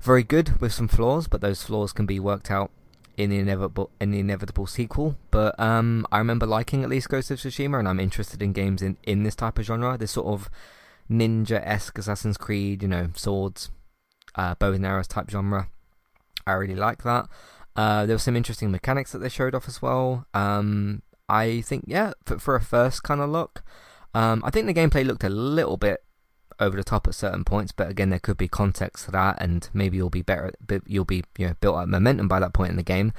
very 0.00 0.22
good 0.22 0.60
with 0.60 0.72
some 0.72 0.88
flaws, 0.88 1.28
but 1.28 1.40
those 1.40 1.62
flaws 1.62 1.92
can 1.92 2.06
be 2.06 2.20
worked 2.20 2.50
out 2.50 2.70
in 3.16 3.30
the 3.30 3.38
inevitable 3.38 3.90
in 4.00 4.12
the 4.12 4.20
inevitable 4.20 4.66
sequel. 4.66 5.16
But 5.30 5.58
um, 5.58 6.06
I 6.12 6.18
remember 6.18 6.46
liking 6.46 6.82
at 6.82 6.88
least 6.88 7.08
Ghost 7.08 7.30
of 7.30 7.38
Tsushima, 7.38 7.78
and 7.78 7.88
I'm 7.88 8.00
interested 8.00 8.40
in 8.40 8.52
games 8.52 8.80
in, 8.80 8.96
in 9.02 9.24
this 9.24 9.34
type 9.34 9.58
of 9.58 9.64
genre. 9.64 9.98
This 9.98 10.12
sort 10.12 10.28
of 10.28 10.48
ninja 11.10 11.60
esque 11.64 11.98
Assassin's 11.98 12.36
Creed, 12.36 12.82
you 12.82 12.88
know, 12.88 13.10
swords, 13.14 13.70
uh, 14.34 14.54
bow 14.54 14.72
and 14.72 14.86
arrows 14.86 15.08
type 15.08 15.30
genre. 15.30 15.68
I 16.46 16.52
really 16.52 16.74
like 16.74 17.02
that. 17.02 17.26
Uh, 17.76 18.06
there 18.06 18.14
were 18.14 18.20
some 18.20 18.36
interesting 18.36 18.70
mechanics 18.70 19.12
that 19.12 19.18
they 19.18 19.28
showed 19.28 19.54
off 19.54 19.68
as 19.68 19.80
well. 19.80 20.26
Um, 20.34 21.02
I 21.28 21.60
think, 21.60 21.84
yeah, 21.86 22.12
for, 22.24 22.38
for 22.38 22.56
a 22.56 22.60
first 22.60 23.02
kind 23.02 23.20
of 23.20 23.30
look, 23.30 23.62
um, 24.14 24.42
I 24.44 24.50
think 24.50 24.66
the 24.66 24.74
gameplay 24.74 25.06
looked 25.06 25.24
a 25.24 25.28
little 25.28 25.76
bit 25.76 26.02
over 26.60 26.76
the 26.76 26.84
top 26.84 27.06
at 27.06 27.14
certain 27.14 27.44
points, 27.44 27.72
but 27.72 27.88
again, 27.88 28.10
there 28.10 28.18
could 28.18 28.36
be 28.36 28.48
context 28.48 29.04
to 29.04 29.10
that, 29.12 29.40
and 29.40 29.68
maybe 29.72 29.96
you'll 29.96 30.10
be 30.10 30.22
better. 30.22 30.52
You'll 30.86 31.04
be 31.04 31.22
you 31.38 31.48
know 31.48 31.54
built 31.60 31.76
up 31.76 31.88
momentum 31.88 32.28
by 32.28 32.40
that 32.40 32.52
point 32.52 32.70
in 32.70 32.76
the 32.76 32.82
game. 32.82 33.12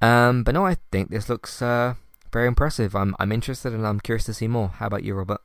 Um, 0.00 0.44
but 0.44 0.54
no, 0.54 0.64
I 0.64 0.76
think 0.90 1.10
this 1.10 1.28
looks 1.28 1.60
uh, 1.60 1.94
very 2.32 2.48
impressive. 2.48 2.96
I'm 2.96 3.14
I'm 3.18 3.32
interested, 3.32 3.72
and 3.74 3.86
I'm 3.86 4.00
curious 4.00 4.24
to 4.26 4.34
see 4.34 4.48
more. 4.48 4.68
How 4.68 4.86
about 4.86 5.04
you, 5.04 5.14
Robert? 5.14 5.40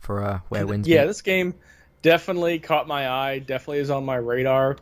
For 0.00 0.22
uh, 0.22 0.40
Where 0.48 0.66
Winds? 0.66 0.88
Yeah, 0.88 1.04
this 1.04 1.22
game 1.22 1.54
definitely 2.02 2.58
caught 2.58 2.86
my 2.86 3.08
eye. 3.08 3.38
Definitely 3.40 3.78
is 3.78 3.90
on 3.90 4.04
my 4.04 4.16
radar. 4.16 4.76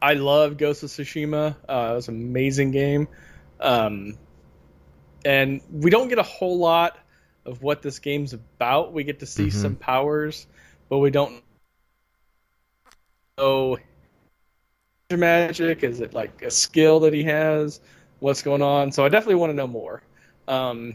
I 0.00 0.14
love 0.14 0.56
Ghost 0.58 0.82
of 0.82 0.90
Tsushima. 0.90 1.56
Uh, 1.68 1.90
it 1.92 1.94
was 1.96 2.08
an 2.08 2.16
amazing 2.16 2.70
game, 2.70 3.08
um, 3.60 4.18
and 5.24 5.60
we 5.70 5.90
don't 5.90 6.08
get 6.08 6.18
a 6.18 6.22
whole 6.22 6.58
lot 6.58 6.98
of 7.46 7.62
what 7.62 7.82
this 7.82 7.98
game's 7.98 8.32
about. 8.32 8.92
We 8.92 9.04
get 9.04 9.20
to 9.20 9.26
see 9.26 9.48
Mhm. 9.48 9.52
some 9.52 9.76
powers, 9.76 10.46
but 10.88 10.98
we 10.98 11.10
don't 11.10 11.42
know 13.38 13.78
magic. 15.12 15.82
Is 15.84 16.00
it 16.00 16.14
like 16.14 16.42
a 16.42 16.50
skill 16.50 17.00
that 17.00 17.12
he 17.12 17.22
has? 17.24 17.80
What's 18.20 18.42
going 18.42 18.62
on? 18.62 18.92
So 18.92 19.04
I 19.04 19.08
definitely 19.08 19.36
want 19.36 19.50
to 19.50 19.54
know 19.54 19.66
more. 19.66 20.02
Um, 20.48 20.94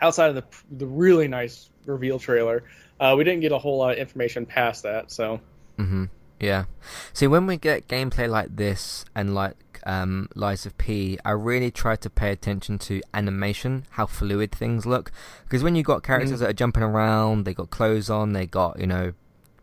outside 0.00 0.28
of 0.28 0.34
the 0.36 0.44
the 0.78 0.86
really 0.86 1.28
nice 1.28 1.70
reveal 1.88 2.18
trailer, 2.18 2.64
uh, 3.00 3.14
we 3.16 3.24
didn't 3.24 3.40
get 3.40 3.52
a 3.52 3.58
whole 3.58 3.78
lot 3.78 3.92
of 3.92 3.98
information 3.98 4.46
past 4.46 4.82
that. 4.84 5.10
So 5.10 5.40
hmm 5.76 6.04
Yeah. 6.40 6.64
See, 7.12 7.26
when 7.26 7.46
we 7.46 7.56
get 7.56 7.88
gameplay 7.88 8.28
like 8.28 8.54
this 8.56 9.04
and 9.14 9.34
like 9.34 9.56
um, 9.86 10.28
Lies 10.34 10.66
of 10.66 10.76
P, 10.76 11.18
I 11.24 11.30
really 11.30 11.70
try 11.70 11.96
to 11.96 12.10
pay 12.10 12.30
attention 12.32 12.78
to 12.80 13.00
animation, 13.14 13.86
how 13.90 14.06
fluid 14.06 14.52
things 14.52 14.84
look. 14.86 15.10
Because 15.44 15.62
when 15.62 15.74
you 15.76 15.82
got 15.82 16.02
characters 16.02 16.32
Mhm. 16.32 16.38
that 16.40 16.50
are 16.50 16.52
jumping 16.52 16.82
around, 16.82 17.44
they 17.44 17.54
got 17.54 17.70
clothes 17.70 18.10
on, 18.10 18.32
they 18.32 18.46
got 18.46 18.78
you 18.78 18.86
know 18.86 19.12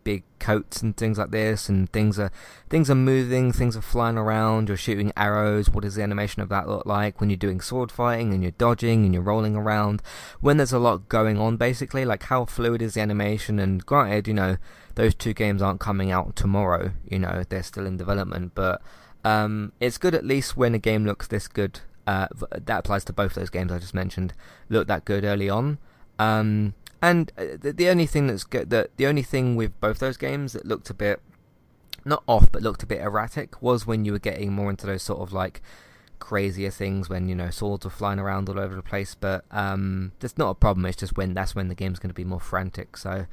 big 0.06 0.24
coats 0.40 0.82
and 0.82 0.96
things 0.96 1.18
like 1.18 1.32
this, 1.32 1.68
and 1.68 1.92
things 1.92 2.18
are 2.18 2.32
things 2.70 2.90
are 2.90 2.96
moving, 2.96 3.52
things 3.52 3.76
are 3.76 3.82
flying 3.82 4.18
around. 4.18 4.70
You're 4.70 4.78
shooting 4.78 5.12
arrows. 5.18 5.70
What 5.70 5.84
does 5.84 5.96
the 5.96 6.04
animation 6.04 6.42
of 6.42 6.48
that 6.48 6.70
look 6.70 6.86
like 6.86 7.20
when 7.20 7.30
you're 7.30 7.36
doing 7.36 7.60
sword 7.60 7.92
fighting 7.92 8.34
and 8.34 8.42
you're 8.42 8.52
dodging 8.52 9.04
and 9.04 9.14
you're 9.14 9.22
rolling 9.22 9.58
around? 9.58 10.02
When 10.40 10.56
there's 10.56 10.72
a 10.72 10.80
lot 10.80 11.10
going 11.10 11.38
on, 11.38 11.58
basically, 11.58 12.06
like 12.06 12.24
how 12.24 12.46
fluid 12.46 12.82
is 12.82 12.94
the 12.94 13.02
animation? 13.02 13.60
And 13.60 13.86
granted, 13.86 14.30
you 14.30 14.34
know 14.34 14.56
those 14.96 15.14
two 15.14 15.34
games 15.34 15.62
aren't 15.62 15.82
coming 15.82 16.10
out 16.10 16.36
tomorrow. 16.36 16.92
You 17.10 17.20
know, 17.20 17.44
they're 17.48 17.64
still 17.64 17.86
in 17.86 17.98
development, 17.98 18.54
but 18.56 18.82
um, 19.24 19.74
it's 19.80 19.98
good 19.98 20.16
at 20.16 20.26
least 20.26 20.56
when 20.56 20.74
a 20.74 20.80
game 20.80 21.06
looks 21.06 21.28
this 21.28 21.48
good. 21.48 21.82
Uh, 22.08 22.28
that 22.52 22.80
applies 22.80 23.04
to 23.04 23.12
both 23.12 23.34
those 23.34 23.50
games 23.50 23.72
I 23.72 23.80
just 23.80 23.96
mentioned. 23.96 24.34
Look 24.70 24.88
that 24.88 25.06
good 25.06 25.24
early 25.24 25.50
on. 25.50 25.80
Um, 26.20 26.76
and 27.02 27.32
uh, 27.38 27.58
the, 27.60 27.74
the 27.74 27.90
only 27.90 28.06
thing 28.06 28.28
that's 28.28 28.44
good, 28.44 28.70
the, 28.70 28.90
the 28.98 29.08
only 29.08 29.24
thing 29.24 29.56
with 29.56 29.80
both 29.80 30.00
those 30.00 30.18
games 30.18 30.54
that 30.54 30.66
looked 30.66 30.90
a 30.90 30.94
bit 30.94 31.22
not 32.06 32.24
off, 32.28 32.52
but 32.52 32.62
looked 32.62 32.84
a 32.84 32.86
bit 32.86 33.02
erratic 33.02 33.62
was 33.62 33.88
when 33.88 34.06
you 34.06 34.12
were 34.12 34.20
getting 34.20 34.54
more 34.54 34.70
into 34.70 34.86
those 34.86 35.02
sort 35.02 35.22
of 35.22 35.34
like 35.34 35.62
crazier 36.20 36.70
things 36.70 37.10
when 37.10 37.28
you 37.28 37.36
know 37.36 37.50
swords 37.50 37.86
are 37.86 37.90
flying 37.90 38.20
around 38.20 38.48
all 38.48 38.60
over 38.60 38.76
the 38.76 38.84
place. 38.84 39.16
But 39.16 39.44
um, 39.52 40.12
that's 40.20 40.38
not 40.38 40.50
a 40.50 40.56
problem. 40.56 40.86
It's 40.86 40.98
just 40.98 41.18
when 41.18 41.34
that's 41.34 41.56
when 41.56 41.68
the 41.68 41.76
game's 41.76 42.00
going 42.00 42.10
to 42.10 42.16
be 42.16 42.24
more 42.24 42.40
frantic. 42.40 42.96
So, 42.96 43.26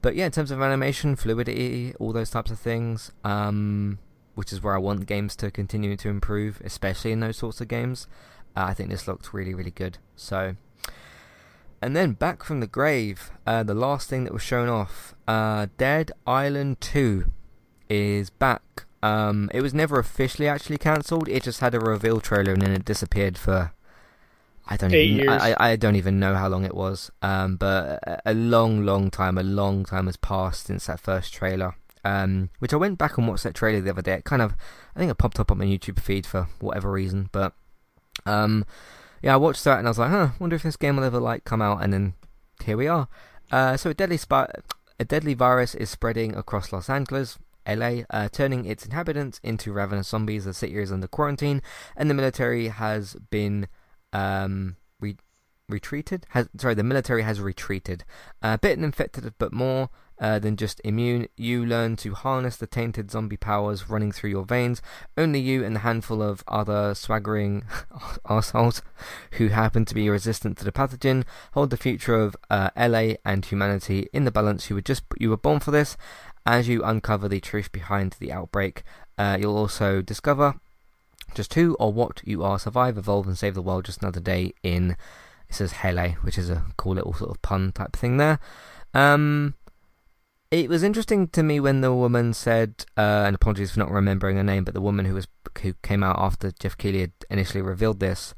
but 0.00 0.14
yeah, 0.14 0.26
in 0.26 0.32
terms 0.32 0.50
of 0.50 0.62
animation, 0.62 1.16
fluidity, 1.16 1.94
all 1.98 2.12
those 2.12 2.30
types 2.30 2.50
of 2.50 2.58
things, 2.58 3.10
um, 3.24 3.98
which 4.34 4.52
is 4.52 4.62
where 4.62 4.74
I 4.74 4.78
want 4.78 5.06
games 5.06 5.34
to 5.36 5.50
continue 5.50 5.96
to 5.96 6.08
improve, 6.08 6.60
especially 6.64 7.12
in 7.12 7.20
those 7.20 7.36
sorts 7.36 7.60
of 7.60 7.68
games. 7.68 8.06
Uh, 8.54 8.66
I 8.68 8.74
think 8.74 8.90
this 8.90 9.08
looked 9.08 9.32
really, 9.32 9.54
really 9.54 9.70
good. 9.70 9.98
So, 10.14 10.56
and 11.82 11.96
then 11.96 12.12
back 12.12 12.44
from 12.44 12.60
the 12.60 12.66
grave, 12.66 13.30
uh, 13.46 13.62
the 13.62 13.74
last 13.74 14.08
thing 14.08 14.24
that 14.24 14.32
was 14.32 14.42
shown 14.42 14.68
off, 14.68 15.14
uh, 15.26 15.66
Dead 15.76 16.12
Island 16.26 16.80
2 16.80 17.24
is 17.88 18.30
back. 18.30 18.86
Um, 19.02 19.50
it 19.52 19.62
was 19.62 19.74
never 19.74 19.98
officially 19.98 20.46
actually 20.46 20.78
cancelled. 20.78 21.28
It 21.28 21.42
just 21.42 21.60
had 21.60 21.74
a 21.74 21.80
reveal 21.80 22.20
trailer 22.20 22.52
and 22.52 22.62
then 22.62 22.70
it 22.72 22.84
disappeared 22.84 23.36
for 23.36 23.72
I 24.68 24.76
don't 24.76 24.94
Eight 24.94 25.10
even. 25.10 25.28
I, 25.28 25.56
I 25.58 25.76
don't 25.76 25.96
even 25.96 26.20
know 26.20 26.34
how 26.34 26.48
long 26.48 26.64
it 26.64 26.74
was. 26.74 27.10
Um, 27.20 27.56
but 27.56 27.98
a, 28.06 28.22
a 28.26 28.34
long, 28.34 28.86
long 28.86 29.10
time, 29.10 29.36
a 29.36 29.42
long 29.42 29.84
time 29.84 30.06
has 30.06 30.16
passed 30.16 30.66
since 30.66 30.86
that 30.86 31.00
first 31.00 31.34
trailer. 31.34 31.74
Um, 32.04 32.50
which 32.58 32.72
I 32.72 32.76
went 32.76 32.98
back 32.98 33.18
and 33.18 33.28
watched 33.28 33.44
that 33.44 33.54
trailer 33.54 33.80
the 33.80 33.90
other 33.90 34.02
day. 34.02 34.14
It 34.14 34.24
kind 34.24 34.42
of, 34.42 34.54
I 34.94 34.98
think 34.98 35.10
it 35.10 35.18
popped 35.18 35.38
up 35.38 35.50
on 35.50 35.58
my 35.58 35.64
YouTube 35.64 36.00
feed 36.00 36.26
for 36.26 36.48
whatever 36.60 36.90
reason. 36.90 37.28
But 37.32 37.54
um, 38.24 38.64
yeah, 39.22 39.34
I 39.34 39.36
watched 39.36 39.64
that 39.64 39.78
and 39.78 39.86
I 39.86 39.90
was 39.90 39.98
like, 39.98 40.10
huh, 40.10 40.30
wonder 40.38 40.56
if 40.56 40.64
this 40.64 40.76
game 40.76 40.96
will 40.96 41.04
ever 41.04 41.20
like 41.20 41.44
come 41.44 41.62
out. 41.62 41.82
And 41.82 41.92
then 41.92 42.14
here 42.64 42.76
we 42.76 42.88
are. 42.88 43.08
Uh, 43.50 43.76
so 43.76 43.90
a 43.90 43.94
deadly 43.94 44.16
spot, 44.16 44.50
a 44.98 45.04
deadly 45.04 45.34
virus 45.34 45.74
is 45.74 45.90
spreading 45.90 46.34
across 46.34 46.72
Los 46.72 46.90
Angeles. 46.90 47.38
LA, 47.66 48.00
uh, 48.10 48.28
turning 48.28 48.64
its 48.64 48.84
inhabitants 48.84 49.38
into 49.44 49.72
ravenous 49.72 50.08
zombies. 50.08 50.46
The 50.46 50.52
city 50.52 50.76
is 50.78 50.90
under 50.90 51.06
quarantine, 51.06 51.62
and 51.96 52.10
the 52.10 52.14
military 52.14 52.68
has 52.68 53.14
been 53.30 53.68
um, 54.12 54.76
re- 54.98 55.18
retreated. 55.68 56.26
Has 56.30 56.48
sorry, 56.58 56.74
the 56.74 56.82
military 56.82 57.22
has 57.22 57.40
retreated. 57.40 58.04
Uh, 58.42 58.56
bit 58.56 58.80
infected, 58.80 59.32
but 59.38 59.52
more 59.52 59.90
uh, 60.22 60.38
than 60.38 60.56
just 60.56 60.80
immune. 60.84 61.28
You 61.36 61.66
learn 61.66 61.96
to 61.96 62.14
harness 62.14 62.56
the 62.56 62.68
tainted 62.68 63.10
zombie 63.10 63.36
powers 63.36 63.90
running 63.90 64.12
through 64.12 64.30
your 64.30 64.44
veins. 64.44 64.80
Only 65.18 65.40
you 65.40 65.64
and 65.64 65.76
a 65.76 65.80
handful 65.80 66.22
of 66.22 66.44
other 66.46 66.94
swaggering 66.94 67.64
assholes 68.28 68.80
who 69.32 69.48
happen 69.48 69.84
to 69.84 69.94
be 69.94 70.08
resistant 70.08 70.56
to 70.58 70.64
the 70.64 70.72
pathogen 70.72 71.24
hold 71.52 71.70
the 71.70 71.76
future 71.76 72.14
of 72.14 72.36
uh, 72.48 72.70
LA 72.76 73.14
and 73.24 73.44
humanity 73.44 74.08
in 74.12 74.24
the 74.24 74.30
balance. 74.30 74.70
You 74.70 74.76
were 74.76 74.82
just 74.82 75.02
you 75.18 75.28
were 75.28 75.36
born 75.36 75.58
for 75.58 75.72
this. 75.72 75.96
As 76.46 76.68
you 76.68 76.82
uncover 76.82 77.28
the 77.28 77.40
truth 77.40 77.70
behind 77.70 78.16
the 78.18 78.32
outbreak, 78.32 78.84
uh, 79.18 79.38
you'll 79.40 79.56
also 79.56 80.02
discover 80.02 80.54
just 81.34 81.54
who 81.54 81.74
or 81.74 81.92
what 81.92 82.20
you 82.24 82.44
are, 82.44 82.58
survive, 82.58 82.96
evolve, 82.96 83.26
and 83.26 83.38
save 83.38 83.54
the 83.54 83.62
world 83.62 83.84
just 83.84 84.02
another 84.02 84.20
day 84.20 84.52
in, 84.62 84.96
it 85.48 85.54
says 85.54 85.72
Hell-A, 85.72 86.10
which 86.22 86.36
is 86.36 86.50
a 86.50 86.64
cool 86.76 86.94
little 86.94 87.14
sort 87.14 87.30
of 87.30 87.40
pun 87.42 87.72
type 87.72 87.94
thing 87.94 88.16
there. 88.18 88.38
Um, 88.92 89.54
it 90.52 90.68
was 90.68 90.82
interesting 90.82 91.28
to 91.28 91.42
me 91.42 91.60
when 91.60 91.80
the 91.80 91.94
woman 91.94 92.34
said, 92.34 92.84
uh, 92.98 93.24
and 93.26 93.34
apologies 93.34 93.70
for 93.72 93.80
not 93.80 93.90
remembering 93.90 94.36
her 94.36 94.44
name, 94.44 94.64
but 94.64 94.74
the 94.74 94.82
woman 94.82 95.06
who 95.06 95.14
was 95.14 95.26
who 95.62 95.72
came 95.82 96.02
out 96.02 96.18
after 96.18 96.50
Geoff 96.50 96.76
Keighley 96.76 97.00
had 97.00 97.12
initially 97.30 97.62
revealed 97.62 98.00
this. 98.00 98.34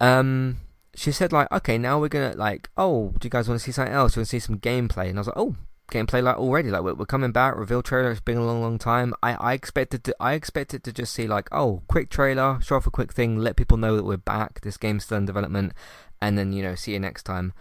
Um, 0.00 0.58
she 0.96 1.12
said 1.12 1.32
like, 1.32 1.50
okay, 1.52 1.78
now 1.78 2.00
we're 2.00 2.08
gonna 2.08 2.34
like, 2.34 2.70
oh, 2.76 3.14
do 3.20 3.26
you 3.26 3.30
guys 3.30 3.48
want 3.48 3.60
to 3.60 3.64
see 3.64 3.70
something 3.70 3.94
else? 3.94 4.16
You 4.16 4.20
want 4.20 4.28
to 4.28 4.30
see 4.30 4.40
some 4.40 4.58
gameplay? 4.58 5.08
And 5.08 5.16
I 5.16 5.20
was 5.20 5.28
like, 5.28 5.36
oh, 5.36 5.54
gameplay 5.92 6.20
like 6.20 6.36
already 6.36 6.68
like 6.68 6.82
we're, 6.82 6.94
we're 6.94 7.06
coming 7.06 7.30
back 7.30 7.54
reveal 7.54 7.80
trailer 7.80 8.10
it's 8.10 8.20
been 8.20 8.36
a 8.36 8.44
long 8.44 8.60
long 8.60 8.76
time 8.76 9.14
i 9.22 9.34
i 9.34 9.52
expected 9.52 10.02
to 10.02 10.12
i 10.18 10.32
expected 10.32 10.82
to 10.82 10.92
just 10.92 11.14
see 11.14 11.28
like 11.28 11.48
oh 11.52 11.80
quick 11.86 12.10
trailer 12.10 12.58
show 12.60 12.74
off 12.74 12.88
a 12.88 12.90
quick 12.90 13.12
thing 13.12 13.38
let 13.38 13.54
people 13.54 13.76
know 13.76 13.94
that 13.94 14.04
we're 14.04 14.16
back 14.16 14.60
this 14.62 14.76
game's 14.76 15.04
still 15.04 15.18
in 15.18 15.24
development 15.24 15.72
and 16.20 16.36
then 16.36 16.52
you 16.52 16.60
know 16.60 16.74
see 16.74 16.94
you 16.94 16.98
next 16.98 17.22
time 17.22 17.52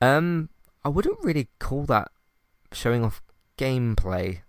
um 0.00 0.48
i 0.86 0.88
wouldn't 0.88 1.22
really 1.22 1.48
call 1.58 1.84
that 1.84 2.10
showing 2.72 3.04
off 3.04 3.20
gameplay 3.58 4.40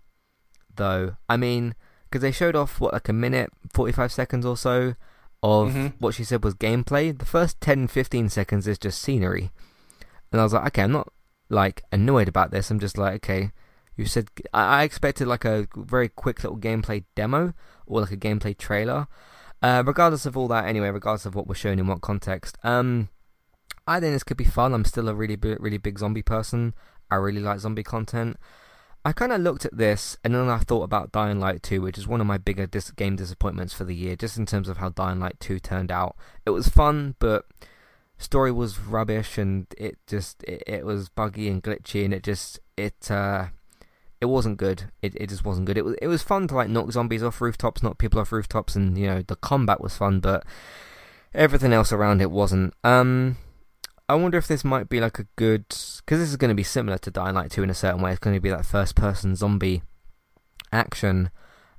though 0.76 1.16
i 1.28 1.36
mean 1.36 1.74
because 2.04 2.22
they 2.22 2.32
showed 2.32 2.56
off 2.56 2.80
what 2.80 2.92
like 2.92 3.08
a 3.08 3.12
minute 3.12 3.50
45 3.72 4.10
seconds 4.12 4.46
or 4.46 4.56
so 4.56 4.94
of 5.42 5.70
Mhm. 5.72 5.94
what 5.98 6.14
she 6.14 6.24
said 6.24 6.42
was 6.44 6.54
gameplay 6.54 7.16
the 7.16 7.24
first 7.26 7.60
10 7.60 7.88
15 7.88 8.28
seconds 8.28 8.66
is 8.66 8.78
just 8.78 9.00
scenery 9.02 9.50
and 10.30 10.40
i 10.40 10.44
was 10.44 10.52
like 10.52 10.66
okay 10.66 10.82
i'm 10.82 10.92
not 10.92 11.12
like 11.50 11.82
annoyed 11.92 12.28
about 12.28 12.50
this. 12.50 12.70
I'm 12.70 12.80
just 12.80 12.96
like, 12.96 13.16
okay, 13.16 13.52
you 13.94 14.06
said 14.06 14.30
I, 14.54 14.80
I 14.80 14.82
expected 14.84 15.26
like 15.28 15.44
a 15.44 15.68
very 15.76 16.08
quick 16.08 16.42
little 16.42 16.56
gameplay 16.56 17.04
demo 17.14 17.52
or 17.86 18.00
like 18.00 18.10
a 18.10 18.16
gameplay 18.16 18.56
trailer. 18.56 19.06
Uh, 19.60 19.82
regardless 19.84 20.24
of 20.24 20.34
all 20.34 20.48
that, 20.48 20.64
anyway, 20.64 20.88
regardless 20.88 21.26
of 21.26 21.34
what 21.34 21.46
we're 21.46 21.54
shown 21.54 21.78
in 21.78 21.86
what 21.86 22.00
context, 22.00 22.56
um, 22.64 23.10
I 23.86 24.00
think 24.00 24.14
this 24.14 24.22
could 24.22 24.38
be 24.38 24.44
fun. 24.44 24.72
I'm 24.72 24.86
still 24.86 25.10
a 25.10 25.14
really 25.14 25.36
really 25.36 25.76
big 25.76 25.98
zombie 25.98 26.22
person. 26.22 26.72
I 27.12 27.16
really 27.16 27.40
like 27.40 27.60
zombie 27.60 27.82
content. 27.82 28.38
I 29.04 29.12
kind 29.12 29.32
of 29.32 29.40
looked 29.40 29.64
at 29.64 29.76
this 29.76 30.16
and 30.24 30.34
then 30.34 30.48
I 30.48 30.58
thought 30.58 30.84
about 30.84 31.12
Dying 31.12 31.40
Light 31.40 31.62
2, 31.62 31.82
which 31.82 31.98
is 31.98 32.08
one 32.08 32.20
of 32.20 32.26
my 32.26 32.38
bigger 32.38 32.66
dis- 32.66 32.92
game 32.92 33.16
disappointments 33.16 33.74
for 33.74 33.84
the 33.84 33.94
year, 33.94 34.16
just 34.16 34.38
in 34.38 34.46
terms 34.46 34.68
of 34.68 34.78
how 34.78 34.90
Dying 34.90 35.20
Light 35.20 35.38
2 35.40 35.58
turned 35.58 35.90
out. 35.90 36.16
It 36.46 36.50
was 36.50 36.68
fun, 36.68 37.16
but 37.18 37.46
story 38.16 38.52
was 38.52 38.78
rubbish 38.78 39.36
and 39.36 39.66
it 39.76 39.98
just 40.06 40.42
it, 40.44 40.62
it 40.66 40.86
was 40.86 41.08
buggy 41.08 41.48
and 41.48 41.62
glitchy 41.62 42.04
and 42.04 42.14
it 42.14 42.22
just 42.22 42.60
it 42.76 43.10
uh 43.10 43.46
it 44.20 44.26
wasn't 44.26 44.56
good 44.56 44.84
it, 45.02 45.12
it 45.16 45.28
just 45.28 45.44
wasn't 45.44 45.66
good 45.66 45.76
it 45.76 45.84
was 45.84 45.96
it 46.00 46.06
was 46.06 46.22
fun 46.22 46.46
to 46.46 46.54
like 46.54 46.68
knock 46.68 46.92
zombies 46.92 47.24
off 47.24 47.40
rooftops 47.40 47.82
knock 47.82 47.98
people 47.98 48.20
off 48.20 48.30
rooftops 48.30 48.76
and 48.76 48.96
you 48.96 49.08
know 49.08 49.22
the 49.22 49.34
combat 49.34 49.80
was 49.80 49.96
fun 49.96 50.20
but 50.20 50.44
everything 51.34 51.72
else 51.72 51.92
around 51.92 52.22
it 52.22 52.30
wasn't 52.30 52.72
um 52.84 53.36
I 54.12 54.16
wonder 54.16 54.38
if 54.38 54.46
this 54.46 54.64
might 54.64 54.88
be 54.88 55.00
like 55.00 55.18
a 55.18 55.26
good 55.36 55.66
because 55.68 56.18
this 56.18 56.28
is 56.28 56.36
going 56.36 56.50
to 56.50 56.54
be 56.54 56.62
similar 56.62 56.98
to 56.98 57.10
Dying 57.10 57.34
Light 57.34 57.50
2 57.50 57.62
in 57.62 57.70
a 57.70 57.74
certain 57.74 58.02
way 58.02 58.10
it's 58.10 58.18
going 58.18 58.36
to 58.36 58.40
be 58.40 58.50
that 58.50 58.66
first 58.66 58.94
person 58.94 59.34
zombie 59.34 59.82
action 60.70 61.30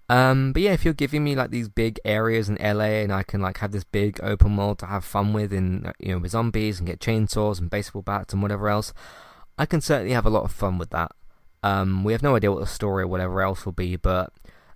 um, 0.09 0.51
but 0.51 0.61
yeah, 0.61 0.73
if 0.73 0.83
you're 0.83 0.93
giving 0.93 1.23
me 1.23 1.35
like 1.35 1.49
these 1.49 1.69
big 1.69 1.99
areas 2.03 2.49
in 2.49 2.57
LA 2.61 3.01
and 3.01 3.13
I 3.13 3.23
can 3.23 3.41
like 3.41 3.59
have 3.59 3.71
this 3.71 3.85
big 3.85 4.19
open 4.21 4.57
world 4.57 4.79
to 4.79 4.85
have 4.87 5.05
fun 5.05 5.33
with 5.33 5.53
in 5.53 5.91
you 5.99 6.13
know 6.13 6.19
with 6.19 6.31
zombies 6.31 6.79
and 6.79 6.87
get 6.87 6.99
chainsaws 6.99 7.59
and 7.59 7.69
baseball 7.69 8.01
bats 8.01 8.33
and 8.33 8.41
whatever 8.41 8.69
else, 8.69 8.93
I 9.57 9.65
can 9.65 9.81
certainly 9.81 10.13
have 10.13 10.25
a 10.25 10.29
lot 10.29 10.43
of 10.43 10.51
fun 10.51 10.77
with 10.77 10.89
that. 10.89 11.11
Um, 11.63 12.03
we 12.03 12.11
have 12.11 12.21
no 12.21 12.35
idea 12.35 12.51
what 12.51 12.59
the 12.59 12.67
story 12.67 13.03
or 13.03 13.07
whatever 13.07 13.41
else 13.41 13.65
will 13.65 13.73
be, 13.73 13.95
but 13.95 14.33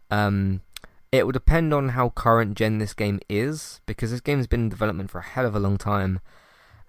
um, 0.10 0.62
it 1.12 1.26
will 1.26 1.34
depend 1.34 1.74
on 1.74 1.90
how 1.90 2.10
current 2.10 2.56
gen 2.56 2.78
this 2.78 2.94
game 2.94 3.20
is 3.28 3.82
because 3.86 4.12
this 4.12 4.22
game's 4.22 4.48
been 4.48 4.62
in 4.62 4.70
development 4.70 5.12
for 5.12 5.20
a 5.20 5.24
hell 5.24 5.46
of 5.46 5.56
a 5.56 5.60
long 5.60 5.78
time, 5.78 6.22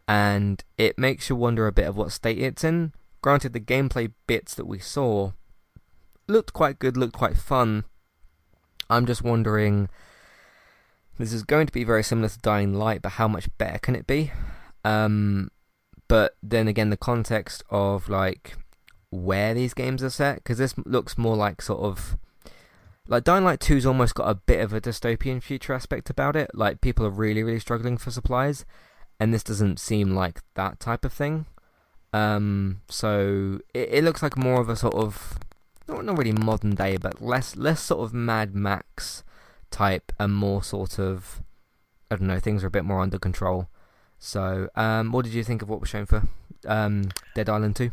and 0.09 0.65
it 0.79 0.99
makes 0.99 1.29
you 1.29 1.37
wonder 1.37 1.67
a 1.67 1.73
bit 1.73 1.87
of 1.87 1.97
what 1.97 2.11
state 2.11 2.39
it's 2.39 2.65
in. 2.65 2.93
Granted, 3.21 3.53
the 3.53 3.61
gameplay 3.61 4.13
bits 4.27 4.55
that 4.55 4.67
we 4.67 4.79
saw 4.79 5.33
looked 6.27 6.55
quite 6.55 6.79
good, 6.79 6.97
looked 6.97 7.13
quite 7.13 7.37
fun. 7.37 7.85
I'm 8.89 9.05
just 9.05 9.23
wondering. 9.23 9.91
This 11.19 11.33
is 11.33 11.43
going 11.43 11.67
to 11.67 11.73
be 11.73 11.85
very 11.85 12.03
similar 12.03 12.29
to 12.29 12.39
Dying 12.39 12.75
Light, 12.75 13.03
but 13.03 13.13
how 13.13 13.29
much 13.29 13.49
better 13.59 13.79
can 13.79 13.97
it 13.97 14.07
be? 14.07 14.31
Um, 14.85 15.51
but 16.07 16.37
then 16.43 16.69
again, 16.69 16.91
the 16.91 16.97
context 16.97 17.63
of 17.71 18.09
like 18.09 18.55
where 19.11 19.53
these 19.53 19.75
games 19.75 20.03
are 20.03 20.11
set, 20.11 20.37
because 20.37 20.59
this 20.59 20.75
looks 20.87 21.19
more 21.19 21.37
like 21.37 21.61
sort 21.61 21.81
of 21.81 22.17
like 23.09 23.25
Dying 23.25 23.45
Light 23.45 23.59
2's 23.59 23.85
almost 23.85 24.15
got 24.15 24.31
a 24.31 24.37
bit 24.37 24.61
of 24.61 24.73
a 24.73 24.81
dystopian 24.81 25.43
future 25.43 25.75
aspect 25.75 26.09
about 26.09 26.37
it. 26.37 26.51
Like 26.55 26.81
people 26.81 27.05
are 27.05 27.11
really, 27.11 27.43
really 27.43 27.61
struggling 27.61 27.99
for 27.99 28.11
supplies, 28.11 28.65
and 29.21 29.33
this 29.33 29.43
doesn't 29.43 29.79
seem 29.79 30.15
like 30.15 30.41
that 30.55 30.81
type 30.81 31.05
of 31.05 31.13
thing. 31.13 31.47
Um, 32.13 32.81
so 32.89 33.61
it, 33.75 33.89
it 33.93 34.05
looks 34.05 34.23
like 34.23 34.37
more 34.37 34.61
of 34.61 34.69
a 34.69 34.77
sort 34.77 34.95
of 34.95 35.39
not 35.87 36.05
not 36.05 36.19
really 36.19 36.33
modern 36.33 36.75
day, 36.75 36.97
but 36.97 37.23
less 37.23 37.57
less 37.57 37.83
sort 37.83 38.01
of 38.01 38.15
Mad 38.15 38.55
Max 38.55 39.25
type, 39.71 40.13
and 40.19 40.35
more 40.35 40.63
sort 40.63 40.99
of 40.99 41.43
I 42.11 42.17
don't 42.17 42.29
know, 42.29 42.41
things 42.41 42.65
are 42.65 42.69
a 42.69 42.71
bit 42.71 42.85
more 42.85 43.01
under 43.01 43.19
control. 43.19 43.69
So, 44.19 44.69
um, 44.75 45.13
what 45.13 45.25
did 45.25 45.35
you 45.35 45.45
think 45.45 45.63
of 45.63 45.69
what 45.69 45.81
was 45.81 45.89
shown 45.89 46.07
for 46.07 46.23
um, 46.67 47.11
Dead 47.35 47.49
Island 47.49 47.77
Two? 47.77 47.93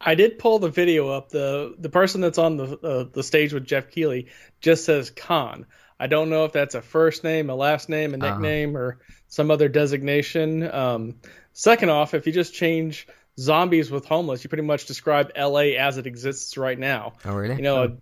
I 0.00 0.14
did 0.16 0.38
pull 0.38 0.58
the 0.58 0.68
video 0.68 1.08
up. 1.08 1.28
the 1.28 1.74
The 1.78 1.88
person 1.88 2.20
that's 2.20 2.38
on 2.38 2.56
the 2.56 2.78
uh, 2.78 3.04
the 3.12 3.22
stage 3.22 3.52
with 3.52 3.64
Geoff 3.64 3.90
Keighley 3.90 4.26
just 4.60 4.84
says 4.84 5.10
Khan. 5.10 5.66
I 6.02 6.08
don't 6.08 6.30
know 6.30 6.44
if 6.44 6.52
that's 6.52 6.74
a 6.74 6.82
first 6.82 7.24
name, 7.24 7.50
a 7.50 7.54
last 7.54 7.88
name, 7.88 8.14
a 8.14 8.16
Uh-huh. 8.20 8.28
nickname, 8.30 8.76
or 8.76 9.00
some 9.28 9.50
other 9.50 9.68
designation. 9.68 10.70
Um, 10.70 11.16
second 11.52 11.90
off, 11.90 12.14
if 12.14 12.26
you 12.26 12.32
just 12.32 12.54
change 12.54 13.06
zombies 13.38 13.90
with 13.90 14.04
homeless, 14.06 14.44
you 14.44 14.50
pretty 14.50 14.64
much 14.64 14.86
describe 14.86 15.32
LA 15.34 15.76
as 15.78 15.98
it 15.98 16.06
exists 16.06 16.56
right 16.58 16.78
now. 16.78 17.14
Oh, 17.24 17.34
really? 17.34 17.56
You 17.56 17.62
know, 17.64 17.98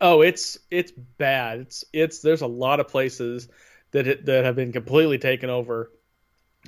oh, 0.00 0.22
it's 0.22 0.58
it's 0.70 0.92
bad. 0.92 1.60
It's 1.60 1.84
it's 1.92 2.20
there's 2.20 2.42
a 2.42 2.46
lot 2.46 2.80
of 2.80 2.88
places 2.88 3.48
that 3.92 4.06
it, 4.06 4.26
that 4.26 4.44
have 4.44 4.56
been 4.56 4.72
completely 4.72 5.18
taken 5.18 5.50
over 5.50 5.90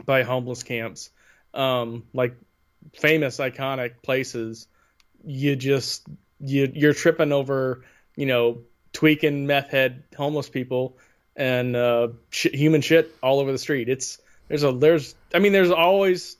by 0.04 0.22
homeless 0.22 0.62
camps. 0.62 1.10
Um, 1.54 2.04
like 2.12 2.36
famous 2.94 3.38
iconic 3.38 4.02
places, 4.02 4.68
you 5.24 5.56
just 5.56 6.06
you 6.40 6.70
you're 6.74 6.94
tripping 6.94 7.32
over, 7.32 7.84
you 8.16 8.26
know, 8.26 8.62
tweaking 8.96 9.46
meth 9.46 9.68
head 9.70 10.04
homeless 10.16 10.48
people 10.48 10.96
and 11.36 11.76
uh, 11.76 12.08
sh- 12.30 12.46
human 12.54 12.80
shit 12.80 13.14
all 13.22 13.40
over 13.40 13.52
the 13.52 13.58
street. 13.58 13.90
It's 13.90 14.18
there's 14.48 14.64
a 14.64 14.72
there's 14.72 15.14
I 15.34 15.38
mean 15.38 15.52
there's 15.52 15.70
always 15.70 16.36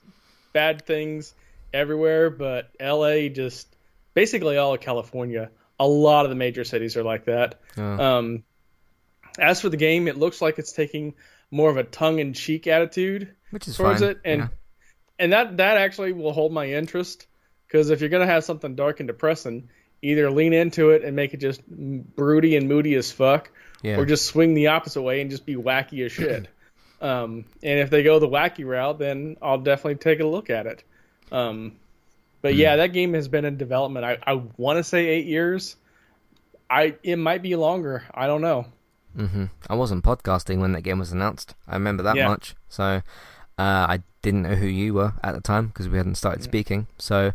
bad 0.53 0.83
things 0.83 1.35
everywhere, 1.71 2.31
but 2.31 2.71
L.A. 2.79 3.29
just 3.29 3.67
basically 4.15 4.57
all 4.57 4.73
of 4.73 4.81
California. 4.81 5.51
A 5.79 5.87
lot 5.87 6.25
of 6.25 6.31
the 6.31 6.35
major 6.35 6.63
cities 6.63 6.97
are 6.97 7.03
like 7.03 7.25
that. 7.25 7.59
Oh. 7.77 7.83
Um, 7.83 8.43
as 9.37 9.61
for 9.61 9.69
the 9.69 9.77
game, 9.77 10.07
it 10.07 10.17
looks 10.17 10.41
like 10.41 10.57
it's 10.57 10.71
taking 10.71 11.13
more 11.51 11.69
of 11.69 11.77
a 11.77 11.83
tongue-in-cheek 11.83 12.65
attitude 12.65 13.35
Which 13.51 13.67
is 13.67 13.77
towards 13.77 13.99
fine. 13.99 14.09
it, 14.09 14.19
and 14.25 14.41
yeah. 14.41 14.47
and 15.19 15.33
that 15.33 15.57
that 15.57 15.77
actually 15.77 16.13
will 16.13 16.33
hold 16.33 16.51
my 16.51 16.71
interest 16.71 17.27
because 17.67 17.91
if 17.91 18.01
you're 18.01 18.09
gonna 18.09 18.25
have 18.25 18.43
something 18.43 18.73
dark 18.73 18.99
and 18.99 19.05
depressing, 19.05 19.69
either 20.01 20.29
lean 20.29 20.53
into 20.53 20.91
it 20.91 21.03
and 21.03 21.15
make 21.15 21.33
it 21.33 21.37
just 21.37 21.61
broody 21.67 22.55
and 22.55 22.67
moody 22.69 22.95
as 22.95 23.11
fuck, 23.11 23.49
Yeah. 23.81 23.97
or 23.97 24.05
just 24.05 24.25
swing 24.25 24.53
the 24.53 24.67
opposite 24.67 25.01
way 25.01 25.21
and 25.21 25.29
just 25.31 25.45
be 25.45 25.55
wacky 25.55 26.05
as 26.05 26.11
shit. 26.11 26.47
um, 27.01 27.45
and 27.63 27.79
if 27.79 27.89
they 27.89 28.03
go 28.03 28.19
the 28.19 28.27
wacky 28.27 28.65
route, 28.65 28.99
then 28.99 29.37
I'll 29.41 29.57
definitely 29.59 29.95
take 29.95 30.19
a 30.19 30.25
look 30.25 30.49
at 30.49 30.65
it. 30.67 30.83
Um, 31.31 31.73
but 32.41 32.53
Hmm. 32.53 32.59
yeah, 32.59 32.75
that 32.77 32.93
game 32.93 33.13
has 33.13 33.27
been 33.27 33.45
in 33.45 33.57
development. 33.57 34.05
I, 34.05 34.17
I 34.25 34.41
want 34.57 34.77
to 34.77 34.83
say 34.83 35.07
eight 35.07 35.25
years. 35.25 35.75
I 36.69 36.95
it 37.03 37.15
might 37.17 37.41
be 37.41 37.55
longer. 37.55 38.03
I 38.13 38.27
don't 38.27 38.41
know. 38.41 38.65
hmm 39.15 39.45
I 39.69 39.75
wasn't 39.75 40.03
podcasting 40.03 40.59
when 40.59 40.73
that 40.73 40.81
game 40.81 40.99
was 40.99 41.11
announced. 41.11 41.55
I 41.67 41.73
remember 41.75 42.03
that 42.03 42.15
Yeah. 42.15 42.27
much. 42.27 42.55
So 42.69 42.83
uh, 42.83 43.01
I 43.57 44.03
didn't 44.27 44.43
know 44.43 44.55
who 44.55 44.67
you 44.67 44.93
were 44.93 45.13
at 45.23 45.33
the 45.35 45.41
time 45.41 45.67
because 45.67 45.87
we 45.89 45.97
hadn't 45.97 46.15
started 46.15 46.43
speaking. 46.43 46.87
So 46.97 47.31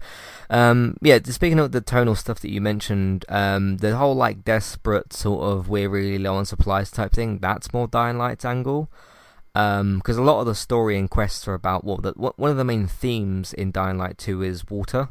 um, 0.51 0.97
yeah, 1.01 1.19
speaking 1.25 1.59
of 1.59 1.73
the 1.73 1.81
tonal 1.81 2.15
stuff 2.15 2.41
that 2.41 2.51
you 2.51 2.61
mentioned, 2.61 3.25
um, 3.29 3.79
the 3.79 3.97
whole 3.97 4.15
like 4.15 4.45
desperate 4.45 5.13
sort 5.13 5.43
of 5.43 5.69
we're 5.69 5.89
really 5.89 6.19
low 6.19 6.35
on 6.37 6.45
supplies 6.47 6.91
type 6.91 7.13
thing. 7.13 7.39
That's 7.39 7.73
more 7.73 7.89
Dying 7.89 8.19
Light's 8.19 8.45
angle. 8.45 8.91
Because 9.55 10.17
a 10.17 10.23
lot 10.23 10.41
of 10.41 10.47
the 10.47 10.55
story 10.55 10.97
and 10.99 11.11
quests 11.11 11.47
are 11.47 11.53
about 11.55 11.85
what 11.85 12.03
the 12.03 12.13
what, 12.17 12.39
one 12.39 12.51
of 12.51 12.57
the 12.57 12.65
main 12.65 12.87
themes 12.87 13.53
in 13.53 13.71
Dying 13.71 13.99
Light 13.99 14.17
2 14.17 14.43
is 14.43 14.69
water. 14.71 15.09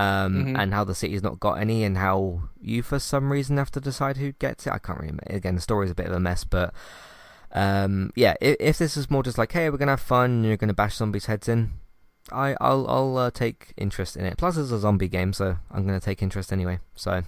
Um, 0.00 0.44
Mhm. 0.46 0.58
and 0.60 0.72
how 0.74 0.84
the 0.84 0.94
city's 0.94 1.24
not 1.24 1.40
got 1.40 1.54
any, 1.58 1.82
and 1.82 1.98
how 1.98 2.42
you, 2.62 2.84
for 2.84 3.00
some 3.00 3.32
reason, 3.32 3.56
have 3.56 3.72
to 3.72 3.80
decide 3.80 4.16
who 4.18 4.30
gets 4.30 4.64
it. 4.64 4.72
I 4.72 4.78
can't 4.78 5.00
remember. 5.00 5.24
Again, 5.26 5.56
the 5.56 5.60
story's 5.60 5.90
a 5.90 5.94
bit 5.96 6.06
of 6.06 6.12
a 6.12 6.20
mess, 6.20 6.44
but 6.44 6.72
um, 7.52 8.12
yeah. 8.14 8.34
If, 8.40 8.56
if 8.60 8.78
this 8.78 8.96
is 8.96 9.10
more 9.10 9.22
just 9.22 9.38
like, 9.38 9.52
hey, 9.52 9.70
we're 9.70 9.78
gonna 9.78 9.92
have 9.92 10.00
fun, 10.00 10.30
and 10.30 10.46
you're 10.46 10.56
gonna 10.56 10.74
bash 10.74 10.96
zombies' 10.96 11.26
heads 11.26 11.48
in, 11.48 11.72
I, 12.30 12.56
I'll, 12.60 12.86
I'll 12.88 13.16
uh, 13.16 13.30
take 13.30 13.72
interest 13.76 14.16
in 14.16 14.24
it. 14.24 14.36
Plus, 14.38 14.56
it's 14.56 14.70
a 14.70 14.78
zombie 14.78 15.08
game, 15.08 15.32
so 15.32 15.56
I'm 15.70 15.86
gonna 15.86 16.00
take 16.00 16.22
interest 16.22 16.52
anyway. 16.52 16.78
So, 16.94 17.22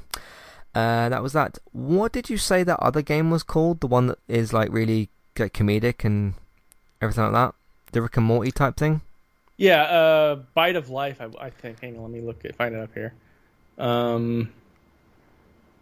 uh, 0.74 1.08
that 1.08 1.22
was 1.22 1.32
that. 1.32 1.58
What 1.72 2.12
did 2.12 2.28
you 2.30 2.36
say 2.36 2.62
that 2.62 2.78
other 2.80 3.02
game 3.02 3.30
was 3.30 3.42
called? 3.42 3.80
The 3.80 3.86
one 3.86 4.08
that 4.08 4.18
is 4.28 4.52
like 4.52 4.72
really 4.72 5.08
like, 5.38 5.52
comedic 5.52 6.04
and 6.04 6.34
everything 7.00 7.24
like 7.24 7.32
that. 7.32 7.54
The 7.92 8.02
Rick 8.02 8.16
and 8.18 8.26
Morty 8.26 8.50
type 8.50 8.76
thing. 8.76 9.00
Yeah, 9.56 9.82
uh, 9.82 10.34
Bite 10.54 10.76
of 10.76 10.90
Life. 10.90 11.20
I, 11.20 11.28
I 11.46 11.50
think. 11.50 11.80
Hang 11.80 11.96
on, 11.96 12.02
let 12.02 12.10
me 12.10 12.20
look 12.20 12.42
find 12.56 12.74
it 12.74 12.80
up 12.80 12.94
here. 12.94 13.14
Um, 13.78 14.52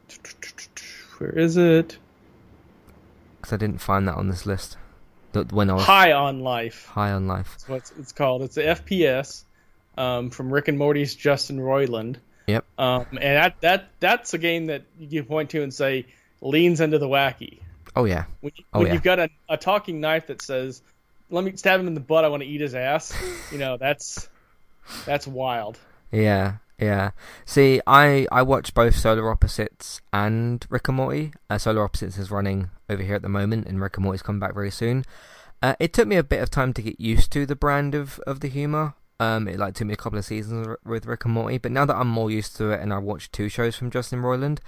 where 1.18 1.30
is 1.30 1.56
it? 1.56 1.98
Because 3.48 3.56
I 3.62 3.66
didn't 3.66 3.80
find 3.80 4.06
that 4.08 4.14
on 4.16 4.28
this 4.28 4.44
list. 4.44 4.76
The, 5.32 5.44
when 5.44 5.70
I 5.70 5.74
was 5.74 5.84
High 5.84 6.12
on 6.12 6.40
Life. 6.40 6.86
high 6.86 7.12
on 7.12 7.26
life. 7.26 7.52
That's 7.52 7.68
what 7.68 7.92
it's 7.98 8.12
called. 8.12 8.42
It's 8.42 8.56
a 8.58 8.62
FPS 8.62 9.44
um, 9.96 10.28
from 10.30 10.52
Rick 10.52 10.68
and 10.68 10.78
Morty's 10.78 11.14
Justin 11.14 11.58
Roiland. 11.58 12.16
Yep. 12.46 12.64
Um, 12.78 13.06
and 13.12 13.22
that 13.22 13.60
that 13.60 13.88
that's 14.00 14.34
a 14.34 14.38
game 14.38 14.66
that 14.66 14.82
you 14.98 15.20
can 15.22 15.28
point 15.28 15.50
to 15.50 15.62
and 15.62 15.72
say 15.72 16.06
leans 16.42 16.80
into 16.82 16.98
the 16.98 17.08
wacky. 17.08 17.60
Oh 17.96 18.04
yeah. 18.04 18.24
When, 18.40 18.52
you, 18.54 18.64
Oh, 18.72 18.78
when 18.80 18.88
yeah. 18.88 18.92
you've 18.94 19.02
got 19.02 19.18
a, 19.18 19.28
a 19.48 19.56
talking 19.56 20.00
knife 20.00 20.26
that 20.28 20.40
says, 20.42 20.82
"Let 21.30 21.42
me 21.44 21.56
stab 21.56 21.80
him 21.80 21.86
in 21.86 21.94
the 21.94 22.00
butt. 22.00 22.24
I 22.24 22.28
want 22.28 22.42
to 22.42 22.48
eat 22.48 22.60
his 22.60 22.74
ass." 22.74 23.14
You 23.52 23.58
know, 23.58 23.76
that's 23.78 24.28
that's 25.06 25.26
wild. 25.26 25.78
Yeah, 26.12 26.56
yeah. 26.78 27.10
See, 27.44 27.80
I 27.86 28.26
I 28.30 28.42
watch 28.42 28.74
both 28.74 28.94
Solar 28.94 29.30
Opposites 29.30 30.00
and 30.12 30.64
Rick 30.70 30.88
and 30.88 30.96
Morty. 30.96 31.32
Uh, 31.50 31.58
Solar 31.58 31.84
Opposites 31.84 32.18
is 32.18 32.30
running 32.30 32.70
over 32.88 33.02
here 33.02 33.16
at 33.16 33.22
the 33.22 33.28
moment, 33.28 33.66
and 33.66 33.80
Rick 33.80 33.96
and 33.96 34.04
Morty's 34.04 34.22
coming 34.22 34.40
back 34.40 34.54
very 34.54 34.70
soon. 34.70 35.04
Uh, 35.62 35.74
it 35.80 35.92
took 35.92 36.06
me 36.06 36.16
a 36.16 36.22
bit 36.22 36.42
of 36.42 36.50
time 36.50 36.72
to 36.72 36.82
get 36.82 37.00
used 37.00 37.32
to 37.32 37.44
the 37.44 37.56
brand 37.56 37.94
of, 37.94 38.20
of 38.20 38.40
the 38.40 38.48
humor. 38.48 38.94
Um, 39.20 39.48
it 39.48 39.58
like 39.58 39.74
took 39.74 39.88
me 39.88 39.94
a 39.94 39.96
couple 39.96 40.18
of 40.18 40.24
seasons 40.24 40.76
with 40.84 41.06
Rick 41.06 41.24
and 41.24 41.34
Morty, 41.34 41.58
but 41.58 41.72
now 41.72 41.84
that 41.84 41.96
I'm 41.96 42.08
more 42.08 42.30
used 42.30 42.56
to 42.58 42.70
it, 42.70 42.80
and 42.80 42.92
I 42.92 42.98
watched 42.98 43.32
two 43.32 43.48
shows 43.48 43.74
from 43.74 43.90
Justin 43.90 44.22
Roiland, 44.22 44.60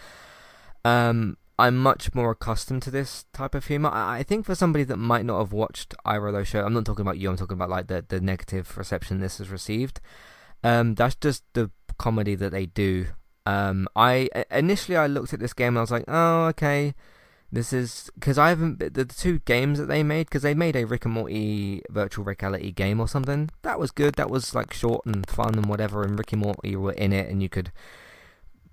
um, 0.85 1.37
I'm 1.57 1.77
much 1.77 2.15
more 2.15 2.33
accustomed 2.33 2.83
to 2.83 2.91
this 2.91 3.27
type 3.33 3.55
of 3.55 3.67
humor. 3.67 3.91
I, 3.91 4.19
I 4.19 4.23
think 4.25 4.47
for 4.47 4.57
somebody 4.57 4.83
that 4.85 4.97
might 4.97 5.25
not 5.25 5.39
have 5.39 5.53
watched 5.53 5.95
either 6.05 6.27
of 6.27 6.33
those 6.33 6.49
shows, 6.49 6.65
I'm 6.65 6.73
not 6.73 6.85
talking 6.85 7.03
about 7.03 7.19
you. 7.19 7.31
I'm 7.31 7.37
talking 7.37 7.57
about 7.57 7.71
like 7.71 7.87
the 7.87 8.05
the 8.09 8.21
negative 8.21 8.77
reception 8.77 9.21
this 9.21 9.39
has 9.39 9.51
received. 9.51 10.01
Um, 10.65 10.95
that's 10.95 11.15
just 11.15 11.45
the 11.53 11.71
comedy 12.01 12.35
that 12.35 12.51
they 12.51 12.67
do. 12.67 13.07
Um, 13.45 13.87
I 13.95 14.31
initially 14.51 14.97
I 14.97 15.07
looked 15.07 15.35
at 15.35 15.41
this 15.41 15.53
game 15.53 15.69
and 15.69 15.79
I 15.79 15.83
was 15.83 15.91
like, 15.91 16.05
oh, 16.09 16.47
okay, 16.47 16.95
this 17.53 17.73
is 17.73 18.11
because 18.15 18.39
I 18.39 18.49
haven't 18.49 18.95
the, 18.95 19.05
two 19.05 19.41
games 19.41 19.79
that 19.79 19.87
they 19.87 20.03
made 20.03 20.27
because 20.27 20.43
they 20.43 20.55
made 20.55 20.77
a 20.77 20.87
Rick 20.87 21.05
and 21.05 21.13
Morty 21.15 21.83
virtual 21.91 22.25
reality 22.25 22.73
game 22.73 23.01
or 23.01 23.07
something 23.07 23.51
that 23.63 23.79
was 23.79 23.91
good. 23.91 24.15
That 24.15 24.31
was 24.31 24.55
like 24.55 24.73
short 24.73 25.05
and 25.05 25.29
fun 25.29 25.55
and 25.57 25.67
whatever, 25.67 26.03
and 26.03 26.19
Rick 26.19 26.33
and 26.33 26.43
Morty 26.43 26.75
were 26.75 26.93
in 26.93 27.13
it 27.13 27.29
and 27.29 27.43
you 27.43 27.51
could 27.51 27.71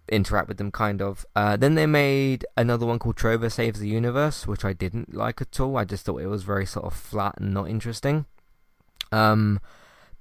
interact 0.10 0.48
with 0.48 0.58
them 0.58 0.72
kind 0.72 1.02
of. 1.02 1.26
Uh, 1.36 1.58
then 1.58 1.76
they 1.76 1.86
made 1.86 2.46
another 2.56 2.86
one 2.86 3.00
called 3.00 3.18
Trover 3.18 3.50
Saves 3.50 3.82
the 3.82 3.90
Universe, 3.90 4.48
which 4.48 4.64
I 4.64 4.72
didn't 4.72 5.14
like 5.14 5.42
at 5.42 5.60
all. 5.60 5.76
I 5.76 5.84
just 5.84 6.06
thought 6.06 6.22
it 6.22 6.28
was 6.28 6.44
very 6.44 6.66
sort 6.66 6.86
of 6.86 6.94
flat 6.94 7.36
and 7.38 7.54
not 7.54 7.70
interesting. 7.70 8.26
Um, 9.12 9.60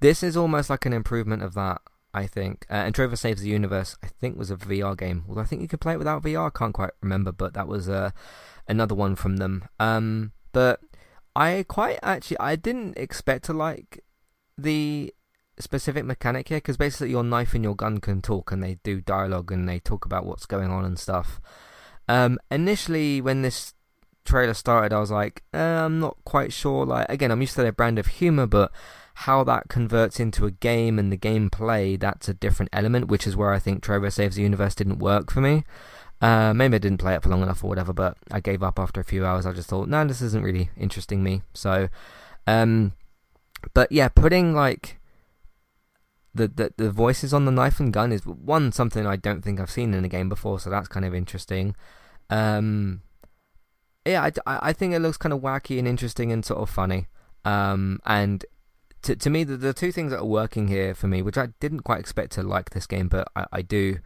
this 0.00 0.22
is 0.22 0.36
almost 0.36 0.70
like 0.70 0.86
an 0.86 0.92
improvement 0.92 1.42
of 1.42 1.54
that, 1.54 1.82
I 2.16 2.26
think. 2.26 2.64
Uh, 2.70 2.74
and 2.74 2.94
Trover 2.94 3.14
Saves 3.14 3.42
the 3.42 3.50
Universe, 3.50 3.94
I 4.02 4.06
think, 4.06 4.38
was 4.38 4.50
a 4.50 4.56
VR 4.56 4.96
game. 4.96 5.24
Although 5.28 5.42
I 5.42 5.44
think 5.44 5.60
you 5.60 5.68
could 5.68 5.82
play 5.82 5.92
it 5.92 5.98
without 5.98 6.22
VR. 6.22 6.46
I 6.46 6.58
can't 6.58 6.72
quite 6.72 6.90
remember, 7.02 7.30
but 7.30 7.52
that 7.52 7.68
was 7.68 7.90
uh, 7.90 8.10
another 8.66 8.94
one 8.94 9.16
from 9.16 9.36
them. 9.36 9.68
Um, 9.78 10.32
but 10.52 10.80
I 11.34 11.66
quite 11.68 11.98
actually, 12.02 12.38
I 12.40 12.56
didn't 12.56 12.96
expect 12.96 13.44
to 13.44 13.52
like 13.52 14.02
the 14.56 15.12
specific 15.58 16.06
mechanic 16.06 16.48
here 16.48 16.58
because 16.58 16.78
basically 16.78 17.10
your 17.10 17.24
knife 17.24 17.54
and 17.54 17.62
your 17.62 17.76
gun 17.76 17.98
can 17.98 18.22
talk 18.22 18.50
and 18.50 18.62
they 18.62 18.78
do 18.82 19.02
dialogue 19.02 19.52
and 19.52 19.68
they 19.68 19.78
talk 19.78 20.06
about 20.06 20.24
what's 20.24 20.46
going 20.46 20.70
on 20.70 20.86
and 20.86 20.98
stuff. 20.98 21.38
Um, 22.08 22.38
initially, 22.50 23.20
when 23.20 23.42
this 23.42 23.74
trailer 24.24 24.54
started, 24.54 24.94
I 24.94 25.00
was 25.00 25.10
like, 25.10 25.42
uh, 25.52 25.58
I'm 25.58 26.00
not 26.00 26.16
quite 26.24 26.52
sure. 26.52 26.86
Like, 26.86 27.10
again, 27.10 27.30
I'm 27.30 27.42
used 27.42 27.56
to 27.56 27.62
their 27.62 27.72
brand 27.72 27.98
of 27.98 28.06
humor, 28.06 28.46
but 28.46 28.72
how 29.20 29.42
that 29.42 29.68
converts 29.68 30.20
into 30.20 30.44
a 30.44 30.50
game 30.50 30.98
and 30.98 31.10
the 31.10 31.16
gameplay, 31.16 31.98
that's 31.98 32.28
a 32.28 32.34
different 32.34 32.68
element, 32.70 33.08
which 33.08 33.26
is 33.26 33.34
where 33.34 33.50
I 33.50 33.58
think 33.58 33.82
Trover 33.82 34.10
Saves 34.10 34.36
the 34.36 34.42
Universe 34.42 34.74
didn't 34.74 34.98
work 34.98 35.30
for 35.30 35.40
me. 35.40 35.64
Uh, 36.20 36.52
maybe 36.52 36.74
I 36.74 36.78
didn't 36.78 37.00
play 37.00 37.14
it 37.14 37.22
for 37.22 37.30
long 37.30 37.42
enough 37.42 37.64
or 37.64 37.68
whatever, 37.68 37.94
but 37.94 38.18
I 38.30 38.40
gave 38.40 38.62
up 38.62 38.78
after 38.78 39.00
a 39.00 39.04
few 39.04 39.24
hours. 39.24 39.46
I 39.46 39.52
just 39.52 39.70
thought, 39.70 39.88
no, 39.88 40.04
this 40.04 40.20
isn't 40.20 40.44
really 40.44 40.68
interesting 40.76 41.22
me. 41.22 41.40
So, 41.54 41.88
um, 42.46 42.92
but 43.72 43.90
yeah, 43.90 44.08
putting 44.08 44.54
like 44.54 44.98
the, 46.34 46.48
the 46.48 46.74
the 46.76 46.90
voices 46.90 47.32
on 47.32 47.46
the 47.46 47.50
knife 47.50 47.80
and 47.80 47.94
gun 47.94 48.12
is 48.12 48.26
one 48.26 48.70
something 48.70 49.06
I 49.06 49.16
don't 49.16 49.42
think 49.42 49.58
I've 49.58 49.70
seen 49.70 49.94
in 49.94 50.04
a 50.04 50.08
game 50.08 50.28
before, 50.28 50.60
so 50.60 50.68
that's 50.68 50.88
kind 50.88 51.06
of 51.06 51.14
interesting. 51.14 51.74
Um, 52.28 53.00
yeah, 54.04 54.28
I, 54.46 54.58
I 54.68 54.72
think 54.74 54.92
it 54.92 55.00
looks 55.00 55.16
kind 55.16 55.32
of 55.32 55.40
wacky 55.40 55.78
and 55.78 55.88
interesting 55.88 56.30
and 56.32 56.44
sort 56.44 56.60
of 56.60 56.68
funny. 56.68 57.06
Um, 57.46 58.00
and 58.04 58.44
to 59.02 59.16
to 59.16 59.30
me, 59.30 59.44
the 59.44 59.56
the 59.56 59.74
two 59.74 59.92
things 59.92 60.10
that 60.10 60.20
are 60.20 60.24
working 60.24 60.68
here 60.68 60.94
for 60.94 61.08
me, 61.08 61.22
which 61.22 61.38
I 61.38 61.48
didn't 61.60 61.80
quite 61.80 62.00
expect 62.00 62.32
to 62.32 62.42
like 62.42 62.70
this 62.70 62.86
game, 62.86 63.08
but 63.08 63.28
I, 63.34 63.46
I 63.52 63.62
do, 63.62 63.98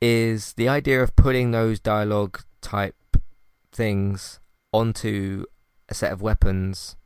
is 0.00 0.54
the 0.54 0.68
idea 0.68 1.02
of 1.02 1.16
putting 1.16 1.50
those 1.50 1.78
dialogue 1.80 2.42
type 2.60 2.96
things 3.72 4.40
onto 4.72 5.44
a 5.88 5.94
set 5.94 6.12
of 6.12 6.22
weapons 6.22 6.96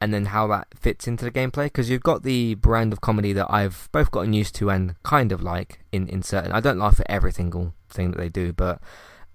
and 0.00 0.12
then 0.12 0.26
how 0.26 0.48
that 0.48 0.66
fits 0.74 1.06
into 1.06 1.24
the 1.24 1.30
gameplay. 1.30 1.66
Because 1.66 1.88
you've 1.88 2.02
got 2.02 2.24
the 2.24 2.54
brand 2.56 2.92
of 2.92 3.00
comedy 3.00 3.32
that 3.32 3.46
I've 3.48 3.88
both 3.92 4.10
gotten 4.10 4.32
used 4.32 4.54
to 4.56 4.68
and 4.68 5.00
kind 5.04 5.30
of 5.30 5.42
like 5.42 5.80
in, 5.92 6.08
in 6.08 6.22
certain 6.22 6.50
I 6.50 6.60
don't 6.60 6.78
laugh 6.78 6.98
at 6.98 7.06
every 7.08 7.32
single 7.32 7.74
thing 7.88 8.10
that 8.10 8.18
they 8.18 8.28
do 8.28 8.52
but 8.52 8.80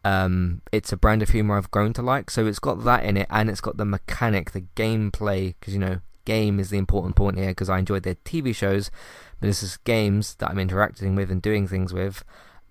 um, 0.03 0.61
it's 0.71 0.91
a 0.91 0.97
brand 0.97 1.21
of 1.21 1.29
humor 1.29 1.57
I've 1.57 1.71
grown 1.71 1.93
to 1.93 2.01
like. 2.01 2.29
So 2.29 2.45
it's 2.45 2.59
got 2.59 2.83
that 2.83 3.03
in 3.03 3.17
it 3.17 3.27
and 3.29 3.49
it's 3.49 3.61
got 3.61 3.77
the 3.77 3.85
mechanic 3.85 4.51
the 4.51 4.65
gameplay 4.75 5.55
because 5.59 5.73
you 5.73 5.79
know 5.79 5.99
game 6.33 6.59
is 6.59 6.69
the 6.69 6.77
important 6.77 7.15
point 7.15 7.37
here 7.37 7.49
because 7.49 7.69
I 7.69 7.79
enjoyed 7.79 8.03
their 8.03 8.19
TV 8.29 8.53
shows 8.53 8.91
but 9.39 9.47
this 9.47 9.63
is 9.63 9.77
games 9.77 10.35
that 10.35 10.49
I'm 10.49 10.59
interacting 10.59 11.15
with 11.15 11.31
and 11.31 11.41
doing 11.41 11.67
things 11.67 11.93
with 11.93 12.23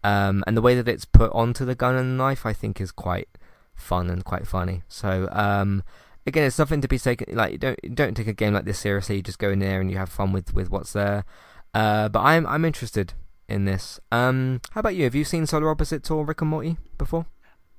um, 0.04 0.44
and 0.46 0.57
the 0.57 0.62
way 0.62 0.74
that 0.76 0.88
it's 0.88 1.04
put 1.04 1.32
onto 1.32 1.64
the 1.64 1.74
gun 1.74 1.96
and 1.96 2.18
knife 2.18 2.44
I 2.44 2.52
think 2.52 2.80
is 2.80 2.92
quite 2.92 3.28
fun 3.74 4.11
and 4.11 4.24
quite 4.24 4.46
funny 4.46 4.82
so 4.88 5.28
um, 5.32 5.82
again, 6.26 6.44
it's 6.44 6.59
nothing 6.59 6.80
to 6.80 6.88
be 6.88 6.98
taken 6.98 7.34
like 7.36 7.61
don't 7.61 7.78
don't 7.94 8.16
take 8.16 8.26
a 8.26 8.32
game 8.32 8.52
like 8.52 8.64
this 8.64 8.78
seriously. 8.78 9.16
You 9.16 9.22
just 9.22 9.38
go 9.38 9.50
in 9.50 9.61
there 9.61 9.80
and 9.80 9.90
you 9.90 9.96
have 9.96 10.09
fun 10.09 10.32
with, 10.32 10.52
with 10.52 10.70
what's 10.70 10.92
there. 10.92 11.24
Uh, 11.72 12.09
but 12.09 12.20
I'm 12.20 12.46
I'm 12.46 12.64
interested 12.64 13.14
in 13.48 13.64
this. 13.64 14.00
Um, 14.11 14.61
how 14.72 14.80
about 14.80 14.96
you? 14.96 15.04
Have 15.04 15.14
you 15.14 15.24
seen 15.24 15.46
Solar 15.46 15.70
Opposites 15.70 16.11
or 16.11 16.24
Rick 16.24 16.40
and 16.40 16.50
Morty 16.50 16.76
before? 16.98 17.26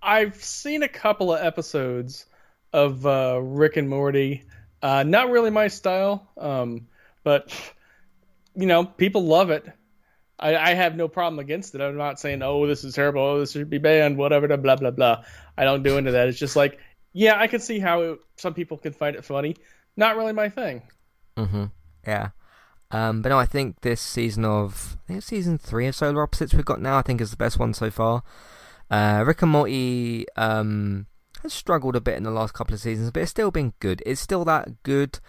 I've 0.01 0.41
seen 0.41 0.83
a 0.83 0.87
couple 0.87 1.33
of 1.33 1.43
episodes. 1.43 2.25
of 2.73 3.05
uh, 3.05 3.39
Rick 3.41 3.77
and 3.77 3.89
Morty. 3.89 4.43
Uh, 4.87 5.03
not 5.03 5.29
really 5.29 5.49
my 5.49 5.67
style, 5.67 6.25
um, 6.37 6.87
but 7.21 7.53
you 8.55 8.65
know, 8.65 8.85
people 8.85 9.25
love 9.25 9.49
it. 9.49 9.65
I, 10.39 10.55
I, 10.55 10.73
have 10.75 10.95
no 10.95 11.09
problem 11.09 11.39
against 11.39 11.75
it. 11.75 11.81
I'm 11.81 11.97
not 11.97 12.21
saying, 12.21 12.41
oh, 12.41 12.65
this 12.67 12.85
is 12.85 12.95
terrible, 12.95 13.21
oh, 13.21 13.39
this 13.41 13.51
should 13.51 13.69
be 13.69 13.79
banned, 13.79 14.15
whatever, 14.15 14.47
blah 14.55 14.77
blah 14.77 14.91
blah. 14.91 15.25
I 15.57 15.65
don't 15.65 15.83
do 15.83 15.97
into 15.97 16.11
that. 16.11 16.29
It's 16.29 16.39
just 16.39 16.55
like, 16.55 16.79
yeah, 17.11 17.37
I 17.37 17.47
can 17.47 17.59
see 17.59 17.79
how 17.79 18.01
it, 18.01 18.19
some 18.37 18.53
people 18.53 18.77
can 18.77 18.93
find 18.93 19.17
it 19.17 19.25
funny. 19.25 19.57
Not 19.97 20.15
really 20.15 20.31
my 20.31 20.47
thing. 20.47 20.83
Mm-hmm. 21.35 21.65
Yeah. 22.07 22.29
Um, 22.89 23.21
but 23.21 23.27
no, 23.27 23.37
I 23.37 23.45
think 23.45 23.81
this 23.81 23.99
season 23.99 24.45
of 24.45 24.95
I 25.03 25.11
think 25.11 25.23
season 25.23 25.57
three 25.57 25.87
of 25.87 25.95
Solar 25.95 26.23
Opposites 26.23 26.53
we've 26.53 26.63
got 26.63 26.79
now, 26.79 26.97
I 26.97 27.01
think 27.01 27.19
is 27.19 27.31
the 27.31 27.35
best 27.35 27.59
one 27.59 27.73
so 27.73 27.91
far. 27.91 28.23
Uh, 28.89 29.25
Rick 29.27 29.41
and 29.41 29.51
Morty 29.51 30.27
um, 30.37 31.07
has 31.43 31.53
struggled 31.53 31.95
a 31.95 32.01
bit 32.01 32.17
in 32.17 32.23
the 32.23 32.31
last 32.31 32.53
couple 32.53 32.73
of 32.73 32.79
seasons, 32.79 33.11
but 33.11 33.21
it's 33.23 33.31
still 33.31 33.51
been 33.51 33.73
good. 33.79 34.01
It's 34.05 34.21
still 34.21 34.45
that 34.45 34.83
good. 34.83 35.19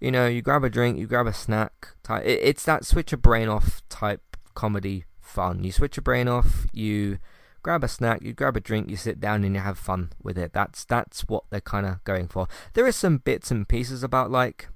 You 0.00 0.10
know, 0.10 0.26
you 0.26 0.42
grab 0.42 0.64
a 0.64 0.70
drink, 0.70 0.98
you 0.98 1.06
grab 1.06 1.26
a 1.26 1.32
snack. 1.32 1.88
Type. 2.02 2.24
It, 2.24 2.40
it's 2.42 2.64
that 2.64 2.84
switch 2.84 3.12
your 3.12 3.18
brain 3.18 3.48
off 3.48 3.82
type 3.88 4.36
comedy 4.54 5.04
fun. 5.20 5.64
You 5.64 5.72
switch 5.72 5.96
your 5.96 6.02
brain 6.02 6.28
off, 6.28 6.66
you 6.72 7.18
grab 7.62 7.84
a 7.84 7.88
snack, 7.88 8.22
you 8.22 8.32
grab 8.32 8.56
a 8.56 8.60
drink, 8.60 8.90
you 8.90 8.96
sit 8.96 9.20
down 9.20 9.44
and 9.44 9.54
you 9.54 9.60
have 9.60 9.78
fun 9.78 10.10
with 10.22 10.36
it. 10.36 10.52
That's 10.52 10.84
that's 10.84 11.22
what 11.28 11.44
they're 11.50 11.60
kind 11.60 11.86
of 11.86 12.02
going 12.04 12.28
for. 12.28 12.48
There 12.74 12.86
is 12.86 12.96
some 12.96 13.18
bits 13.18 13.50
and 13.50 13.68
pieces 13.68 14.02
about 14.02 14.30
like 14.30 14.68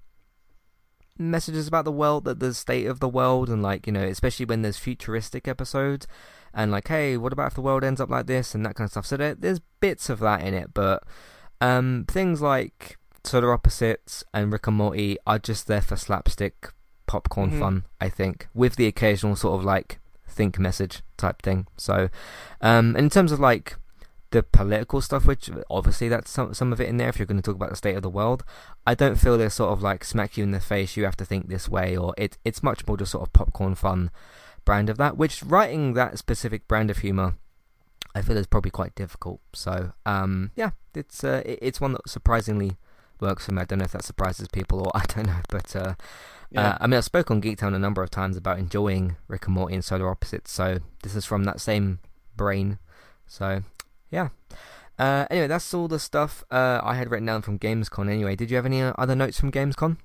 messages 1.18 1.66
about 1.66 1.84
the 1.84 1.92
world, 1.92 2.24
that 2.24 2.40
the 2.40 2.54
state 2.54 2.86
of 2.86 3.00
the 3.00 3.08
world, 3.08 3.48
and 3.48 3.62
like 3.62 3.86
you 3.86 3.92
know, 3.92 4.04
especially 4.04 4.46
when 4.46 4.62
there's 4.62 4.78
futuristic 4.78 5.48
episodes, 5.48 6.06
and 6.56 6.72
like, 6.72 6.88
hey, 6.88 7.18
what 7.18 7.34
about 7.34 7.48
if 7.48 7.54
the 7.54 7.60
world 7.60 7.84
ends 7.84 8.00
up 8.00 8.08
like 8.08 8.26
this 8.26 8.54
and 8.54 8.64
that 8.64 8.74
kind 8.74 8.86
of 8.86 8.90
stuff. 8.90 9.06
So 9.06 9.18
there, 9.18 9.34
there's 9.34 9.60
bits 9.78 10.08
of 10.08 10.18
that 10.20 10.40
in 10.40 10.54
it, 10.54 10.70
but 10.72 11.04
um, 11.60 12.06
things 12.08 12.40
like 12.40 12.96
Solar 13.24 13.52
Opposites 13.52 14.24
and 14.32 14.50
Rick 14.50 14.66
and 14.66 14.76
Morty 14.76 15.18
are 15.26 15.38
just 15.38 15.66
there 15.66 15.82
for 15.82 15.96
slapstick 15.96 16.72
popcorn 17.06 17.50
mm-hmm. 17.50 17.60
fun, 17.60 17.84
I 18.00 18.08
think, 18.08 18.48
with 18.54 18.76
the 18.76 18.86
occasional 18.86 19.36
sort 19.36 19.58
of 19.58 19.64
like 19.64 20.00
think 20.26 20.58
message 20.58 21.02
type 21.18 21.42
thing. 21.42 21.66
So, 21.76 22.08
um, 22.62 22.96
in 22.96 23.10
terms 23.10 23.32
of 23.32 23.38
like 23.38 23.76
the 24.30 24.42
political 24.42 25.02
stuff, 25.02 25.26
which 25.26 25.50
obviously 25.68 26.08
that's 26.08 26.30
some 26.30 26.54
some 26.54 26.72
of 26.72 26.80
it 26.80 26.88
in 26.88 26.96
there. 26.96 27.08
If 27.10 27.18
you're 27.18 27.26
going 27.26 27.40
to 27.40 27.42
talk 27.42 27.56
about 27.56 27.70
the 27.70 27.76
state 27.76 27.96
of 27.96 28.02
the 28.02 28.08
world, 28.08 28.44
I 28.86 28.94
don't 28.94 29.16
feel 29.16 29.36
they're 29.36 29.50
sort 29.50 29.72
of 29.72 29.82
like 29.82 30.04
smack 30.04 30.38
you 30.38 30.44
in 30.44 30.52
the 30.52 30.60
face. 30.60 30.96
You 30.96 31.04
have 31.04 31.16
to 31.18 31.26
think 31.26 31.48
this 31.48 31.68
way, 31.68 31.96
or 31.96 32.14
it 32.16 32.38
it's 32.46 32.62
much 32.62 32.86
more 32.86 32.96
just 32.96 33.12
sort 33.12 33.26
of 33.26 33.32
popcorn 33.34 33.74
fun 33.74 34.10
brand 34.66 34.90
of 34.90 34.98
that. 34.98 35.16
Which 35.16 35.42
writing 35.42 35.94
that 35.94 36.18
specific 36.18 36.68
brand 36.68 36.90
of 36.90 36.98
humor, 36.98 37.36
I 38.14 38.20
feel 38.20 38.36
is 38.36 38.46
probably 38.46 38.70
quite 38.70 38.94
difficult. 38.94 39.40
So 39.54 39.92
um, 40.04 40.50
yeah, 40.54 40.72
it's 40.94 41.24
uh, 41.24 41.42
it's 41.46 41.80
one 41.80 41.92
that 41.94 42.06
surprisingly 42.06 42.76
works 43.18 43.46
for 43.46 43.54
me. 43.54 43.62
I 43.62 43.64
don't 43.64 43.78
know 43.78 43.86
if 43.86 43.92
that 43.92 44.04
surprises 44.04 44.48
people 44.48 44.80
or 44.80 44.92
I 44.94 45.06
don't 45.06 45.26
know, 45.26 45.40
but 45.48 45.74
uh, 45.74 45.94
yeah. 46.50 46.68
uh, 46.70 46.78
I 46.82 46.86
mean, 46.86 46.98
I 46.98 47.00
spoke 47.00 47.30
on 47.30 47.40
Geektown 47.40 47.74
a 47.74 47.78
number 47.78 48.02
of 48.02 48.10
times 48.10 48.36
about 48.36 48.58
enjoying 48.58 49.16
Rick 49.28 49.46
and 49.46 49.54
Morty 49.54 49.74
and 49.74 49.84
Solar 49.84 50.10
Opposites. 50.10 50.52
So 50.52 50.80
this 51.02 51.14
is 51.14 51.24
from 51.24 51.44
that 51.44 51.60
same 51.60 52.00
brain. 52.36 52.78
So 53.26 53.62
yeah. 54.10 54.28
Uh, 54.98 55.26
anyway, 55.30 55.46
that's 55.46 55.74
all 55.74 55.88
the 55.88 55.98
stuff 55.98 56.42
uh, 56.50 56.80
I 56.82 56.94
had 56.94 57.10
written 57.10 57.26
down 57.26 57.42
from 57.42 57.58
Gamescom. 57.58 58.10
Anyway, 58.10 58.34
did 58.34 58.50
you 58.50 58.56
have 58.56 58.64
any 58.66 58.80
uh, 58.80 58.94
other 58.96 59.14
notes 59.14 59.38
from 59.38 59.52
Gamescom? 59.52 59.98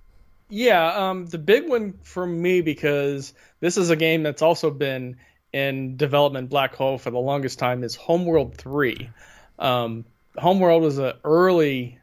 Yeah, 0.52 1.10
um, 1.10 1.28
the 1.28 1.38
big 1.38 1.70
one 1.70 1.93
for 2.04 2.26
me 2.26 2.60
because 2.60 3.34
this 3.62 3.78
is 3.78 3.89
a 3.89 3.95
game 3.95 4.24
that's 4.24 4.41
also 4.41 4.70
been 4.70 5.16
in 5.54 5.95
development 5.95 6.49
black 6.49 6.76
hole 6.76 6.97
for 6.97 7.10
the 7.10 7.20
longest 7.20 7.58
time 7.58 7.86
is 7.86 7.95
Homeworld 7.95 8.58
Three. 8.58 9.10
Um, 9.58 10.04
Homeworld 10.38 10.84
was 10.84 10.97
an 10.97 11.14
early, 11.24 11.99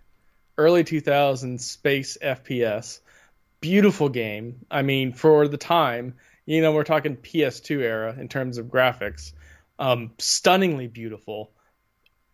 early 0.56 0.82
2000s 0.82 1.60
space 1.60 2.16
FPS. 2.22 3.00
Beautiful 3.60 4.08
game. 4.08 4.64
I 4.70 4.80
mean, 4.80 5.12
for 5.12 5.46
the 5.46 5.58
time, 5.58 6.14
you 6.46 6.62
know, 6.62 6.72
we're 6.72 6.84
talking 6.84 7.16
PS2 7.16 7.80
era 7.80 8.16
in 8.18 8.28
terms 8.28 8.56
of 8.56 8.68
graphics. 8.68 9.32
Um, 9.78 10.12
stunningly 10.18 10.86
beautiful 10.86 11.52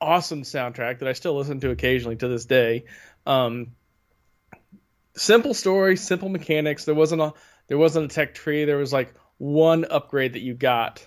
awesome 0.00 0.42
soundtrack 0.42 0.98
that 0.98 1.08
I 1.08 1.14
still 1.14 1.36
listen 1.36 1.60
to 1.60 1.70
occasionally 1.70 2.16
to 2.16 2.28
this 2.28 2.44
day. 2.44 2.84
Um, 3.26 3.72
simple 5.14 5.54
story, 5.54 5.96
simple 5.96 6.28
mechanics. 6.28 6.84
There 6.84 6.94
wasn't 6.94 7.22
a 7.22 7.34
there 7.66 7.78
wasn't 7.78 8.12
a 8.12 8.14
tech 8.14 8.34
tree. 8.34 8.64
There 8.64 8.76
was 8.76 8.92
like 8.92 9.14
one 9.38 9.84
upgrade 9.84 10.34
that 10.34 10.40
you 10.40 10.54
got, 10.54 11.04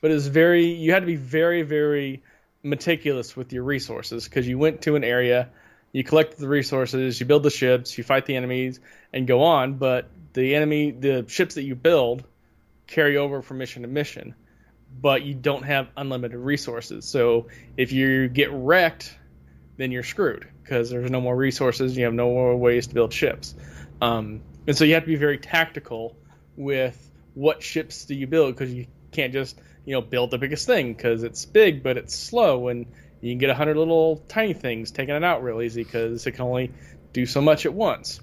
but 0.00 0.10
it 0.10 0.14
was 0.14 0.28
very 0.28 0.66
you 0.66 0.92
had 0.92 1.00
to 1.00 1.06
be 1.06 1.16
very 1.16 1.62
very 1.62 2.22
meticulous 2.62 3.36
with 3.36 3.52
your 3.52 3.62
resources 3.62 4.24
because 4.24 4.46
you 4.46 4.58
went 4.58 4.82
to 4.82 4.96
an 4.96 5.04
area, 5.04 5.50
you 5.92 6.04
collect 6.04 6.36
the 6.36 6.48
resources, 6.48 7.18
you 7.20 7.26
build 7.26 7.42
the 7.42 7.50
ships, 7.50 7.96
you 7.96 8.04
fight 8.04 8.26
the 8.26 8.36
enemies, 8.36 8.80
and 9.12 9.26
go 9.26 9.42
on. 9.42 9.74
But 9.74 10.08
the 10.32 10.54
enemy, 10.54 10.90
the 10.90 11.24
ships 11.28 11.54
that 11.54 11.62
you 11.62 11.74
build, 11.74 12.24
carry 12.86 13.16
over 13.16 13.42
from 13.42 13.58
mission 13.58 13.82
to 13.82 13.88
mission 13.88 14.34
but 15.00 15.22
you 15.22 15.34
don't 15.34 15.64
have 15.64 15.88
unlimited 15.96 16.38
resources. 16.38 17.04
So 17.04 17.48
if 17.76 17.92
you 17.92 18.28
get 18.28 18.50
wrecked, 18.52 19.16
then 19.76 19.92
you're 19.92 20.02
screwed 20.02 20.48
because 20.62 20.90
there's 20.90 21.10
no 21.10 21.20
more 21.20 21.36
resources. 21.36 21.96
You 21.96 22.04
have 22.04 22.14
no 22.14 22.26
more 22.26 22.56
ways 22.56 22.86
to 22.88 22.94
build 22.94 23.12
ships. 23.12 23.54
Um, 24.00 24.42
and 24.66 24.76
so 24.76 24.84
you 24.84 24.94
have 24.94 25.04
to 25.04 25.08
be 25.08 25.16
very 25.16 25.38
tactical 25.38 26.16
with 26.56 27.10
what 27.34 27.62
ships 27.62 28.04
do 28.04 28.14
you 28.14 28.26
build 28.26 28.54
because 28.54 28.72
you 28.72 28.86
can't 29.12 29.32
just 29.32 29.58
you 29.84 29.92
know 29.92 30.00
build 30.00 30.30
the 30.30 30.38
biggest 30.38 30.66
thing 30.66 30.92
because 30.92 31.22
it's 31.22 31.44
big 31.44 31.82
but 31.82 31.96
it's 31.96 32.14
slow 32.14 32.68
and 32.68 32.86
you 33.20 33.30
can 33.32 33.38
get 33.38 33.50
a 33.50 33.54
hundred 33.54 33.76
little 33.76 34.16
tiny 34.28 34.54
things 34.54 34.90
taking 34.90 35.14
it 35.14 35.24
out 35.24 35.42
real 35.42 35.60
easy 35.62 35.84
because 35.84 36.26
it 36.26 36.32
can 36.32 36.42
only 36.42 36.72
do 37.12 37.26
so 37.26 37.40
much 37.40 37.66
at 37.66 37.72
once. 37.72 38.20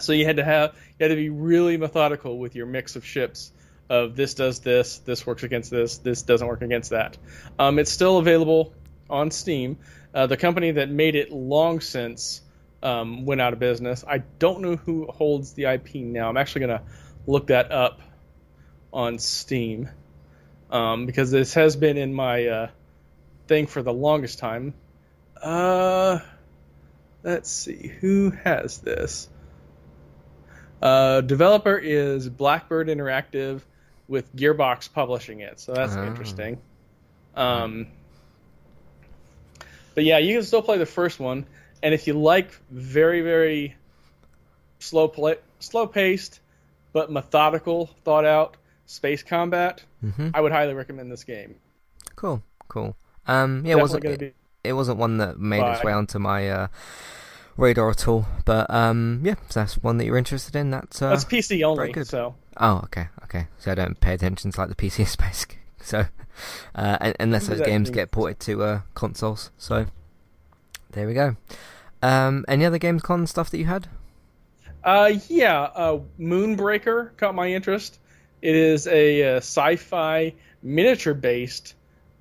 So 0.00 0.12
you 0.12 0.26
had 0.26 0.36
to 0.36 0.44
have 0.44 0.74
you 0.98 1.04
had 1.04 1.08
to 1.08 1.16
be 1.16 1.30
really 1.30 1.76
methodical 1.76 2.38
with 2.38 2.54
your 2.54 2.66
mix 2.66 2.96
of 2.96 3.04
ships 3.04 3.52
of 3.88 4.16
this 4.16 4.34
does 4.34 4.60
this, 4.60 4.98
this 4.98 5.26
works 5.26 5.42
against 5.42 5.70
this, 5.70 5.98
this 5.98 6.22
doesn't 6.22 6.46
work 6.46 6.62
against 6.62 6.90
that. 6.90 7.16
Um, 7.58 7.78
it's 7.78 7.90
still 7.90 8.18
available 8.18 8.72
on 9.10 9.30
Steam. 9.30 9.78
Uh, 10.14 10.28
the 10.28 10.36
company 10.36 10.70
that 10.70 10.88
made 10.88 11.16
it 11.16 11.32
long 11.32 11.80
since 11.80 12.40
um, 12.84 13.24
went 13.24 13.40
out 13.40 13.52
of 13.52 13.58
business. 13.58 14.04
I 14.06 14.18
don't 14.18 14.60
know 14.60 14.76
who 14.76 15.06
holds 15.06 15.54
the 15.54 15.64
IP 15.64 15.96
now. 15.96 16.28
I'm 16.28 16.36
actually 16.36 16.66
going 16.66 16.78
to 16.78 16.84
look 17.26 17.48
that 17.48 17.72
up 17.72 18.00
on 18.92 19.18
Steam 19.18 19.88
um, 20.70 21.06
because 21.06 21.30
this 21.30 21.54
has 21.54 21.74
been 21.74 21.96
in 21.96 22.14
my 22.14 22.46
uh, 22.46 22.70
thing 23.48 23.66
for 23.66 23.82
the 23.82 23.92
longest 23.92 24.38
time. 24.38 24.74
Uh, 25.42 26.20
let's 27.22 27.50
see 27.50 27.92
who 28.00 28.30
has 28.30 28.78
this. 28.78 29.28
Uh, 30.80 31.22
developer 31.22 31.76
is 31.76 32.28
Blackbird 32.28 32.88
Interactive 32.88 33.62
with 34.06 34.34
Gearbox 34.36 34.92
publishing 34.92 35.40
it, 35.40 35.58
so 35.58 35.72
that's 35.72 35.96
oh. 35.96 36.06
interesting. 36.06 36.60
Um, 37.34 37.88
but 39.94 40.04
yeah, 40.04 40.18
you 40.18 40.36
can 40.36 40.44
still 40.44 40.62
play 40.62 40.78
the 40.78 40.86
first 40.86 41.20
one, 41.20 41.46
and 41.82 41.94
if 41.94 42.06
you 42.06 42.14
like 42.14 42.50
very 42.70 43.20
very 43.20 43.76
slow 44.78 45.08
play, 45.08 45.36
slow 45.58 45.86
paced 45.86 46.40
but 46.92 47.10
methodical, 47.10 47.90
thought 48.04 48.24
out 48.24 48.56
space 48.86 49.22
combat, 49.22 49.82
mm-hmm. 50.02 50.28
I 50.32 50.40
would 50.40 50.52
highly 50.52 50.74
recommend 50.74 51.10
this 51.10 51.24
game. 51.24 51.56
Cool, 52.14 52.42
cool. 52.68 52.96
Um, 53.26 53.64
yeah, 53.66 53.72
it 53.72 53.80
wasn't 53.80 54.04
it, 54.04 54.34
it, 54.62 54.72
wasn't 54.74 54.98
one 54.98 55.18
that 55.18 55.38
made 55.38 55.62
its 55.62 55.82
way 55.82 55.92
onto 55.92 56.18
my 56.18 56.48
uh, 56.48 56.66
radar 57.56 57.90
at 57.90 58.06
all, 58.06 58.26
but 58.44 58.70
um, 58.70 59.22
yeah, 59.24 59.34
so 59.48 59.60
that's 59.60 59.74
one 59.82 59.98
that 59.98 60.04
you're 60.04 60.18
interested 60.18 60.54
in. 60.54 60.70
That's 60.70 61.02
uh, 61.02 61.10
that's 61.10 61.24
PC 61.24 61.62
only. 61.64 61.92
So 62.04 62.34
Oh, 62.58 62.82
okay, 62.84 63.08
okay. 63.24 63.48
So 63.58 63.72
I 63.72 63.74
don't 63.74 63.98
pay 64.00 64.14
attention 64.14 64.52
to 64.52 64.60
like 64.60 64.68
the 64.68 64.74
PC 64.74 65.06
space. 65.06 65.46
So 65.84 66.06
uh, 66.74 67.12
unless 67.20 67.46
those 67.46 67.60
games 67.60 67.90
get 67.90 68.10
ported 68.10 68.40
to 68.40 68.62
uh, 68.62 68.80
consoles. 68.94 69.50
So 69.58 69.86
there 70.90 71.06
we 71.06 71.14
go. 71.14 71.36
Um, 72.02 72.44
any 72.48 72.64
other 72.64 72.78
Gamescom 72.78 73.28
stuff 73.28 73.50
that 73.50 73.58
you 73.58 73.66
had? 73.66 73.88
Uh, 74.82 75.12
yeah, 75.28 75.62
uh, 75.62 76.00
Moonbreaker 76.20 77.16
caught 77.16 77.34
my 77.34 77.48
interest. 77.48 77.98
It 78.42 78.54
is 78.54 78.86
a, 78.86 79.36
uh, 79.36 79.36
sci-fi 79.36 80.34
miniature-based 80.62 81.74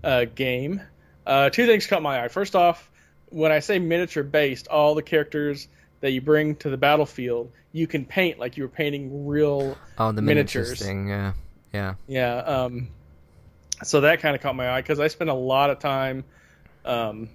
uh, 0.04 0.26
game. 0.34 0.82
Uh, 1.26 1.50
two 1.50 1.66
things 1.66 1.88
caught 1.88 2.02
my 2.02 2.24
eye. 2.24 2.30
First 2.30 2.56
off, 2.56 2.90
when 3.30 3.52
I 3.52 3.60
say 3.60 3.80
miniature-based, 3.80 4.70
all 4.70 4.96
the 4.96 5.02
characters 5.02 5.68
that 6.00 6.12
you 6.12 6.22
bring 6.22 6.56
to 6.58 6.70
the 6.70 6.78
battlefield, 6.78 7.52
you 7.74 7.88
can 7.88 8.06
paint 8.06 8.40
like 8.40 8.56
you 8.56 8.64
were 8.64 8.70
painting 8.70 9.26
real 9.28 9.78
oh 9.98 10.12
the 10.12 10.22
miniatures. 10.22 10.70
miniatures 10.70 10.86
thing. 10.86 11.10
Yeah, 11.10 11.34
yeah, 11.74 11.96
yeah. 12.08 12.36
Um, 12.38 12.90
so 13.84 14.02
that 14.02 14.20
kind 14.20 14.36
of 14.36 14.42
caught 14.42 14.56
my 14.56 14.70
eye 14.70 14.82
because 14.82 15.00
I 15.00 15.08
spent 15.08 15.30
a 15.30 15.36
lot 15.36 15.70
of 15.70 15.80
time 15.80 16.24
um, 16.86 17.30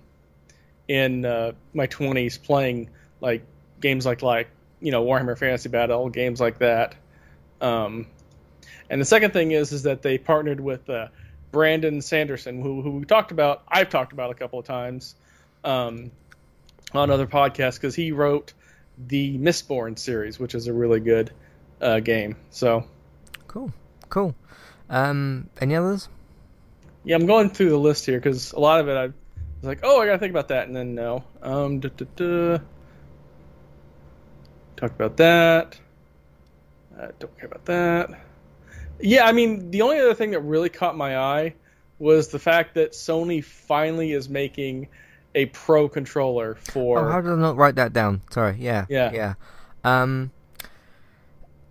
in 0.87 1.25
uh, 1.25 1.53
my 1.75 1.87
twenties 1.87 2.39
playing 2.39 2.91
like 3.21 3.43
games 3.81 4.07
like 4.07 4.23
like 4.23 4.49
you 4.81 4.93
know 4.93 5.05
Warhammer 5.05 5.37
Fantasy 5.37 5.69
Battle 5.69 6.09
games 6.09 6.41
like 6.41 6.59
that. 6.59 6.95
Um, 7.61 8.07
and 8.91 9.01
the 9.01 9.05
second 9.05 9.33
thing 9.33 9.53
is 9.53 9.73
is 9.73 9.83
that 9.83 10.03
they 10.03 10.19
partnered 10.19 10.61
with 10.61 10.89
uh, 10.89 11.09
Brandon 11.51 12.01
Sanderson, 12.01 12.63
who 12.63 12.83
who 12.83 12.93
we 12.93 13.05
talked 13.05 13.33
about. 13.33 13.63
I've 13.69 13.89
talked 13.89 14.13
about 14.13 14.31
a 14.31 14.35
couple 14.35 14.59
of 14.59 14.65
times. 14.65 15.15
Um, 15.65 16.13
on 16.93 17.11
other 17.11 17.27
podcasts 17.27 17.75
because 17.75 17.95
he 17.95 18.13
wrote 18.13 18.53
the 19.07 19.39
Mistborn 19.39 19.99
series, 19.99 20.39
which 20.39 20.55
is 20.55 20.67
a 20.67 20.73
really 20.73 21.01
good 21.01 21.31
uh, 21.81 22.01
game. 22.01 22.37
So 22.51 22.85
cool, 23.47 23.73
cool. 24.09 24.35
Um, 24.89 25.51
any 25.61 25.77
others? 25.77 26.09
Yeah, 27.09 27.17
I'm 27.17 27.25
going 27.25 27.49
through 27.49 27.71
the 27.71 27.79
list 27.79 28.05
here 28.05 28.19
because 28.19 28.53
a 28.53 28.61
lot 28.61 28.81
of 28.81 28.89
it 28.89 28.95
I 28.95 29.07
was 29.07 29.15
like, 29.63 29.81
oh, 29.83 29.99
I 29.99 30.05
gotta 30.05 30.19
think 30.19 30.31
about 30.31 30.49
that, 30.49 30.67
and 30.67 30.77
then 30.77 30.95
no. 30.95 31.25
Um, 31.41 31.81
duh, 31.81 31.89
duh, 31.97 32.05
duh. 32.17 32.59
Talked 34.77 34.95
about 34.95 35.17
that. 35.17 35.81
Uh, 37.01 37.09
don't 37.19 37.35
care 37.39 37.47
about 37.47 37.65
that. 37.65 38.11
Yeah, 39.01 39.25
I 39.25 39.33
mean, 39.33 39.71
the 39.71 39.81
only 39.81 39.99
other 39.99 40.13
thing 40.13 40.33
that 40.33 40.41
really 40.41 40.69
caught 40.69 40.99
my 40.99 41.17
eye 41.17 41.55
was 41.99 42.29
the 42.29 42.39
fact 42.39 42.75
that 42.75 42.93
Sony 42.93 43.43
finally 43.43 44.13
is 44.13 44.29
making 44.29 44.89
a 45.35 45.47
pro 45.47 45.89
controller 45.89 46.57
for. 46.57 46.99
Oh, 46.99 47.11
how 47.11 47.23
did 47.23 47.33
I 47.33 47.37
not 47.37 47.57
write 47.57 47.77
that 47.77 47.95
down? 47.95 48.21
Sorry. 48.31 48.57
Yeah. 48.59 48.85
Yeah. 48.91 49.13
Yeah. 49.15 49.35
Um. 49.83 50.31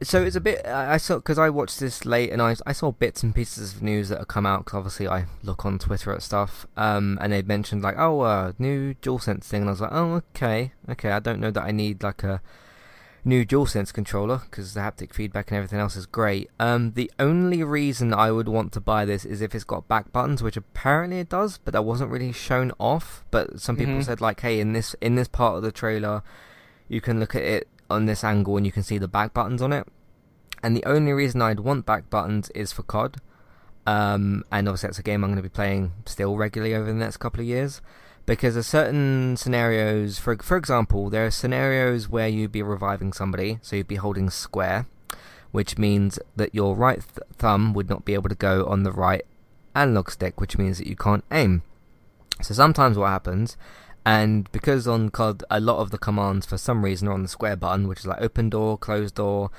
So 0.01 0.23
it's 0.23 0.35
a 0.35 0.41
bit. 0.41 0.65
I 0.65 0.97
saw 0.97 1.15
because 1.15 1.39
I 1.39 1.49
watched 1.49 1.79
this 1.79 2.05
late, 2.05 2.31
and 2.31 2.41
I 2.41 2.55
I 2.65 2.71
saw 2.71 2.91
bits 2.91 3.23
and 3.23 3.33
pieces 3.33 3.75
of 3.75 3.81
news 3.81 4.09
that 4.09 4.19
have 4.19 4.27
come 4.27 4.45
out. 4.45 4.65
Because 4.65 4.77
obviously 4.77 5.07
I 5.07 5.25
look 5.41 5.65
on 5.65 5.79
Twitter 5.79 6.13
at 6.13 6.21
stuff. 6.21 6.67
Um, 6.77 7.17
and 7.21 7.33
they 7.33 7.41
mentioned 7.41 7.81
like, 7.81 7.95
oh, 7.97 8.21
uh, 8.21 8.51
new 8.59 8.93
DualSense 8.95 9.43
thing, 9.43 9.61
and 9.61 9.69
I 9.69 9.73
was 9.73 9.81
like, 9.81 9.93
oh, 9.93 10.21
okay, 10.35 10.73
okay. 10.89 11.11
I 11.11 11.19
don't 11.19 11.39
know 11.39 11.51
that 11.51 11.63
I 11.63 11.71
need 11.71 12.03
like 12.03 12.23
a 12.23 12.41
new 13.25 13.45
DualSense 13.45 13.93
controller 13.93 14.41
because 14.49 14.73
the 14.73 14.79
haptic 14.79 15.13
feedback 15.13 15.51
and 15.51 15.57
everything 15.57 15.79
else 15.79 15.95
is 15.95 16.05
great. 16.05 16.49
Um, 16.59 16.93
the 16.93 17.11
only 17.19 17.63
reason 17.63 18.13
I 18.13 18.31
would 18.31 18.47
want 18.47 18.71
to 18.73 18.79
buy 18.79 19.03
this 19.03 19.25
is 19.25 19.41
if 19.41 19.53
it's 19.53 19.65
got 19.65 19.87
back 19.87 20.13
buttons, 20.13 20.41
which 20.41 20.57
apparently 20.57 21.19
it 21.19 21.29
does, 21.29 21.57
but 21.57 21.73
that 21.73 21.83
wasn't 21.83 22.11
really 22.11 22.31
shown 22.31 22.71
off. 22.79 23.25
But 23.29 23.59
some 23.59 23.75
people 23.75 23.95
mm-hmm. 23.95 24.03
said 24.03 24.21
like, 24.21 24.39
hey, 24.41 24.59
in 24.59 24.73
this 24.73 24.95
in 25.01 25.15
this 25.15 25.27
part 25.27 25.57
of 25.57 25.63
the 25.63 25.71
trailer, 25.71 26.23
you 26.87 27.01
can 27.01 27.19
look 27.19 27.35
at 27.35 27.41
it 27.41 27.67
on 27.89 28.05
this 28.05 28.23
angle 28.23 28.57
and 28.57 28.65
you 28.65 28.71
can 28.71 28.83
see 28.83 28.97
the 28.97 29.07
back 29.07 29.33
buttons 29.33 29.61
on 29.61 29.73
it. 29.73 29.87
And 30.63 30.75
the 30.75 30.85
only 30.85 31.11
reason 31.13 31.41
I'd 31.41 31.59
want 31.59 31.85
back 31.85 32.09
buttons 32.09 32.49
is 32.49 32.71
for 32.71 32.83
COD. 32.83 33.17
Um, 33.85 34.43
and 34.51 34.67
obviously 34.67 34.87
that's 34.87 34.99
a 34.99 35.03
game 35.03 35.23
I'm 35.23 35.29
going 35.29 35.37
to 35.37 35.43
be 35.43 35.49
playing 35.49 35.93
still 36.05 36.35
regularly 36.35 36.75
over 36.75 36.87
the 36.87 36.93
next 36.93 37.17
couple 37.17 37.39
of 37.39 37.47
years 37.47 37.81
because 38.27 38.53
there's 38.53 38.67
certain 38.67 39.35
scenarios. 39.37 40.19
For 40.19 40.37
for 40.37 40.57
example, 40.57 41.09
there 41.09 41.25
are 41.25 41.31
scenarios 41.31 42.07
where 42.07 42.27
you'd 42.27 42.51
be 42.51 42.61
reviving 42.61 43.13
somebody, 43.13 43.57
so 43.63 43.75
you'd 43.75 43.87
be 43.87 43.95
holding 43.95 44.29
square, 44.29 44.85
which 45.51 45.77
means 45.79 46.19
that 46.35 46.53
your 46.53 46.75
right 46.75 46.99
th- 46.99 47.27
thumb 47.33 47.73
would 47.73 47.89
not 47.89 48.05
be 48.05 48.13
able 48.13 48.29
to 48.29 48.35
go 48.35 48.65
on 48.65 48.83
the 48.83 48.91
right 48.91 49.25
analog 49.73 50.11
stick, 50.11 50.39
which 50.39 50.57
means 50.57 50.77
that 50.77 50.87
you 50.87 50.95
can't 50.95 51.23
aim. 51.31 51.63
So 52.41 52.53
sometimes 52.53 52.97
what 52.97 53.07
happens, 53.07 53.57
and 54.07 54.49
because 54.53 54.87
on 54.87 55.09
COD 55.09 55.43
a 55.51 55.59
lot 55.59 55.79
of 55.79 55.91
the 55.91 55.97
commands 55.97 56.45
for 56.45 56.57
some 56.57 56.85
reason 56.85 57.09
are 57.09 57.11
on 57.11 57.23
the 57.23 57.27
square 57.27 57.57
button, 57.57 57.89
which 57.89 57.99
is 57.99 58.07
like 58.07 58.21
open 58.21 58.49
door, 58.49 58.77
close 58.77 59.11
door, 59.11 59.51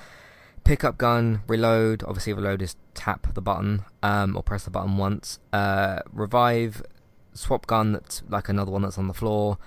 pick 0.65 0.83
up 0.83 0.97
gun, 0.97 1.43
reload. 1.47 2.03
Obviously, 2.05 2.33
reload 2.33 2.63
is 2.63 2.75
tap 2.95 3.35
the 3.35 3.43
button 3.43 3.85
um, 4.03 4.35
or 4.35 4.43
press 4.43 4.65
the 4.65 4.71
button 4.71 4.97
once. 4.97 5.39
Uh, 5.53 6.01
revive 6.11 6.83
swap 7.35 7.67
gun 7.67 7.93
that's 7.93 8.23
like 8.31 8.49
another 8.49 8.73
one 8.73 8.81
that's 8.81 8.97
on 8.97 9.07
the 9.07 9.13
floor. 9.13 9.59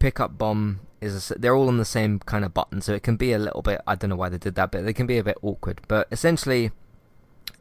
Pick 0.00 0.18
up 0.18 0.36
bomb 0.36 0.80
is 1.00 1.30
a, 1.30 1.34
they're 1.38 1.54
all 1.54 1.68
on 1.68 1.78
the 1.78 1.84
same 1.84 2.18
kind 2.18 2.44
of 2.44 2.52
button, 2.52 2.80
so 2.80 2.92
it 2.92 3.04
can 3.04 3.14
be 3.14 3.32
a 3.32 3.38
little 3.38 3.62
bit. 3.62 3.80
I 3.86 3.94
don't 3.94 4.10
know 4.10 4.16
why 4.16 4.28
they 4.28 4.38
did 4.38 4.56
that, 4.56 4.72
but 4.72 4.84
they 4.84 4.92
can 4.92 5.06
be 5.06 5.18
a 5.18 5.24
bit 5.24 5.38
awkward. 5.40 5.82
But 5.86 6.08
essentially, 6.10 6.72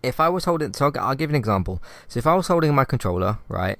if 0.01 0.19
I 0.19 0.29
was 0.29 0.45
holding, 0.45 0.73
so 0.73 0.87
I'll, 0.87 1.09
I'll 1.09 1.15
give 1.15 1.29
an 1.29 1.35
example. 1.35 1.79
So 2.07 2.17
if 2.17 2.25
I 2.25 2.33
was 2.33 2.47
holding 2.47 2.73
my 2.73 2.85
controller, 2.85 3.37
right, 3.47 3.77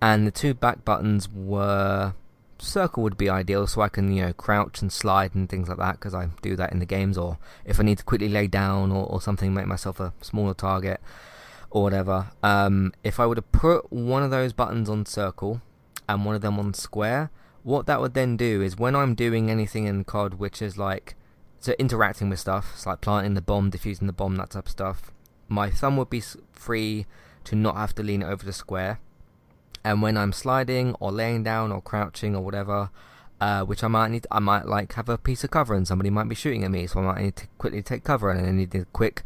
and 0.00 0.26
the 0.26 0.30
two 0.30 0.54
back 0.54 0.84
buttons 0.84 1.28
were 1.28 2.14
circle 2.58 3.02
would 3.02 3.16
be 3.16 3.28
ideal, 3.28 3.66
so 3.66 3.80
I 3.80 3.88
can 3.88 4.12
you 4.12 4.26
know 4.26 4.32
crouch 4.32 4.82
and 4.82 4.92
slide 4.92 5.34
and 5.34 5.48
things 5.48 5.68
like 5.68 5.78
that 5.78 5.92
because 5.92 6.14
I 6.14 6.28
do 6.42 6.56
that 6.56 6.72
in 6.72 6.78
the 6.78 6.86
games, 6.86 7.16
or 7.18 7.38
if 7.64 7.80
I 7.80 7.82
need 7.82 7.98
to 7.98 8.04
quickly 8.04 8.28
lay 8.28 8.46
down 8.46 8.92
or, 8.92 9.06
or 9.06 9.20
something, 9.20 9.52
make 9.54 9.66
myself 9.66 10.00
a 10.00 10.12
smaller 10.20 10.54
target 10.54 11.00
or 11.70 11.82
whatever, 11.82 12.30
um, 12.42 12.92
if 13.04 13.20
I 13.20 13.26
were 13.26 13.36
to 13.36 13.42
put 13.42 13.92
one 13.92 14.22
of 14.22 14.30
those 14.30 14.52
buttons 14.52 14.88
on 14.88 15.06
circle 15.06 15.62
and 16.08 16.24
one 16.24 16.34
of 16.34 16.42
them 16.42 16.58
on 16.58 16.74
square, 16.74 17.30
what 17.62 17.86
that 17.86 18.00
would 18.00 18.14
then 18.14 18.36
do 18.36 18.60
is 18.60 18.76
when 18.76 18.96
I'm 18.96 19.14
doing 19.14 19.50
anything 19.50 19.86
in 19.86 20.04
COD, 20.04 20.34
which 20.34 20.60
is 20.60 20.76
like 20.76 21.14
so 21.60 21.74
interacting 21.78 22.30
with 22.30 22.40
stuff, 22.40 22.72
it's 22.74 22.86
like 22.86 23.00
planting 23.00 23.34
the 23.34 23.42
bomb, 23.42 23.70
defusing 23.70 24.06
the 24.06 24.12
bomb, 24.12 24.36
that 24.36 24.50
type 24.50 24.66
of 24.66 24.72
stuff, 24.72 25.12
my 25.48 25.70
thumb 25.70 25.96
would 25.96 26.10
be 26.10 26.22
free 26.52 27.06
to 27.44 27.54
not 27.54 27.76
have 27.76 27.94
to 27.96 28.02
lean 28.02 28.22
over 28.22 28.44
the 28.44 28.52
square. 28.52 28.98
And 29.84 30.02
when 30.02 30.16
I'm 30.16 30.32
sliding 30.32 30.94
or 31.00 31.10
laying 31.10 31.42
down 31.42 31.72
or 31.72 31.80
crouching 31.80 32.36
or 32.36 32.42
whatever, 32.42 32.90
uh, 33.40 33.64
which 33.64 33.82
I 33.82 33.88
might 33.88 34.10
need, 34.10 34.26
I 34.30 34.38
might 34.38 34.66
like 34.66 34.92
have 34.94 35.08
a 35.08 35.18
piece 35.18 35.44
of 35.44 35.50
cover 35.50 35.74
and 35.74 35.88
somebody 35.88 36.10
might 36.10 36.28
be 36.28 36.34
shooting 36.34 36.64
at 36.64 36.70
me, 36.70 36.86
so 36.86 37.00
I 37.00 37.02
might 37.02 37.22
need 37.22 37.36
to 37.36 37.46
quickly 37.58 37.82
take 37.82 38.04
cover 38.04 38.30
and 38.30 38.46
I 38.46 38.50
need 38.50 38.86
quick 38.92 39.22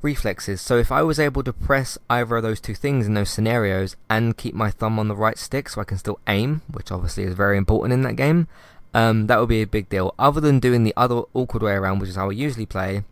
reflexes. 0.00 0.60
So 0.60 0.76
if 0.76 0.92
I 0.92 1.02
was 1.02 1.18
able 1.18 1.42
to 1.42 1.52
press 1.52 1.98
either 2.08 2.36
of 2.36 2.42
those 2.42 2.60
two 2.60 2.74
things 2.74 3.06
in 3.06 3.14
those 3.14 3.30
scenarios 3.30 3.96
and 4.08 4.36
keep 4.36 4.54
my 4.54 4.70
thumb 4.70 4.98
on 4.98 5.08
the 5.08 5.16
right 5.16 5.38
stick 5.38 5.68
so 5.68 5.80
I 5.80 5.84
can 5.84 5.98
still 5.98 6.20
aim, 6.26 6.62
which 6.70 6.92
obviously 6.92 7.24
is 7.24 7.34
very 7.34 7.56
important 7.56 7.92
in 7.92 8.02
that 8.02 8.16
game, 8.16 8.48
um, 8.92 9.26
that 9.26 9.40
would 9.40 9.48
be 9.48 9.62
a 9.62 9.66
big 9.66 9.88
deal. 9.88 10.14
Other 10.18 10.40
than 10.40 10.60
doing 10.60 10.84
the 10.84 10.94
other 10.96 11.22
awkward 11.34 11.62
way 11.62 11.72
around, 11.72 11.98
which 11.98 12.10
is 12.10 12.16
how 12.16 12.30
I 12.30 12.32
usually 12.32 12.66
play, 12.66 13.02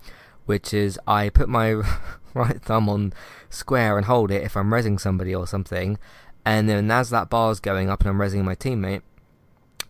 which 0.47 0.73
is 0.73 0.99
I 1.07 1.29
put 1.31 1.49
my 1.49 1.73
right 2.35 2.63
thumb 2.63 2.89
on 2.89 3.13
square 3.51 3.97
and 3.97 4.07
hold 4.07 4.31
it 4.31 4.43
if 4.43 4.57
I'm 4.57 4.71
resing 4.71 5.01
somebody 5.01 5.35
or 5.35 5.47
something, 5.47 5.99
and 6.45 6.69
then 6.69 6.91
as 6.91 7.11
that 7.11 7.31
bar's 7.31 7.61
going 7.61 7.89
up 7.89 8.01
and 8.01 8.11
I'm 8.11 8.19
resing 8.19 8.45
my 8.45 8.55
teammate, 8.55 9.03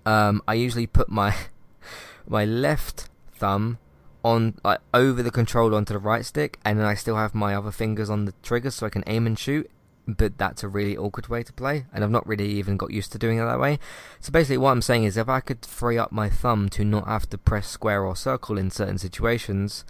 um, 0.05 0.43
I 0.47 0.55
usually 0.55 0.87
put 0.87 1.09
my 1.09 1.35
my 2.27 2.45
left 2.45 3.09
thumb 3.35 3.79
on 4.25 4.55
like 4.65 4.81
over 4.95 5.23
the 5.23 5.31
controller 5.31 5.77
onto 5.77 5.95
the 5.95 5.99
right 5.99 6.25
stick, 6.25 6.59
and 6.65 6.79
then 6.79 6.87
I 6.87 6.95
still 6.95 7.17
have 7.17 7.35
my 7.35 7.55
other 7.55 7.71
fingers 7.71 8.11
on 8.11 8.25
the 8.25 8.35
trigger 8.43 8.71
so 8.71 8.87
I 8.87 8.91
can 8.91 9.05
aim 9.07 9.27
and 9.27 9.39
shoot. 9.39 9.71
But 10.07 10.37
that's 10.37 10.65
a 10.65 10.69
really 10.69 10.97
awkward 10.97 11.29
way 11.29 11.45
to 11.45 11.53
play, 11.53 11.87
and 11.93 12.03
I've 12.03 12.11
not 12.11 12.27
really 12.27 12.49
even 12.49 12.77
got 12.77 12.91
used 12.91 13.13
to 13.13 13.19
doing 13.19 13.39
it 13.39 13.45
that 13.45 13.61
way. 13.61 13.79
So 14.19 14.33
basically, 14.33 14.59
what 14.59 14.73
I'm 14.73 14.83
saying 14.83 15.05
is, 15.05 15.17
if 15.17 15.29
I 15.29 15.39
could 15.39 15.65
free 15.65 15.97
up 15.97 16.11
my 16.11 16.29
thumb 16.29 16.69
to 16.71 16.85
not 16.85 17.07
have 17.07 17.31
to 17.31 17.39
press 17.39 17.69
square 17.69 18.05
or 18.05 18.17
circle 18.17 18.59
in 18.59 18.71
certain 18.73 18.99
situations, 18.99 19.85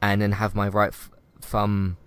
and 0.00 0.20
then 0.20 0.32
have 0.32 0.56
my 0.56 0.66
right 0.66 0.88
f- 0.88 1.12
thumb 1.40 1.98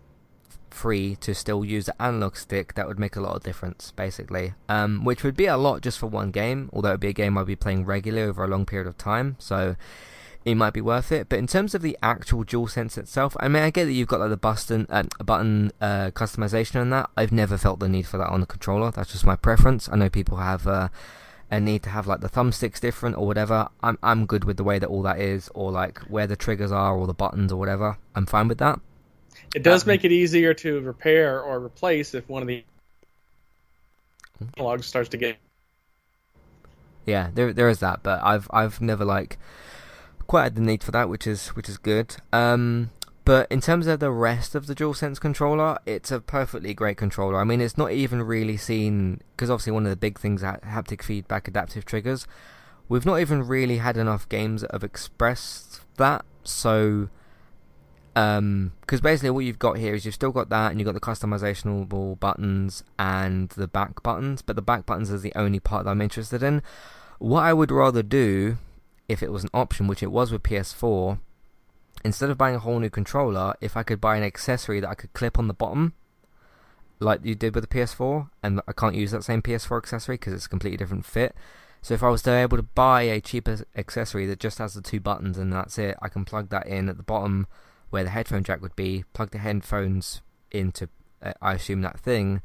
free 0.76 1.16
to 1.18 1.34
still 1.34 1.66
use 1.66 1.86
the 1.86 2.02
analog 2.02 2.36
stick, 2.36 2.76
that 2.76 2.88
would 2.88 3.00
make 3.00 3.16
a 3.16 3.22
lot 3.22 3.36
of 3.36 3.44
difference, 3.44 3.92
basically. 3.96 4.54
Um, 4.70 5.04
which 5.04 5.24
would 5.24 5.36
be 5.36 5.46
a 5.46 5.58
lot 5.58 5.82
just 5.82 5.98
for 5.98 6.08
one 6.08 6.32
game, 6.32 6.70
although 6.74 6.90
it 6.90 6.94
would 6.94 7.00
be 7.00 7.10
a 7.10 7.14
game 7.14 7.38
I'd 7.38 7.48
be 7.48 7.56
playing 7.56 7.86
regularly 7.86 8.28
over 8.28 8.44
a 8.44 8.48
long 8.48 8.66
period 8.66 8.88
of 8.88 8.98
time. 8.98 9.38
So 9.40 9.76
it 10.44 10.56
might 10.56 10.74
be 10.74 10.82
worth 10.82 11.12
it. 11.12 11.28
But 11.30 11.40
in 11.40 11.48
terms 11.48 11.74
of 11.74 11.82
the 11.82 11.98
actual 12.04 12.46
DualSense 12.46 12.98
itself, 12.98 13.36
I 13.40 13.48
mean, 13.48 13.64
I 13.64 13.72
get 13.72 13.86
that 13.86 13.94
you've 13.94 14.08
got 14.08 14.20
like 14.20 14.30
the 14.30 14.38
button, 14.38 14.86
uh, 14.90 15.04
button 15.24 15.72
uh, 15.82 16.12
customization 16.12 16.82
and 16.82 16.94
that. 16.94 17.10
I've 17.18 17.32
never 17.32 17.58
felt 17.58 17.80
the 17.80 17.90
need 17.90 18.06
for 18.06 18.18
that 18.18 18.30
on 18.30 18.42
the 18.42 18.46
controller. 18.46 18.92
That's 18.92 19.12
just 19.12 19.26
my 19.26 19.36
preference. 19.36 19.90
I 19.90 19.96
know 19.96 20.10
people 20.10 20.38
have 20.38 20.68
uh, 20.68 20.90
a 21.50 21.60
need 21.60 21.84
to 21.84 21.90
have 21.90 22.06
like 22.06 22.22
the 22.22 22.30
thumbsticks 22.30 22.80
different 22.80 23.18
or 23.18 23.26
whatever. 23.26 23.70
I'm 23.82 23.98
I'm 24.04 24.26
good 24.26 24.44
with 24.44 24.58
the 24.58 24.64
way 24.64 24.78
that 24.80 24.88
all 24.88 25.02
that 25.04 25.20
is, 25.20 25.50
or 25.54 25.72
like 25.72 26.00
where 26.02 26.28
the 26.28 26.36
triggers 26.36 26.72
are, 26.72 26.96
or 26.96 27.08
the 27.08 27.14
buttons 27.14 27.52
or 27.52 27.58
whatever. 27.58 27.98
I'm 28.16 28.26
fine 28.26 28.48
with 28.48 28.60
that. 28.60 28.80
It 29.56 29.64
does 29.64 29.84
um, 29.84 29.88
make 29.88 30.04
it 30.04 30.12
easier 30.12 30.54
to 30.54 30.82
repair 30.82 31.42
or 31.42 31.64
replace 31.64 32.14
if 32.14 32.28
one 32.28 32.42
of 32.42 32.48
the 32.50 32.66
logs 34.58 34.86
starts 34.86 35.10
to 35.10 35.18
get. 35.18 35.38
Yeah, 37.06 37.30
there 37.34 37.54
there 37.54 37.70
is 37.70 37.80
that, 37.80 38.04
but 38.04 38.22
I've 38.22 38.50
I've 38.52 38.82
never 38.82 39.06
like 39.06 39.40
quite 40.28 40.44
had 40.44 40.56
the 40.56 40.62
need 40.62 40.84
for 40.84 40.92
that, 40.92 41.08
which 41.08 41.26
is 41.26 41.48
which 41.50 41.70
is 41.70 41.78
good. 41.78 42.18
Um, 42.34 42.92
but 43.24 43.50
in 43.50 43.62
terms 43.62 43.88
of 43.88 44.02
the 44.02 44.12
rest 44.12 44.56
of 44.56 44.68
the 44.68 44.76
DualSense 44.76 45.22
controller, 45.22 45.78
it's 45.86 46.12
a 46.12 46.20
perfectly 46.20 46.74
great 46.74 46.98
controller. 46.98 47.40
I 47.40 47.46
mean, 47.46 47.62
it's 47.62 47.78
not 47.78 47.94
even 47.94 48.24
really 48.24 48.58
seen 48.58 49.22
because 49.32 49.50
obviously 49.50 49.72
one 49.72 49.86
of 49.86 49.90
the 49.90 49.96
big 49.96 50.20
things 50.20 50.44
is 50.44 50.48
haptic 50.48 51.02
feedback, 51.02 51.48
adaptive 51.48 51.86
triggers. 51.86 52.28
We've 52.90 53.06
not 53.06 53.22
even 53.22 53.48
really 53.48 53.78
had 53.78 53.96
enough 53.96 54.28
games 54.28 54.62
that 54.62 54.72
have 54.74 54.84
expressed 54.84 55.80
that. 55.96 56.26
So, 56.44 57.10
because 58.16 58.40
um, 58.40 58.72
basically 59.04 59.30
what 59.30 59.44
you've 59.44 59.60
got 59.60 59.78
here 59.78 59.94
is 59.94 60.06
you've 60.06 60.16
still 60.16 60.32
got 60.32 60.48
that, 60.50 60.72
and 60.72 60.80
you've 60.80 60.86
got 60.86 60.94
the 60.94 61.02
customizable 61.02 62.18
buttons 62.18 62.82
and 62.98 63.50
the 63.50 63.68
back 63.68 64.02
buttons. 64.04 64.42
But 64.42 64.56
the 64.56 64.62
back 64.62 64.86
buttons 64.86 65.12
is 65.12 65.22
the 65.22 65.34
only 65.36 65.60
part 65.60 65.84
that 65.84 65.92
I'm 65.92 66.02
interested 66.02 66.42
in. 66.42 66.64
What 67.20 67.42
I 67.42 67.52
would 67.52 67.72
rather 67.72 68.02
do 68.02 68.58
if 69.10 69.22
it 69.22 69.34
was 69.34 69.44
an 69.44 69.50
option, 69.54 69.88
which 69.88 70.02
it 70.02 70.12
was 70.12 70.32
with 70.32 70.44
PS4, 70.44 71.20
instead 72.06 72.30
of 72.30 72.38
buying 72.38 72.56
a 72.56 72.60
whole 72.60 72.80
new 72.80 72.90
controller, 72.90 73.54
if 73.60 73.76
I 73.76 73.84
could 73.84 74.00
buy 74.00 74.16
an 74.16 74.24
accessory 74.24 74.80
that 74.80 74.90
I 74.90 74.96
could 74.96 75.12
clip 75.12 75.38
on 75.38 75.48
the 75.48 75.54
bottom, 75.54 75.94
like 77.00 77.20
you 77.26 77.36
did 77.36 77.54
with 77.54 77.70
the 77.70 77.76
PS4, 77.76 78.30
and 78.42 78.62
I 78.66 78.72
can't 78.72 78.96
use 78.96 79.12
that 79.12 79.26
same 79.26 79.42
PS4 79.42 79.78
accessory 79.78 80.16
because 80.16 80.32
it's 80.32 80.46
a 80.46 80.50
completely 80.50 80.78
different 80.78 81.06
fit. 81.06 81.36
So 81.82 81.94
if 81.94 82.02
I 82.02 82.10
was 82.10 82.22
to 82.24 82.32
able 82.32 82.58
to 82.58 82.64
buy 82.64 83.04
a 83.04 83.20
cheaper 83.20 83.66
accessory 83.76 84.26
that 84.28 84.40
just 84.40 84.58
has 84.58 84.74
the 84.74 84.82
two 84.82 85.02
buttons 85.02 85.38
and 85.38 85.52
that's 85.52 85.78
it, 85.78 85.98
I 86.02 86.08
can 86.08 86.24
plug 86.24 86.50
that 86.50 86.66
in 86.66 86.88
at 86.88 86.98
the 86.98 87.04
bottom 87.04 87.46
where 87.96 88.04
the 88.04 88.10
headphone 88.10 88.44
jack 88.44 88.62
would 88.62 88.76
be, 88.76 89.06
plug 89.14 89.32
the 89.32 89.38
headphones 89.38 90.22
into, 90.52 90.90
uh, 91.24 91.32
I 91.42 91.54
assume 91.54 91.82
that 91.84 91.98
thing, 91.98 92.42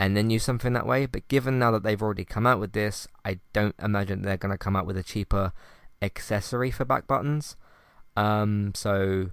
and 0.00 0.16
then 0.16 0.30
use 0.30 0.42
something 0.44 0.72
that 0.72 0.86
way. 0.86 1.04
But 1.04 1.28
given 1.28 1.58
now 1.58 1.70
that 1.72 1.82
they've 1.82 2.00
already 2.00 2.24
come 2.24 2.46
out 2.46 2.58
with 2.58 2.72
this, 2.72 3.06
I 3.22 3.40
don't 3.52 3.74
imagine 3.82 4.22
they're 4.22 4.38
going 4.38 4.50
to 4.52 4.56
come 4.56 4.76
out 4.76 4.86
with 4.86 4.96
a 4.96 5.02
cheaper 5.02 5.52
accessory 6.00 6.70
for 6.70 6.86
back 6.86 7.06
buttons. 7.06 7.54
Um, 8.16 8.72
so 8.74 9.28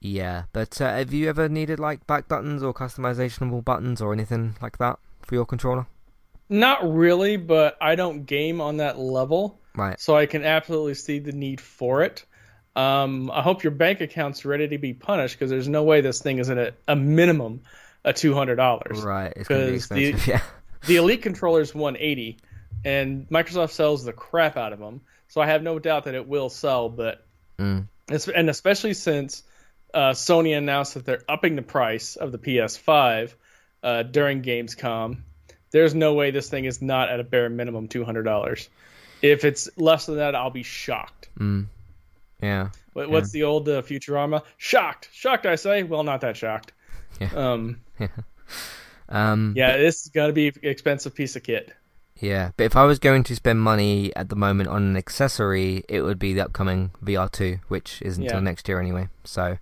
yeah, 0.00 0.44
but 0.52 0.80
uh, 0.80 0.98
have 0.98 1.12
you 1.12 1.28
ever 1.28 1.48
needed 1.48 1.80
like 1.80 2.06
back 2.06 2.28
buttons 2.28 2.62
or 2.62 2.72
customizable 2.72 3.64
buttons 3.64 4.00
or 4.00 4.12
anything 4.12 4.54
like 4.62 4.78
that 4.78 5.00
for 5.22 5.34
your 5.34 5.46
controller? 5.46 5.88
Not 6.48 6.88
really, 6.88 7.36
but 7.36 7.76
I 7.80 7.96
don't 7.96 8.24
game 8.24 8.60
on 8.60 8.76
that 8.76 9.00
level, 9.00 9.58
Right. 9.74 9.98
so 9.98 10.16
I 10.16 10.26
can 10.26 10.44
absolutely 10.44 10.94
see 10.94 11.18
the 11.18 11.32
need 11.32 11.60
for 11.60 12.02
it. 12.02 12.24
Um, 12.76 13.30
I 13.32 13.40
hope 13.42 13.62
your 13.64 13.70
bank 13.72 14.00
account's 14.02 14.44
ready 14.44 14.68
to 14.68 14.78
be 14.78 14.92
punished 14.92 15.36
because 15.38 15.50
there's 15.50 15.68
no 15.68 15.82
way 15.82 16.02
this 16.02 16.20
thing 16.20 16.38
is 16.38 16.50
at 16.50 16.74
a, 16.86 16.94
minimum 16.96 17.62
of 18.04 18.14
two 18.16 18.34
hundred 18.34 18.56
dollars. 18.56 19.02
Right. 19.02 19.32
To 19.46 19.72
be 19.72 19.78
the- 20.12 20.22
Yeah. 20.26 20.42
The 20.86 20.96
Elite 20.96 21.22
controller 21.22 21.62
is 21.62 21.74
180, 21.74 22.36
and 22.84 23.28
Microsoft 23.28 23.70
sells 23.70 24.04
the 24.04 24.12
crap 24.12 24.56
out 24.56 24.72
of 24.72 24.78
them. 24.78 25.00
So 25.28 25.40
I 25.40 25.46
have 25.46 25.62
no 25.62 25.78
doubt 25.80 26.04
that 26.04 26.14
it 26.14 26.28
will 26.28 26.48
sell, 26.50 26.88
but 26.88 27.22
Mm. 27.58 27.86
it's, 28.08 28.28
and 28.28 28.50
especially 28.50 28.92
since 28.92 29.42
uh, 29.94 30.10
Sony 30.10 30.56
announced 30.56 30.92
that 30.94 31.06
they're 31.06 31.22
upping 31.26 31.56
the 31.56 31.62
price 31.62 32.16
of 32.16 32.30
the 32.30 32.38
PS5 32.38 33.32
uh, 33.82 34.02
during 34.02 34.42
Gamescom, 34.42 35.22
there's 35.70 35.94
no 35.94 36.12
way 36.12 36.30
this 36.30 36.50
thing 36.50 36.66
is 36.66 36.82
not 36.82 37.08
at 37.08 37.18
a 37.18 37.24
bare 37.24 37.48
minimum 37.48 37.88
$200. 37.88 38.68
If 39.22 39.44
it's 39.46 39.70
less 39.78 40.04
than 40.06 40.16
that, 40.18 40.34
I'll 40.34 40.50
be 40.50 40.62
shocked. 40.62 41.30
Mm. 41.38 41.66
Yeah. 42.42 42.70
What, 42.92 43.10
What's 43.10 43.30
the 43.30 43.42
old 43.42 43.68
uh, 43.68 43.82
Futurama? 43.82 44.42
Shocked, 44.58 45.08
shocked. 45.12 45.46
I 45.46 45.54
say. 45.56 45.82
Well, 45.82 46.02
not 46.02 46.20
that 46.22 46.36
shocked. 46.36 46.72
Yeah. 47.20 47.30
Um, 47.34 47.80
Um. 49.08 49.52
yeah, 49.56 49.76
this 49.76 50.02
is 50.02 50.08
gonna 50.08 50.32
be 50.32 50.48
an 50.48 50.54
expensive 50.62 51.14
piece 51.14 51.36
of 51.36 51.42
kit. 51.44 51.72
Yeah, 52.18 52.50
but 52.56 52.64
if 52.64 52.76
I 52.76 52.84
was 52.84 52.98
going 52.98 53.22
to 53.24 53.36
spend 53.36 53.60
money 53.60 54.14
at 54.16 54.30
the 54.30 54.36
moment 54.36 54.68
on 54.68 54.82
an 54.82 54.96
accessory, 54.96 55.84
it 55.88 56.00
would 56.00 56.18
be 56.18 56.32
the 56.32 56.40
upcoming 56.40 56.90
VR2, 57.04 57.60
which 57.68 58.00
isn't 58.02 58.22
Yeah. 58.22 58.30
until 58.30 58.40
next 58.42 58.68
year 58.68 58.80
anyway. 58.80 59.08
So, 59.22 59.58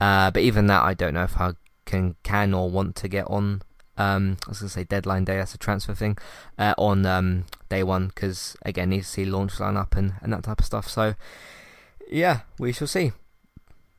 uh, 0.00 0.30
but 0.30 0.42
even 0.42 0.66
that, 0.68 0.82
I 0.82 0.94
don't 0.94 1.14
know 1.14 1.24
if 1.24 1.38
I 1.38 1.52
can 1.84 2.14
can 2.22 2.54
or 2.54 2.70
want 2.70 2.96
to 2.96 3.08
get 3.08 3.26
on. 3.26 3.62
Um, 3.98 4.38
I 4.46 4.50
was 4.50 4.60
gonna 4.60 4.70
say 4.70 4.84
deadline 4.84 5.24
day. 5.26 5.36
That's 5.36 5.54
a 5.54 5.58
transfer 5.58 5.94
thing. 5.94 6.16
Uh, 6.58 6.74
on 6.78 7.04
um, 7.04 7.44
day 7.68 7.82
one, 7.82 8.06
because 8.08 8.56
again, 8.62 8.90
need 8.90 9.02
to 9.02 9.06
see 9.06 9.24
launch 9.26 9.54
lineup 9.54 9.94
and 9.96 10.14
and 10.22 10.32
that 10.32 10.44
type 10.44 10.60
of 10.60 10.64
stuff. 10.64 10.88
So, 10.88 11.14
yeah, 12.10 12.40
we 12.58 12.72
shall 12.72 12.86
see. 12.86 13.12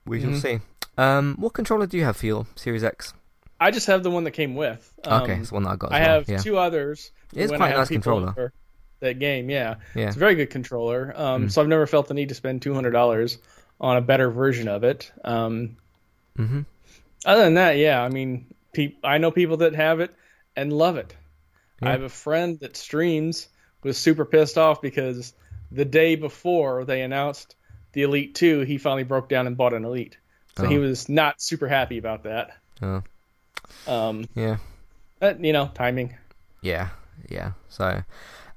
We 0.06 0.20
shall 0.22 0.32
Mhm. 0.32 0.42
see. 0.42 0.60
Um, 0.98 1.36
what 1.40 1.54
controller 1.54 1.86
do 1.88 1.98
you 1.98 2.04
have 2.04 2.18
for 2.18 2.26
your 2.26 2.48
Series 2.56 2.84
X? 2.84 3.14
I 3.60 3.72
just 3.72 3.88
have 3.88 4.04
the 4.04 4.12
one 4.12 4.24
that 4.24 4.32
came 4.32 4.56
with. 4.56 4.92
Um, 5.06 5.24
okay, 5.24 5.36
it's 5.36 5.52
one 5.52 5.64
that 5.64 5.70
I 5.72 5.76
got. 5.76 5.92
I 5.94 6.00
well. 6.00 6.10
have 6.10 6.30
yeah. 6.30 6.38
two 6.38 6.58
others. 6.58 7.12
It 7.34 7.44
is 7.44 7.52
when 7.52 7.60
quite 7.60 7.74
a 7.74 7.78
nice 7.78 7.88
controller. 7.90 8.54
That 9.00 9.18
game, 9.20 9.50
yeah, 9.50 9.76
Yeah. 9.96 10.08
it's 10.08 10.16
a 10.16 10.20
very 10.20 10.36
good 10.36 10.50
controller. 10.52 11.14
Um, 11.16 11.46
Mm. 11.48 11.52
So 11.52 11.62
I've 11.62 11.68
never 11.68 11.88
felt 11.88 12.08
the 12.08 12.14
need 12.14 12.30
to 12.30 12.36
spend 12.36 12.62
two 12.62 12.74
hundred 12.74 12.92
dollars 12.92 13.38
on 13.80 13.98
a 13.98 14.02
better 14.02 14.30
version 14.30 14.68
of 14.68 14.84
it. 14.84 15.12
Um, 15.24 15.78
Mm-hmm. 16.38 16.62
other 17.26 17.44
than 17.44 17.56
that, 17.56 17.78
yeah, 17.78 18.02
I 18.02 18.10
mean, 18.10 18.46
peop 18.74 18.98
I 19.04 19.18
know 19.18 19.32
people 19.32 19.58
that 19.58 19.76
have 19.76 20.00
it 20.00 20.14
and 20.56 20.72
love 20.74 20.98
it. 20.98 21.16
Yeah. 21.82 21.90
I 21.90 21.92
have 21.92 22.04
a 22.04 22.10
friend 22.10 22.60
that 22.62 22.78
streams 22.78 23.48
was 23.84 23.98
super 23.98 24.24
pissed 24.26 24.58
off 24.58 24.82
because 24.82 25.34
the 25.72 25.86
day 25.86 26.16
before 26.16 26.86
they 26.86 27.02
announced 27.02 27.56
the 27.94 28.04
Elite 28.04 28.36
Two, 28.36 28.62
he 28.62 28.78
finally 28.78 29.04
broke 29.04 29.30
down 29.30 29.48
and 29.48 29.58
bought 29.58 29.74
an 29.74 29.86
Elite. 29.86 30.18
So 30.58 30.68
he 30.68 30.78
Oh. 30.78 30.82
was 30.82 31.08
not 31.10 31.42
super 31.42 31.68
happy 31.68 31.98
about 31.98 32.24
that. 32.24 32.52
Oh, 32.82 33.04
Um, 33.88 34.26
yeah. 34.36 34.58
but, 35.20 35.44
you 35.44 35.54
know, 35.54 35.72
timing. 35.74 36.16
Yeah, 36.62 36.90
yeah. 37.30 37.54
So, 37.70 38.04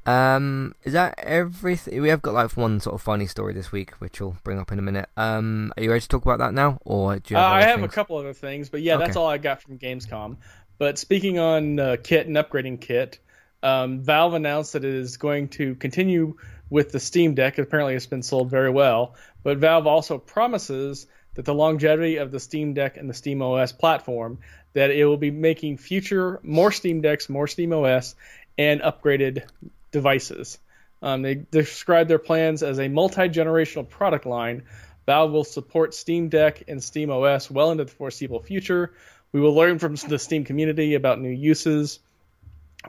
um, 0.06 0.74
is 0.82 0.93
that 0.93 1.15
everything? 1.19 2.02
We 2.02 2.09
have 2.09 2.20
got 2.20 2.35
like 2.35 2.51
one 2.56 2.81
sort 2.81 2.94
of 2.94 3.02
funny 3.02 3.27
story 3.27 3.55
this 3.55 3.73
week, 3.73 3.93
which 4.01 4.20
we'll 4.20 4.36
bring 4.44 4.59
up 4.59 4.73
in 4.73 4.78
a 4.78 4.82
minute. 4.82 5.09
Um, 5.16 5.73
are 5.77 5.82
you 5.82 5.90
ready 5.90 6.01
to 6.02 6.09
talk 6.09 6.24
about 6.24 6.39
that 6.39 6.52
now, 6.52 6.78
or 6.85 7.16
do 7.19 7.35
you 7.35 7.39
Uh, 7.39 7.43
have? 7.43 7.52
I 7.52 7.59
other 7.62 7.70
have 7.70 7.82
a 7.82 7.89
couple 7.89 8.16
other 8.16 8.32
things, 8.35 8.69
but 8.69 8.82
yeah, 8.82 8.97
that's 8.97 9.16
all 9.16 9.28
I 9.28 9.39
got 9.39 9.62
from 9.62 9.78
Gamescom. 9.78 10.36
But 10.78 10.98
speaking 10.98 11.39
on 11.39 11.78
uh, 11.78 11.97
kit 12.02 12.27
and 12.27 12.36
upgrading 12.36 12.81
kit, 12.81 13.19
um, 13.62 14.01
Valve 14.01 14.35
announced 14.35 14.73
that 14.74 14.85
it 14.85 14.93
is 14.94 15.16
going 15.16 15.48
to 15.51 15.74
continue 15.77 16.36
with 16.75 16.91
the 16.91 16.99
Steam 16.99 17.35
Deck. 17.35 17.59
Apparently, 17.59 17.95
it's 17.95 18.07
been 18.07 18.25
sold 18.25 18.51
very 18.51 18.69
well. 18.69 19.15
But 19.45 19.59
Valve 19.59 19.87
also 19.87 20.19
promises 20.19 21.07
that 21.35 21.45
the 21.45 21.55
longevity 21.55 22.17
of 22.17 22.33
the 22.33 22.41
Steam 22.41 22.75
Deck 22.75 22.97
and 22.97 23.09
the 23.09 23.15
Steam 23.15 23.43
OS 23.43 23.71
platform, 23.71 24.41
that 24.73 24.91
it 24.91 25.05
will 25.05 25.17
be 25.17 25.31
making 25.31 25.77
future 25.77 26.41
more 26.43 26.73
Steam 26.73 27.01
Decks, 27.01 27.29
more 27.29 27.47
Steam 27.47 27.73
OS, 27.73 28.17
and 28.59 28.81
upgraded 28.81 29.45
devices. 29.93 30.59
Um, 31.01 31.23
they 31.23 31.37
describe 31.37 32.09
their 32.09 32.19
plans 32.19 32.65
as 32.65 32.81
a 32.81 32.89
multi-generational 32.89 33.89
product 33.89 34.27
line. 34.27 34.65
Valve 35.07 35.31
will 35.31 35.45
support 35.45 35.95
Steam 35.95 36.29
Deck 36.29 36.65
and 36.67 36.83
Steam 36.83 37.09
OS 37.09 37.49
well 37.49 37.71
into 37.71 37.85
the 37.85 37.93
foreseeable 37.93 38.43
future. 38.43 38.95
We 39.31 39.41
will 39.41 39.55
learn 39.55 39.79
from 39.79 39.95
the 39.95 40.19
Steam 40.19 40.43
community 40.43 40.95
about 40.95 41.21
new 41.21 41.31
uses 41.31 42.01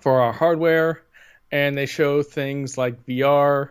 for 0.02 0.22
our 0.22 0.34
hardware, 0.34 1.04
and 1.52 1.78
they 1.78 1.86
show 1.86 2.24
things 2.24 2.80
like 2.80 3.06
VR 3.06 3.70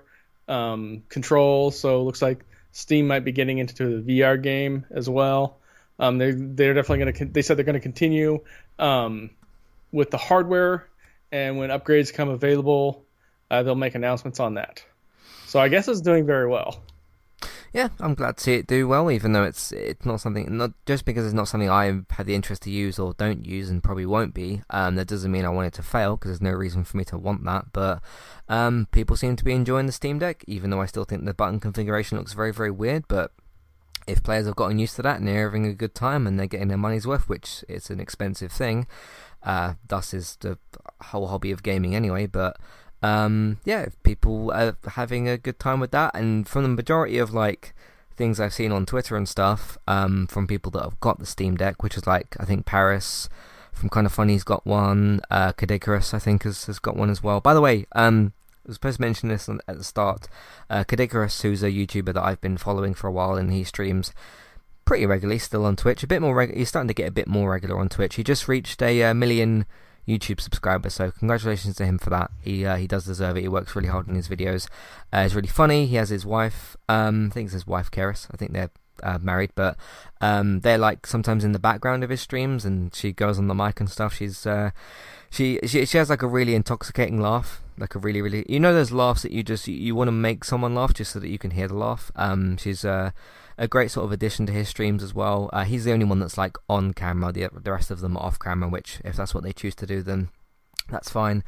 um, 0.49 1.03
controls. 1.09 1.79
So 1.79 2.03
looks 2.03 2.23
like 2.23 2.45
Steam 2.73 3.07
might 3.07 3.25
be 3.25 3.33
getting 3.33 3.59
into 3.59 4.01
the 4.01 4.21
VR 4.21 4.41
game 4.41 4.85
as 4.91 5.09
well. 5.09 5.59
Um, 5.99 6.19
they 6.19 6.33
they're 6.33 6.75
definitely 6.75 7.05
going 7.05 7.15
to. 7.15 7.25
They 7.27 7.43
said 7.43 7.57
they're 7.57 7.65
going 7.65 7.75
to 7.75 7.81
continue 7.81 8.41
um, 8.79 9.31
with 9.93 10.11
the 10.11 10.19
hardware, 10.19 10.89
and 11.31 11.57
when 11.57 11.71
upgrades 11.71 12.13
come 12.13 12.29
available, 12.29 13.05
uh, 13.51 13.63
they'll 13.63 13.77
make 13.77 13.95
announcements 13.95 14.41
on 14.41 14.55
that. 14.55 14.85
So 15.47 15.61
I 15.61 15.69
guess 15.69 15.87
it's 15.87 16.01
doing 16.01 16.27
very 16.27 16.49
well. 16.49 16.83
Yeah, 17.75 17.89
I'm 17.99 18.15
glad 18.15 18.37
to 18.37 18.43
see 18.43 18.55
it 18.55 18.69
do 18.69 18.87
well, 18.87 19.11
even 19.11 19.33
though 19.33 19.43
it's 19.43 19.73
it's 19.73 20.07
not 20.07 20.21
something 20.21 20.57
not 20.57 20.71
just 20.87 21.05
because 21.05 21.25
it's 21.25 21.35
not 21.35 21.49
something 21.49 21.69
I've 21.69 22.05
had 22.09 22.27
the 22.27 22.35
interest 22.37 22.63
to 22.63 22.71
use 22.71 23.01
or 23.01 23.15
don't 23.15 23.45
use 23.45 23.69
and 23.69 23.83
probably 23.83 24.07
won't 24.07 24.33
be. 24.33 24.63
Um, 24.71 24.95
that 24.95 25.09
doesn't 25.09 25.33
mean 25.33 25.45
I 25.45 25.49
want 25.49 25.67
it 25.67 25.73
to 25.75 25.83
fail 25.83 26.17
because 26.17 26.31
there's 26.31 26.53
no 26.53 26.57
reason 26.57 26.85
for 26.85 26.97
me 26.97 27.05
to 27.07 27.19
want 27.19 27.45
that. 27.47 27.73
But 27.73 28.01
um, 28.49 28.87
people 28.93 29.17
seem 29.17 29.35
to 29.35 29.45
be 29.45 29.53
enjoying 29.53 29.87
the 29.87 29.93
Steam 29.93 30.21
Deck, 30.21 30.45
even 30.47 30.71
though 30.71 30.81
I 30.81 30.87
still 30.87 31.03
think 31.03 31.25
the 31.25 31.35
button 31.35 31.59
configuration 31.59 32.17
looks 32.17 32.33
very 32.33 32.53
very 32.53 32.71
weird. 32.71 33.09
But 33.09 33.33
if 34.07 34.23
players 34.23 34.47
have 34.47 34.55
gotten 34.55 34.79
used 34.79 34.95
to 34.97 35.03
that 35.03 35.19
and 35.19 35.27
they're 35.27 35.43
having 35.43 35.67
a 35.67 35.75
good 35.75 35.97
time 35.97 36.29
and 36.29 36.39
they're 36.39 36.47
getting 36.47 36.69
their 36.69 36.79
money's 36.79 37.09
worth, 37.09 37.29
which 37.29 37.65
it's 37.69 37.91
an 37.91 37.99
expensive 37.99 38.53
thing, 38.53 38.87
uh, 39.43 39.75
thus 39.89 40.15
is 40.15 40.37
the 40.37 40.59
whole 41.07 41.27
hobby 41.27 41.51
of 41.51 41.65
gaming 41.65 41.97
anyway. 41.97 42.27
But 42.27 42.57
um, 43.05 43.59
yeah, 43.67 43.89
people 44.03 44.51
are 44.51 44.79
having 44.93 45.29
a 45.29 45.37
good 45.37 45.59
time 45.59 45.79
with 45.79 45.91
that, 45.91 46.15
and 46.15 46.49
from 46.49 46.63
the 46.63 46.71
majority 46.71 47.19
of 47.19 47.35
like 47.35 47.75
things 48.17 48.41
I've 48.41 48.55
seen 48.55 48.73
on 48.73 48.87
Twitter 48.87 49.15
and 49.15 49.29
stuff, 49.29 49.77
um, 49.87 50.27
from 50.27 50.47
people 50.47 50.71
that 50.73 50.83
have 50.83 50.99
got 51.01 51.19
the 51.19 51.27
Steam 51.27 51.55
Deck, 51.55 51.83
which 51.83 51.99
is 51.99 52.07
like 52.07 52.35
I 52.41 52.47
think 52.47 52.65
Paris 52.65 53.29
from 53.75 53.91
Kind 53.91 54.07
of 54.07 54.15
Funny's 54.15 54.43
got 54.43 54.65
one, 54.65 55.21
uh, 55.31 55.53
Kaddicarus 55.53 56.15
I 56.15 56.19
think 56.19 56.45
has 56.45 56.65
has 56.65 56.79
got 56.79 56.97
one 56.97 57.11
as 57.11 57.23
well. 57.23 57.43
By 57.43 57.53
the 57.53 57.61
way, 57.61 57.85
um, 57.93 58.33
I 58.65 58.69
was 58.69 58.77
supposed 58.77 58.97
to 58.97 59.03
mention 59.03 59.29
this 59.29 59.51
at 59.51 59.77
the 59.77 59.85
start. 59.85 60.27
Uh, 60.71 60.85
Kaddicarus, 60.85 61.43
who's 61.43 61.63
a 61.63 61.71
YouTuber 61.71 62.15
that 62.15 62.25
I've 62.25 62.41
been 62.41 62.57
following 62.57 62.95
for 62.95 63.09
a 63.09 63.13
while, 63.13 63.35
and 63.35 63.53
he 63.53 63.65
streams 63.65 64.15
pretty 64.87 65.05
regularly 65.05 65.39
still 65.39 65.67
on 65.67 65.77
Twitch. 65.77 66.03
A 66.03 66.07
bit 66.07 66.23
more 66.23 66.35
reg- 66.35 66.57
he's 66.57 66.71
starting 66.71 66.89
to 66.89 66.95
get 66.95 67.09
a 67.09 67.13
bit 67.13 67.29
more 67.29 67.51
regular 67.51 67.79
on 67.79 67.91
Twitch. 67.91 68.15
He 68.15 68.25
just 68.25 68.49
reached 68.49 68.81
a 68.81 69.03
uh, 69.03 69.13
million 69.13 69.67
YouTube 70.09 70.41
subscriber. 70.41 70.91
so 70.91 71.11
congratulations 71.11 71.77
to 71.77 71.87
him 71.87 71.99
for 71.99 72.11
that. 72.11 72.31
He 72.41 72.65
uh, 72.67 72.77
he 72.77 72.87
does 72.87 73.05
deserve 73.05 73.37
it. 73.37 73.43
He 73.43 73.49
works 73.49 73.75
really 73.75 73.89
hard 73.89 74.09
on 74.09 74.15
his 74.15 74.29
videos. 74.29 74.69
Uh, 75.13 75.23
he's 75.23 75.35
really 75.35 75.49
funny. 75.49 75.87
He 75.87 75.97
has 75.97 76.11
his 76.11 76.27
wife. 76.27 76.77
Um, 76.89 77.29
I 77.31 77.35
think 77.35 77.47
it's 77.47 77.55
his 77.55 77.67
wife, 77.67 77.91
Karis. 77.91 78.29
I 78.33 78.37
think 78.37 78.53
they're 78.53 78.71
uh, 79.03 79.19
married, 79.21 79.51
but 79.55 79.77
um, 80.21 80.61
they're 80.61 80.79
like 80.79 81.07
sometimes 81.07 81.45
in 81.45 81.53
the 81.53 81.59
background 81.59 82.05
of 82.05 82.11
his 82.11 82.21
streams, 82.21 82.65
and 82.65 82.95
she 82.95 83.13
goes 83.13 83.39
on 83.39 83.49
the 83.49 83.55
mic 83.55 83.81
and 83.81 83.91
stuff. 83.91 84.15
She's 84.15 84.47
uh, 84.47 84.71
she, 85.31 85.59
she 85.67 85.85
she 85.85 85.99
has 85.99 86.11
like 86.11 86.23
a 86.23 86.27
really 86.29 86.55
intoxicating 86.55 87.21
laugh, 87.21 87.63
like 87.79 87.95
a 87.95 87.99
really 87.99 88.21
really 88.21 88.45
you 88.49 88.61
know 88.61 88.75
those 88.75 88.93
laughs 88.93 89.23
that 89.23 89.33
you 89.33 89.43
just 89.43 89.67
you, 89.67 89.75
you 89.75 89.95
want 89.95 90.09
to 90.09 90.13
make 90.13 90.45
someone 90.45 90.75
laugh 90.75 90.95
just 90.95 91.13
so 91.13 91.21
that 91.21 91.29
you 91.29 91.39
can 91.39 91.53
hear 91.53 91.69
the 91.69 91.75
laugh. 91.75 92.13
Um, 92.15 92.57
she's 92.57 92.85
uh, 92.85 93.11
a 93.57 93.69
great 93.69 93.91
sort 93.91 94.05
of 94.05 94.13
addition 94.13 94.47
to 94.47 94.53
his 94.53 94.69
streams 94.69 95.03
as 95.03 95.15
well. 95.15 95.51
Uh, 95.53 95.65
he's 95.65 95.85
the 95.85 95.93
only 95.93 96.05
one 96.05 96.21
that's 96.21 96.39
like 96.39 96.57
on 96.69 96.93
camera. 96.93 97.33
The 97.33 97.49
the 97.53 97.73
rest 97.73 97.91
of 97.91 98.01
them 98.01 98.17
are 98.17 98.25
off 98.25 98.39
camera, 98.39 98.69
which 98.69 99.01
if 99.05 99.17
that's 99.17 99.35
what 99.35 99.45
they 99.45 99.53
choose 99.53 99.75
to 99.77 99.87
do, 99.87 100.03
then 100.03 100.29
that's 100.91 101.11
fine. 101.11 101.45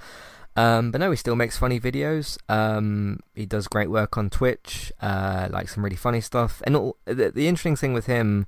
Um, 0.56 0.90
but 0.90 1.00
no, 1.00 1.10
he 1.10 1.16
still 1.16 1.36
makes 1.36 1.58
funny 1.58 1.78
videos. 1.78 2.38
Um, 2.48 3.20
he 3.34 3.44
does 3.44 3.68
great 3.68 3.90
work 3.90 4.16
on 4.16 4.30
Twitch, 4.30 4.90
uh, 5.02 5.48
like 5.50 5.68
some 5.68 5.84
really 5.84 5.96
funny 5.96 6.22
stuff. 6.22 6.62
And 6.64 6.74
all, 6.74 6.96
the, 7.04 7.30
the 7.30 7.46
interesting 7.46 7.76
thing 7.76 7.92
with 7.92 8.06
him 8.06 8.46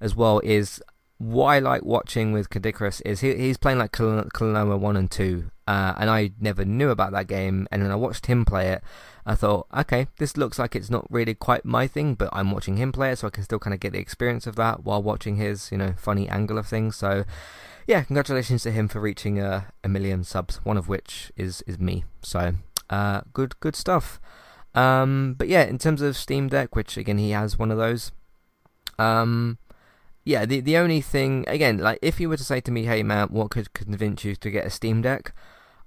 as 0.00 0.16
well 0.16 0.40
is 0.40 0.82
what 1.18 1.46
I 1.46 1.58
like 1.58 1.84
watching 1.84 2.32
with 2.32 2.50
Kaddicarus 2.50 3.00
is 3.04 3.20
he, 3.20 3.34
he's 3.34 3.56
playing 3.56 3.78
like 3.78 3.92
Kaloma 3.92 4.78
1 4.78 4.96
and 4.96 5.10
2. 5.10 5.50
Uh, 5.66 5.94
and 5.96 6.10
I 6.10 6.32
never 6.38 6.64
knew 6.64 6.90
about 6.90 7.12
that 7.12 7.26
game. 7.26 7.66
And 7.70 7.82
then 7.82 7.90
I 7.90 7.94
watched 7.94 8.26
him 8.26 8.44
play 8.44 8.68
it, 8.68 8.82
I 9.26 9.34
thought, 9.34 9.66
okay, 9.74 10.08
this 10.18 10.36
looks 10.36 10.58
like 10.58 10.76
it's 10.76 10.90
not 10.90 11.06
really 11.10 11.34
quite 11.34 11.64
my 11.64 11.86
thing, 11.86 12.14
but 12.14 12.28
I'm 12.32 12.50
watching 12.50 12.76
him 12.76 12.92
play 12.92 13.10
it, 13.10 13.18
so 13.18 13.26
I 13.26 13.30
can 13.30 13.42
still 13.42 13.58
kind 13.58 13.72
of 13.72 13.80
get 13.80 13.92
the 13.92 13.98
experience 13.98 14.46
of 14.46 14.56
that 14.56 14.84
while 14.84 15.02
watching 15.02 15.36
his, 15.36 15.72
you 15.72 15.78
know, 15.78 15.94
funny 15.96 16.28
angle 16.28 16.58
of 16.58 16.66
things. 16.66 16.96
So, 16.96 17.24
yeah, 17.86 18.02
congratulations 18.02 18.62
to 18.64 18.70
him 18.70 18.86
for 18.86 19.00
reaching 19.00 19.40
a, 19.40 19.72
a 19.82 19.88
million 19.88 20.24
subs. 20.24 20.56
One 20.64 20.76
of 20.76 20.88
which 20.88 21.32
is 21.36 21.62
is 21.66 21.78
me. 21.78 22.04
So 22.22 22.54
uh, 22.90 23.22
good 23.32 23.58
good 23.60 23.76
stuff. 23.76 24.20
Um, 24.74 25.36
but 25.38 25.48
yeah, 25.48 25.64
in 25.64 25.78
terms 25.78 26.02
of 26.02 26.16
Steam 26.16 26.48
Deck, 26.48 26.76
which 26.76 26.96
again 26.98 27.18
he 27.18 27.30
has 27.30 27.58
one 27.58 27.70
of 27.70 27.78
those. 27.78 28.12
Um, 28.98 29.58
yeah, 30.24 30.46
the 30.46 30.60
the 30.60 30.76
only 30.76 31.00
thing 31.00 31.44
again, 31.48 31.78
like 31.78 31.98
if 32.02 32.18
you 32.18 32.28
were 32.28 32.36
to 32.36 32.44
say 32.44 32.60
to 32.62 32.70
me, 32.72 32.84
"Hey 32.84 33.02
man, 33.02 33.28
what 33.28 33.50
could 33.50 33.72
convince 33.74 34.24
you 34.24 34.34
to 34.36 34.50
get 34.50 34.66
a 34.66 34.70
Steam 34.70 35.02
Deck?" 35.02 35.34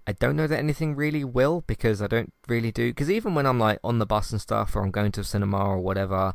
I 0.07 0.13
don't 0.13 0.37
know 0.37 0.47
that 0.47 0.59
anything 0.59 0.95
really 0.95 1.25
will 1.25 1.65
because 1.67 2.01
I 2.01 2.07
don't 2.07 2.31
really 2.47 2.71
do. 2.71 2.91
Because 2.91 3.11
even 3.11 3.35
when 3.35 3.45
I'm 3.45 3.59
like 3.59 3.79
on 3.83 3.99
the 3.99 4.05
bus 4.05 4.31
and 4.31 4.39
stuff, 4.39 4.73
or 4.75 4.81
I'm 4.81 4.91
going 4.91 5.11
to 5.13 5.21
a 5.21 5.23
cinema 5.25 5.57
or 5.57 5.79
whatever, 5.79 6.33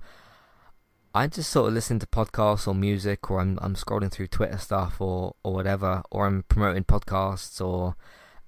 I 1.14 1.26
just 1.26 1.50
sort 1.50 1.68
of 1.68 1.74
listen 1.74 1.98
to 2.00 2.06
podcasts 2.06 2.68
or 2.68 2.74
music, 2.74 3.30
or 3.30 3.40
I'm 3.40 3.58
I'm 3.62 3.74
scrolling 3.74 4.10
through 4.10 4.28
Twitter 4.28 4.58
stuff 4.58 5.00
or 5.00 5.36
or 5.44 5.54
whatever, 5.54 6.02
or 6.10 6.26
I'm 6.26 6.42
promoting 6.48 6.84
podcasts 6.84 7.64
or 7.64 7.96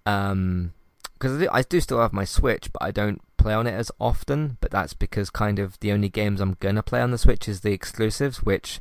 um 0.05 0.75
because 1.15 1.37
I 1.37 1.41
do, 1.41 1.49
I 1.53 1.63
do 1.63 1.81
still 1.81 2.01
have 2.01 2.13
my 2.13 2.25
Switch, 2.25 2.73
but 2.73 2.83
I 2.83 2.91
don't 2.91 3.23
play 3.39 3.55
on 3.55 3.67
it 3.67 3.73
as 3.73 3.91
often. 4.01 4.59
But 4.61 4.73
that's 4.73 4.95
because 4.95 5.31
kind 5.31 5.59
of 5.59 5.79
the 5.81 5.93
only 5.93 6.09
games 6.09 6.41
I'm 6.41 6.57
gonna 6.61 6.83
play 6.83 7.01
on 7.01 7.13
the 7.13 7.19
Switch 7.19 7.49
is 7.49 7.61
the 7.61 7.73
exclusives, 7.73 8.43
which 8.43 8.81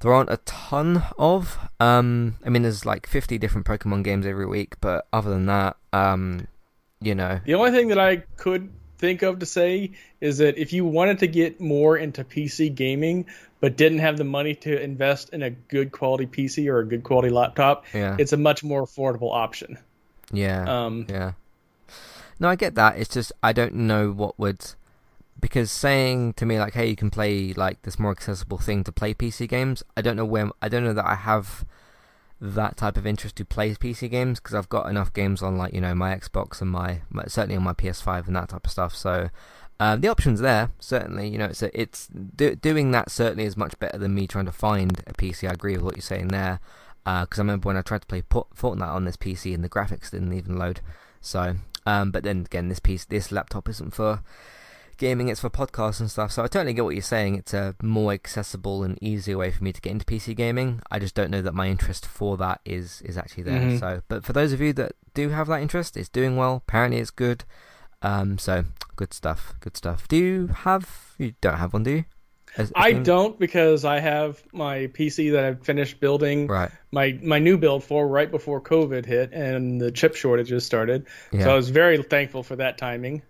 there 0.00 0.12
aren't 0.12 0.30
a 0.30 0.38
ton 0.38 1.02
of. 1.18 1.58
Um, 1.80 2.36
I 2.44 2.50
mean, 2.50 2.62
there's 2.62 2.84
like 2.84 3.06
50 3.06 3.38
different 3.38 3.66
Pokemon 3.66 4.04
games 4.04 4.26
every 4.26 4.46
week, 4.46 4.74
but 4.80 5.06
other 5.12 5.30
than 5.30 5.46
that, 5.46 5.76
um, 5.92 6.46
you 7.00 7.14
know. 7.14 7.40
The 7.44 7.54
only 7.54 7.70
thing 7.70 7.88
that 7.88 7.98
I 7.98 8.16
could 8.16 8.70
think 8.98 9.22
of 9.22 9.38
to 9.40 9.46
say 9.46 9.92
is 10.20 10.38
that 10.38 10.58
if 10.58 10.72
you 10.72 10.84
wanted 10.84 11.18
to 11.20 11.26
get 11.26 11.60
more 11.60 11.96
into 11.96 12.24
PC 12.24 12.74
gaming, 12.74 13.26
but 13.60 13.76
didn't 13.76 13.98
have 13.98 14.16
the 14.16 14.24
money 14.24 14.54
to 14.54 14.80
invest 14.80 15.30
in 15.30 15.42
a 15.42 15.50
good 15.50 15.92
quality 15.92 16.26
PC 16.26 16.68
or 16.68 16.80
a 16.80 16.86
good 16.86 17.02
quality 17.02 17.30
laptop, 17.30 17.84
yeah. 17.94 18.16
it's 18.18 18.32
a 18.32 18.36
much 18.36 18.62
more 18.62 18.84
affordable 18.84 19.32
option. 19.32 19.78
Yeah. 20.32 20.64
Um, 20.86 21.06
yeah. 21.08 21.32
No, 22.38 22.48
I 22.48 22.56
get 22.56 22.74
that. 22.74 22.98
It's 22.98 23.12
just 23.12 23.32
I 23.42 23.52
don't 23.52 23.74
know 23.74 24.10
what 24.10 24.38
would 24.38 24.74
because 25.40 25.70
saying 25.70 26.34
to 26.34 26.46
me 26.46 26.58
like, 26.58 26.74
"Hey, 26.74 26.88
you 26.88 26.96
can 26.96 27.10
play 27.10 27.52
like 27.52 27.82
this 27.82 27.98
more 27.98 28.10
accessible 28.10 28.58
thing 28.58 28.84
to 28.84 28.92
play 28.92 29.14
PC 29.14 29.48
games." 29.48 29.82
I 29.96 30.02
don't 30.02 30.16
know 30.16 30.24
where 30.24 30.50
I 30.62 30.68
don't 30.68 30.84
know 30.84 30.94
that 30.94 31.06
I 31.06 31.14
have 31.14 31.64
that 32.40 32.76
type 32.76 32.96
of 32.96 33.06
interest 33.06 33.36
to 33.36 33.44
play 33.44 33.74
PC 33.74 34.10
games 34.10 34.40
because 34.40 34.54
I've 34.54 34.68
got 34.68 34.88
enough 34.88 35.12
games 35.12 35.42
on 35.42 35.56
like 35.56 35.72
you 35.72 35.80
know 35.80 35.94
my 35.94 36.14
Xbox 36.14 36.60
and 36.60 36.70
my, 36.70 37.00
my 37.10 37.24
certainly 37.26 37.56
on 37.56 37.62
my 37.62 37.72
PS5 37.72 38.26
and 38.26 38.36
that 38.36 38.50
type 38.50 38.66
of 38.66 38.70
stuff. 38.70 38.94
So 38.94 39.30
um, 39.80 40.00
the 40.00 40.08
options 40.08 40.40
there 40.40 40.70
certainly 40.78 41.28
you 41.28 41.38
know 41.38 41.46
it's 41.46 41.62
a, 41.62 41.80
it's 41.80 42.08
do, 42.08 42.54
doing 42.54 42.90
that 42.92 43.10
certainly 43.10 43.44
is 43.44 43.56
much 43.56 43.78
better 43.78 43.98
than 43.98 44.14
me 44.14 44.26
trying 44.26 44.46
to 44.46 44.52
find 44.52 45.02
a 45.06 45.12
PC. 45.12 45.48
I 45.48 45.52
agree 45.52 45.74
with 45.74 45.82
what 45.82 45.96
you're 45.96 46.02
saying 46.02 46.28
there 46.28 46.60
because 47.04 47.38
uh, 47.38 47.42
I 47.42 47.44
remember 47.44 47.68
when 47.68 47.76
I 47.76 47.82
tried 47.82 48.02
to 48.02 48.06
play 48.06 48.22
Fortnite 48.22 48.82
on 48.88 49.04
this 49.04 49.16
PC 49.16 49.54
and 49.54 49.62
the 49.62 49.68
graphics 49.68 50.10
didn't 50.10 50.32
even 50.32 50.58
load. 50.58 50.80
So 51.20 51.56
um, 51.86 52.10
but 52.10 52.24
then 52.24 52.40
again, 52.40 52.68
this 52.68 52.80
piece 52.80 53.04
this 53.04 53.32
laptop 53.32 53.68
isn't 53.68 53.94
for 53.94 54.22
gaming, 54.96 55.28
it's 55.28 55.40
for 55.40 55.50
podcasts 55.50 56.00
and 56.00 56.10
stuff. 56.10 56.32
So 56.32 56.42
I 56.42 56.46
totally 56.48 56.72
get 56.72 56.84
what 56.84 56.94
you're 56.94 57.02
saying. 57.02 57.36
It's 57.36 57.54
a 57.54 57.74
more 57.82 58.12
accessible 58.12 58.82
and 58.82 58.98
easier 59.02 59.38
way 59.38 59.50
for 59.50 59.62
me 59.64 59.72
to 59.72 59.80
get 59.80 59.90
into 59.92 60.04
PC 60.04 60.34
gaming. 60.36 60.80
I 60.90 60.98
just 60.98 61.14
don't 61.14 61.30
know 61.30 61.42
that 61.42 61.54
my 61.54 61.68
interest 61.68 62.06
for 62.06 62.36
that 62.38 62.60
is 62.64 63.02
is 63.02 63.16
actually 63.16 63.44
there. 63.44 63.60
Mhm. 63.60 63.80
So, 63.80 64.02
but 64.08 64.24
for 64.24 64.32
those 64.32 64.52
of 64.52 64.60
you 64.60 64.72
that 64.74 64.92
do 65.14 65.28
have 65.30 65.46
that 65.48 65.62
interest, 65.62 65.96
it's 65.96 66.08
doing 66.08 66.36
well. 66.36 66.62
Apparently, 66.66 66.98
it's 67.00 67.10
good. 67.10 67.44
Um, 68.02 68.38
so 68.38 68.64
good 68.96 69.12
stuff. 69.14 69.54
Good 69.60 69.76
stuff. 69.76 70.06
Do 70.08 70.16
you 70.16 70.48
have? 70.48 71.14
You 71.18 71.32
don't 71.40 71.56
have 71.56 71.72
one, 71.72 71.82
do 71.82 71.90
you? 71.90 72.04
I 72.74 72.90
Steam- 72.92 73.02
don't 73.02 73.38
because 73.38 73.84
I 73.84 73.98
have 74.00 74.42
my 74.54 74.86
PC 74.94 75.32
that 75.32 75.44
I've 75.44 75.62
finished 75.62 76.00
building 76.00 76.46
Right. 76.46 76.70
my 76.90 77.18
my 77.22 77.38
new 77.38 77.58
build 77.58 77.84
for 77.84 78.08
right 78.08 78.30
before 78.30 78.62
COVID 78.62 79.04
hit 79.04 79.32
and 79.34 79.78
the 79.78 79.90
chip 79.90 80.14
shortages 80.14 80.64
started. 80.64 81.06
Yeah. 81.32 81.44
So 81.44 81.50
I 81.52 81.54
was 81.54 81.68
very 81.68 82.02
thankful 82.02 82.42
for 82.42 82.56
that 82.56 82.78
timing. 82.78 83.20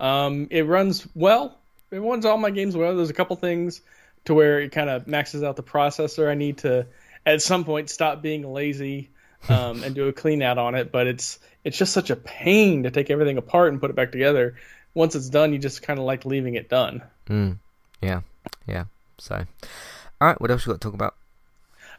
Um, 0.00 0.48
it 0.50 0.66
runs 0.66 1.06
well. 1.14 1.58
It 1.90 1.98
runs 1.98 2.24
all 2.24 2.36
my 2.38 2.50
games 2.50 2.76
well. 2.76 2.96
There's 2.96 3.10
a 3.10 3.14
couple 3.14 3.36
things 3.36 3.80
to 4.24 4.34
where 4.34 4.60
it 4.60 4.72
kind 4.72 4.90
of 4.90 5.06
maxes 5.06 5.42
out 5.42 5.56
the 5.56 5.62
processor. 5.62 6.28
I 6.28 6.34
need 6.34 6.58
to 6.58 6.86
at 7.24 7.42
some 7.42 7.64
point 7.64 7.90
stop 7.90 8.22
being 8.22 8.52
lazy 8.52 9.10
um, 9.48 9.82
and 9.84 9.94
do 9.94 10.08
a 10.08 10.12
clean 10.12 10.42
out 10.42 10.58
on 10.58 10.74
it. 10.74 10.90
But 10.92 11.06
it's 11.06 11.38
it's 11.64 11.78
just 11.78 11.92
such 11.92 12.10
a 12.10 12.16
pain 12.16 12.82
to 12.84 12.90
take 12.90 13.10
everything 13.10 13.38
apart 13.38 13.72
and 13.72 13.80
put 13.80 13.90
it 13.90 13.96
back 13.96 14.12
together. 14.12 14.56
Once 14.94 15.14
it's 15.14 15.28
done, 15.28 15.52
you 15.52 15.58
just 15.58 15.82
kind 15.82 15.98
of 15.98 16.04
like 16.04 16.24
leaving 16.24 16.54
it 16.54 16.68
done. 16.68 17.02
Mm. 17.28 17.58
Yeah. 18.00 18.20
Yeah. 18.66 18.84
So, 19.18 19.34
all 20.20 20.28
right. 20.28 20.40
What 20.40 20.50
else 20.50 20.64
you 20.66 20.72
got 20.72 20.80
to 20.80 20.86
talk 20.88 20.94
about? 20.94 21.14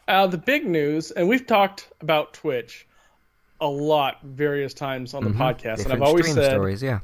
Uh, 0.08 0.28
the 0.28 0.38
big 0.38 0.66
news, 0.66 1.12
and 1.12 1.28
we've 1.28 1.46
talked 1.46 1.88
about 2.00 2.34
Twitch 2.34 2.88
a 3.60 3.68
lot 3.68 4.22
various 4.24 4.74
times 4.74 5.14
on 5.14 5.24
the 5.24 5.32
Mhm. 5.32 5.38
podcast, 5.38 5.84
and 5.84 5.92
I've 5.92 6.02
always 6.02 6.32
said 6.34 6.52
stories. 6.52 6.82
Yeah. 6.82 7.00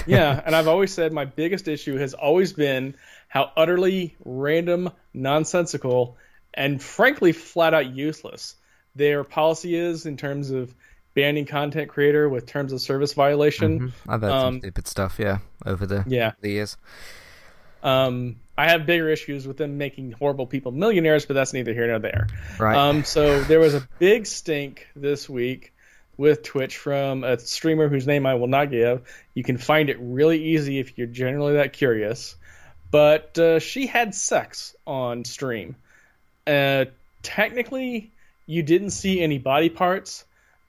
yeah, 0.06 0.40
and 0.44 0.54
I've 0.54 0.68
always 0.68 0.92
said 0.92 1.12
my 1.12 1.24
biggest 1.24 1.68
issue 1.68 1.96
has 1.96 2.14
always 2.14 2.52
been 2.52 2.94
how 3.28 3.50
utterly 3.56 4.16
random, 4.24 4.90
nonsensical, 5.14 6.16
and 6.54 6.82
frankly 6.82 7.32
flat 7.32 7.74
out 7.74 7.86
useless 7.94 8.56
their 8.94 9.24
policy 9.24 9.74
is 9.76 10.06
in 10.06 10.16
terms 10.16 10.50
of 10.50 10.74
banning 11.14 11.44
content 11.44 11.88
creator 11.90 12.28
with 12.28 12.46
terms 12.46 12.72
of 12.72 12.80
service 12.80 13.12
violation. 13.12 13.80
Mhm. 13.80 13.92
I've 14.08 14.20
heard 14.22 14.30
some 14.30 14.46
Um, 14.54 14.58
stupid 14.60 14.86
stuff. 14.86 15.16
Yeah. 15.18 15.38
Over 15.66 15.86
the 15.86 16.04
Yeah. 16.06 16.32
the 16.40 16.50
years. 16.50 16.76
Um, 17.82 18.36
I 18.58 18.70
have 18.70 18.86
bigger 18.86 19.08
issues 19.10 19.46
with 19.46 19.58
them 19.58 19.76
making 19.78 20.12
horrible 20.12 20.46
people 20.46 20.72
millionaires, 20.72 21.26
but 21.26 21.34
that's 21.34 21.52
neither 21.52 21.74
here 21.74 21.86
nor 21.86 21.98
there. 21.98 22.26
Right. 22.58 22.76
Um, 22.76 23.04
so 23.04 23.42
there 23.44 23.60
was 23.60 23.74
a 23.74 23.86
big 23.98 24.26
stink 24.26 24.88
this 24.96 25.28
week 25.28 25.72
with 26.16 26.42
Twitch 26.42 26.76
from 26.78 27.24
a 27.24 27.38
streamer 27.38 27.88
whose 27.88 28.06
name 28.06 28.26
I 28.26 28.34
will 28.34 28.46
not 28.46 28.70
give. 28.70 29.02
You 29.34 29.42
can 29.42 29.58
find 29.58 29.90
it 29.90 29.98
really 30.00 30.42
easy 30.42 30.78
if 30.78 30.96
you're 30.96 31.06
generally 31.06 31.54
that 31.54 31.72
curious. 31.72 32.36
But 32.90 33.38
uh, 33.38 33.58
she 33.58 33.86
had 33.86 34.14
sex 34.14 34.74
on 34.86 35.24
stream. 35.24 35.76
Uh, 36.46 36.86
technically, 37.22 38.12
you 38.46 38.62
didn't 38.62 38.90
see 38.90 39.20
any 39.20 39.38
body 39.38 39.68
parts, 39.68 40.24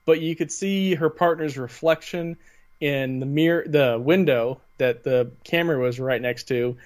but 0.05 0.19
you 0.19 0.35
could 0.35 0.51
see 0.51 0.95
her 0.95 1.09
partner's 1.09 1.57
reflection 1.57 2.37
in 2.79 3.19
the 3.19 3.25
mirror, 3.25 3.65
the 3.67 3.99
window 3.99 4.59
that 4.77 5.03
the 5.03 5.31
camera 5.43 5.79
was 5.79 5.99
right 5.99 6.21
next 6.21 6.47
to. 6.49 6.77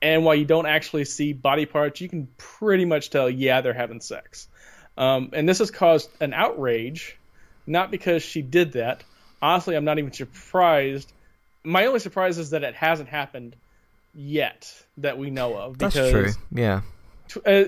And 0.00 0.24
while 0.24 0.34
you 0.34 0.44
don't 0.44 0.66
actually 0.66 1.04
see 1.04 1.32
body 1.32 1.66
parts, 1.66 2.00
you 2.00 2.08
can 2.08 2.28
pretty 2.38 2.84
much 2.84 3.10
tell, 3.10 3.28
yeah, 3.28 3.60
they're 3.60 3.72
having 3.72 4.00
sex. 4.00 4.48
Um, 4.96 5.30
and 5.32 5.48
this 5.48 5.58
has 5.58 5.70
caused 5.70 6.10
an 6.20 6.32
outrage, 6.32 7.16
not 7.68 7.90
because 7.90 8.22
she 8.22 8.42
did 8.42 8.72
that. 8.72 9.04
Honestly, 9.40 9.76
I'm 9.76 9.84
not 9.84 9.98
even 9.98 10.12
surprised. 10.12 11.12
My 11.62 11.86
only 11.86 12.00
surprise 12.00 12.38
is 12.38 12.50
that 12.50 12.64
it 12.64 12.74
hasn't 12.74 13.08
happened 13.08 13.54
yet 14.14 14.72
that 14.98 15.18
we 15.18 15.30
know 15.30 15.56
of. 15.56 15.78
That's 15.78 15.94
true. 15.94 16.32
Yeah. 16.50 16.82
tw- 17.28 17.46
uh, 17.46 17.64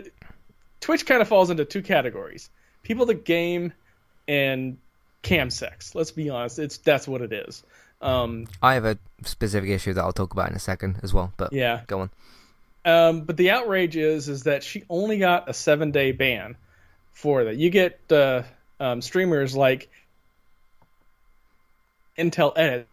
Twitch 0.81 1.07
kind 1.07 1.23
of 1.23 1.29
falls 1.29 1.51
into 1.51 1.65
two 1.65 1.83
categories: 1.83 2.51
people 2.83 3.07
that 3.07 3.25
game 3.25 3.73
and 4.27 4.79
cam 5.23 5.51
sex. 5.51 5.95
Let's 5.95 6.11
be 6.11 6.31
honest, 6.31 6.59
it's 6.59 6.79
that's 6.79 7.07
what 7.07 7.21
it 7.21 7.33
is. 7.33 7.63
Um, 8.01 8.47
I 8.63 8.75
have 8.75 8.85
a 8.85 8.99
specific 9.25 9.71
issue 9.71 9.93
that 9.93 10.03
I'll 10.03 10.13
talk 10.13 10.33
about 10.33 10.51
in 10.51 10.57
a 10.57 10.61
second 10.61 11.01
as 11.03 11.13
well. 11.13 11.33
But 11.37 11.53
yeah. 11.53 11.83
go 11.87 12.01
on. 12.01 12.11
Um, 12.85 13.23
but 13.23 13.37
the 13.37 13.51
outrage 13.51 13.97
is 13.97 14.29
is 14.29 14.45
that 14.45 14.63
she 14.63 14.85
only 14.89 15.19
got 15.19 15.51
a 15.51 15.55
seven 15.55 15.91
day 15.91 16.13
ban 16.13 16.57
for 17.13 17.45
that. 17.45 17.57
You 17.57 17.69
get 17.69 18.01
uh, 18.11 18.43
um, 18.81 19.03
streamers 19.03 19.55
like 19.55 19.89
Intel 22.19 22.53
Edit, 22.57 22.89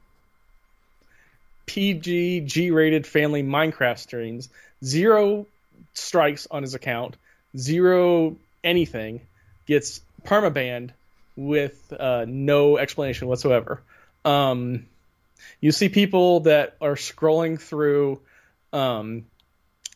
PG 1.65 2.41
G 2.41 2.71
rated 2.71 3.07
family 3.07 3.41
Minecraft 3.41 3.97
streams, 3.97 4.49
zero 4.83 5.47
strikes 5.93 6.47
on 6.51 6.61
his 6.61 6.75
account, 6.75 7.17
zero 7.57 8.35
anything, 8.63 9.21
gets 9.65 10.01
permabanned 10.23 10.91
with 11.35 11.93
uh, 11.97 12.25
no 12.27 12.77
explanation 12.77 13.27
whatsoever. 13.27 13.81
Um, 14.25 14.87
you 15.61 15.71
see 15.71 15.89
people 15.89 16.41
that 16.41 16.75
are 16.81 16.95
scrolling 16.95 17.59
through 17.59 18.19
um, 18.73 19.25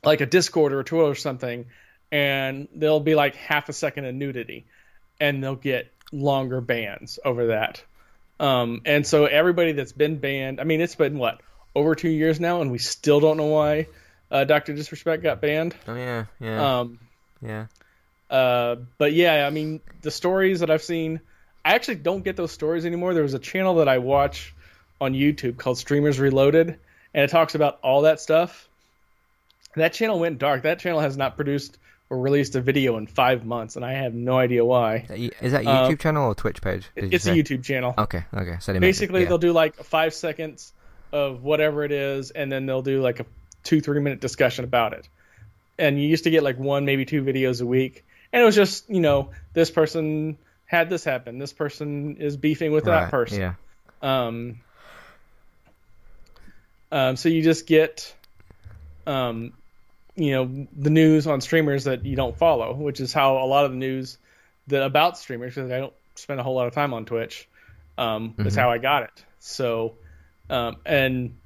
like 0.03 0.22
a 0.22 0.26
Discord 0.26 0.73
or 0.73 0.80
a 0.80 0.84
Twitter 0.84 1.05
or 1.05 1.15
something, 1.15 1.65
and 2.11 2.68
there'll 2.73 2.99
be 2.99 3.15
like 3.15 3.35
half 3.35 3.69
a 3.69 3.73
second 3.73 4.05
of 4.05 4.15
nudity, 4.15 4.65
and 5.22 5.41
they'll 5.41 5.56
get 5.56 5.89
longer 6.11 6.60
bans 6.60 7.19
over 7.23 7.48
that. 7.48 7.81
Um, 8.39 8.81
and 8.85 9.06
so 9.07 9.26
everybody 9.26 9.72
that's 9.72 9.91
been 9.93 10.18
banned, 10.18 10.60
I 10.60 10.65
mean, 10.65 10.81
it's 10.81 10.95
been 10.95 11.18
what 11.18 11.39
over 11.76 11.95
two 11.95 12.10
years 12.10 12.39
now, 12.39 12.61
and 12.61 12.72
we 12.72 12.80
still 12.80 13.19
don't 13.22 13.38
know 13.38 13.45
why 13.45 13.88
uh, 14.31 14.43
Doctor 14.43 14.73
Disrespect 14.73 15.23
got 15.23 15.39
banned. 15.39 15.76
Oh 15.88 15.95
yeah, 15.95 16.26
yeah, 16.39 16.80
Um, 16.80 16.99
yeah. 17.41 17.68
uh, 18.30 18.77
but 18.98 19.14
yeah, 19.14 19.45
I 19.45 19.52
mean, 19.52 19.80
the 20.02 20.11
stories 20.11 20.61
that 20.61 20.72
I've 20.72 20.84
seen, 20.84 21.22
I 21.64 21.76
actually 21.76 21.95
don't 21.95 22.23
get 22.23 22.35
those 22.35 22.52
stories 22.52 22.85
anymore. 22.85 23.14
There 23.14 23.23
was 23.23 23.35
a 23.35 23.39
channel 23.39 23.76
that 23.76 23.88
I 23.88 23.99
watch 23.99 24.53
on 24.99 25.14
YouTube 25.14 25.57
called 25.57 25.77
Streamers 25.77 26.19
Reloaded, 26.19 26.80
and 27.14 27.23
it 27.23 27.30
talks 27.30 27.56
about 27.56 27.80
all 27.84 28.02
that 28.02 28.19
stuff. 28.19 28.68
That 29.76 29.93
channel 29.93 30.19
went 30.19 30.39
dark. 30.39 30.64
That 30.64 30.80
channel 30.80 30.99
has 30.99 31.15
not 31.15 31.35
produced 31.35 31.77
released 32.11 32.55
a 32.55 32.61
video 32.61 32.97
in 32.97 33.07
five 33.07 33.45
months, 33.45 33.75
and 33.75 33.85
I 33.85 33.93
have 33.93 34.13
no 34.13 34.38
idea 34.38 34.65
why. 34.65 35.05
Is 35.41 35.53
that 35.53 35.63
YouTube 35.63 35.89
um, 35.89 35.97
channel 35.97 36.25
or 36.25 36.35
Twitch 36.35 36.61
page? 36.61 36.85
It's 36.95 37.25
a 37.25 37.31
YouTube 37.31 37.63
channel. 37.63 37.93
Okay, 37.97 38.25
okay. 38.33 38.57
So 38.59 38.77
basically, 38.79 39.21
yeah. 39.21 39.29
they'll 39.29 39.38
do 39.38 39.53
like 39.53 39.75
five 39.75 40.13
seconds 40.13 40.73
of 41.11 41.43
whatever 41.43 41.83
it 41.83 41.91
is, 41.91 42.31
and 42.31 42.51
then 42.51 42.65
they'll 42.65 42.81
do 42.81 43.01
like 43.01 43.19
a 43.21 43.25
two 43.63 43.81
three 43.81 44.01
minute 44.01 44.19
discussion 44.19 44.65
about 44.65 44.93
it. 44.93 45.07
And 45.77 45.99
you 45.99 46.07
used 46.07 46.25
to 46.25 46.29
get 46.29 46.43
like 46.43 46.59
one 46.59 46.85
maybe 46.85 47.05
two 47.05 47.23
videos 47.23 47.61
a 47.61 47.65
week, 47.65 48.05
and 48.33 48.41
it 48.41 48.45
was 48.45 48.55
just 48.55 48.89
you 48.89 48.99
know 48.99 49.29
this 49.53 49.71
person 49.71 50.38
had 50.65 50.89
this 50.89 51.03
happen, 51.03 51.38
this 51.38 51.53
person 51.53 52.17
is 52.17 52.38
beefing 52.38 52.71
with 52.71 52.85
right, 52.88 53.01
that 53.01 53.11
person. 53.11 53.39
Yeah. 53.39 53.53
Um. 54.01 54.59
Um. 56.91 57.15
So 57.15 57.29
you 57.29 57.41
just 57.41 57.67
get, 57.67 58.13
um, 59.07 59.53
you 60.15 60.31
know, 60.31 60.67
the 60.75 60.89
news 60.89 61.27
on 61.27 61.41
streamers 61.41 61.85
that 61.85 62.05
you 62.05 62.15
don't 62.15 62.38
follow, 62.38 62.73
which 62.73 62.99
is 62.99 63.13
how 63.13 63.38
a 63.38 63.45
lot 63.45 63.65
of 63.65 63.71
the 63.71 63.77
news 63.77 64.17
that 64.67 64.83
about 64.83 65.17
streamers 65.17 65.55
because 65.55 65.71
I 65.71 65.79
don't 65.79 65.93
spend 66.15 66.39
a 66.39 66.43
whole 66.43 66.55
lot 66.55 66.67
of 66.67 66.73
time 66.73 66.93
on 66.93 67.05
Twitch. 67.05 67.47
Um, 67.97 68.31
mm-hmm. 68.31 68.47
is 68.47 68.55
how 68.55 68.71
I 68.71 68.77
got 68.77 69.03
it. 69.03 69.25
So, 69.39 69.95
um, 70.49 70.77
and 70.85 71.38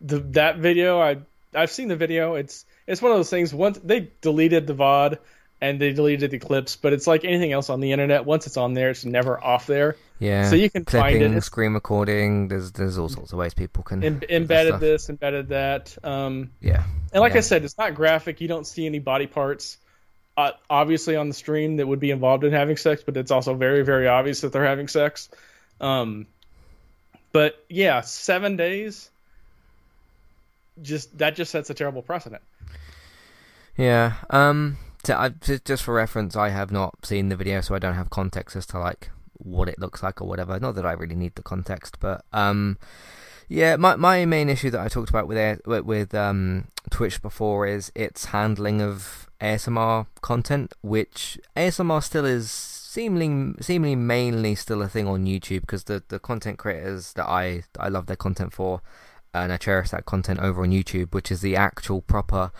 the 0.00 0.18
that 0.20 0.58
video 0.58 1.00
I 1.00 1.18
I've 1.54 1.70
seen 1.70 1.88
the 1.88 1.96
video. 1.96 2.34
It's 2.34 2.64
it's 2.86 3.00
one 3.00 3.12
of 3.12 3.18
those 3.18 3.30
things. 3.30 3.54
Once 3.54 3.78
they 3.82 4.10
deleted 4.20 4.66
the 4.66 4.74
VOD 4.74 5.18
and 5.64 5.80
they 5.80 5.94
deleted 5.94 6.30
the 6.30 6.38
clips, 6.38 6.76
but 6.76 6.92
it's 6.92 7.06
like 7.06 7.24
anything 7.24 7.50
else 7.50 7.70
on 7.70 7.80
the 7.80 7.92
internet. 7.92 8.26
Once 8.26 8.46
it's 8.46 8.58
on 8.58 8.74
there, 8.74 8.90
it's 8.90 9.06
never 9.06 9.42
off 9.42 9.66
there. 9.66 9.96
Yeah. 10.18 10.50
So 10.50 10.56
you 10.56 10.68
can 10.68 10.84
Clipping, 10.84 11.20
find 11.22 11.36
it. 11.36 11.40
screen 11.42 11.72
recording. 11.72 12.48
There's 12.48 12.70
there's 12.72 12.98
all 12.98 13.08
sorts 13.08 13.32
of 13.32 13.38
ways 13.38 13.54
people 13.54 13.82
can 13.82 14.02
Im- 14.02 14.20
embedded 14.28 14.78
this, 14.78 15.08
embedded 15.08 15.48
that. 15.48 15.96
Um, 16.04 16.50
yeah. 16.60 16.84
And 17.14 17.22
like 17.22 17.32
yeah. 17.32 17.38
I 17.38 17.40
said, 17.40 17.64
it's 17.64 17.78
not 17.78 17.94
graphic. 17.94 18.42
You 18.42 18.48
don't 18.48 18.66
see 18.66 18.84
any 18.84 18.98
body 18.98 19.26
parts. 19.26 19.78
Uh, 20.36 20.50
obviously 20.68 21.16
on 21.16 21.28
the 21.28 21.34
stream 21.34 21.76
that 21.76 21.86
would 21.86 22.00
be 22.00 22.10
involved 22.10 22.44
in 22.44 22.52
having 22.52 22.76
sex, 22.76 23.02
but 23.02 23.16
it's 23.16 23.30
also 23.30 23.54
very 23.54 23.82
very 23.84 24.06
obvious 24.06 24.42
that 24.42 24.52
they're 24.52 24.66
having 24.66 24.88
sex. 24.88 25.30
Um, 25.80 26.26
but 27.32 27.64
yeah, 27.70 28.02
seven 28.02 28.56
days. 28.56 29.08
Just 30.82 31.16
that 31.18 31.36
just 31.36 31.52
sets 31.52 31.70
a 31.70 31.74
terrible 31.74 32.02
precedent. 32.02 32.42
Yeah. 33.78 34.12
Um. 34.28 34.76
To, 35.04 35.18
I, 35.18 35.28
just 35.28 35.82
for 35.82 35.94
reference, 35.94 36.34
I 36.34 36.48
have 36.48 36.72
not 36.72 37.04
seen 37.04 37.28
the 37.28 37.36
video, 37.36 37.60
so 37.60 37.74
I 37.74 37.78
don't 37.78 37.94
have 37.94 38.10
context 38.10 38.56
as 38.56 38.66
to 38.66 38.78
like 38.78 39.10
what 39.34 39.68
it 39.68 39.78
looks 39.78 40.02
like 40.02 40.20
or 40.20 40.28
whatever. 40.28 40.58
Not 40.58 40.74
that 40.76 40.86
I 40.86 40.92
really 40.92 41.14
need 41.14 41.34
the 41.34 41.42
context, 41.42 41.98
but 42.00 42.24
um, 42.32 42.78
yeah, 43.48 43.76
my 43.76 43.96
my 43.96 44.24
main 44.24 44.48
issue 44.48 44.70
that 44.70 44.80
I 44.80 44.88
talked 44.88 45.10
about 45.10 45.28
with 45.28 45.60
with 45.66 46.14
um 46.14 46.68
Twitch 46.90 47.20
before 47.20 47.66
is 47.66 47.92
its 47.94 48.26
handling 48.26 48.80
of 48.80 49.28
ASMR 49.40 50.06
content, 50.22 50.72
which 50.80 51.38
ASMR 51.56 52.02
still 52.02 52.24
is 52.24 52.50
seemingly 52.50 53.54
seemingly 53.60 53.96
mainly 53.96 54.54
still 54.54 54.80
a 54.82 54.88
thing 54.88 55.06
on 55.06 55.26
YouTube 55.26 55.62
because 55.62 55.84
the 55.84 56.02
the 56.08 56.18
content 56.18 56.58
creators 56.58 57.12
that 57.14 57.28
I 57.28 57.64
I 57.78 57.88
love 57.88 58.06
their 58.06 58.16
content 58.16 58.52
for, 58.52 58.80
and 59.34 59.52
I 59.52 59.56
cherish 59.58 59.90
that 59.90 60.06
content 60.06 60.40
over 60.40 60.62
on 60.62 60.70
YouTube, 60.70 61.12
which 61.12 61.30
is 61.30 61.42
the 61.42 61.56
actual 61.56 62.00
proper 62.00 62.52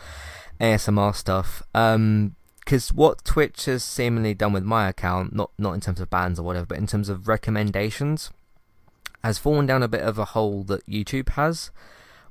ASMR 0.59 1.15
stuff. 1.15 1.63
Um, 1.73 2.35
because 2.65 2.91
what 2.91 3.23
Twitch 3.23 3.65
has 3.65 3.83
seemingly 3.83 4.33
done 4.33 4.51
with 4.51 4.63
my 4.63 4.89
account, 4.89 5.35
not 5.35 5.51
not 5.57 5.73
in 5.73 5.81
terms 5.81 6.01
of 6.01 6.09
bans 6.09 6.39
or 6.39 6.43
whatever, 6.43 6.65
but 6.65 6.79
in 6.79 6.87
terms 6.87 7.09
of 7.09 7.27
recommendations, 7.27 8.31
has 9.23 9.37
fallen 9.37 9.67
down 9.67 9.83
a 9.83 9.87
bit 9.87 10.01
of 10.01 10.17
a 10.17 10.25
hole 10.25 10.63
that 10.63 10.85
YouTube 10.87 11.29
has. 11.29 11.69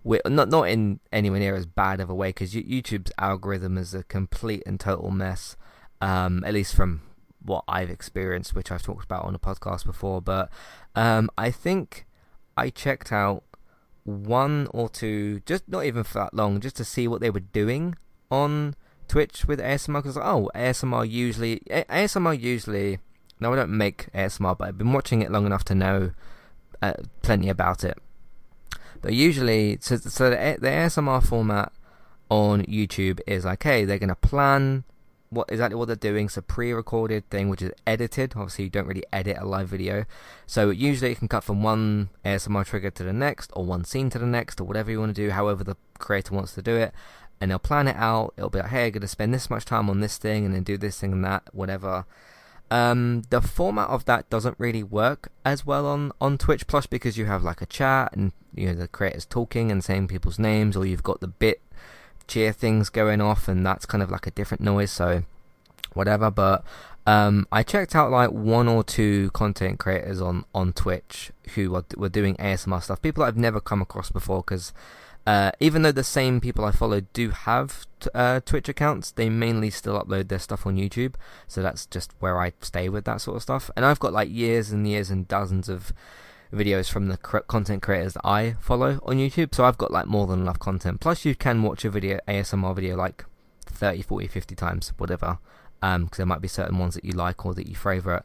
We're, 0.02 0.20
not 0.26 0.48
not 0.48 0.68
in 0.68 1.00
anywhere 1.12 1.38
near 1.38 1.54
as 1.54 1.66
bad 1.66 2.00
of 2.00 2.10
a 2.10 2.14
way 2.14 2.30
because 2.30 2.52
YouTube's 2.52 3.12
algorithm 3.16 3.78
is 3.78 3.94
a 3.94 4.02
complete 4.02 4.64
and 4.66 4.78
total 4.78 5.10
mess. 5.10 5.56
Um, 6.00 6.44
at 6.44 6.52
least 6.52 6.74
from 6.74 7.02
what 7.40 7.64
I've 7.68 7.88
experienced, 7.88 8.54
which 8.54 8.72
I've 8.72 8.82
talked 8.82 9.04
about 9.04 9.24
on 9.24 9.34
a 9.34 9.38
podcast 9.38 9.86
before. 9.86 10.20
But 10.20 10.50
um, 10.94 11.30
I 11.38 11.50
think 11.50 12.06
I 12.56 12.70
checked 12.70 13.12
out 13.12 13.44
one 14.02 14.68
or 14.72 14.88
two, 14.88 15.40
just 15.46 15.68
not 15.68 15.84
even 15.84 16.04
for 16.04 16.18
that 16.18 16.34
long, 16.34 16.60
just 16.60 16.76
to 16.76 16.84
see 16.84 17.08
what 17.08 17.20
they 17.20 17.30
were 17.30 17.40
doing 17.40 17.94
on 18.34 18.74
Twitch 19.06 19.46
with 19.46 19.60
ASMR 19.60 20.02
because 20.02 20.16
oh 20.16 20.50
ASMR 20.54 21.08
usually 21.08 21.60
ASMR 21.70 22.38
usually 22.40 22.98
no 23.38 23.52
I 23.52 23.56
don't 23.56 23.76
make 23.76 24.12
ASMR 24.12 24.58
but 24.58 24.68
I've 24.68 24.78
been 24.78 24.92
watching 24.92 25.22
it 25.22 25.30
long 25.30 25.46
enough 25.46 25.64
to 25.64 25.74
know 25.74 26.10
uh, 26.82 26.94
plenty 27.22 27.48
about 27.48 27.84
it. 27.84 27.96
But 29.00 29.12
usually 29.12 29.78
so 29.80 29.96
so 29.96 30.30
the, 30.30 30.56
the 30.60 30.68
ASMR 30.68 31.22
format 31.22 31.72
on 32.28 32.62
YouTube 32.64 33.20
is 33.26 33.44
like 33.44 33.62
hey 33.62 33.84
they're 33.84 33.98
gonna 33.98 34.16
plan 34.16 34.84
what 35.34 35.50
exactly 35.50 35.76
what 35.76 35.86
they're 35.86 35.96
doing. 35.96 36.26
It's 36.26 36.36
a 36.36 36.42
pre-recorded 36.42 37.28
thing 37.28 37.48
which 37.48 37.62
is 37.62 37.72
edited. 37.86 38.34
Obviously, 38.36 38.64
you 38.64 38.70
don't 38.70 38.86
really 38.86 39.04
edit 39.12 39.36
a 39.38 39.44
live 39.44 39.68
video, 39.68 40.04
so 40.46 40.70
usually 40.70 41.10
you 41.10 41.16
can 41.16 41.28
cut 41.28 41.44
from 41.44 41.62
one 41.62 42.08
ASMR 42.24 42.64
trigger 42.64 42.90
to 42.90 43.02
the 43.02 43.12
next, 43.12 43.50
or 43.54 43.64
one 43.64 43.84
scene 43.84 44.10
to 44.10 44.18
the 44.18 44.26
next, 44.26 44.60
or 44.60 44.64
whatever 44.64 44.90
you 44.90 45.00
want 45.00 45.14
to 45.14 45.22
do. 45.22 45.30
However, 45.30 45.64
the 45.64 45.76
creator 45.98 46.34
wants 46.34 46.54
to 46.54 46.62
do 46.62 46.76
it, 46.76 46.94
and 47.44 47.50
they'll 47.50 47.58
plan 47.58 47.86
it 47.86 47.96
out. 47.96 48.32
It'll 48.38 48.48
be 48.48 48.60
like, 48.60 48.70
hey, 48.70 48.86
I'm 48.86 48.92
going 48.92 49.02
to 49.02 49.06
spend 49.06 49.34
this 49.34 49.50
much 49.50 49.66
time 49.66 49.90
on 49.90 50.00
this 50.00 50.16
thing 50.16 50.46
and 50.46 50.54
then 50.54 50.62
do 50.62 50.78
this 50.78 50.98
thing 50.98 51.12
and 51.12 51.22
that, 51.26 51.42
whatever. 51.52 52.06
Um, 52.70 53.24
the 53.28 53.42
format 53.42 53.90
of 53.90 54.06
that 54.06 54.30
doesn't 54.30 54.58
really 54.58 54.82
work 54.82 55.30
as 55.44 55.66
well 55.66 55.86
on, 55.86 56.12
on 56.22 56.38
Twitch 56.38 56.66
Plus 56.66 56.86
because 56.86 57.18
you 57.18 57.26
have 57.26 57.44
like 57.44 57.60
a 57.60 57.66
chat 57.66 58.16
and 58.16 58.32
you 58.54 58.68
know 58.68 58.74
the 58.74 58.88
creators 58.88 59.26
talking 59.26 59.70
and 59.70 59.84
saying 59.84 60.08
people's 60.08 60.38
names, 60.38 60.74
or 60.74 60.86
you've 60.86 61.02
got 61.02 61.20
the 61.20 61.28
bit 61.28 61.60
cheer 62.26 62.50
things 62.50 62.88
going 62.88 63.20
off, 63.20 63.46
and 63.46 63.66
that's 63.66 63.84
kind 63.84 64.02
of 64.02 64.10
like 64.10 64.26
a 64.26 64.30
different 64.30 64.62
noise. 64.62 64.90
So 64.90 65.24
whatever. 65.92 66.30
But 66.30 66.64
um, 67.06 67.46
I 67.52 67.62
checked 67.62 67.94
out 67.94 68.10
like 68.10 68.30
one 68.30 68.68
or 68.68 68.82
two 68.82 69.30
content 69.32 69.78
creators 69.78 70.22
on 70.22 70.46
on 70.54 70.72
Twitch 70.72 71.30
who 71.56 71.72
were, 71.72 71.84
were 71.94 72.08
doing 72.08 72.36
ASMR 72.36 72.82
stuff. 72.82 73.02
People 73.02 73.22
I've 73.22 73.36
never 73.36 73.60
come 73.60 73.82
across 73.82 74.10
before 74.10 74.38
because 74.38 74.72
uh, 75.26 75.52
even 75.58 75.82
though 75.82 75.92
the 75.92 76.04
same 76.04 76.40
people 76.40 76.64
I 76.64 76.70
follow 76.70 77.00
do 77.12 77.30
have 77.30 77.86
t- 78.00 78.10
uh, 78.14 78.40
Twitch 78.40 78.68
accounts, 78.68 79.10
they 79.10 79.30
mainly 79.30 79.70
still 79.70 80.00
upload 80.00 80.28
their 80.28 80.38
stuff 80.38 80.66
on 80.66 80.76
YouTube. 80.76 81.14
So 81.48 81.62
that's 81.62 81.86
just 81.86 82.12
where 82.18 82.38
I 82.38 82.52
stay 82.60 82.90
with 82.90 83.04
that 83.06 83.22
sort 83.22 83.36
of 83.36 83.42
stuff. 83.42 83.70
And 83.74 83.86
I've 83.86 84.00
got 84.00 84.12
like 84.12 84.30
years 84.30 84.70
and 84.70 84.86
years 84.86 85.10
and 85.10 85.26
dozens 85.26 85.68
of 85.70 85.94
videos 86.52 86.90
from 86.90 87.08
the 87.08 87.16
cr- 87.16 87.38
content 87.38 87.82
creators 87.82 88.14
that 88.14 88.26
I 88.26 88.56
follow 88.60 89.00
on 89.02 89.16
YouTube. 89.16 89.54
So 89.54 89.64
I've 89.64 89.78
got 89.78 89.90
like 89.90 90.06
more 90.06 90.26
than 90.26 90.42
enough 90.42 90.58
content. 90.58 91.00
Plus, 91.00 91.24
you 91.24 91.34
can 91.34 91.62
watch 91.62 91.86
a 91.86 91.90
video, 91.90 92.18
ASMR 92.28 92.74
video, 92.74 92.94
like 92.94 93.24
30, 93.64 94.02
40, 94.02 94.26
50 94.26 94.54
times, 94.54 94.92
whatever. 94.98 95.38
Because 95.80 95.96
um, 95.96 96.10
there 96.16 96.26
might 96.26 96.42
be 96.42 96.48
certain 96.48 96.78
ones 96.78 96.94
that 96.94 97.04
you 97.04 97.12
like 97.12 97.46
or 97.46 97.54
that 97.54 97.66
you 97.66 97.74
favorite. 97.74 98.24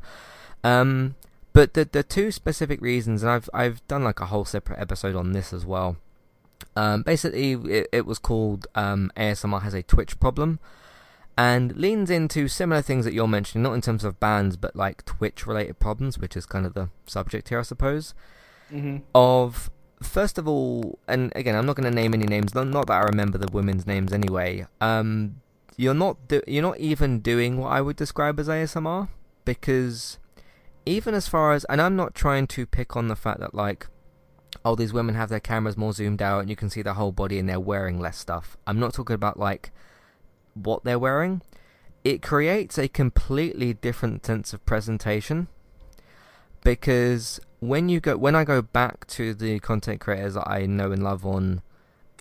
Um, 0.66 1.16
but 1.54 1.74
the 1.74 1.86
the 1.86 2.04
two 2.04 2.32
specific 2.32 2.80
reasons, 2.82 3.24
and 3.24 3.32
I've 3.32 3.50
I've 3.54 3.86
done 3.88 4.04
like 4.04 4.20
a 4.20 4.28
whole 4.28 4.46
separate 4.46 4.80
episode 4.80 5.16
on 5.16 5.32
this 5.32 5.52
as 5.52 5.66
well 5.66 5.98
um, 6.76 7.04
basically, 7.04 7.54
it, 7.54 7.88
it, 7.92 8.06
was 8.06 8.20
called 8.20 8.68
um, 8.76 9.12
ASMR 9.18 9.62
has 9.62 9.74
a 9.74 9.84
Twitch 9.84 10.20
problem, 10.20 10.60
and 11.38 11.76
leans 11.78 12.10
into 12.10 12.48
similar 12.48 12.82
things 12.82 13.06
that 13.06 13.14
you're 13.14 13.28
mentioning, 13.28 13.64
not 13.64 13.74
in 13.74 13.82
terms 13.82 14.04
of 14.04 14.20
bans, 14.20 14.58
but 14.58 14.76
like 14.76 15.06
Twitch-related 15.06 15.80
problems, 15.80 16.18
which 16.18 16.36
is 16.36 16.46
kind 16.46 16.66
of 16.66 16.74
the 16.74 16.90
subject 17.06 17.50
here, 17.50 17.60
I 17.60 17.64
suppose. 17.64 18.14
Mm-hmm. 18.72 18.98
Of 19.16 19.72
first 20.02 20.38
of 20.38 20.48
all, 20.48 21.00
and 21.08 21.32
again, 21.36 21.56
I'm 21.56 21.66
not 21.66 21.76
going 21.76 21.90
to 21.90 21.96
name 21.96 22.14
any 22.14 22.26
names. 22.26 22.54
Not, 22.54 22.68
not, 22.68 22.88
that 22.88 22.94
I 22.94 23.02
remember 23.02 23.38
the 23.38 23.52
women's 23.52 23.86
names 23.86 24.14
anyway. 24.14 24.66
Um, 24.80 25.42
you're 25.78 25.94
not 25.94 26.28
do- 26.28 26.44
you're 26.46 26.64
not 26.64 26.78
even 26.80 27.20
doing 27.20 27.58
what 27.58 27.72
I 27.72 27.82
would 27.82 27.96
describe 27.96 28.40
as 28.40 28.48
ASMR 28.48 29.08
because 29.46 30.18
even 30.86 31.14
as 31.14 31.28
far 31.28 31.54
as, 31.54 31.66
and 31.66 31.82
I'm 31.82 31.96
not 31.96 32.14
trying 32.14 32.48
to 32.48 32.66
pick 32.66 32.96
on 32.96 33.08
the 33.08 33.16
fact 33.16 33.40
that 33.40 33.54
like 33.54 33.88
oh, 34.66 34.76
these 34.76 34.94
women 34.94 35.16
have 35.16 35.30
their 35.30 35.40
cameras 35.40 35.78
more 35.78 35.94
zoomed 35.94 36.22
out 36.22 36.40
and 36.42 36.50
you 36.50 36.56
can 36.56 36.70
see 36.70 36.82
their 36.82 36.94
whole 36.94 37.12
body 37.12 37.40
and 37.40 37.48
they're 37.48 37.60
wearing 37.60 38.00
less 38.00 38.18
stuff. 38.18 38.58
I'm 38.68 38.80
not 38.80 38.94
talking 38.94 39.14
about 39.14 39.40
like 39.40 39.72
what 40.54 40.84
they're 40.84 41.00
wearing. 41.00 41.42
It 42.04 42.22
creates 42.22 42.78
a 42.78 42.88
completely 42.88 43.74
different 43.74 44.26
sense 44.26 44.54
of 44.54 44.66
presentation 44.66 45.48
because 46.64 47.40
when 47.60 47.90
you 47.90 48.00
go 48.00 48.18
when 48.18 48.36
I 48.36 48.44
go 48.44 48.62
back 48.62 49.06
to 49.08 49.34
the 49.34 49.60
content 49.60 50.00
creators 50.00 50.34
that 50.36 50.50
I 50.50 50.66
know 50.66 50.92
and 50.92 51.04
love 51.04 51.26
on 51.26 51.62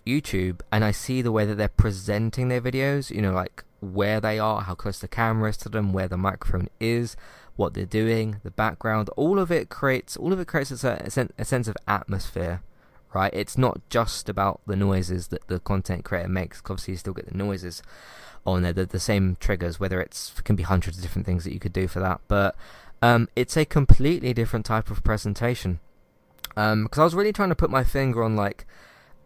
YouTube 0.06 0.60
and 0.73 0.85
I 0.85 0.90
see 0.90 1.23
the 1.23 1.32
way 1.32 1.44
that 1.44 1.56
they're 1.56 1.69
presenting 1.69 2.48
their 2.48 2.60
videos, 2.60 3.10
you 3.10 3.23
know, 3.23 3.32
like 3.32 3.65
where 3.81 4.20
they 4.20 4.39
are, 4.39 4.62
how 4.62 4.74
close 4.74 4.98
the 4.98 5.09
camera 5.09 5.51
is 5.51 5.56
to 5.59 5.69
them, 5.69 5.93
where 5.93 6.09
the 6.09 6.16
microphone 6.16 6.69
is, 6.81 7.16
what 7.59 7.74
they're 7.74 7.85
doing, 7.85 8.36
the 8.44 8.52
background, 8.52 9.10
all 9.16 9.39
of 9.39 9.51
it 9.51 9.68
creates 9.68 10.16
all 10.16 10.32
of 10.32 10.39
it 10.39 10.47
creates 10.47 10.70
a, 10.85 11.10
a, 11.16 11.28
a 11.39 11.44
sense 11.44 11.66
of 11.66 11.76
atmosphere, 11.89 12.62
right? 13.12 13.35
It's 13.35 13.59
not 13.59 13.80
just 13.90 14.28
about 14.28 14.60
the 14.64 14.76
noises 14.76 15.28
that 15.28 15.47
the 15.48 15.59
content 15.59 16.05
creator 16.05 16.28
makes. 16.28 16.62
Obviously, 16.64 16.93
you 16.93 16.98
still 16.98 17.12
get 17.12 17.28
the 17.28 17.36
noises 17.36 17.82
on 18.47 18.62
there, 18.62 18.72
the, 18.72 18.86
the 18.86 19.01
same 19.01 19.36
triggers. 19.40 19.80
Whether 19.80 20.01
it's 20.01 20.40
can 20.43 20.55
be 20.55 20.62
hundreds 20.62 20.98
of 20.98 21.02
different 21.02 21.26
things 21.26 21.43
that 21.43 21.52
you 21.52 21.59
could 21.59 21.72
do 21.72 21.89
for 21.89 21.98
that, 21.98 22.20
but 22.28 22.55
um, 23.02 23.28
it's 23.35 23.56
a 23.56 23.64
completely 23.64 24.32
different 24.32 24.64
type 24.64 24.89
of 24.89 25.02
presentation. 25.02 25.80
Because 26.51 26.72
um, 26.72 26.89
I 26.97 27.05
was 27.05 27.14
really 27.16 27.32
trying 27.32 27.48
to 27.48 27.56
put 27.56 27.70
my 27.70 27.82
finger 27.82 28.22
on 28.22 28.36
like, 28.36 28.66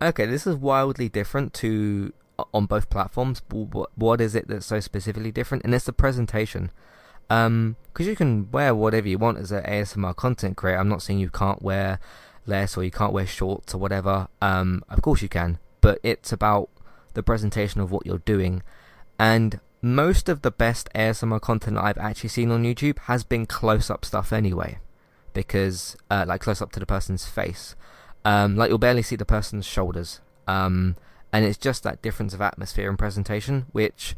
okay, 0.01 0.25
this 0.25 0.47
is 0.47 0.57
wildly 0.57 1.11
different 1.11 1.53
to 1.55 2.15
on 2.55 2.65
both 2.65 2.89
platforms. 2.89 3.43
What 3.51 3.91
what 3.95 4.23
is 4.23 4.35
it 4.35 4.49
that's 4.49 4.65
so 4.65 4.81
specifically 4.81 5.33
different? 5.33 5.65
And 5.65 5.75
it's 5.75 5.85
the 5.85 5.93
presentation. 5.93 6.71
Um, 7.31 7.77
because 7.93 8.07
you 8.07 8.17
can 8.17 8.51
wear 8.51 8.75
whatever 8.75 9.09
you 9.09 9.19
want 9.19 9.39
as 9.39 9.53
an 9.53 9.65
ASMR 9.65 10.17
content 10.17 10.57
creator. 10.57 10.79
I'm 10.79 10.89
not 10.89 11.03
saying 11.03 11.19
you 11.19 11.31
can't 11.31 11.63
wear 11.63 12.01
less 12.47 12.77
or 12.77 12.85
you 12.85 12.91
can't 12.91 13.13
wear 13.13 13.27
shorts 13.27 13.75
or 13.75 13.79
whatever. 13.79 14.29
Um, 14.41 14.83
of 14.89 15.03
course 15.03 15.23
you 15.23 15.29
can, 15.29 15.59
but 15.81 15.99
it's 16.03 16.33
about 16.33 16.71
the 17.15 17.23
presentation 17.23 17.81
of 17.81 17.91
what 17.91 18.07
you're 18.07 18.19
doing. 18.19 18.63
And 19.19 19.61
most 19.83 20.29
of 20.29 20.43
the 20.43 20.51
best 20.51 20.89
ASMR 20.95 21.41
content 21.41 21.77
I've 21.77 21.99
actually 21.99 22.31
seen 22.31 22.51
on 22.51 22.63
YouTube 22.63 22.99
has 23.01 23.25
been 23.25 23.47
close 23.47 23.91
up 23.91 24.05
stuff 24.05 24.33
anyway, 24.33 24.79
because 25.35 25.97
uh, 26.11 26.25
like 26.27 26.41
close 26.41 26.63
up 26.63 26.73
to 26.73 26.81
the 26.81 26.87
person's 26.87 27.27
face. 27.27 27.77
Um, 28.25 28.57
like 28.57 28.71
you'll 28.71 28.79
barely 28.79 29.03
see 29.03 29.17
the 29.17 29.25
person's 29.25 29.67
shoulders. 29.67 30.21
Um, 30.47 30.97
and 31.33 31.45
it's 31.45 31.59
just 31.59 31.83
that 31.83 32.03
difference 32.03 32.35
of 32.35 32.41
atmosphere 32.41 32.89
and 32.89 32.99
presentation, 32.99 33.67
which 33.73 34.15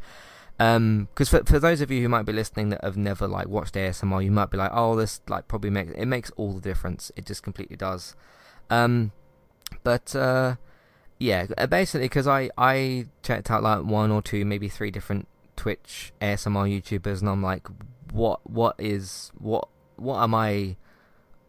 because 0.57 0.77
um, 0.77 1.07
for 1.15 1.43
for 1.45 1.59
those 1.59 1.81
of 1.81 1.91
you 1.91 2.01
who 2.01 2.09
might 2.09 2.25
be 2.25 2.31
listening 2.31 2.69
that 2.69 2.83
have 2.83 2.95
never 2.95 3.27
like 3.27 3.47
watched 3.47 3.75
ASMR, 3.75 4.23
you 4.23 4.31
might 4.31 4.49
be 4.49 4.57
like, 4.57 4.71
oh, 4.73 4.95
this 4.95 5.21
like 5.27 5.47
probably 5.47 5.69
makes 5.69 5.93
it 5.93 6.05
makes 6.05 6.31
all 6.37 6.53
the 6.53 6.61
difference. 6.61 7.11
It 7.15 7.25
just 7.25 7.43
completely 7.43 7.75
does. 7.75 8.15
Um, 8.69 9.11
but 9.83 10.15
uh, 10.15 10.55
yeah, 11.19 11.47
uh, 11.57 11.67
basically, 11.67 12.05
because 12.05 12.27
I 12.27 12.49
I 12.57 13.07
checked 13.21 13.51
out 13.51 13.63
like 13.63 13.83
one 13.83 14.11
or 14.11 14.21
two, 14.21 14.45
maybe 14.45 14.69
three 14.69 14.91
different 14.91 15.27
Twitch 15.57 16.13
ASMR 16.21 16.81
YouTubers, 16.81 17.19
and 17.19 17.29
I'm 17.29 17.43
like, 17.43 17.67
what 18.11 18.49
what 18.49 18.75
is 18.79 19.31
what 19.37 19.67
what 19.97 20.21
am 20.23 20.33
I 20.33 20.77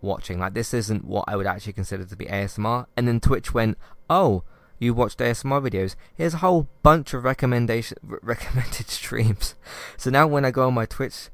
watching? 0.01 0.41
Like 0.41 0.55
this 0.55 0.75
isn't 0.75 1.05
what 1.05 1.27
I 1.29 1.37
would 1.37 1.47
actually 1.47 1.75
consider 1.75 2.05
to 2.05 2.17
be 2.17 2.27
ASMR. 2.27 2.87
And 2.97 3.07
then 3.07 3.21
Twitch 3.21 3.55
went, 3.55 3.79
oh 4.11 4.43
you 4.79 4.95
watched 4.95 5.19
ASMR 5.19 5.69
videos, 5.69 5.97
here's 6.15 6.35
a 6.35 6.39
whole 6.39 6.69
bunch 6.83 7.15
of 7.15 7.25
recommendation 7.25 7.99
recommended 8.03 8.89
streams. 8.89 9.55
So 9.97 10.11
now 10.11 10.27
when 10.27 10.45
I 10.45 10.51
go 10.51 10.67
on 10.67 10.75
my 10.75 10.87
Twitch 10.87 11.29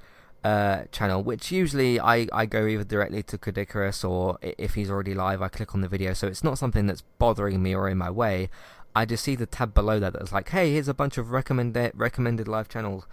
uh, 0.45 0.83
channel, 0.93 1.23
which 1.23 1.53
usually 1.53 2.01
I, 2.01 2.27
I 2.33 2.47
go 2.47 2.67
either 2.67 2.85
directly 2.85 3.23
to 3.25 3.39
Kaddicarus 3.39 4.09
or 4.09 4.39
if 4.43 4.75
he's 4.75 4.91
already 4.91 5.15
live, 5.15 5.43
I 5.43 5.49
click 5.49 5.75
on 5.75 5.81
the 5.81 5.89
video. 5.89 6.13
So 6.13 6.27
it's 6.27 6.45
not 6.45 6.59
something 6.59 6.87
that's 6.87 7.03
bothering 7.19 7.63
me 7.63 7.75
or 7.75 7.89
in 7.89 7.99
my 7.99 8.11
way. 8.11 8.51
I 8.95 9.05
just 9.07 9.25
see 9.25 9.37
the 9.37 9.47
tab 9.47 9.73
below 9.73 9.99
that 10.01 10.13
that's 10.13 10.33
like, 10.33 10.51
hey, 10.51 10.73
here's 10.73 10.89
a 10.89 10.95
bunch 10.95 11.17
of 11.17 11.31
recommended 11.31 11.93
recommended 11.95 12.47
live 12.47 12.69
channels, 12.69 13.07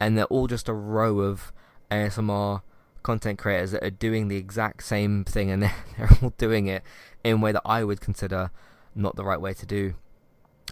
and 0.00 0.16
they're 0.16 0.24
all 0.26 0.46
just 0.46 0.68
a 0.68 0.72
row 0.72 1.20
of 1.20 1.52
ASMR 1.90 2.62
content 3.02 3.38
creators 3.38 3.70
that 3.72 3.84
are 3.84 3.90
doing 3.90 4.28
the 4.28 4.36
exact 4.36 4.82
same 4.82 5.24
thing, 5.24 5.50
and 5.50 5.62
they're, 5.62 5.74
they're 5.98 6.10
all 6.22 6.32
doing 6.38 6.68
it 6.68 6.82
in 7.22 7.34
a 7.34 7.36
way 7.36 7.52
that 7.52 7.62
I 7.64 7.84
would 7.84 8.00
consider 8.00 8.50
not 8.96 9.16
the 9.16 9.24
right 9.24 9.40
way 9.40 9.54
to 9.54 9.66
do 9.66 9.94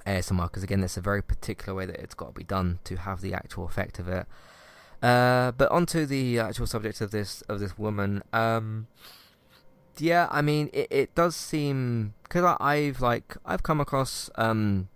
ASMR 0.07 0.45
because 0.45 0.63
again, 0.63 0.83
it's 0.83 0.97
a 0.97 1.01
very 1.01 1.23
particular 1.23 1.75
way 1.75 1.87
that 1.87 1.97
it's 1.97 2.15
got 2.15 2.29
to 2.29 2.33
be 2.33 2.45
done 2.45 2.79
to 2.85 2.97
have 2.97 3.21
the 3.21 3.35
actual 3.35 3.65
effect 3.65 3.99
of 3.99 4.09
it. 4.09 4.27
Uh, 5.03 5.53
but 5.53 5.71
onto 5.71 6.07
the 6.07 6.39
actual 6.39 6.67
subject 6.67 7.01
of 7.01 7.11
this 7.11 7.43
of 7.43 7.61
this 7.61 7.79
woman. 7.79 8.23
Um, 8.33 8.87
yeah, 9.99 10.29
I 10.31 10.43
mean, 10.43 10.71
it, 10.73 10.89
it 10.91 11.15
does 11.15 11.37
seem 11.37 12.15
because 12.23 12.57
I've 12.61 13.01
like 13.01 13.37
I've 13.45 13.63
come 13.63 13.81
across 13.81 14.31
um, 14.37 14.89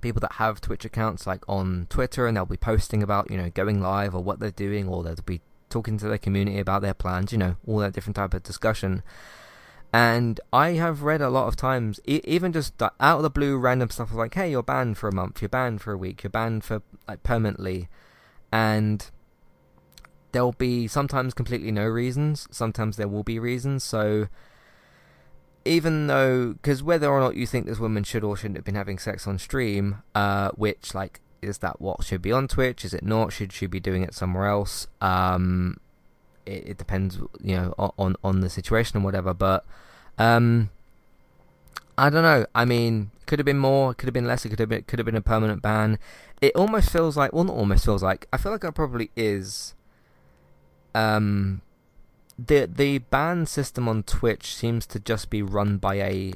people 0.00 0.20
that 0.20 0.32
have 0.32 0.60
Twitch 0.60 0.84
accounts 0.84 1.26
like 1.26 1.42
on 1.48 1.86
Twitter, 1.90 2.26
and 2.26 2.36
they'll 2.36 2.46
be 2.46 2.56
posting 2.56 3.02
about 3.02 3.30
you 3.30 3.36
know 3.36 3.50
going 3.50 3.80
live 3.80 4.14
or 4.14 4.22
what 4.22 4.40
they're 4.40 4.50
doing, 4.50 4.88
or 4.88 5.02
they'll 5.02 5.16
be 5.24 5.40
talking 5.68 5.98
to 5.98 6.08
their 6.08 6.18
community 6.18 6.58
about 6.58 6.82
their 6.82 6.94
plans. 6.94 7.32
You 7.32 7.38
know, 7.38 7.56
all 7.66 7.78
that 7.78 7.92
different 7.92 8.16
type 8.16 8.34
of 8.34 8.42
discussion. 8.42 9.02
And 9.94 10.40
I 10.52 10.70
have 10.70 11.04
read 11.04 11.20
a 11.22 11.30
lot 11.30 11.46
of 11.46 11.54
times, 11.54 12.00
even 12.04 12.52
just 12.52 12.82
out 12.82 12.98
of 13.00 13.22
the 13.22 13.30
blue, 13.30 13.56
random 13.56 13.90
stuff 13.90 14.12
like, 14.12 14.34
"Hey, 14.34 14.50
you're 14.50 14.60
banned 14.60 14.98
for 14.98 15.08
a 15.08 15.14
month, 15.14 15.40
you're 15.40 15.48
banned 15.48 15.82
for 15.82 15.92
a 15.92 15.96
week, 15.96 16.24
you're 16.24 16.30
banned 16.30 16.64
for 16.64 16.82
like 17.06 17.22
permanently," 17.22 17.88
and 18.50 19.08
there'll 20.32 20.50
be 20.50 20.88
sometimes 20.88 21.32
completely 21.32 21.70
no 21.70 21.86
reasons, 21.86 22.48
sometimes 22.50 22.96
there 22.96 23.06
will 23.06 23.22
be 23.22 23.38
reasons. 23.38 23.84
So 23.84 24.26
even 25.64 26.08
though, 26.08 26.54
because 26.54 26.82
whether 26.82 27.08
or 27.08 27.20
not 27.20 27.36
you 27.36 27.46
think 27.46 27.66
this 27.66 27.78
woman 27.78 28.02
should 28.02 28.24
or 28.24 28.36
shouldn't 28.36 28.56
have 28.56 28.64
been 28.64 28.74
having 28.74 28.98
sex 28.98 29.28
on 29.28 29.38
stream, 29.38 30.02
uh, 30.12 30.50
which 30.56 30.92
like 30.92 31.20
is 31.40 31.58
that 31.58 31.80
what 31.80 32.02
should 32.02 32.20
be 32.20 32.32
on 32.32 32.48
Twitch? 32.48 32.84
Is 32.84 32.94
it 32.94 33.04
not? 33.04 33.32
Should 33.32 33.52
she 33.52 33.66
be 33.66 33.78
doing 33.78 34.02
it 34.02 34.12
somewhere 34.12 34.48
else? 34.48 34.88
Um, 35.00 35.76
it, 36.46 36.68
it 36.68 36.78
depends, 36.78 37.18
you 37.42 37.56
know, 37.56 37.74
on 37.98 38.16
on 38.22 38.40
the 38.40 38.50
situation 38.50 38.96
and 38.96 39.04
whatever. 39.04 39.34
But 39.34 39.64
um, 40.18 40.70
I 41.96 42.10
don't 42.10 42.22
know. 42.22 42.46
I 42.54 42.64
mean, 42.64 43.10
could 43.26 43.38
have 43.38 43.46
been 43.46 43.58
more, 43.58 43.94
could 43.94 44.06
have 44.06 44.14
been 44.14 44.26
less. 44.26 44.44
It 44.44 44.50
could 44.50 44.58
have 44.58 44.68
been 44.68 44.82
could 44.82 44.98
have 44.98 45.06
been 45.06 45.16
a 45.16 45.20
permanent 45.20 45.62
ban. 45.62 45.98
It 46.40 46.54
almost 46.56 46.90
feels 46.90 47.16
like, 47.16 47.32
well, 47.32 47.44
not 47.44 47.56
almost 47.56 47.84
feels 47.84 48.02
like. 48.02 48.26
I 48.32 48.36
feel 48.36 48.52
like 48.52 48.64
it 48.64 48.74
probably 48.74 49.10
is. 49.16 49.74
Um, 50.94 51.62
the 52.38 52.68
the 52.72 52.98
ban 52.98 53.46
system 53.46 53.88
on 53.88 54.02
Twitch 54.02 54.54
seems 54.54 54.86
to 54.86 54.98
just 54.98 55.30
be 55.30 55.42
run 55.42 55.78
by 55.78 55.96
a 55.96 56.34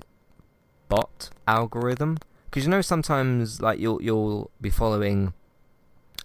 bot 0.89 1.31
algorithm 1.47 2.19
because 2.47 2.65
you 2.65 2.71
know 2.71 2.81
sometimes 2.81 3.61
like 3.61 3.79
you'll 3.79 4.01
you'll 4.03 4.51
be 4.61 4.71
following 4.71 5.33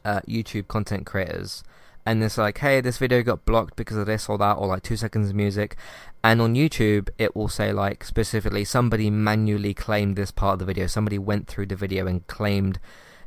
uh, 0.06 0.22
YouTube 0.22 0.68
content 0.68 1.06
creators 1.06 1.64
and 2.06 2.24
it's 2.24 2.38
like, 2.38 2.58
hey, 2.58 2.82
this 2.82 2.98
video 2.98 3.24
got 3.24 3.46
blocked 3.46 3.76
because 3.76 3.98
of 3.98 4.06
this 4.06 4.28
or 4.28 4.38
that, 4.38 4.54
or 4.54 4.68
like 4.68 4.84
two 4.84 4.98
seconds 4.98 5.30
of 5.30 5.36
music. 5.36 5.78
And 6.24 6.42
on 6.42 6.56
YouTube, 6.56 7.10
it 7.18 7.36
will 7.36 7.48
say 7.48 7.72
like 7.72 8.04
specifically 8.04 8.66
somebody 8.66 9.10
manually 9.10 9.74
claimed 9.74 10.16
this 10.16 10.32
part 10.32 10.54
of 10.54 10.60
the 10.60 10.66
video. 10.66 10.88
Somebody 10.88 11.18
went 11.18 11.48
through 11.48 11.68
the 11.68 11.76
video 11.76 12.06
and 12.08 12.26
claimed 12.28 12.80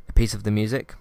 a 0.07 0.13
piece 0.13 0.33
of 0.33 0.43
the 0.43 0.51
music. 0.51 0.95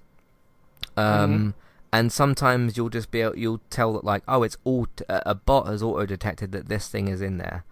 Um, 0.96 1.04
mm-hmm. 1.04 1.50
and 1.92 2.10
sometimes 2.10 2.76
you'll 2.78 2.88
just 2.88 3.10
be 3.10 3.20
able, 3.20 3.36
you'll 3.36 3.60
tell 3.68 3.92
that 3.92 4.04
like, 4.04 4.22
oh, 4.26 4.42
it's 4.42 4.56
all 4.64 4.86
a 5.10 5.34
bot 5.34 5.66
has 5.66 5.82
auto 5.82 6.06
detected 6.06 6.52
that 6.52 6.68
this 6.68 6.88
thing 6.88 7.08
is 7.08 7.20
in 7.20 7.36
there. 7.36 7.64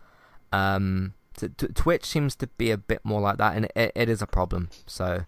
Um, 0.52 1.14
t- 1.36 1.48
t- 1.48 1.68
Twitch 1.68 2.05
seems 2.05 2.36
to 2.36 2.47
be 2.47 2.70
a 2.70 2.76
bit 2.76 3.01
more 3.02 3.22
like 3.22 3.39
that, 3.39 3.56
and 3.56 3.66
it, 3.74 3.93
it 3.94 4.09
is 4.10 4.20
a 4.20 4.26
problem. 4.26 4.68
So, 4.86 5.24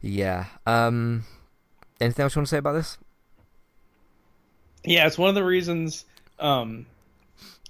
yeah. 0.00 0.46
Um, 0.66 1.24
anything 2.00 2.22
else 2.22 2.34
you 2.34 2.40
want 2.40 2.48
to 2.48 2.50
say 2.50 2.58
about 2.58 2.72
this? 2.72 2.96
Yeah, 4.84 5.06
it's 5.06 5.18
one 5.18 5.28
of 5.28 5.34
the 5.34 5.44
reasons 5.44 6.04
um, 6.38 6.86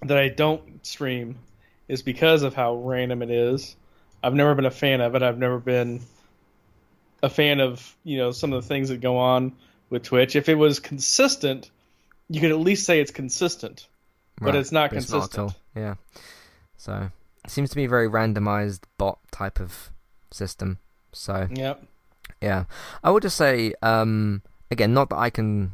that 0.03 0.17
I 0.19 0.29
don't 0.29 0.85
stream 0.85 1.39
is 1.89 2.03
because 2.03 2.43
of 2.43 2.55
how 2.55 2.77
random 2.77 3.23
it 3.23 3.31
is. 3.31 3.77
I've 4.23 4.35
never 4.35 4.55
been 4.55 4.67
a 4.67 4.71
fan 4.71 5.01
of 5.01 5.15
it. 5.15 5.23
I've 5.23 5.39
never 5.39 5.59
been 5.59 6.01
a 7.23 7.31
fan 7.31 7.61
of 7.61 7.97
you 8.05 8.19
know 8.19 8.33
some 8.33 8.53
of 8.53 8.63
the 8.63 8.69
things 8.69 8.89
that 8.89 9.01
go 9.01 9.19
on 9.19 9.53
with 9.91 10.05
Twitch. 10.05 10.37
If 10.37 10.49
it 10.49 10.55
was 10.55 10.81
consistent, 10.81 11.71
you 12.29 12.41
could 12.41 12.51
at 12.51 12.59
least 12.59 12.87
say 12.87 13.01
it's 13.01 13.11
consistent, 13.11 13.87
right. 14.41 14.47
but 14.47 14.57
it's 14.57 14.73
not 14.73 14.91
but 14.91 14.97
consistent. 14.97 15.25
It's 15.25 15.37
not 15.37 15.57
yeah, 15.75 15.95
so 16.77 17.11
it 17.45 17.51
seems 17.51 17.71
to 17.71 17.77
be 17.77 17.85
a 17.85 17.89
very 17.89 18.09
randomized 18.09 18.81
bot 18.97 19.19
type 19.31 19.61
of 19.61 19.91
system. 20.31 20.79
So 21.13 21.49
yep. 21.53 21.85
yeah, 22.41 22.65
I 23.03 23.11
would 23.11 23.23
just 23.23 23.37
say 23.37 23.75
um, 23.83 24.43
again, 24.71 24.95
not 24.95 25.11
that 25.11 25.19
I 25.19 25.31
can 25.31 25.73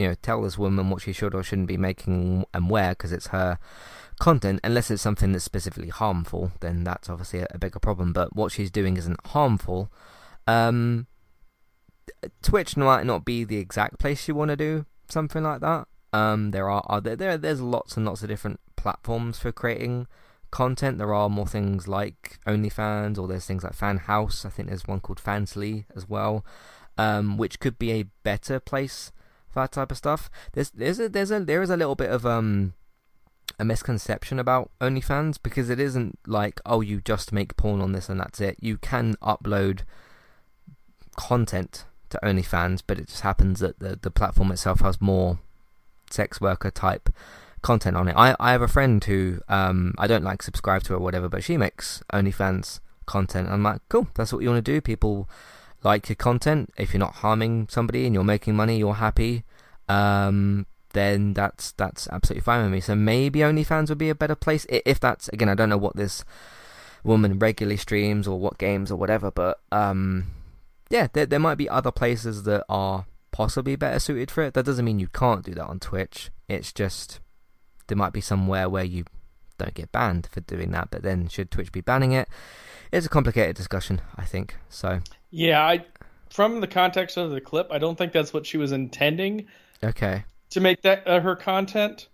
you 0.00 0.08
know 0.08 0.14
tell 0.22 0.42
this 0.42 0.58
woman 0.58 0.90
what 0.90 1.02
she 1.02 1.12
should 1.12 1.34
or 1.34 1.42
shouldn't 1.42 1.68
be 1.68 1.76
making 1.76 2.44
and 2.54 2.70
where 2.70 2.90
because 2.90 3.12
it's 3.12 3.28
her 3.28 3.58
content. 4.18 4.60
Unless 4.64 4.90
it's 4.90 5.02
something 5.02 5.32
that's 5.32 5.44
specifically 5.44 5.90
harmful 5.90 6.52
then 6.60 6.84
that's 6.84 7.08
obviously 7.08 7.40
a, 7.40 7.46
a 7.50 7.58
bigger 7.58 7.78
problem. 7.78 8.12
But 8.12 8.34
what 8.34 8.50
she's 8.52 8.70
doing 8.70 8.96
isn't 8.96 9.24
harmful. 9.26 9.92
Um, 10.46 11.06
twitch 12.42 12.76
might 12.76 13.06
not 13.06 13.24
be 13.24 13.44
the 13.44 13.58
exact 13.58 13.98
place 13.98 14.26
you 14.26 14.34
want 14.34 14.50
to 14.50 14.56
do 14.56 14.86
something 15.08 15.42
like 15.42 15.60
that. 15.60 15.86
Um, 16.12 16.50
there 16.50 16.68
are, 16.68 17.00
there, 17.00 17.14
there 17.14 17.38
there's 17.38 17.60
lots 17.60 17.96
and 17.96 18.04
lots 18.04 18.22
of 18.22 18.28
different 18.28 18.58
platforms 18.76 19.38
for 19.38 19.52
creating 19.52 20.08
content. 20.50 20.98
There 20.98 21.14
are 21.14 21.28
more 21.28 21.46
things 21.46 21.86
like 21.86 22.40
onlyfans 22.46 23.16
or 23.16 23.28
there's 23.28 23.46
things 23.46 23.62
like 23.62 23.74
fan 23.74 23.98
house. 23.98 24.44
I 24.44 24.48
think 24.48 24.68
there's 24.68 24.88
one 24.88 25.00
called 25.00 25.22
fansly 25.22 25.84
as 25.94 26.08
well 26.08 26.44
um, 27.00 27.38
which 27.38 27.60
could 27.60 27.78
be 27.78 27.92
a 27.92 28.04
better 28.22 28.60
place 28.60 29.10
that 29.54 29.72
type 29.72 29.90
of 29.90 29.96
stuff. 29.96 30.30
There's 30.52 30.70
there's 30.70 31.00
a 31.00 31.08
there's 31.08 31.30
a 31.30 31.40
there 31.40 31.62
is 31.62 31.70
a 31.70 31.76
little 31.76 31.94
bit 31.94 32.10
of 32.10 32.24
um 32.26 32.74
a 33.58 33.64
misconception 33.64 34.38
about 34.38 34.70
OnlyFans 34.80 35.38
because 35.42 35.70
it 35.70 35.80
isn't 35.80 36.18
like 36.26 36.60
oh 36.64 36.80
you 36.80 37.00
just 37.00 37.32
make 37.32 37.56
porn 37.56 37.80
on 37.80 37.92
this 37.92 38.08
and 38.08 38.20
that's 38.20 38.40
it. 38.40 38.56
You 38.60 38.78
can 38.78 39.16
upload 39.16 39.80
content 41.16 41.84
to 42.10 42.18
OnlyFans, 42.22 42.82
but 42.86 42.98
it 42.98 43.08
just 43.08 43.22
happens 43.22 43.60
that 43.60 43.78
the 43.78 43.98
the 44.00 44.10
platform 44.10 44.50
itself 44.52 44.80
has 44.80 45.00
more 45.00 45.38
sex 46.10 46.40
worker 46.40 46.70
type 46.70 47.10
content 47.62 47.96
on 47.96 48.08
it. 48.08 48.14
I, 48.16 48.34
I 48.40 48.52
have 48.52 48.62
a 48.62 48.68
friend 48.68 49.02
who 49.04 49.40
um 49.48 49.94
I 49.98 50.06
don't 50.06 50.24
like 50.24 50.42
subscribe 50.42 50.82
to 50.84 50.94
or 50.94 50.98
whatever, 50.98 51.28
but 51.28 51.44
she 51.44 51.56
makes 51.56 52.02
OnlyFans 52.12 52.80
content. 53.06 53.48
I'm 53.48 53.62
like, 53.62 53.80
cool, 53.88 54.08
that's 54.14 54.32
what 54.32 54.42
you 54.42 54.48
want 54.48 54.64
to 54.64 54.72
do. 54.72 54.80
People 54.80 55.28
like 55.82 56.08
your 56.08 56.16
content, 56.16 56.72
if 56.76 56.92
you're 56.92 57.00
not 57.00 57.16
harming 57.16 57.68
somebody 57.70 58.06
and 58.06 58.14
you're 58.14 58.24
making 58.24 58.54
money, 58.54 58.78
you're 58.78 58.94
happy, 58.94 59.44
um, 59.88 60.66
then 60.92 61.34
that's 61.34 61.72
that's 61.72 62.08
absolutely 62.08 62.42
fine 62.42 62.62
with 62.64 62.72
me. 62.72 62.80
So 62.80 62.94
maybe 62.94 63.40
OnlyFans 63.40 63.88
would 63.88 63.98
be 63.98 64.10
a 64.10 64.14
better 64.14 64.34
place 64.34 64.66
if 64.68 65.00
that's 65.00 65.28
again. 65.28 65.48
I 65.48 65.54
don't 65.54 65.68
know 65.68 65.78
what 65.78 65.96
this 65.96 66.24
woman 67.02 67.38
regularly 67.38 67.76
streams 67.76 68.28
or 68.28 68.38
what 68.38 68.58
games 68.58 68.90
or 68.90 68.96
whatever, 68.96 69.30
but 69.30 69.60
um, 69.72 70.26
yeah, 70.90 71.08
there 71.12 71.26
there 71.26 71.38
might 71.38 71.58
be 71.58 71.68
other 71.68 71.92
places 71.92 72.42
that 72.44 72.64
are 72.68 73.06
possibly 73.30 73.76
better 73.76 73.98
suited 73.98 74.30
for 74.30 74.42
it. 74.42 74.54
That 74.54 74.66
doesn't 74.66 74.84
mean 74.84 74.98
you 74.98 75.08
can't 75.08 75.44
do 75.44 75.54
that 75.54 75.66
on 75.66 75.78
Twitch. 75.80 76.30
It's 76.48 76.72
just 76.72 77.20
there 77.86 77.96
might 77.96 78.12
be 78.12 78.20
somewhere 78.20 78.68
where 78.68 78.84
you 78.84 79.04
don't 79.58 79.74
get 79.74 79.92
banned 79.92 80.28
for 80.30 80.40
doing 80.40 80.70
that, 80.72 80.90
but 80.90 81.02
then 81.02 81.28
should 81.28 81.50
Twitch 81.50 81.72
be 81.72 81.80
banning 81.80 82.12
it? 82.12 82.28
It's 82.92 83.06
a 83.06 83.10
complicated 83.10 83.56
discussion, 83.56 84.00
I 84.16 84.24
think. 84.24 84.56
So 84.68 85.00
yeah, 85.30 85.62
I 85.64 85.84
from 86.30 86.60
the 86.60 86.66
context 86.66 87.16
of 87.16 87.30
the 87.30 87.40
clip, 87.40 87.68
I 87.70 87.78
don't 87.78 87.96
think 87.96 88.12
that's 88.12 88.32
what 88.32 88.46
she 88.46 88.56
was 88.56 88.72
intending. 88.72 89.46
Okay. 89.82 90.24
To 90.50 90.60
make 90.60 90.82
that 90.82 91.06
uh, 91.06 91.20
her 91.20 91.36
content, 91.36 92.08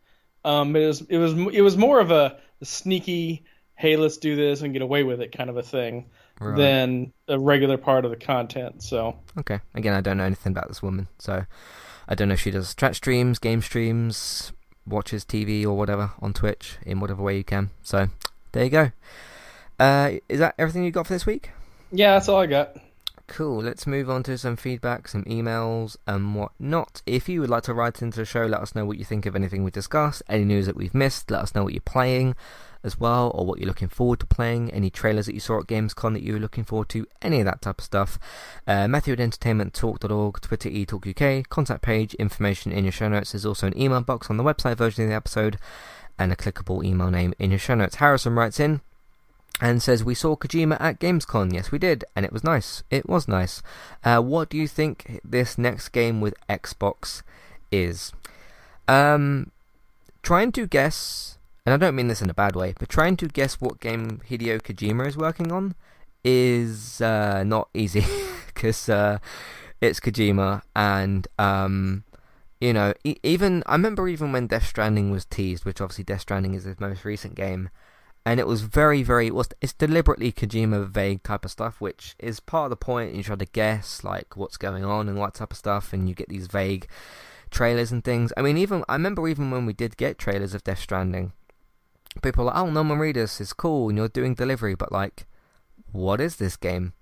um, 0.44 0.74
it 0.76 0.86
was 0.86 1.00
it 1.02 1.18
was 1.18 1.32
it 1.54 1.62
was 1.62 1.76
more 1.76 2.00
of 2.00 2.10
a, 2.10 2.38
sneaky, 2.62 3.44
hey, 3.74 3.96
let's 3.96 4.16
do 4.16 4.36
this 4.36 4.62
and 4.62 4.72
get 4.72 4.82
away 4.82 5.02
with 5.02 5.20
it 5.20 5.30
kind 5.36 5.50
of 5.50 5.56
a 5.56 5.62
thing, 5.62 6.06
right. 6.40 6.56
than 6.56 7.12
a 7.28 7.38
regular 7.38 7.76
part 7.76 8.04
of 8.04 8.10
the 8.10 8.16
content. 8.16 8.82
So. 8.82 9.18
Okay. 9.38 9.60
Again, 9.74 9.94
I 9.94 10.00
don't 10.00 10.16
know 10.16 10.24
anything 10.24 10.52
about 10.52 10.68
this 10.68 10.82
woman, 10.82 11.08
so 11.18 11.44
I 12.08 12.14
don't 12.14 12.28
know 12.28 12.34
if 12.34 12.40
she 12.40 12.50
does 12.50 12.74
chat 12.74 12.96
streams, 12.96 13.38
game 13.38 13.60
streams, 13.60 14.52
watches 14.86 15.24
TV 15.24 15.64
or 15.64 15.74
whatever 15.74 16.12
on 16.20 16.32
Twitch 16.32 16.78
in 16.84 17.00
whatever 17.00 17.22
way 17.22 17.36
you 17.36 17.44
can. 17.44 17.70
So 17.82 18.08
there 18.52 18.64
you 18.64 18.70
go. 18.70 18.92
Uh, 19.78 20.12
is 20.28 20.38
that 20.38 20.54
everything 20.58 20.84
you 20.84 20.90
got 20.90 21.06
for 21.06 21.12
this 21.12 21.26
week? 21.26 21.50
Yeah, 21.92 22.14
that's 22.14 22.28
all 22.28 22.40
I 22.40 22.46
got. 22.46 22.76
Cool. 23.28 23.62
Let's 23.62 23.86
move 23.86 24.08
on 24.08 24.22
to 24.24 24.38
some 24.38 24.56
feedback, 24.56 25.08
some 25.08 25.24
emails, 25.24 25.96
and 26.06 26.34
whatnot. 26.34 27.02
If 27.06 27.28
you 27.28 27.40
would 27.40 27.50
like 27.50 27.64
to 27.64 27.74
write 27.74 28.00
into 28.00 28.18
the 28.18 28.24
show, 28.24 28.46
let 28.46 28.60
us 28.60 28.74
know 28.74 28.84
what 28.84 28.98
you 28.98 29.04
think 29.04 29.26
of 29.26 29.34
anything 29.34 29.64
we 29.64 29.70
discussed, 29.70 30.22
any 30.28 30.44
news 30.44 30.66
that 30.66 30.76
we've 30.76 30.94
missed. 30.94 31.30
Let 31.30 31.42
us 31.42 31.54
know 31.54 31.64
what 31.64 31.72
you're 31.72 31.80
playing 31.80 32.36
as 32.84 33.00
well, 33.00 33.32
or 33.34 33.44
what 33.44 33.58
you're 33.58 33.66
looking 33.66 33.88
forward 33.88 34.20
to 34.20 34.26
playing. 34.26 34.70
Any 34.70 34.90
trailers 34.90 35.26
that 35.26 35.34
you 35.34 35.40
saw 35.40 35.58
at 35.58 35.66
Gamescom 35.66 36.12
that 36.12 36.22
you 36.22 36.34
were 36.34 36.38
looking 36.38 36.64
forward 36.64 36.88
to. 36.90 37.06
Any 37.20 37.40
of 37.40 37.46
that 37.46 37.62
type 37.62 37.80
of 37.80 37.84
stuff. 37.84 38.18
Uh, 38.66 38.86
Matthew 38.86 39.12
at 39.12 39.18
entertainmenttalk.org, 39.18 40.40
Twitter 40.40 40.70
eTalkUK, 40.70 41.48
contact 41.48 41.82
page, 41.82 42.14
information 42.14 42.70
in 42.70 42.84
your 42.84 42.92
show 42.92 43.08
notes. 43.08 43.32
There's 43.32 43.44
also 43.44 43.66
an 43.66 43.78
email 43.78 44.02
box 44.02 44.30
on 44.30 44.36
the 44.36 44.44
website 44.44 44.76
version 44.76 45.04
of 45.04 45.10
the 45.10 45.16
episode, 45.16 45.58
and 46.16 46.32
a 46.32 46.36
clickable 46.36 46.84
email 46.84 47.10
name 47.10 47.34
in 47.40 47.50
your 47.50 47.58
show 47.58 47.74
notes. 47.74 47.96
Harrison 47.96 48.36
writes 48.36 48.60
in 48.60 48.80
and 49.60 49.82
says 49.82 50.04
we 50.04 50.14
saw 50.14 50.36
Kojima 50.36 50.76
at 50.80 51.00
Gamescom. 51.00 51.52
Yes, 51.52 51.70
we 51.70 51.78
did, 51.78 52.04
and 52.14 52.24
it 52.24 52.32
was 52.32 52.44
nice. 52.44 52.82
It 52.90 53.08
was 53.08 53.26
nice. 53.26 53.62
Uh, 54.04 54.20
what 54.20 54.50
do 54.50 54.56
you 54.56 54.68
think 54.68 55.20
this 55.24 55.56
next 55.56 55.88
game 55.90 56.20
with 56.20 56.34
Xbox 56.48 57.22
is? 57.72 58.12
Um, 58.88 59.50
trying 60.22 60.52
to 60.52 60.66
guess, 60.66 61.38
and 61.64 61.72
I 61.72 61.76
don't 61.78 61.96
mean 61.96 62.08
this 62.08 62.22
in 62.22 62.30
a 62.30 62.34
bad 62.34 62.54
way, 62.54 62.74
but 62.78 62.88
trying 62.88 63.16
to 63.18 63.28
guess 63.28 63.60
what 63.60 63.80
game 63.80 64.20
Hideo 64.28 64.60
Kojima 64.60 65.06
is 65.06 65.16
working 65.16 65.50
on 65.50 65.74
is 66.22 67.00
uh, 67.00 67.42
not 67.44 67.68
easy 67.72 68.04
because 68.46 68.88
uh, 68.88 69.18
it's 69.80 70.00
Kojima, 70.00 70.62
and 70.74 71.26
um, 71.38 72.04
you 72.60 72.74
know, 72.74 72.92
e- 73.04 73.16
even 73.22 73.62
I 73.66 73.72
remember 73.72 74.06
even 74.06 74.32
when 74.32 74.48
Death 74.48 74.66
Stranding 74.66 75.10
was 75.10 75.24
teased, 75.24 75.64
which 75.64 75.80
obviously 75.80 76.04
Death 76.04 76.20
Stranding 76.20 76.54
is 76.54 76.64
his 76.64 76.78
most 76.78 77.04
recent 77.06 77.34
game 77.34 77.70
and 78.26 78.40
it 78.40 78.46
was 78.48 78.62
very, 78.62 79.04
very. 79.04 79.28
It 79.28 79.34
was 79.36 79.48
it's 79.60 79.72
deliberately 79.72 80.32
Kojima 80.32 80.88
vague 80.88 81.22
type 81.22 81.44
of 81.44 81.50
stuff, 81.52 81.80
which 81.80 82.16
is 82.18 82.40
part 82.40 82.64
of 82.64 82.70
the 82.70 82.76
point. 82.76 83.14
You 83.14 83.22
try 83.22 83.36
to 83.36 83.46
guess 83.46 84.02
like 84.02 84.36
what's 84.36 84.56
going 84.56 84.84
on 84.84 85.08
and 85.08 85.16
what 85.16 85.34
type 85.34 85.52
of 85.52 85.56
stuff, 85.56 85.92
and 85.92 86.08
you 86.08 86.14
get 86.14 86.28
these 86.28 86.48
vague 86.48 86.88
trailers 87.52 87.92
and 87.92 88.02
things. 88.02 88.32
I 88.36 88.42
mean, 88.42 88.58
even 88.58 88.82
I 88.88 88.94
remember 88.94 89.28
even 89.28 89.52
when 89.52 89.64
we 89.64 89.72
did 89.72 89.96
get 89.96 90.18
trailers 90.18 90.54
of 90.54 90.64
Death 90.64 90.80
Stranding, 90.80 91.34
people 92.20 92.44
were 92.44 92.50
like, 92.50 92.58
"Oh, 92.58 92.68
Norman 92.68 92.98
Reedus 92.98 93.40
is 93.40 93.52
cool, 93.52 93.90
and 93.90 93.96
you're 93.96 94.08
doing 94.08 94.34
delivery," 94.34 94.74
but 94.74 94.90
like, 94.90 95.28
what 95.92 96.20
is 96.20 96.34
this 96.34 96.56
game? 96.56 96.94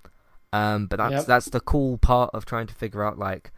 Um, 0.52 0.88
but 0.88 0.98
that's 0.98 1.12
yep. 1.12 1.26
that's 1.26 1.46
the 1.46 1.60
cool 1.60 1.96
part 1.96 2.32
of 2.34 2.44
trying 2.44 2.66
to 2.66 2.74
figure 2.74 3.02
out 3.02 3.18
like, 3.18 3.50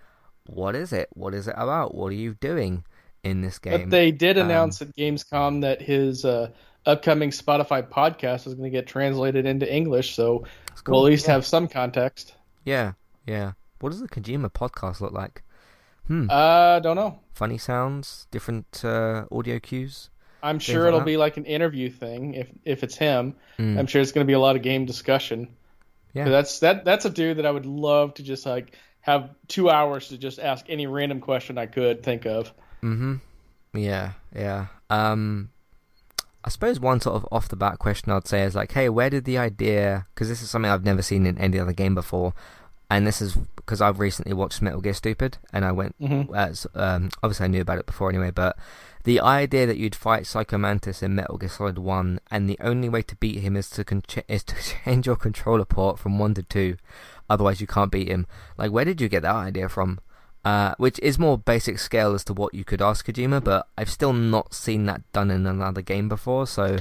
what 0.47 0.77
is 0.77 0.93
it? 0.93 1.09
What 1.15 1.35
is 1.35 1.49
it 1.49 1.55
about? 1.57 1.97
What 1.97 2.13
are 2.13 2.15
you 2.15 2.35
doing 2.35 2.85
in 3.25 3.41
this 3.41 3.59
game? 3.59 3.81
But 3.81 3.91
they 3.91 4.13
did 4.13 4.39
announce 4.39 4.81
um, 4.81 4.89
at 4.89 4.97
Gamescom 4.97 5.63
that 5.63 5.83
his 5.83 6.25
uh, 6.25 6.53
upcoming 6.87 7.31
Spotify 7.31 7.87
podcast 7.87 8.47
is 8.47 8.55
going 8.55 8.65
to 8.65 8.71
get 8.71 8.87
translated 8.87 9.45
into 9.45 9.71
English, 9.73 10.15
so 10.15 10.47
cool. 10.85 10.95
we'll 10.95 11.07
at 11.07 11.11
least 11.11 11.27
yeah. 11.27 11.35
have 11.35 11.47
some 11.47 11.69
context. 11.69 12.35
Yeah, 12.65 12.93
yeah. 13.27 13.53
What 13.81 13.91
does 13.91 14.01
the 14.01 14.09
Kojima 14.09 14.51
podcast 14.53 15.01
look 15.01 15.13
like? 15.13 15.43
Hmm. 16.07 16.29
Uh, 16.31 16.81
don't 16.81 16.97
know. 16.97 17.19
Funny 17.35 17.59
sounds, 17.59 18.27
different 18.31 18.85
uh, 18.85 19.25
audio 19.31 19.59
cues. 19.59 20.11
I'm 20.43 20.59
sure 20.59 20.83
like 20.83 20.89
it'll 20.89 21.01
that. 21.01 21.07
be 21.07 21.17
like 21.17 21.37
an 21.37 21.45
interview 21.45 21.91
thing 21.91 22.35
if 22.35 22.49
if 22.65 22.83
it's 22.85 22.97
him. 22.97 23.35
Mm. 23.59 23.79
I'm 23.79 23.87
sure 23.87 24.01
it's 24.01 24.13
going 24.13 24.25
to 24.25 24.29
be 24.29 24.35
a 24.35 24.39
lot 24.39 24.55
of 24.55 24.63
game 24.63 24.85
discussion. 24.85 25.49
Yeah, 26.15 26.29
that's 26.29 26.61
that 26.61 26.85
that's 26.85 27.05
a 27.05 27.11
dude 27.11 27.39
that 27.39 27.47
I 27.47 27.51
would 27.51 27.67
love 27.67 28.15
to 28.15 28.23
just 28.23 28.47
like 28.47 28.77
have 29.01 29.31
two 29.49 29.69
hours 29.71 30.09
to 30.09 30.19
just 30.19 30.39
ask 30.39 30.67
any 30.69 30.87
random 30.87 31.21
question 31.21 31.59
I 31.59 31.67
could 31.67 32.03
think 32.03 32.27
of. 32.27 32.53
Mm-hmm. 32.83 33.17
Yeah, 33.75 34.13
yeah. 34.35 34.67
Um, 34.89 35.51
I 36.47 36.49
suppose 36.49 36.79
one 36.79 37.01
sort 37.01 37.17
of 37.17 37.29
off 37.33 37.49
the 37.49 37.57
bat 37.57 37.81
question 37.81 38.13
I'd 38.13 38.29
say 38.29 38.45
is 38.45 38.55
like, 38.55 38.71
hey, 38.71 38.89
where 38.89 39.11
did 39.11 39.25
the 39.25 39.37
idea? 39.37 40.07
Because 40.15 40.29
this 40.29 40.41
is 40.41 40.49
something 40.49 40.71
I've 40.71 40.85
never 40.85 41.03
seen 41.03 41.27
in 41.27 41.37
any 41.39 41.59
other 41.59 41.73
game 41.73 41.97
before, 41.97 42.35
and 42.89 43.05
this 43.05 43.21
is 43.21 43.37
because 43.57 43.81
I've 43.81 43.99
recently 43.99 44.33
watched 44.33 44.63
Metal 44.63 44.81
Gear 44.81 44.95
Stupid, 44.95 45.39
and 45.53 45.65
I 45.65 45.73
went. 45.73 46.01
Mm-hmm. 46.01 46.33
Uh, 46.33 46.81
um, 46.81 47.11
obviously, 47.21 47.45
I 47.45 47.49
knew 47.49 47.63
about 47.63 47.79
it 47.79 47.87
before 47.87 48.11
anyway, 48.11 48.31
but 48.31 48.57
the 49.03 49.21
idea 49.21 49.67
that 49.67 49.77
you'd 49.77 49.97
fight 49.97 50.25
Psycho 50.25 50.57
Mantis 50.57 51.03
in 51.03 51.17
Metal 51.17 51.37
Gear 51.37 51.49
Solid 51.49 51.79
One, 51.79 52.21
and 52.31 52.49
the 52.49 52.59
only 52.61 52.89
way 52.89 53.03
to 53.03 53.17
beat 53.17 53.41
him 53.41 53.57
is 53.57 53.69
to 53.71 53.83
con- 53.83 54.05
is 54.29 54.45
to 54.45 54.55
change 54.85 55.07
your 55.07 55.17
controller 55.17 55.65
port 55.65 55.99
from 55.99 56.21
one 56.21 56.35
to 56.35 56.45
two, 56.45 56.77
otherwise 57.29 57.61
you 57.61 57.67
can't 57.67 57.91
beat 57.91 58.07
him. 58.07 58.25
Like, 58.57 58.71
where 58.71 58.85
did 58.85 59.01
you 59.01 59.09
get 59.09 59.23
that 59.23 59.35
idea 59.35 59.69
from? 59.69 59.99
Uh, 60.47 60.77
which 60.79 61.01
is 61.01 61.19
more 61.19 61.37
basic 61.37 61.77
scale 61.77 62.15
as 62.15 62.23
to 62.23 62.33
what 62.33 62.55
you 62.55 62.65
could 62.65 62.81
ask 62.81 63.05
Kojima, 63.05 63.43
but 63.43 63.67
I've 63.77 63.91
still 63.91 64.13
not 64.13 64.55
seen 64.55 64.87
that 64.87 65.03
done 65.13 65.29
in 65.33 65.45
another 65.45 65.83
game 65.83 66.09
before. 66.09 66.47
So 66.47 66.77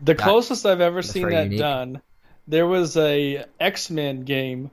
the 0.00 0.14
closest 0.14 0.64
I've 0.64 0.80
ever 0.80 1.02
seen 1.02 1.28
that 1.28 1.44
unique. 1.44 1.58
done, 1.58 2.00
there 2.48 2.66
was 2.66 2.96
a 2.96 3.44
X 3.60 3.90
Men 3.90 4.22
game 4.22 4.70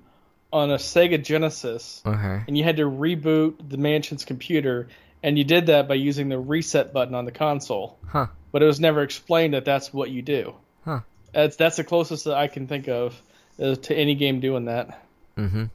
on 0.53 0.71
a 0.71 0.75
Sega 0.75 1.21
Genesis, 1.21 2.01
okay. 2.05 2.41
and 2.47 2.57
you 2.57 2.63
had 2.63 2.77
to 2.77 2.83
reboot 2.83 3.55
the 3.67 3.75
mansion's 3.75 4.23
computer, 4.23 4.87
and 5.21 5.37
you 5.37 5.43
did 5.43 5.65
that 5.65 5.89
by 5.89 5.95
using 5.95 6.29
the 6.29 6.39
reset 6.39 6.93
button 6.93 7.15
on 7.15 7.25
the 7.25 7.33
console. 7.33 7.97
Huh. 8.07 8.27
But 8.53 8.63
it 8.63 8.67
was 8.67 8.79
never 8.79 9.01
explained 9.01 9.53
that 9.53 9.65
that's 9.65 9.93
what 9.93 10.11
you 10.11 10.21
do. 10.21 10.55
Huh. 10.85 11.01
That's 11.33 11.57
that's 11.57 11.75
the 11.75 11.83
closest 11.83 12.23
that 12.23 12.37
I 12.37 12.47
can 12.47 12.67
think 12.67 12.87
of 12.87 13.21
uh, 13.61 13.75
to 13.75 13.93
any 13.93 14.15
game 14.15 14.39
doing 14.39 14.63
that. 14.63 15.03
Mm-hmm 15.37 15.65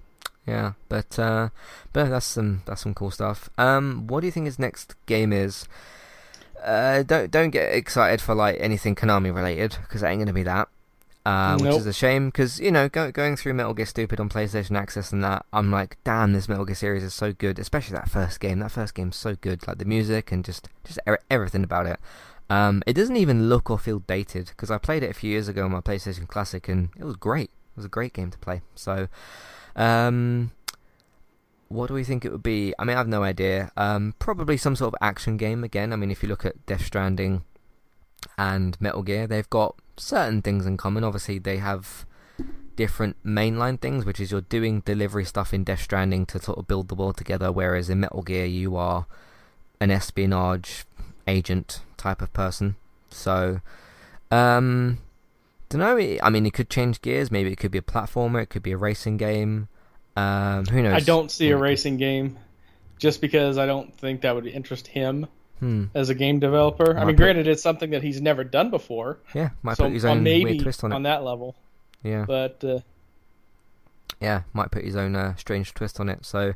yeah. 0.47 0.73
But 0.89 1.19
uh, 1.19 1.49
but 1.93 2.11
that's 2.11 2.27
some 2.27 2.63
that's 2.67 2.83
some 2.83 2.95
cool 2.95 3.11
stuff. 3.11 3.49
Um, 3.59 4.07
what 4.07 4.21
do 4.21 4.27
you 4.27 4.33
think 4.33 4.47
his 4.47 4.59
next 4.59 4.95
game 5.07 5.33
is? 5.33 5.67
Uh, 6.63 7.03
don't 7.03 7.31
don't 7.31 7.51
get 7.51 7.75
excited 7.75 8.21
for 8.21 8.35
like 8.35 8.57
anything 8.59 8.95
Konami 8.95 9.35
related 9.35 9.77
because 9.83 10.03
it 10.03 10.07
ain't 10.07 10.21
gonna 10.21 10.33
be 10.33 10.43
that. 10.45 10.69
Uh, 11.27 11.57
which 11.57 11.75
is 11.75 11.87
a 11.87 11.93
shame 11.93 12.27
because 12.27 12.61
you 12.61 12.71
know 12.71 12.87
go, 12.87 13.11
going 13.11 13.35
through 13.35 13.55
Metal 13.55 13.73
Gear 13.73 13.87
Stupid 13.87 14.21
on 14.21 14.29
PlayStation 14.29 14.77
Access 14.77 15.11
and 15.11 15.25
that 15.25 15.47
I'm 15.55 15.71
like 15.71 15.97
damn 16.05 16.35
this 16.35 16.51
Metal 16.51 16.67
Gear 16.67 16.75
series 16.75 17.03
is 17.03 17.15
so 17.15 17.33
good 17.33 17.59
especially 17.59 17.97
that 17.97 18.11
first 18.11 18.41
game 18.41 18.59
that 18.59 18.71
first 18.71 18.95
game's 18.95 19.17
so 19.17 19.35
good 19.35 19.67
like 19.67 19.79
the 19.79 19.87
music 19.87 20.33
and 20.33 20.45
just 20.45 20.69
just 20.85 20.99
er- 21.09 21.21
everything 21.31 21.65
about 21.65 21.87
it 21.87 21.99
um, 22.51 22.83
it 22.87 22.93
doesn't 22.93 23.17
even 23.17 23.49
look 23.49 23.71
or 23.71 23.79
feel 23.79 24.01
dated 24.01 24.49
because 24.49 24.71
I 24.71 24.77
played 24.77 25.03
it 25.03 25.11
a 25.11 25.15
few 25.15 25.31
years 25.31 25.49
ago 25.49 25.65
on 25.65 25.71
my 25.71 25.81
PlayStation 25.81 26.29
Classic 26.29 26.69
and 26.69 26.91
it 26.99 27.05
was 27.05 27.17
great 27.17 27.49
it 27.49 27.77
was 27.77 27.87
a 27.87 27.89
great 27.89 28.13
game 28.13 28.31
to 28.31 28.37
play 28.37 28.61
so 28.75 29.09
um, 29.77 30.53
what 31.69 31.89
do 31.89 31.95
we 31.95 32.05
think 32.05 32.25
it 32.25 32.33
would 32.33 32.43
be? 32.43 32.75
I 32.79 32.85
mean, 32.85 32.97
I 32.97 32.99
have 32.99 33.09
no 33.09 33.23
idea. 33.23 33.71
Um, 33.77 34.15
probably 34.19 34.57
some 34.57 34.77
sort 34.77 34.95
of 34.95 34.99
action 35.01 35.37
game 35.37 35.65
again. 35.65 35.93
I 35.93 35.97
mean, 35.97 36.11
if 36.11 36.23
you 36.23 36.29
look 36.29 36.45
at 36.45 36.65
Death 36.67 36.85
Stranding 36.85 37.45
and 38.39 38.81
Metal 38.81 39.03
Gear, 39.03 39.27
they've 39.27 39.49
got 39.51 39.77
certain 39.97 40.43
things 40.43 40.67
in 40.67 40.77
common. 40.77 41.05
Obviously, 41.05 41.39
they 41.39 41.59
have 41.59 42.07
different 42.77 43.17
mainline 43.25 43.81
things, 43.81 44.05
which 44.05 44.21
is 44.21 44.31
you're 44.31 44.41
doing 44.41 44.81
delivery 44.81 45.25
stuff 45.25 45.55
in 45.55 45.65
Death 45.65 45.83
Stranding 45.83 46.27
to 46.27 46.39
sort 46.39 46.59
of 46.59 46.67
build 46.67 46.89
the 46.89 46.95
world 46.95 47.17
together, 47.17 47.51
whereas 47.51 47.89
in 47.91 48.01
Metal 48.01 48.23
Gear, 48.23 48.47
you 48.47 48.77
are 48.77 49.07
an 49.81 49.91
espionage 49.91 50.85
agent 51.27 51.81
type 51.97 52.23
of 52.23 52.33
person. 52.33 52.77
So, 53.11 53.61
um, 54.31 54.99
don't 55.69 55.81
know. 55.81 56.19
I 56.23 56.31
mean, 56.31 56.47
it 56.47 56.53
could 56.53 56.71
change 56.71 57.01
gears. 57.03 57.31
Maybe 57.31 57.53
it 57.53 57.57
could 57.57 57.71
be 57.71 57.79
a 57.79 57.83
platformer. 57.83 58.43
It 58.43 58.47
could 58.47 58.63
be 58.63 58.73
a 58.73 58.77
racing 58.77 59.17
game. 59.17 59.69
Um, 60.17 60.67
who 60.67 60.83
knows? 60.83 60.95
I 60.95 61.01
don't 61.01 61.31
see 61.31 61.51
a 61.51 61.57
racing 61.57 61.97
game, 61.97 62.39
just 62.99 63.21
because 63.21 63.59
I 63.59 63.67
don't 63.67 63.95
think 63.95 64.21
that 64.23 64.35
would 64.35 64.47
interest 64.47 64.87
him 64.87 65.27
hmm. 65.59 65.87
as 65.95 66.09
a 66.09 66.15
game 66.15 66.39
developer. 66.39 66.95
Might 66.95 67.03
I 67.03 67.05
mean, 67.05 67.17
granted, 67.17 67.49
it's 67.49 67.63
something 67.63 67.91
that 67.91 68.03
he's 68.03 68.21
never 68.21 68.45
done 68.45 68.71
before. 68.71 69.19
Yeah, 69.35 69.51
might 69.63 69.77
so 69.77 69.85
put 69.85 69.93
his 69.93 70.05
own 70.05 70.23
maybe 70.23 70.45
weird 70.45 70.61
twist 70.61 70.85
on 70.85 70.93
it 70.93 70.95
on 70.95 71.03
that 71.05 71.25
level. 71.25 71.57
Yeah, 72.03 72.25
but 72.27 72.63
uh, 72.63 72.81
yeah, 74.21 74.43
might 74.53 74.71
put 74.71 74.85
his 74.85 74.97
own 74.97 75.17
uh, 75.17 75.35
strange 75.37 75.75
twist 75.75 75.99
on 75.99 76.09
it. 76.09 76.25
So 76.25 76.55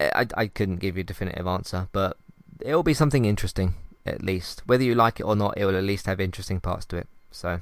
I 0.00 0.26
I 0.34 0.46
couldn't 0.48 0.76
give 0.76 0.96
you 0.96 1.00
a 1.00 1.04
definitive 1.04 1.46
answer, 1.46 1.88
but 1.92 2.18
it'll 2.60 2.82
be 2.82 2.94
something 2.94 3.24
interesting 3.24 3.74
at 4.04 4.22
least. 4.22 4.62
Whether 4.66 4.84
you 4.84 4.94
like 4.94 5.20
it 5.20 5.24
or 5.24 5.34
not, 5.34 5.56
it 5.56 5.64
will 5.64 5.76
at 5.76 5.84
least 5.84 6.06
have 6.06 6.20
interesting 6.20 6.60
parts 6.60 6.84
to 6.86 6.96
it. 6.96 7.08
So. 7.30 7.60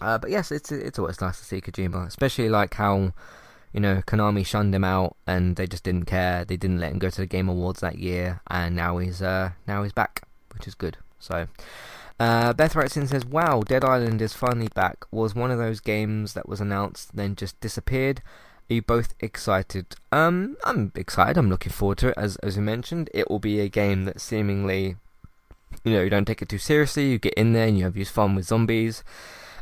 Uh, 0.00 0.18
but 0.18 0.30
yes, 0.30 0.52
it's 0.52 0.70
it's 0.70 0.98
always 0.98 1.20
nice 1.20 1.38
to 1.38 1.44
see 1.44 1.60
Kojima, 1.60 2.06
especially 2.06 2.48
like 2.48 2.74
how 2.74 3.12
you 3.72 3.80
know, 3.80 4.02
Konami 4.06 4.46
shunned 4.46 4.74
him 4.74 4.84
out, 4.84 5.16
and 5.26 5.56
they 5.56 5.66
just 5.66 5.84
didn't 5.84 6.06
care. 6.06 6.44
They 6.44 6.56
didn't 6.56 6.80
let 6.80 6.92
him 6.92 6.98
go 6.98 7.10
to 7.10 7.20
the 7.20 7.26
Game 7.26 7.48
Awards 7.48 7.80
that 7.80 7.98
year, 7.98 8.40
and 8.48 8.74
now 8.74 8.98
he's 8.98 9.20
uh, 9.20 9.50
now 9.66 9.82
he's 9.82 9.92
back, 9.92 10.22
which 10.54 10.66
is 10.66 10.74
good. 10.74 10.96
So, 11.18 11.48
uh, 12.18 12.52
Beth 12.54 12.74
writes 12.74 12.96
in 12.96 13.06
says, 13.06 13.26
"Wow, 13.26 13.62
Dead 13.62 13.84
Island 13.84 14.22
is 14.22 14.32
finally 14.32 14.68
back. 14.74 15.04
Was 15.10 15.34
one 15.34 15.50
of 15.50 15.58
those 15.58 15.80
games 15.80 16.32
that 16.32 16.48
was 16.48 16.60
announced 16.60 17.16
then 17.16 17.36
just 17.36 17.60
disappeared." 17.60 18.22
Are 18.70 18.74
you 18.74 18.82
both 18.82 19.14
excited? 19.20 19.96
Um, 20.12 20.58
I'm 20.62 20.92
excited. 20.94 21.38
I'm 21.38 21.48
looking 21.48 21.72
forward 21.72 21.98
to 21.98 22.08
it. 22.08 22.14
As 22.16 22.36
as 22.36 22.56
you 22.56 22.62
mentioned, 22.62 23.10
it 23.14 23.30
will 23.30 23.38
be 23.38 23.60
a 23.60 23.68
game 23.68 24.04
that 24.04 24.20
seemingly, 24.20 24.96
you 25.84 25.92
know, 25.92 26.02
you 26.02 26.10
don't 26.10 26.26
take 26.26 26.42
it 26.42 26.48
too 26.48 26.58
seriously. 26.58 27.10
You 27.10 27.18
get 27.18 27.34
in 27.34 27.52
there 27.52 27.66
and 27.66 27.78
you 27.78 27.84
have 27.84 27.96
your 27.96 28.06
fun 28.06 28.34
with 28.34 28.46
zombies. 28.46 29.04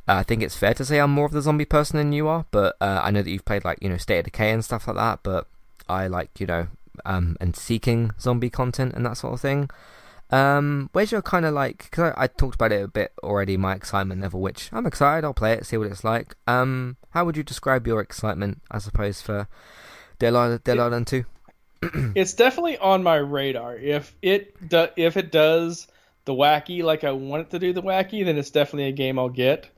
Uh, 0.09 0.15
I 0.15 0.23
think 0.23 0.43
it's 0.43 0.57
fair 0.57 0.75
to 0.75 0.85
say 0.85 0.99
I'm 0.99 1.11
more 1.11 1.27
of 1.27 1.33
the 1.33 1.43
zombie 1.43 1.65
person 1.65 1.97
than 1.97 2.13
you 2.13 2.29
are, 2.29 2.47
but 2.51 2.77
uh, 2.81 3.01
I 3.03 3.11
know 3.11 3.23
that 3.23 3.31
you've 3.31 3.45
played 3.45 3.65
like 3.65 3.79
you 3.81 3.89
know 3.89 3.97
State 3.97 4.21
of 4.21 4.25
Decay 4.27 4.53
and 4.53 4.65
stuff 4.65 4.87
like 4.87 4.97
that. 4.97 5.21
But 5.23 5.47
I 5.89 6.07
like 6.07 6.39
you 6.39 6.47
know 6.47 6.69
um, 7.05 7.37
and 7.41 7.57
seeking 7.57 8.13
zombie 8.21 8.51
content 8.51 8.95
and 8.95 9.05
that 9.05 9.17
sort 9.17 9.35
of 9.35 9.41
thing. 9.41 9.69
Um, 10.31 10.91
where's 10.93 11.13
your 11.13 11.23
kind 11.23 11.47
of 11.47 11.55
like? 11.55 11.85
Because 11.85 12.13
I, 12.17 12.25
I, 12.25 12.27
talked 12.27 12.57
about 12.57 12.73
it 12.73 12.83
a 12.83 12.89
bit 12.89 13.13
already. 13.23 13.57
My 13.57 13.75
excitement 13.75 14.21
level, 14.21 14.41
which 14.41 14.71
I'm 14.73 14.87
excited. 14.87 15.25
I'll 15.25 15.35
play 15.35 15.53
it, 15.53 15.67
see 15.67 15.77
what 15.77 15.87
it's 15.87 16.03
like. 16.03 16.35
Um, 16.49 16.97
how 17.11 17.25
would 17.25 17.37
you 17.37 17.45
describe 17.45 17.87
your 17.87 18.01
excitement, 18.01 18.61
I 18.71 18.79
suppose, 18.79 19.23
for 19.23 19.47
Dead 20.19 20.35
Island, 20.35 21.07
Two? 21.07 21.25
it's 22.15 22.35
definitely 22.35 22.79
on 22.79 23.05
my 23.05 23.17
radar. 23.17 23.77
If 23.77 24.17
it 24.21 24.69
do, 24.69 24.89
if 24.97 25.17
it 25.17 25.31
does 25.31 25.87
the 26.25 26.33
wacky 26.33 26.83
like 26.83 27.05
I 27.05 27.13
want 27.13 27.43
it 27.43 27.51
to 27.51 27.61
do 27.61 27.73
the 27.73 27.83
wacky, 27.83 28.25
then 28.25 28.37
it's 28.37 28.51
definitely 28.51 28.89
a 28.89 28.93
game 28.93 29.19
I'll 29.19 29.29
get. 29.29 29.71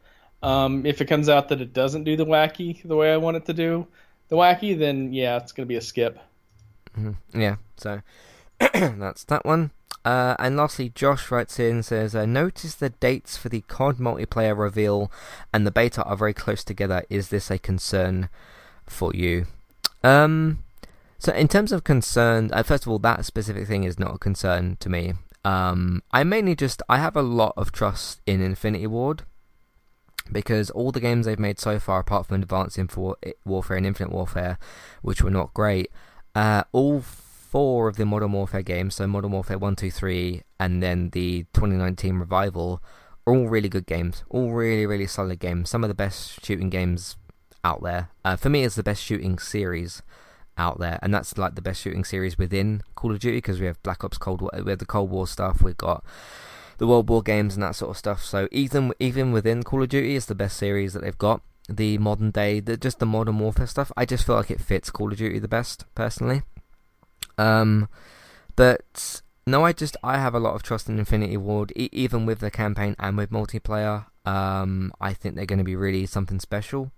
Um, 0.43 0.87
if 0.87 1.01
it 1.01 1.07
comes 1.07 1.29
out 1.29 1.49
that 1.49 1.61
it 1.61 1.73
doesn't 1.73 2.05
do 2.05 2.17
the 2.17 2.27
wacky 2.27 2.83
the 2.83 2.97
way 2.97 3.13
I 3.13 3.17
want 3.17 3.37
it 3.37 3.47
to 3.47 3.55
do 3.55 3.87
the 4.29 4.37
wacky, 4.37 4.79
then 4.79 5.13
yeah, 5.13 5.37
it's 5.37 5.53
gonna 5.53 5.67
be 5.67 5.77
a 5.77 5.81
skip. 5.81 6.19
Mm-hmm. 6.97 7.41
Yeah, 7.41 7.57
so 7.77 8.03
that's 8.59 9.25
that 9.25 9.45
one. 9.45 9.73
Uh, 10.05 10.37
and 10.39 10.57
lastly, 10.57 10.91
Josh 10.95 11.31
writes 11.31 11.59
in 11.59 11.83
says, 11.83 12.15
uh, 12.15 12.25
"Notice 12.25 12.75
the 12.75 12.91
dates 12.91 13.37
for 13.37 13.49
the 13.49 13.63
COD 13.63 13.99
multiplayer 13.99 14.57
reveal 14.57 15.11
and 15.53 15.67
the 15.67 15.71
beta 15.71 16.03
are 16.05 16.17
very 16.17 16.35
close 16.35 16.63
together. 16.65 17.05
Is 17.11 17.29
this 17.29 17.51
a 17.51 17.59
concern 17.59 18.29
for 18.87 19.13
you?" 19.15 19.47
Um, 20.05 20.63
so 21.19 21.33
in 21.33 21.49
terms 21.49 21.73
of 21.73 21.85
concern, 21.85 22.51
uh, 22.53 22.63
first 22.63 22.87
of 22.87 22.93
all, 22.93 23.01
that 23.01 23.25
specific 23.25 23.67
thing 23.67 23.85
is 23.85 23.99
not 23.99 24.15
a 24.15 24.19
concern 24.19 24.77
to 24.81 24.89
me. 24.89 25.15
Um, 25.45 26.03
I 26.13 26.25
mainly 26.25 26.55
just 26.55 26.83
I 26.89 26.99
have 26.99 27.17
a 27.17 27.23
lot 27.23 27.55
of 27.57 27.73
trust 27.73 28.21
in 28.27 28.41
Infinity 28.41 28.87
Ward 28.87 29.25
because 30.33 30.71
all 30.71 30.93
the 30.93 31.01
games 31.01 31.27
they've 31.27 31.39
made 31.39 31.59
so 31.59 31.79
far, 31.79 32.01
apart 32.01 32.27
from 32.27 32.43
Advanced 32.43 32.79
Inf- 32.79 32.99
Warfare 33.45 33.77
and 33.77 33.87
Infinite 33.87 34.13
Warfare, 34.13 34.59
which 35.03 35.23
were 35.23 35.31
not 35.31 35.55
great, 35.55 35.91
uh, 36.35 36.65
all 36.73 37.01
four 37.01 37.89
of 37.89 37.97
the 37.97 38.07
Modern 38.07 38.33
Warfare 38.33 38.63
games, 38.63 38.97
so 38.97 39.07
Modern 39.07 39.33
Warfare 39.33 39.59
1, 39.59 39.77
2, 39.77 39.91
3, 39.91 40.43
and 40.61 40.83
then 40.83 41.11
the 41.11 41.47
2019 41.55 42.17
Revival, 42.19 42.83
are 43.27 43.35
all 43.35 43.49
really 43.49 43.69
good 43.69 43.87
games. 43.87 44.25
All 44.29 44.53
really, 44.53 44.87
really 44.87 45.07
solid 45.07 45.39
games. 45.39 45.71
Some 45.71 45.85
of 45.85 45.89
the 45.89 45.95
best 45.95 46.45
shooting 46.45 46.71
games 46.71 47.17
out 47.65 47.83
there. 47.83 48.11
Uh, 48.25 48.37
for 48.37 48.49
me, 48.49 48.65
it's 48.65 48.77
the 48.77 48.83
best 48.83 49.03
shooting 49.03 49.39
series 49.39 50.03
out 50.57 50.79
there, 50.79 50.99
and 51.03 51.15
that's 51.15 51.39
like 51.39 51.55
the 51.55 51.63
best 51.63 51.81
shooting 51.81 52.05
series 52.05 52.37
within 52.37 52.83
Call 52.97 53.13
of 53.13 53.21
Duty 53.21 53.39
because 53.39 53.61
we 53.61 53.67
have 53.67 53.83
Black 53.83 54.03
Ops 54.03 54.19
Cold 54.19 54.41
War, 54.41 54.51
we 54.65 54.71
have 54.71 54.79
the 54.81 54.87
Cold 54.87 55.11
War 55.11 55.27
stuff, 55.27 55.63
we've 55.63 55.77
got 55.77 56.05
the 56.79 56.87
World 56.87 57.09
War 57.09 57.23
games 57.23 57.55
and 57.55 57.63
that 57.63 57.77
sort 57.77 57.91
of 57.91 57.99
stuff. 57.99 58.25
So 58.25 58.49
even 58.51 58.93
even 58.99 59.33
within 59.33 59.63
Call 59.63 59.83
of 59.83 59.89
Duty, 59.89 60.17
it's 60.17 60.27
the 60.27 60.35
best 60.35 60.57
series 60.57 60.95
that 60.95 61.03
they've 61.03 61.19
got. 61.19 61.43
The 61.69 61.99
modern 61.99 62.31
day, 62.31 62.61
the, 62.61 62.79
just 62.79 62.99
the 62.99 63.07
modern 63.07 63.39
warfare 63.39 63.67
stuff, 63.67 63.93
I 63.95 64.07
just 64.07 64.25
feel 64.25 64.37
like 64.37 64.51
it 64.51 64.61
fits 64.61 64.91
Call 64.91 65.13
of 65.13 65.19
Duty 65.19 65.39
the 65.39 65.49
best 65.49 65.85
personally. 65.95 66.43
Um, 67.37 67.89
but 68.57 69.21
no, 69.47 69.65
I 69.65 69.73
just 69.73 69.97
I 70.03 70.19
have 70.19 70.35
a 70.35 70.41
lot 70.41 70.55
of 70.55 70.63
trust 70.63 70.89
in 70.89 70.99
Infinity 70.99 71.37
Ward, 71.37 71.73
e- 71.77 71.89
even 71.93 72.27
with 72.27 72.41
the 72.41 72.51
campaign 72.51 72.97
and 72.99 73.17
with 73.17 73.31
multiplayer. 73.31 74.07
Um, 74.25 74.93
I 75.01 75.15
think 75.15 75.37
they're 75.37 75.47
going 75.47 75.59
to 75.59 75.65
be 75.65 75.77
really 75.77 76.05
something 76.05 76.39
special. 76.39 76.93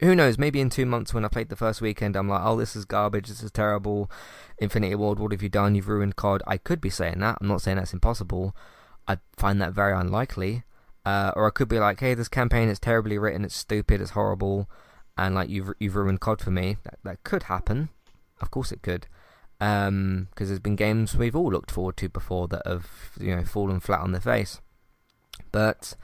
Who 0.00 0.16
knows? 0.16 0.38
Maybe 0.38 0.60
in 0.60 0.70
two 0.70 0.86
months, 0.86 1.14
when 1.14 1.24
I 1.24 1.28
played 1.28 1.48
the 1.48 1.56
first 1.56 1.80
weekend, 1.80 2.16
I'm 2.16 2.28
like, 2.28 2.40
"Oh, 2.42 2.56
this 2.56 2.74
is 2.74 2.84
garbage. 2.84 3.28
This 3.28 3.44
is 3.44 3.52
terrible." 3.52 4.10
Infinity 4.58 4.96
Ward, 4.96 5.20
what 5.20 5.30
have 5.30 5.42
you 5.42 5.48
done? 5.48 5.74
You've 5.76 5.88
ruined 5.88 6.16
COD. 6.16 6.42
I 6.46 6.56
could 6.56 6.80
be 6.80 6.90
saying 6.90 7.20
that. 7.20 7.38
I'm 7.40 7.46
not 7.46 7.62
saying 7.62 7.76
that's 7.76 7.92
impossible. 7.92 8.56
I 9.06 9.18
find 9.36 9.60
that 9.60 9.72
very 9.72 9.92
unlikely. 9.92 10.64
Uh, 11.04 11.32
or 11.36 11.46
I 11.46 11.50
could 11.50 11.68
be 11.68 11.78
like, 11.78 12.00
"Hey, 12.00 12.14
this 12.14 12.28
campaign 12.28 12.68
is 12.68 12.78
terribly 12.78 13.18
written. 13.18 13.44
It's 13.44 13.56
stupid. 13.56 14.00
It's 14.00 14.12
horrible." 14.12 14.68
And 15.16 15.34
like 15.34 15.48
you've 15.48 15.72
you've 15.78 15.96
ruined 15.96 16.20
COD 16.20 16.40
for 16.40 16.50
me. 16.50 16.78
That 16.84 16.98
that 17.04 17.24
could 17.24 17.44
happen. 17.44 17.90
Of 18.40 18.50
course, 18.50 18.72
it 18.72 18.82
could 18.82 19.06
because 19.58 19.88
um, 19.88 20.28
there's 20.36 20.58
been 20.58 20.76
games 20.76 21.16
we've 21.16 21.36
all 21.36 21.50
looked 21.50 21.70
forward 21.70 21.96
to 21.96 22.08
before 22.08 22.48
that 22.48 22.66
have 22.66 22.86
you 23.18 23.34
know 23.34 23.44
fallen 23.44 23.80
flat 23.80 24.00
on 24.00 24.12
their 24.12 24.20
face. 24.20 24.60
But 25.52 25.94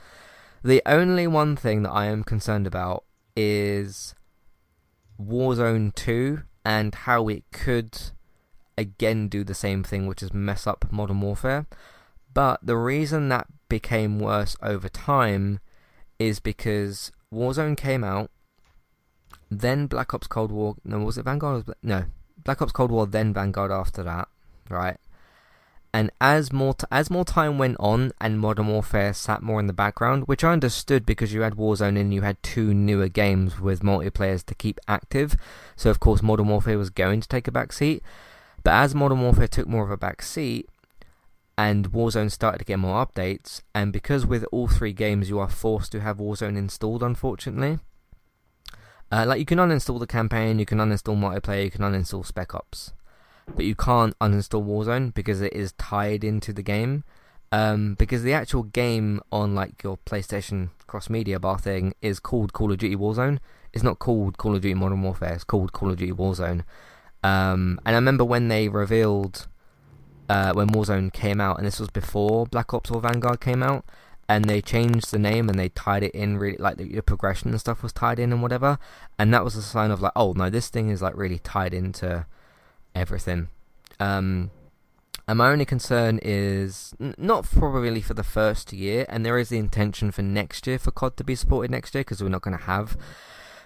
the 0.63 0.83
only 0.87 1.27
one 1.27 1.57
thing 1.57 1.83
that 1.83 1.91
I 1.91 2.07
am 2.07 2.25
concerned 2.25 2.67
about 2.67 3.05
is 3.37 4.15
Warzone 5.21 5.95
2 5.95 6.43
and 6.65 6.95
how 6.95 7.29
it 7.29 7.45
could 7.53 7.99
again 8.79 9.29
do 9.29 9.45
the 9.45 9.55
same 9.55 9.83
thing, 9.83 10.07
which 10.07 10.23
is 10.23 10.33
mess 10.33 10.67
up 10.67 10.87
Modern 10.91 11.21
Warfare. 11.21 11.67
But 12.33 12.61
the 12.63 12.77
reason 12.77 13.29
that 13.29 13.47
became 13.69 14.19
worse 14.19 14.57
over 14.63 14.89
time 14.89 15.61
is 16.19 16.39
because 16.41 17.11
Warzone 17.33 17.77
came 17.77 18.05
out, 18.05 18.31
then 19.51 19.87
Black 19.87 20.15
Ops 20.15 20.27
Cold 20.27 20.53
War. 20.53 20.77
No, 20.85 20.99
was 21.01 21.19
it 21.19 21.25
Vanguard? 21.25 21.65
No, 21.83 22.05
Black 22.45 22.63
Ops 22.63 22.73
Cold 22.73 22.91
War, 22.91 23.07
then 23.07 23.33
Vanguard 23.33 23.73
after 23.73 24.03
that, 24.03 24.29
right? 24.69 24.99
And 25.93 26.13
as 26.21 26.53
more 26.53 26.75
t- 26.75 26.87
as 26.93 27.11
more 27.11 27.25
time 27.25 27.59
went 27.59 27.77
on 27.81 28.13
and 28.21 28.39
Modern 28.39 28.69
Warfare 28.69 29.13
sat 29.13 29.43
more 29.43 29.59
in 29.59 29.67
the 29.67 29.73
background, 29.73 30.29
which 30.29 30.45
I 30.45 30.53
understood 30.53 31.05
because 31.05 31.33
you 31.33 31.41
had 31.41 31.55
Warzone 31.55 31.99
and 31.99 32.15
you 32.15 32.23
had 32.23 32.41
two 32.45 32.73
newer 32.73 33.09
games 33.09 33.59
with 33.59 33.83
multiplayers 33.83 34.45
to 34.47 34.55
keep 34.55 34.79
active, 34.87 35.35
so 35.75 35.91
of 35.91 35.99
course 35.99 36.23
Modern 36.23 36.47
Warfare 36.47 36.79
was 36.79 36.91
going 36.91 37.21
to 37.21 37.29
take 37.29 37.49
a 37.49 37.53
back 37.53 37.73
seat. 37.73 38.05
But 38.63 38.75
as 38.75 38.95
Modern 38.95 39.21
Warfare 39.21 39.49
took 39.49 39.67
more 39.67 39.83
of 39.83 39.91
a 39.91 39.97
back 39.97 40.23
seat, 40.23 40.69
and 41.61 41.93
Warzone 41.93 42.31
started 42.31 42.61
to 42.61 42.65
get 42.65 42.79
more 42.79 43.05
updates, 43.05 43.61
and 43.75 43.93
because 43.93 44.25
with 44.25 44.47
all 44.51 44.67
three 44.67 44.95
games 44.95 45.29
you 45.29 45.39
are 45.39 45.49
forced 45.51 45.93
to 45.93 46.01
have 46.01 46.17
Warzone 46.17 46.57
installed, 46.57 47.03
unfortunately, 47.03 47.81
uh, 49.13 49.27
like 49.27 49.39
you 49.39 49.45
can 49.45 49.59
uninstall 49.59 50.01
the 50.01 50.07
campaign, 50.07 50.59
you 50.59 50.65
can 50.65 50.79
uninstall 50.79 51.19
multiplayer, 51.19 51.65
you 51.65 51.71
can 51.71 51.83
uninstall 51.83 52.25
Spec 52.25 52.55
Ops, 52.55 52.95
but 53.55 53.67
you 53.67 53.75
can't 53.75 54.19
uninstall 54.21 54.65
Warzone 54.65 55.13
because 55.13 55.43
it 55.43 55.53
is 55.53 55.73
tied 55.73 56.25
into 56.25 56.55
the 56.55 56.63
game. 56.63 57.05
Um, 57.53 57.95
because 57.95 58.23
the 58.23 58.33
actual 58.33 58.63
game 58.63 59.21
on 59.31 59.55
like 59.55 59.83
your 59.83 59.99
PlayStation 60.07 60.71
cross 60.87 61.11
media 61.11 61.39
bar 61.39 61.59
thing 61.59 61.93
is 62.01 62.21
called 62.21 62.55
Call 62.55 62.73
of 62.73 62.79
Duty 62.79 62.97
Warzone. 62.97 63.39
It's 63.75 63.83
not 63.83 63.99
called 63.99 64.39
Call 64.39 64.55
of 64.55 64.63
Duty 64.63 64.75
Modern 64.75 65.03
Warfare. 65.03 65.35
It's 65.35 65.45
called 65.45 65.73
Call 65.73 65.91
of 65.91 65.99
Duty 65.99 66.13
Warzone. 66.13 66.63
Um, 67.23 67.79
and 67.85 67.97
I 67.97 67.99
remember 67.99 68.25
when 68.25 68.49
they 68.49 68.69
revealed 68.69 69.49
uh, 70.31 70.53
when 70.53 70.69
Warzone 70.69 71.13
came 71.13 71.41
out, 71.41 71.59
and 71.59 71.67
this 71.67 71.81
was 71.81 71.91
before 71.91 72.47
Black 72.47 72.73
Ops 72.73 72.91
or 72.91 73.01
Vanguard 73.01 73.41
came 73.41 73.65
out 73.65 73.85
and 74.29 74.45
they 74.45 74.63
changed 74.63 75.11
the 75.11 75.19
name 75.19 75.49
and 75.49 75.59
they 75.59 75.71
tied 75.71 76.05
it 76.05 76.13
in 76.13 76.39
really 76.39 76.57
like 76.57 76.77
the, 76.77 77.01
progression 77.01 77.51
and 77.51 77.59
stuff 77.59 77.83
was 77.83 77.93
tied 77.93 78.21
in 78.21 78.33
and 78.33 78.41
whatever 78.41 78.79
and 79.19 79.35
that 79.35 79.43
was 79.43 79.57
a 79.57 79.63
sign 79.63 79.91
of 79.91 80.01
like 80.01 80.13
oh 80.15 80.33
no 80.37 80.49
this 80.49 80.69
thing 80.69 80.89
is 80.89 81.03
like 81.03 81.17
really 81.17 81.41
tied 81.41 81.75
into 81.75 82.25
everything. 82.95 83.49
Um 83.99 84.53
and 85.27 85.39
my 85.39 85.51
only 85.51 85.65
concern 85.65 86.21
is 86.23 86.95
n- 87.01 87.17
not 87.19 87.45
probably 87.45 88.01
for 88.01 88.15
the 88.15 88.23
first 88.23 88.73
year 88.73 89.05
and 89.09 89.27
there 89.27 89.37
is 89.37 89.49
the 89.49 89.59
intention 89.59 90.13
for 90.13 90.23
next 90.23 90.65
year 90.65 90.79
for 90.79 90.93
cod 90.93 91.17
to 91.17 91.25
be 91.25 91.35
supported 91.35 91.73
next 91.73 91.93
year 91.93 92.03
because 92.03 92.23
we're 92.23 92.29
not 92.29 92.43
going 92.43 92.57
to 92.57 92.65
have 92.65 92.97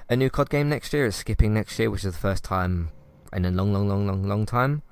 a 0.09 0.17
new 0.17 0.31
cod 0.31 0.49
game 0.49 0.71
next 0.71 0.95
year 0.95 1.05
it's 1.05 1.17
skipping 1.17 1.53
next 1.53 1.79
year 1.79 1.91
which 1.91 2.05
is 2.05 2.15
the 2.15 2.19
first 2.19 2.43
time 2.43 2.89
in 3.35 3.45
a 3.45 3.51
long 3.51 3.71
long 3.71 3.87
long 3.87 4.07
long 4.07 4.23
long 4.27 4.47
time 4.47 4.83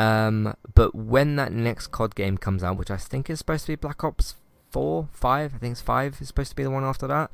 um, 0.00 0.54
but 0.74 0.94
when 0.94 1.36
that 1.36 1.52
next 1.52 1.88
COD 1.88 2.14
game 2.14 2.38
comes 2.38 2.64
out, 2.64 2.78
which 2.78 2.90
I 2.90 2.96
think 2.96 3.28
is 3.28 3.38
supposed 3.38 3.66
to 3.66 3.72
be 3.72 3.76
Black 3.76 4.02
Ops 4.02 4.34
four, 4.70 5.08
five. 5.12 5.54
I 5.54 5.58
think 5.58 5.72
it's 5.72 5.80
five 5.80 6.16
is 6.20 6.28
supposed 6.28 6.50
to 6.50 6.56
be 6.56 6.62
the 6.62 6.70
one 6.70 6.84
after 6.84 7.06
that. 7.08 7.30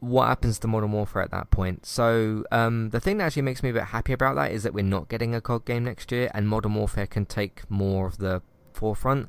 What 0.00 0.26
happens 0.26 0.58
to 0.58 0.68
Modern 0.68 0.92
Warfare 0.92 1.22
at 1.22 1.30
that 1.30 1.50
point? 1.50 1.86
So 1.86 2.44
um, 2.50 2.90
the 2.90 3.00
thing 3.00 3.18
that 3.18 3.24
actually 3.24 3.42
makes 3.42 3.62
me 3.62 3.70
a 3.70 3.72
bit 3.72 3.84
happy 3.84 4.12
about 4.12 4.34
that 4.34 4.50
is 4.50 4.64
that 4.64 4.74
we're 4.74 4.84
not 4.84 5.08
getting 5.08 5.34
a 5.34 5.40
COD 5.40 5.64
game 5.64 5.84
next 5.84 6.12
year, 6.12 6.30
and 6.34 6.46
Modern 6.46 6.74
Warfare 6.74 7.06
can 7.06 7.24
take 7.24 7.62
more 7.70 8.06
of 8.06 8.18
the 8.18 8.42
forefront. 8.74 9.28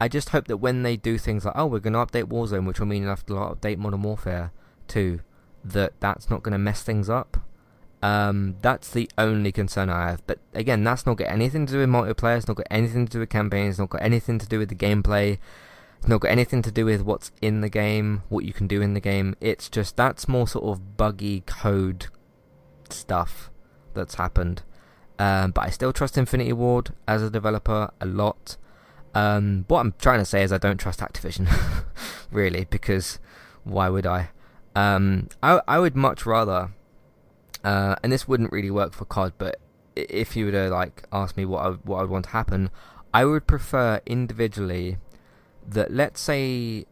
I 0.00 0.08
just 0.08 0.30
hope 0.30 0.48
that 0.48 0.56
when 0.56 0.82
they 0.82 0.96
do 0.96 1.16
things 1.16 1.44
like, 1.44 1.54
oh, 1.56 1.66
we're 1.66 1.80
going 1.80 1.92
to 1.92 1.98
update 1.98 2.24
Warzone, 2.24 2.66
which 2.66 2.80
will 2.80 2.86
mean 2.86 3.02
you 3.02 3.08
have 3.08 3.26
to 3.26 3.34
update 3.34 3.76
Modern 3.76 4.02
Warfare 4.02 4.50
too, 4.88 5.20
that 5.62 5.92
that's 6.00 6.28
not 6.28 6.42
going 6.42 6.52
to 6.52 6.58
mess 6.58 6.82
things 6.82 7.10
up. 7.10 7.36
Um, 8.02 8.56
that's 8.62 8.90
the 8.90 9.10
only 9.18 9.52
concern 9.52 9.90
I 9.90 10.10
have. 10.10 10.26
But 10.26 10.38
again, 10.54 10.84
that's 10.84 11.04
not 11.06 11.16
got 11.16 11.28
anything 11.28 11.66
to 11.66 11.72
do 11.72 11.78
with 11.80 11.88
multiplayer. 11.88 12.36
It's 12.36 12.48
not 12.48 12.56
got 12.56 12.66
anything 12.70 13.06
to 13.06 13.12
do 13.12 13.18
with 13.20 13.30
campaigns. 13.30 13.74
It's 13.74 13.78
not 13.80 13.90
got 13.90 14.02
anything 14.02 14.38
to 14.38 14.46
do 14.46 14.58
with 14.58 14.68
the 14.68 14.74
gameplay. 14.74 15.38
It's 15.98 16.08
not 16.08 16.20
got 16.20 16.30
anything 16.30 16.62
to 16.62 16.70
do 16.70 16.84
with 16.84 17.02
what's 17.02 17.32
in 17.42 17.60
the 17.60 17.68
game, 17.68 18.22
what 18.28 18.44
you 18.44 18.52
can 18.52 18.68
do 18.68 18.80
in 18.80 18.94
the 18.94 19.00
game. 19.00 19.34
It's 19.40 19.68
just 19.68 19.96
that's 19.96 20.28
more 20.28 20.46
sort 20.46 20.64
of 20.64 20.96
buggy 20.96 21.40
code 21.40 22.06
stuff 22.88 23.50
that's 23.94 24.14
happened. 24.14 24.62
Um, 25.18 25.50
but 25.50 25.62
I 25.64 25.70
still 25.70 25.92
trust 25.92 26.16
Infinity 26.16 26.52
Ward 26.52 26.90
as 27.08 27.22
a 27.22 27.30
developer 27.30 27.90
a 28.00 28.06
lot. 28.06 28.56
Um, 29.14 29.64
what 29.66 29.80
I'm 29.80 29.94
trying 29.98 30.20
to 30.20 30.24
say 30.24 30.44
is 30.44 30.52
I 30.52 30.58
don't 30.58 30.78
trust 30.78 31.00
Activision, 31.00 31.48
really, 32.30 32.66
because 32.70 33.18
why 33.64 33.88
would 33.88 34.06
I? 34.06 34.30
Um, 34.76 35.28
I 35.42 35.60
I 35.66 35.80
would 35.80 35.96
much 35.96 36.24
rather, 36.24 36.70
uh, 37.64 37.96
and 38.02 38.12
this 38.12 38.28
wouldn't 38.28 38.52
really 38.52 38.70
work 38.70 38.92
for 38.92 39.04
COD, 39.04 39.32
but 39.38 39.60
if 39.96 40.36
you 40.36 40.46
were 40.46 40.52
to 40.52 40.68
like 40.68 41.04
ask 41.12 41.36
me 41.36 41.44
what 41.44 41.66
I, 41.66 41.70
what 41.70 41.98
I 41.98 42.00
would 42.02 42.10
want 42.10 42.24
to 42.26 42.30
happen, 42.30 42.70
I 43.12 43.24
would 43.24 43.46
prefer 43.46 44.00
individually 44.06 44.98
that 45.66 45.92
let's 45.92 46.20
say 46.20 46.86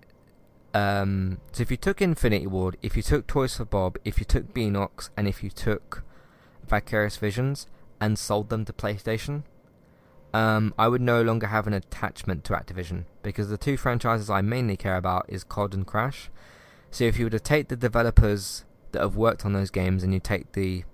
um, 0.76 1.38
so 1.52 1.62
if 1.62 1.70
you 1.70 1.78
took 1.78 2.02
Infinity 2.02 2.46
Ward, 2.46 2.76
if 2.82 2.98
you 2.98 3.02
took 3.02 3.26
Toys 3.26 3.56
for 3.56 3.64
Bob, 3.64 3.96
if 4.04 4.18
you 4.18 4.26
took 4.26 4.52
Beenox, 4.52 5.08
and 5.16 5.26
if 5.26 5.42
you 5.42 5.48
took 5.48 6.04
Vicarious 6.68 7.16
Visions 7.16 7.66
and 7.98 8.18
sold 8.18 8.50
them 8.50 8.66
to 8.66 8.74
PlayStation, 8.74 9.44
um, 10.34 10.74
I 10.78 10.88
would 10.88 11.00
no 11.00 11.22
longer 11.22 11.46
have 11.46 11.66
an 11.66 11.72
attachment 11.72 12.44
to 12.44 12.52
Activision 12.52 13.04
because 13.22 13.48
the 13.48 13.56
two 13.56 13.78
franchises 13.78 14.28
I 14.28 14.42
mainly 14.42 14.76
care 14.76 14.98
about 14.98 15.24
is 15.28 15.44
COD 15.44 15.72
and 15.72 15.86
Crash. 15.86 16.28
So 16.90 17.04
if 17.04 17.18
you 17.18 17.24
were 17.24 17.30
to 17.30 17.40
take 17.40 17.68
the 17.68 17.76
developers 17.76 18.65
that 18.96 19.02
have 19.02 19.16
worked 19.16 19.44
on 19.44 19.52
those 19.52 19.70
games 19.70 20.02
and 20.02 20.12
you 20.12 20.20
take 20.20 20.52
the 20.52 20.84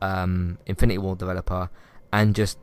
um, 0.00 0.58
Infinity 0.66 0.98
Ward 0.98 1.18
developer 1.18 1.68
and 2.12 2.34
just 2.34 2.58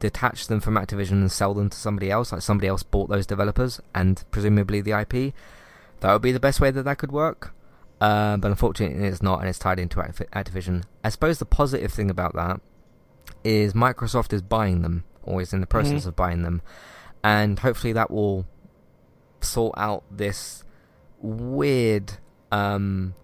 detach 0.00 0.48
them 0.48 0.60
from 0.60 0.74
Activision 0.74 1.12
and 1.12 1.32
sell 1.32 1.54
them 1.54 1.70
to 1.70 1.76
somebody 1.78 2.10
else, 2.10 2.32
like 2.32 2.42
somebody 2.42 2.68
else 2.68 2.82
bought 2.82 3.08
those 3.08 3.26
developers 3.26 3.80
and 3.94 4.24
presumably 4.30 4.80
the 4.80 4.92
IP, 4.92 5.32
that 6.00 6.12
would 6.12 6.22
be 6.22 6.32
the 6.32 6.40
best 6.40 6.60
way 6.60 6.70
that 6.70 6.82
that 6.82 6.98
could 6.98 7.12
work. 7.12 7.54
Uh, 8.00 8.36
but 8.36 8.48
unfortunately, 8.48 9.06
it's 9.06 9.22
not, 9.22 9.40
and 9.40 9.48
it's 9.48 9.58
tied 9.58 9.78
into 9.78 9.96
Activision. 9.98 10.82
I 11.02 11.08
suppose 11.08 11.38
the 11.38 11.46
positive 11.46 11.92
thing 11.92 12.10
about 12.10 12.34
that 12.34 12.60
is 13.44 13.72
Microsoft 13.72 14.32
is 14.32 14.42
buying 14.42 14.82
them, 14.82 15.04
or 15.22 15.40
is 15.40 15.52
in 15.52 15.60
the 15.60 15.66
process 15.66 16.00
mm-hmm. 16.00 16.08
of 16.08 16.16
buying 16.16 16.42
them, 16.42 16.60
and 17.22 17.60
hopefully 17.60 17.92
that 17.92 18.10
will 18.10 18.46
sort 19.40 19.74
out 19.78 20.02
this 20.10 20.64
weird 21.20 22.14
um, 22.50 23.14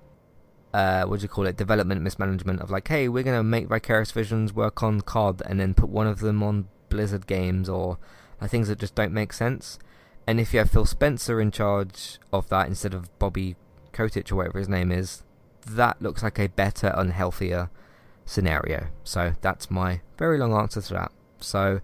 uh, 0.72 1.04
what 1.04 1.20
do 1.20 1.24
you 1.24 1.28
call 1.28 1.46
it, 1.46 1.56
development 1.56 2.02
mismanagement 2.02 2.60
of 2.60 2.70
like, 2.70 2.88
hey, 2.88 3.08
we're 3.08 3.22
going 3.24 3.36
to 3.36 3.42
make 3.42 3.68
Vicarious 3.68 4.12
Visions 4.12 4.52
work 4.52 4.82
on 4.82 5.00
COD 5.00 5.42
and 5.46 5.58
then 5.58 5.74
put 5.74 5.88
one 5.88 6.06
of 6.06 6.20
them 6.20 6.42
on 6.42 6.68
Blizzard 6.88 7.26
games 7.26 7.68
or 7.68 7.98
like, 8.40 8.50
things 8.50 8.68
that 8.68 8.78
just 8.78 8.94
don't 8.94 9.12
make 9.12 9.32
sense. 9.32 9.78
And 10.26 10.38
if 10.38 10.52
you 10.52 10.60
have 10.60 10.70
Phil 10.70 10.86
Spencer 10.86 11.40
in 11.40 11.50
charge 11.50 12.18
of 12.32 12.48
that 12.50 12.68
instead 12.68 12.94
of 12.94 13.18
Bobby 13.18 13.56
Kotick 13.92 14.30
or 14.30 14.36
whatever 14.36 14.58
his 14.58 14.68
name 14.68 14.92
is, 14.92 15.24
that 15.66 16.00
looks 16.00 16.22
like 16.22 16.38
a 16.38 16.48
better 16.48 16.94
and 16.96 17.12
healthier 17.12 17.70
scenario. 18.24 18.86
So 19.02 19.32
that's 19.40 19.70
my 19.70 20.02
very 20.18 20.38
long 20.38 20.52
answer 20.52 20.80
to 20.80 20.94
that. 20.94 21.12
So, 21.40 21.80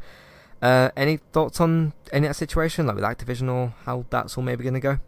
uh, 0.62 0.90
any 0.96 1.18
thoughts 1.32 1.60
on 1.60 1.92
any 2.12 2.28
that 2.28 2.34
situation, 2.34 2.86
like 2.86 2.94
with 2.94 3.04
Activision 3.04 3.52
or 3.52 3.74
how 3.84 4.06
that's 4.10 4.36
all 4.36 4.44
maybe 4.44 4.62
going 4.62 4.74
to 4.74 4.80
go? 4.80 4.98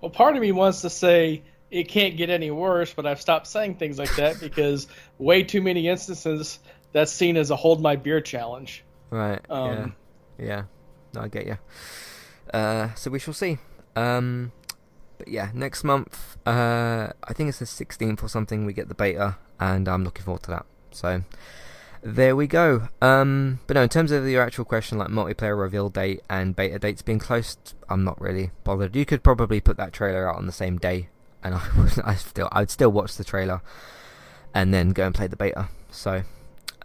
Well, 0.00 0.10
part 0.10 0.34
of 0.34 0.42
me 0.42 0.50
wants 0.52 0.80
to 0.82 0.90
say 0.90 1.42
it 1.70 1.88
can't 1.88 2.16
get 2.16 2.30
any 2.30 2.50
worse, 2.50 2.92
but 2.92 3.06
I've 3.06 3.20
stopped 3.20 3.46
saying 3.46 3.76
things 3.76 3.98
like 3.98 4.14
that 4.16 4.40
because 4.40 4.88
way 5.18 5.42
too 5.42 5.62
many 5.62 5.88
instances 5.88 6.58
that's 6.92 7.12
seen 7.12 7.36
as 7.36 7.50
a 7.50 7.56
hold 7.56 7.80
my 7.80 7.96
beer 7.96 8.20
challenge. 8.20 8.84
Right. 9.10 9.40
Um, 9.48 9.94
yeah. 10.38 10.46
Yeah. 10.46 10.62
No, 11.14 11.22
I 11.22 11.28
get 11.28 11.46
you. 11.46 11.58
Uh, 12.52 12.92
so 12.94 13.10
we 13.10 13.18
shall 13.18 13.34
see. 13.34 13.58
Um, 13.94 14.52
but 15.18 15.28
yeah, 15.28 15.50
next 15.54 15.84
month, 15.84 16.38
uh, 16.46 17.10
I 17.22 17.32
think 17.32 17.48
it's 17.48 17.58
the 17.58 17.64
16th 17.64 18.22
or 18.22 18.28
something, 18.28 18.64
we 18.64 18.72
get 18.72 18.88
the 18.88 18.94
beta, 18.94 19.36
and 19.58 19.88
I'm 19.88 20.04
looking 20.04 20.24
forward 20.24 20.42
to 20.44 20.50
that. 20.50 20.66
So 20.90 21.22
there 22.02 22.34
we 22.34 22.46
go. 22.46 22.88
Um, 23.02 23.60
but 23.66 23.74
no, 23.74 23.82
in 23.82 23.88
terms 23.88 24.10
of 24.10 24.26
your 24.26 24.42
actual 24.42 24.64
question, 24.64 24.98
like 24.98 25.08
multiplayer 25.08 25.58
reveal 25.58 25.88
date 25.88 26.22
and 26.28 26.56
beta 26.56 26.78
dates 26.78 27.02
being 27.02 27.18
close, 27.18 27.56
I'm 27.88 28.02
not 28.02 28.20
really 28.20 28.50
bothered. 28.64 28.96
You 28.96 29.04
could 29.04 29.22
probably 29.22 29.60
put 29.60 29.76
that 29.76 29.92
trailer 29.92 30.28
out 30.28 30.36
on 30.36 30.46
the 30.46 30.52
same 30.52 30.78
day 30.78 31.08
and 31.42 31.54
I 31.54 31.62
I 32.04 32.14
still 32.14 32.48
I 32.52 32.60
would 32.60 32.70
still 32.70 32.90
watch 32.90 33.16
the 33.16 33.24
trailer 33.24 33.62
and 34.54 34.74
then 34.74 34.90
go 34.90 35.06
and 35.06 35.14
play 35.14 35.26
the 35.26 35.36
beta. 35.36 35.68
So 35.90 36.22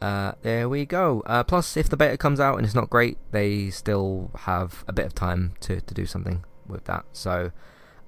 uh, 0.02 0.34
there 0.41 0.68
we 0.68 0.86
go. 0.86 1.23
Uh, 1.26 1.44
plus, 1.44 1.77
if 1.77 1.90
the 1.90 1.98
beta 1.98 2.18
comes 2.18 2.40
out 2.40 2.57
and 2.57 2.65
it's 2.65 2.76
not 2.76 2.90
great, 2.90 3.18
they 3.32 3.69
still 3.69 4.32
have 4.40 4.84
a 4.88 4.94
bit 4.94 5.06
of 5.06 5.15
time 5.15 5.53
to, 5.61 5.82
to 5.82 5.94
do 5.94 6.06
something 6.06 6.44
with 6.68 6.86
that. 6.86 7.06
So, 7.14 7.52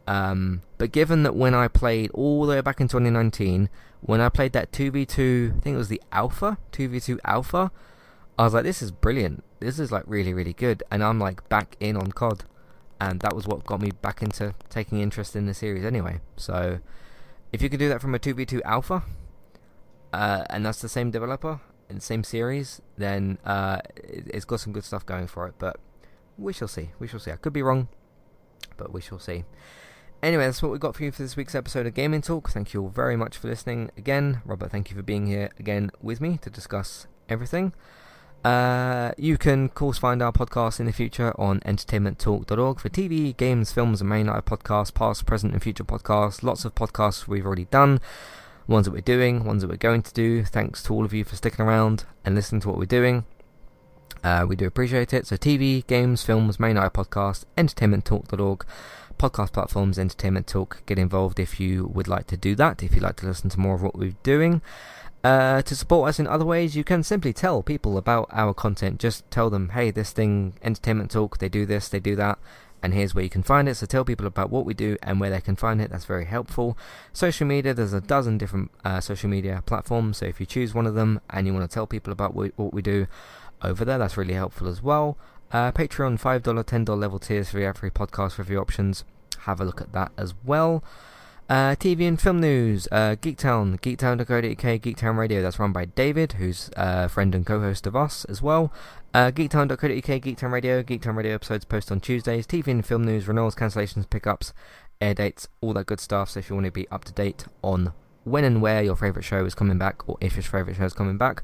um, 0.05 0.61
but 0.77 0.91
given 0.91 1.23
that 1.23 1.35
when 1.35 1.53
I 1.53 1.67
played 1.67 2.11
all 2.11 2.45
the 2.45 2.53
way 2.53 2.61
back 2.61 2.81
in 2.81 2.87
2019, 2.87 3.69
when 4.01 4.21
I 4.21 4.29
played 4.29 4.53
that 4.53 4.71
2v2, 4.71 5.57
I 5.57 5.59
think 5.59 5.75
it 5.75 5.77
was 5.77 5.87
the 5.87 6.01
alpha, 6.11 6.57
2v2 6.71 7.19
alpha, 7.23 7.71
I 8.37 8.43
was 8.43 8.53
like, 8.53 8.63
this 8.63 8.81
is 8.81 8.91
brilliant. 8.91 9.43
This 9.59 9.79
is 9.79 9.91
like 9.91 10.03
really, 10.05 10.33
really 10.33 10.53
good. 10.53 10.83
And 10.91 11.03
I'm 11.03 11.19
like 11.19 11.47
back 11.49 11.75
in 11.79 11.97
on 11.97 12.11
COD 12.11 12.43
and 12.99 13.19
that 13.21 13.35
was 13.35 13.47
what 13.47 13.65
got 13.65 13.81
me 13.81 13.91
back 13.91 14.21
into 14.21 14.53
taking 14.69 14.99
interest 14.99 15.35
in 15.35 15.45
the 15.45 15.53
series 15.53 15.85
anyway. 15.85 16.19
So, 16.35 16.79
if 17.51 17.61
you 17.61 17.69
could 17.69 17.79
do 17.79 17.89
that 17.89 18.01
from 18.01 18.15
a 18.15 18.19
2v2 18.19 18.61
alpha, 18.63 19.03
uh, 20.13 20.43
and 20.49 20.65
that's 20.65 20.81
the 20.81 20.89
same 20.89 21.11
developer 21.11 21.59
and 21.89 22.01
same 22.01 22.23
series, 22.23 22.81
then 22.97 23.37
uh, 23.45 23.79
it, 23.95 24.33
has 24.33 24.45
got 24.45 24.59
some 24.59 24.73
good 24.73 24.83
stuff 24.83 25.05
going 25.05 25.27
for 25.27 25.47
it. 25.47 25.55
But 25.57 25.77
we 26.37 26.53
shall 26.53 26.67
see. 26.67 26.91
We 26.99 27.07
shall 27.07 27.19
see. 27.19 27.31
I 27.31 27.35
could 27.35 27.53
be 27.53 27.61
wrong, 27.61 27.87
but 28.77 28.91
we 28.91 29.01
shall 29.01 29.19
see. 29.19 29.45
Anyway, 30.23 30.45
that's 30.45 30.63
what 30.63 30.71
we 30.71 30.79
got 30.79 30.95
for 30.95 31.03
you 31.03 31.11
for 31.11 31.21
this 31.21 31.35
week's 31.35 31.53
episode 31.53 31.85
of 31.85 31.93
Gaming 31.93 32.21
Talk. 32.21 32.49
Thank 32.49 32.73
you 32.73 32.81
all 32.81 32.89
very 32.89 33.15
much 33.15 33.37
for 33.37 33.47
listening 33.47 33.91
again. 33.95 34.41
Robert, 34.45 34.71
thank 34.71 34.89
you 34.89 34.95
for 34.95 35.03
being 35.03 35.27
here 35.27 35.51
again 35.59 35.91
with 36.01 36.19
me 36.19 36.39
to 36.41 36.49
discuss 36.49 37.05
everything. 37.29 37.73
Uh, 38.43 39.11
you 39.17 39.37
can, 39.37 39.65
of 39.65 39.75
course, 39.75 39.97
find 39.97 40.21
our 40.21 40.31
podcast 40.31 40.79
in 40.79 40.85
the 40.85 40.93
future 40.93 41.33
on 41.39 41.59
entertainmenttalk.org 41.61 42.79
for 42.79 42.89
TV, 42.89 43.35
games, 43.35 43.71
films, 43.71 43.99
and 44.01 44.09
main 44.09 44.27
night 44.27 44.45
podcasts, 44.45 44.93
past, 44.93 45.25
present, 45.25 45.53
and 45.53 45.61
future 45.61 45.83
podcasts. 45.83 46.43
Lots 46.43 46.63
of 46.63 46.75
podcasts 46.75 47.27
we've 47.27 47.45
already 47.45 47.65
done, 47.65 47.99
ones 48.67 48.85
that 48.85 48.91
we're 48.91 49.01
doing, 49.01 49.43
ones 49.43 49.61
that 49.63 49.69
we're 49.69 49.75
going 49.75 50.03
to 50.03 50.13
do. 50.13 50.45
Thanks 50.45 50.83
to 50.83 50.93
all 50.93 51.03
of 51.03 51.13
you 51.13 51.23
for 51.23 51.35
sticking 51.35 51.65
around 51.65 52.05
and 52.23 52.35
listening 52.35 52.61
to 52.61 52.69
what 52.69 52.77
we're 52.77 52.85
doing. 52.85 53.25
Uh, 54.23 54.45
we 54.47 54.55
do 54.55 54.65
appreciate 54.65 55.13
it. 55.13 55.27
So, 55.27 55.35
TV, 55.35 55.85
games, 55.85 56.23
films, 56.23 56.59
main 56.59 56.75
night 56.75 56.93
podcast, 56.93 57.45
entertainmenttalk.org, 57.57 58.65
podcast 59.17 59.51
platforms, 59.51 59.99
entertainment 59.99 60.47
talk. 60.47 60.83
Get 60.85 60.99
involved 60.99 61.39
if 61.39 61.59
you 61.59 61.85
would 61.87 62.07
like 62.07 62.27
to 62.27 62.37
do 62.37 62.55
that, 62.55 62.83
if 62.83 62.93
you'd 62.93 63.03
like 63.03 63.17
to 63.17 63.25
listen 63.25 63.49
to 63.49 63.59
more 63.59 63.75
of 63.75 63.81
what 63.81 63.97
we're 63.97 64.15
doing. 64.23 64.61
Uh, 65.27 65.61
to 65.61 65.75
support 65.75 66.07
us 66.07 66.21
in 66.21 66.25
other 66.25 66.45
ways, 66.45 66.77
you 66.77 66.85
can 66.85 67.03
simply 67.03 67.33
tell 67.33 67.61
people 67.61 67.97
about 67.97 68.29
our 68.31 68.53
content. 68.53 68.97
Just 68.97 69.29
tell 69.29 69.49
them, 69.49 69.71
hey, 69.71 69.91
this 69.91 70.13
thing, 70.13 70.53
Entertainment 70.61 71.11
Talk, 71.11 71.39
they 71.39 71.49
do 71.49 71.65
this, 71.65 71.89
they 71.89 71.99
do 71.99 72.15
that, 72.15 72.39
and 72.81 72.93
here's 72.93 73.13
where 73.13 73.25
you 73.25 73.29
can 73.29 73.43
find 73.43 73.67
it. 73.67 73.75
So 73.75 73.85
tell 73.85 74.05
people 74.05 74.25
about 74.25 74.51
what 74.51 74.63
we 74.63 74.73
do 74.73 74.95
and 75.03 75.19
where 75.19 75.29
they 75.29 75.41
can 75.41 75.57
find 75.57 75.81
it. 75.81 75.91
That's 75.91 76.05
very 76.05 76.23
helpful. 76.23 76.77
Social 77.11 77.45
media, 77.45 77.73
there's 77.73 77.91
a 77.91 77.99
dozen 77.99 78.37
different 78.37 78.71
uh, 78.85 79.01
social 79.01 79.29
media 79.29 79.61
platforms. 79.65 80.19
So 80.19 80.27
if 80.27 80.39
you 80.39 80.45
choose 80.45 80.73
one 80.73 80.87
of 80.87 80.95
them 80.95 81.19
and 81.29 81.45
you 81.45 81.53
want 81.53 81.69
to 81.69 81.73
tell 81.73 81.87
people 81.87 82.13
about 82.13 82.33
what, 82.33 82.53
what 82.55 82.73
we 82.73 82.81
do 82.81 83.07
over 83.61 83.83
there, 83.83 83.97
that's 83.97 84.15
really 84.15 84.35
helpful 84.35 84.69
as 84.69 84.81
well. 84.81 85.17
Uh, 85.51 85.73
Patreon, 85.73 86.21
$5, 86.21 86.41
$10 86.41 86.97
level 86.97 87.19
tiers 87.19 87.49
for 87.49 87.59
every 87.59 87.91
podcast 87.91 88.37
review 88.37 88.59
options. 88.59 89.03
Have 89.39 89.59
a 89.59 89.65
look 89.65 89.81
at 89.81 89.91
that 89.91 90.13
as 90.17 90.35
well. 90.45 90.85
Uh, 91.49 91.75
TV 91.75 92.05
and 92.05 92.19
film 92.19 92.41
news, 92.41 92.89
uh, 92.91 93.15
Geektown, 93.21 93.79
geektown.co.uk, 93.79 94.81
Geektown 94.81 95.17
Radio, 95.17 95.41
that's 95.41 95.57
run 95.57 95.71
by 95.71 95.85
David, 95.85 96.33
who's 96.33 96.69
a 96.75 97.07
friend 97.07 97.33
and 97.33 97.45
co-host 97.45 97.87
of 97.87 97.95
us 97.95 98.25
as 98.25 98.41
well. 98.41 98.73
Uh, 99.13 99.31
geektown.co.uk, 99.31 99.79
Geektown 99.79 100.51
Radio, 100.51 100.83
Geektown 100.83 101.15
Radio 101.15 101.33
episodes 101.35 101.63
post 101.63 101.89
on 101.89 102.01
Tuesdays, 102.01 102.45
TV 102.45 102.67
and 102.67 102.85
film 102.85 103.05
news, 103.05 103.29
renewals, 103.29 103.55
cancellations, 103.55 104.09
pickups, 104.09 104.51
air 104.99 105.13
dates, 105.13 105.47
all 105.61 105.71
that 105.71 105.85
good 105.85 106.01
stuff, 106.01 106.31
so 106.31 106.39
if 106.39 106.49
you 106.49 106.55
want 106.55 106.65
to 106.65 106.71
be 106.71 106.87
up 106.89 107.05
to 107.05 107.13
date 107.13 107.45
on 107.61 107.93
when 108.25 108.43
and 108.43 108.61
where 108.61 108.83
your 108.83 108.97
favourite 108.97 109.23
show 109.23 109.45
is 109.45 109.55
coming 109.55 109.77
back, 109.77 110.07
or 110.09 110.17
if 110.19 110.35
your 110.35 110.43
favourite 110.43 110.75
show 110.75 110.83
is 110.83 110.93
coming 110.93 111.17
back, 111.17 111.41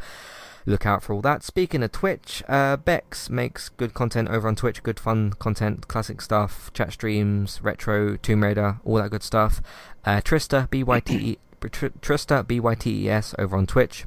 look 0.65 0.85
out 0.85 1.03
for 1.03 1.13
all 1.13 1.21
that. 1.21 1.43
Speaking 1.43 1.83
of 1.83 1.91
Twitch, 1.91 2.43
uh, 2.47 2.77
Bex 2.77 3.29
makes 3.29 3.69
good 3.69 3.93
content 3.93 4.29
over 4.29 4.47
on 4.47 4.55
Twitch, 4.55 4.83
good 4.83 4.99
fun 4.99 5.33
content, 5.33 5.87
classic 5.87 6.21
stuff, 6.21 6.71
chat 6.73 6.93
streams, 6.93 7.61
retro, 7.61 8.17
Tomb 8.17 8.43
Raider, 8.43 8.79
all 8.83 8.95
that 8.95 9.11
good 9.11 9.23
stuff. 9.23 9.61
Uh, 10.05 10.21
Trista, 10.21 10.69
B-Y-T-E, 10.69 11.37
Trista, 11.61 12.45
B-Y-T-E-S 12.45 13.35
over 13.39 13.57
on 13.57 13.65
Twitch. 13.65 14.05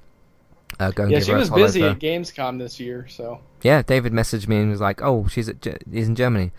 Uh, 0.78 0.90
go 0.90 1.06
yeah, 1.06 1.20
she 1.20 1.32
was 1.32 1.48
busy 1.48 1.82
at 1.82 1.98
Gamescom 1.98 2.58
this 2.58 2.78
year, 2.78 3.06
so. 3.08 3.40
Yeah, 3.62 3.82
David 3.82 4.12
messaged 4.12 4.46
me 4.48 4.58
and 4.58 4.70
was 4.70 4.80
like, 4.80 5.00
oh, 5.02 5.26
she's 5.28 5.48
at, 5.48 5.66
he's 5.90 6.08
in 6.08 6.14
Germany 6.14 6.52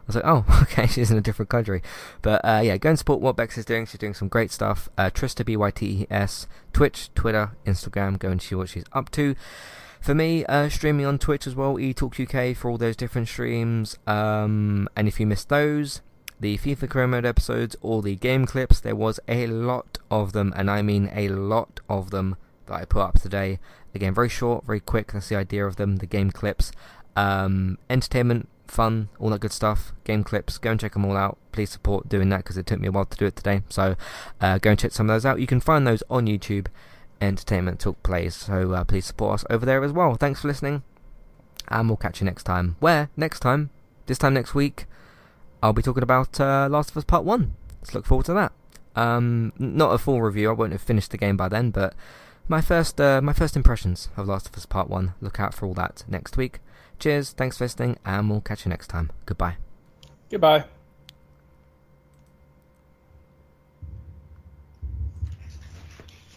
I 0.00 0.06
was 0.06 0.16
like, 0.16 0.24
oh, 0.26 0.62
okay, 0.62 0.86
she's 0.86 1.10
in 1.10 1.18
a 1.18 1.20
different 1.20 1.48
country. 1.48 1.82
But 2.22 2.44
uh, 2.44 2.60
yeah, 2.64 2.76
go 2.76 2.90
and 2.90 2.98
support 2.98 3.20
what 3.20 3.36
Bex 3.36 3.56
is 3.58 3.64
doing. 3.64 3.86
She's 3.86 3.98
doing 3.98 4.14
some 4.14 4.28
great 4.28 4.50
stuff. 4.50 4.88
Uh, 4.98 5.10
Trista 5.10 5.44
B 5.44 5.56
Y 5.56 5.70
T 5.70 5.86
E 5.86 6.06
S, 6.10 6.46
Twitch, 6.72 7.12
Twitter, 7.14 7.52
Instagram. 7.64 8.18
Go 8.18 8.30
and 8.30 8.42
see 8.42 8.54
what 8.54 8.68
she's 8.68 8.84
up 8.92 9.10
to. 9.12 9.34
For 10.00 10.14
me, 10.14 10.46
uh, 10.46 10.70
streaming 10.70 11.04
on 11.04 11.18
Twitch 11.18 11.46
as 11.46 11.54
well, 11.54 11.74
eTalk 11.74 12.18
UK 12.18 12.56
for 12.56 12.70
all 12.70 12.78
those 12.78 12.96
different 12.96 13.28
streams. 13.28 13.98
Um, 14.06 14.88
and 14.96 15.06
if 15.06 15.20
you 15.20 15.26
missed 15.26 15.50
those, 15.50 16.00
the 16.40 16.58
FIFA 16.58 16.88
Career 16.88 17.06
Mode 17.06 17.26
episodes 17.26 17.76
or 17.82 18.02
the 18.02 18.16
game 18.16 18.46
clips, 18.46 18.80
there 18.80 18.96
was 18.96 19.20
a 19.28 19.46
lot 19.46 19.98
of 20.10 20.32
them, 20.32 20.52
and 20.56 20.70
I 20.70 20.82
mean 20.82 21.10
a 21.14 21.28
lot 21.28 21.80
of 21.88 22.10
them 22.10 22.36
that 22.66 22.74
I 22.74 22.84
put 22.84 23.02
up 23.02 23.20
today. 23.20 23.58
Again, 23.94 24.14
very 24.14 24.28
short, 24.28 24.64
very 24.64 24.80
quick. 24.80 25.12
That's 25.12 25.28
the 25.28 25.36
idea 25.36 25.66
of 25.66 25.76
them. 25.76 25.96
The 25.96 26.06
game 26.06 26.30
clips, 26.30 26.72
um, 27.16 27.78
entertainment, 27.88 28.48
fun, 28.66 29.08
all 29.18 29.30
that 29.30 29.40
good 29.40 29.52
stuff. 29.52 29.92
Game 30.04 30.24
clips. 30.24 30.58
Go 30.58 30.70
and 30.70 30.80
check 30.80 30.94
them 30.94 31.04
all 31.04 31.16
out. 31.16 31.36
Please 31.52 31.70
support 31.70 32.08
doing 32.08 32.28
that 32.30 32.38
because 32.38 32.56
it 32.56 32.66
took 32.66 32.80
me 32.80 32.88
a 32.88 32.92
while 32.92 33.04
to 33.04 33.16
do 33.16 33.26
it 33.26 33.36
today. 33.36 33.62
So 33.68 33.96
uh, 34.40 34.58
go 34.58 34.70
and 34.70 34.78
check 34.78 34.92
some 34.92 35.10
of 35.10 35.14
those 35.14 35.26
out. 35.26 35.40
You 35.40 35.46
can 35.46 35.60
find 35.60 35.86
those 35.86 36.02
on 36.08 36.26
YouTube. 36.26 36.68
Entertainment 37.20 37.78
Talk 37.80 38.02
Plays. 38.02 38.34
So 38.34 38.72
uh, 38.72 38.84
please 38.84 39.06
support 39.06 39.34
us 39.34 39.44
over 39.50 39.66
there 39.66 39.84
as 39.84 39.92
well. 39.92 40.14
Thanks 40.14 40.40
for 40.40 40.48
listening, 40.48 40.82
and 41.68 41.88
we'll 41.88 41.96
catch 41.96 42.20
you 42.20 42.24
next 42.24 42.44
time. 42.44 42.76
Where 42.80 43.10
next 43.16 43.40
time? 43.40 43.70
This 44.06 44.18
time 44.18 44.34
next 44.34 44.54
week, 44.54 44.86
I'll 45.62 45.72
be 45.72 45.82
talking 45.82 46.02
about 46.02 46.40
uh, 46.40 46.68
Last 46.70 46.90
of 46.90 46.96
Us 46.96 47.04
Part 47.04 47.24
One. 47.24 47.54
Let's 47.80 47.94
look 47.94 48.06
forward 48.06 48.26
to 48.26 48.34
that. 48.34 48.52
Um, 48.96 49.52
not 49.58 49.92
a 49.92 49.98
full 49.98 50.22
review. 50.22 50.50
I 50.50 50.52
won't 50.52 50.72
have 50.72 50.80
finished 50.80 51.10
the 51.10 51.18
game 51.18 51.36
by 51.36 51.48
then, 51.48 51.70
but 51.70 51.94
my 52.48 52.60
first 52.60 53.00
uh, 53.00 53.20
my 53.20 53.32
first 53.32 53.56
impressions 53.56 54.08
of 54.16 54.26
Last 54.26 54.48
of 54.48 54.56
Us 54.56 54.66
Part 54.66 54.88
One. 54.88 55.14
Look 55.20 55.38
out 55.38 55.54
for 55.54 55.66
all 55.66 55.74
that 55.74 56.04
next 56.08 56.36
week. 56.36 56.60
Cheers. 56.98 57.30
Thanks 57.32 57.58
for 57.58 57.64
listening, 57.64 57.98
and 58.04 58.28
we'll 58.28 58.40
catch 58.40 58.64
you 58.64 58.70
next 58.70 58.88
time. 58.88 59.10
Goodbye. 59.26 59.56
Goodbye. 60.30 60.64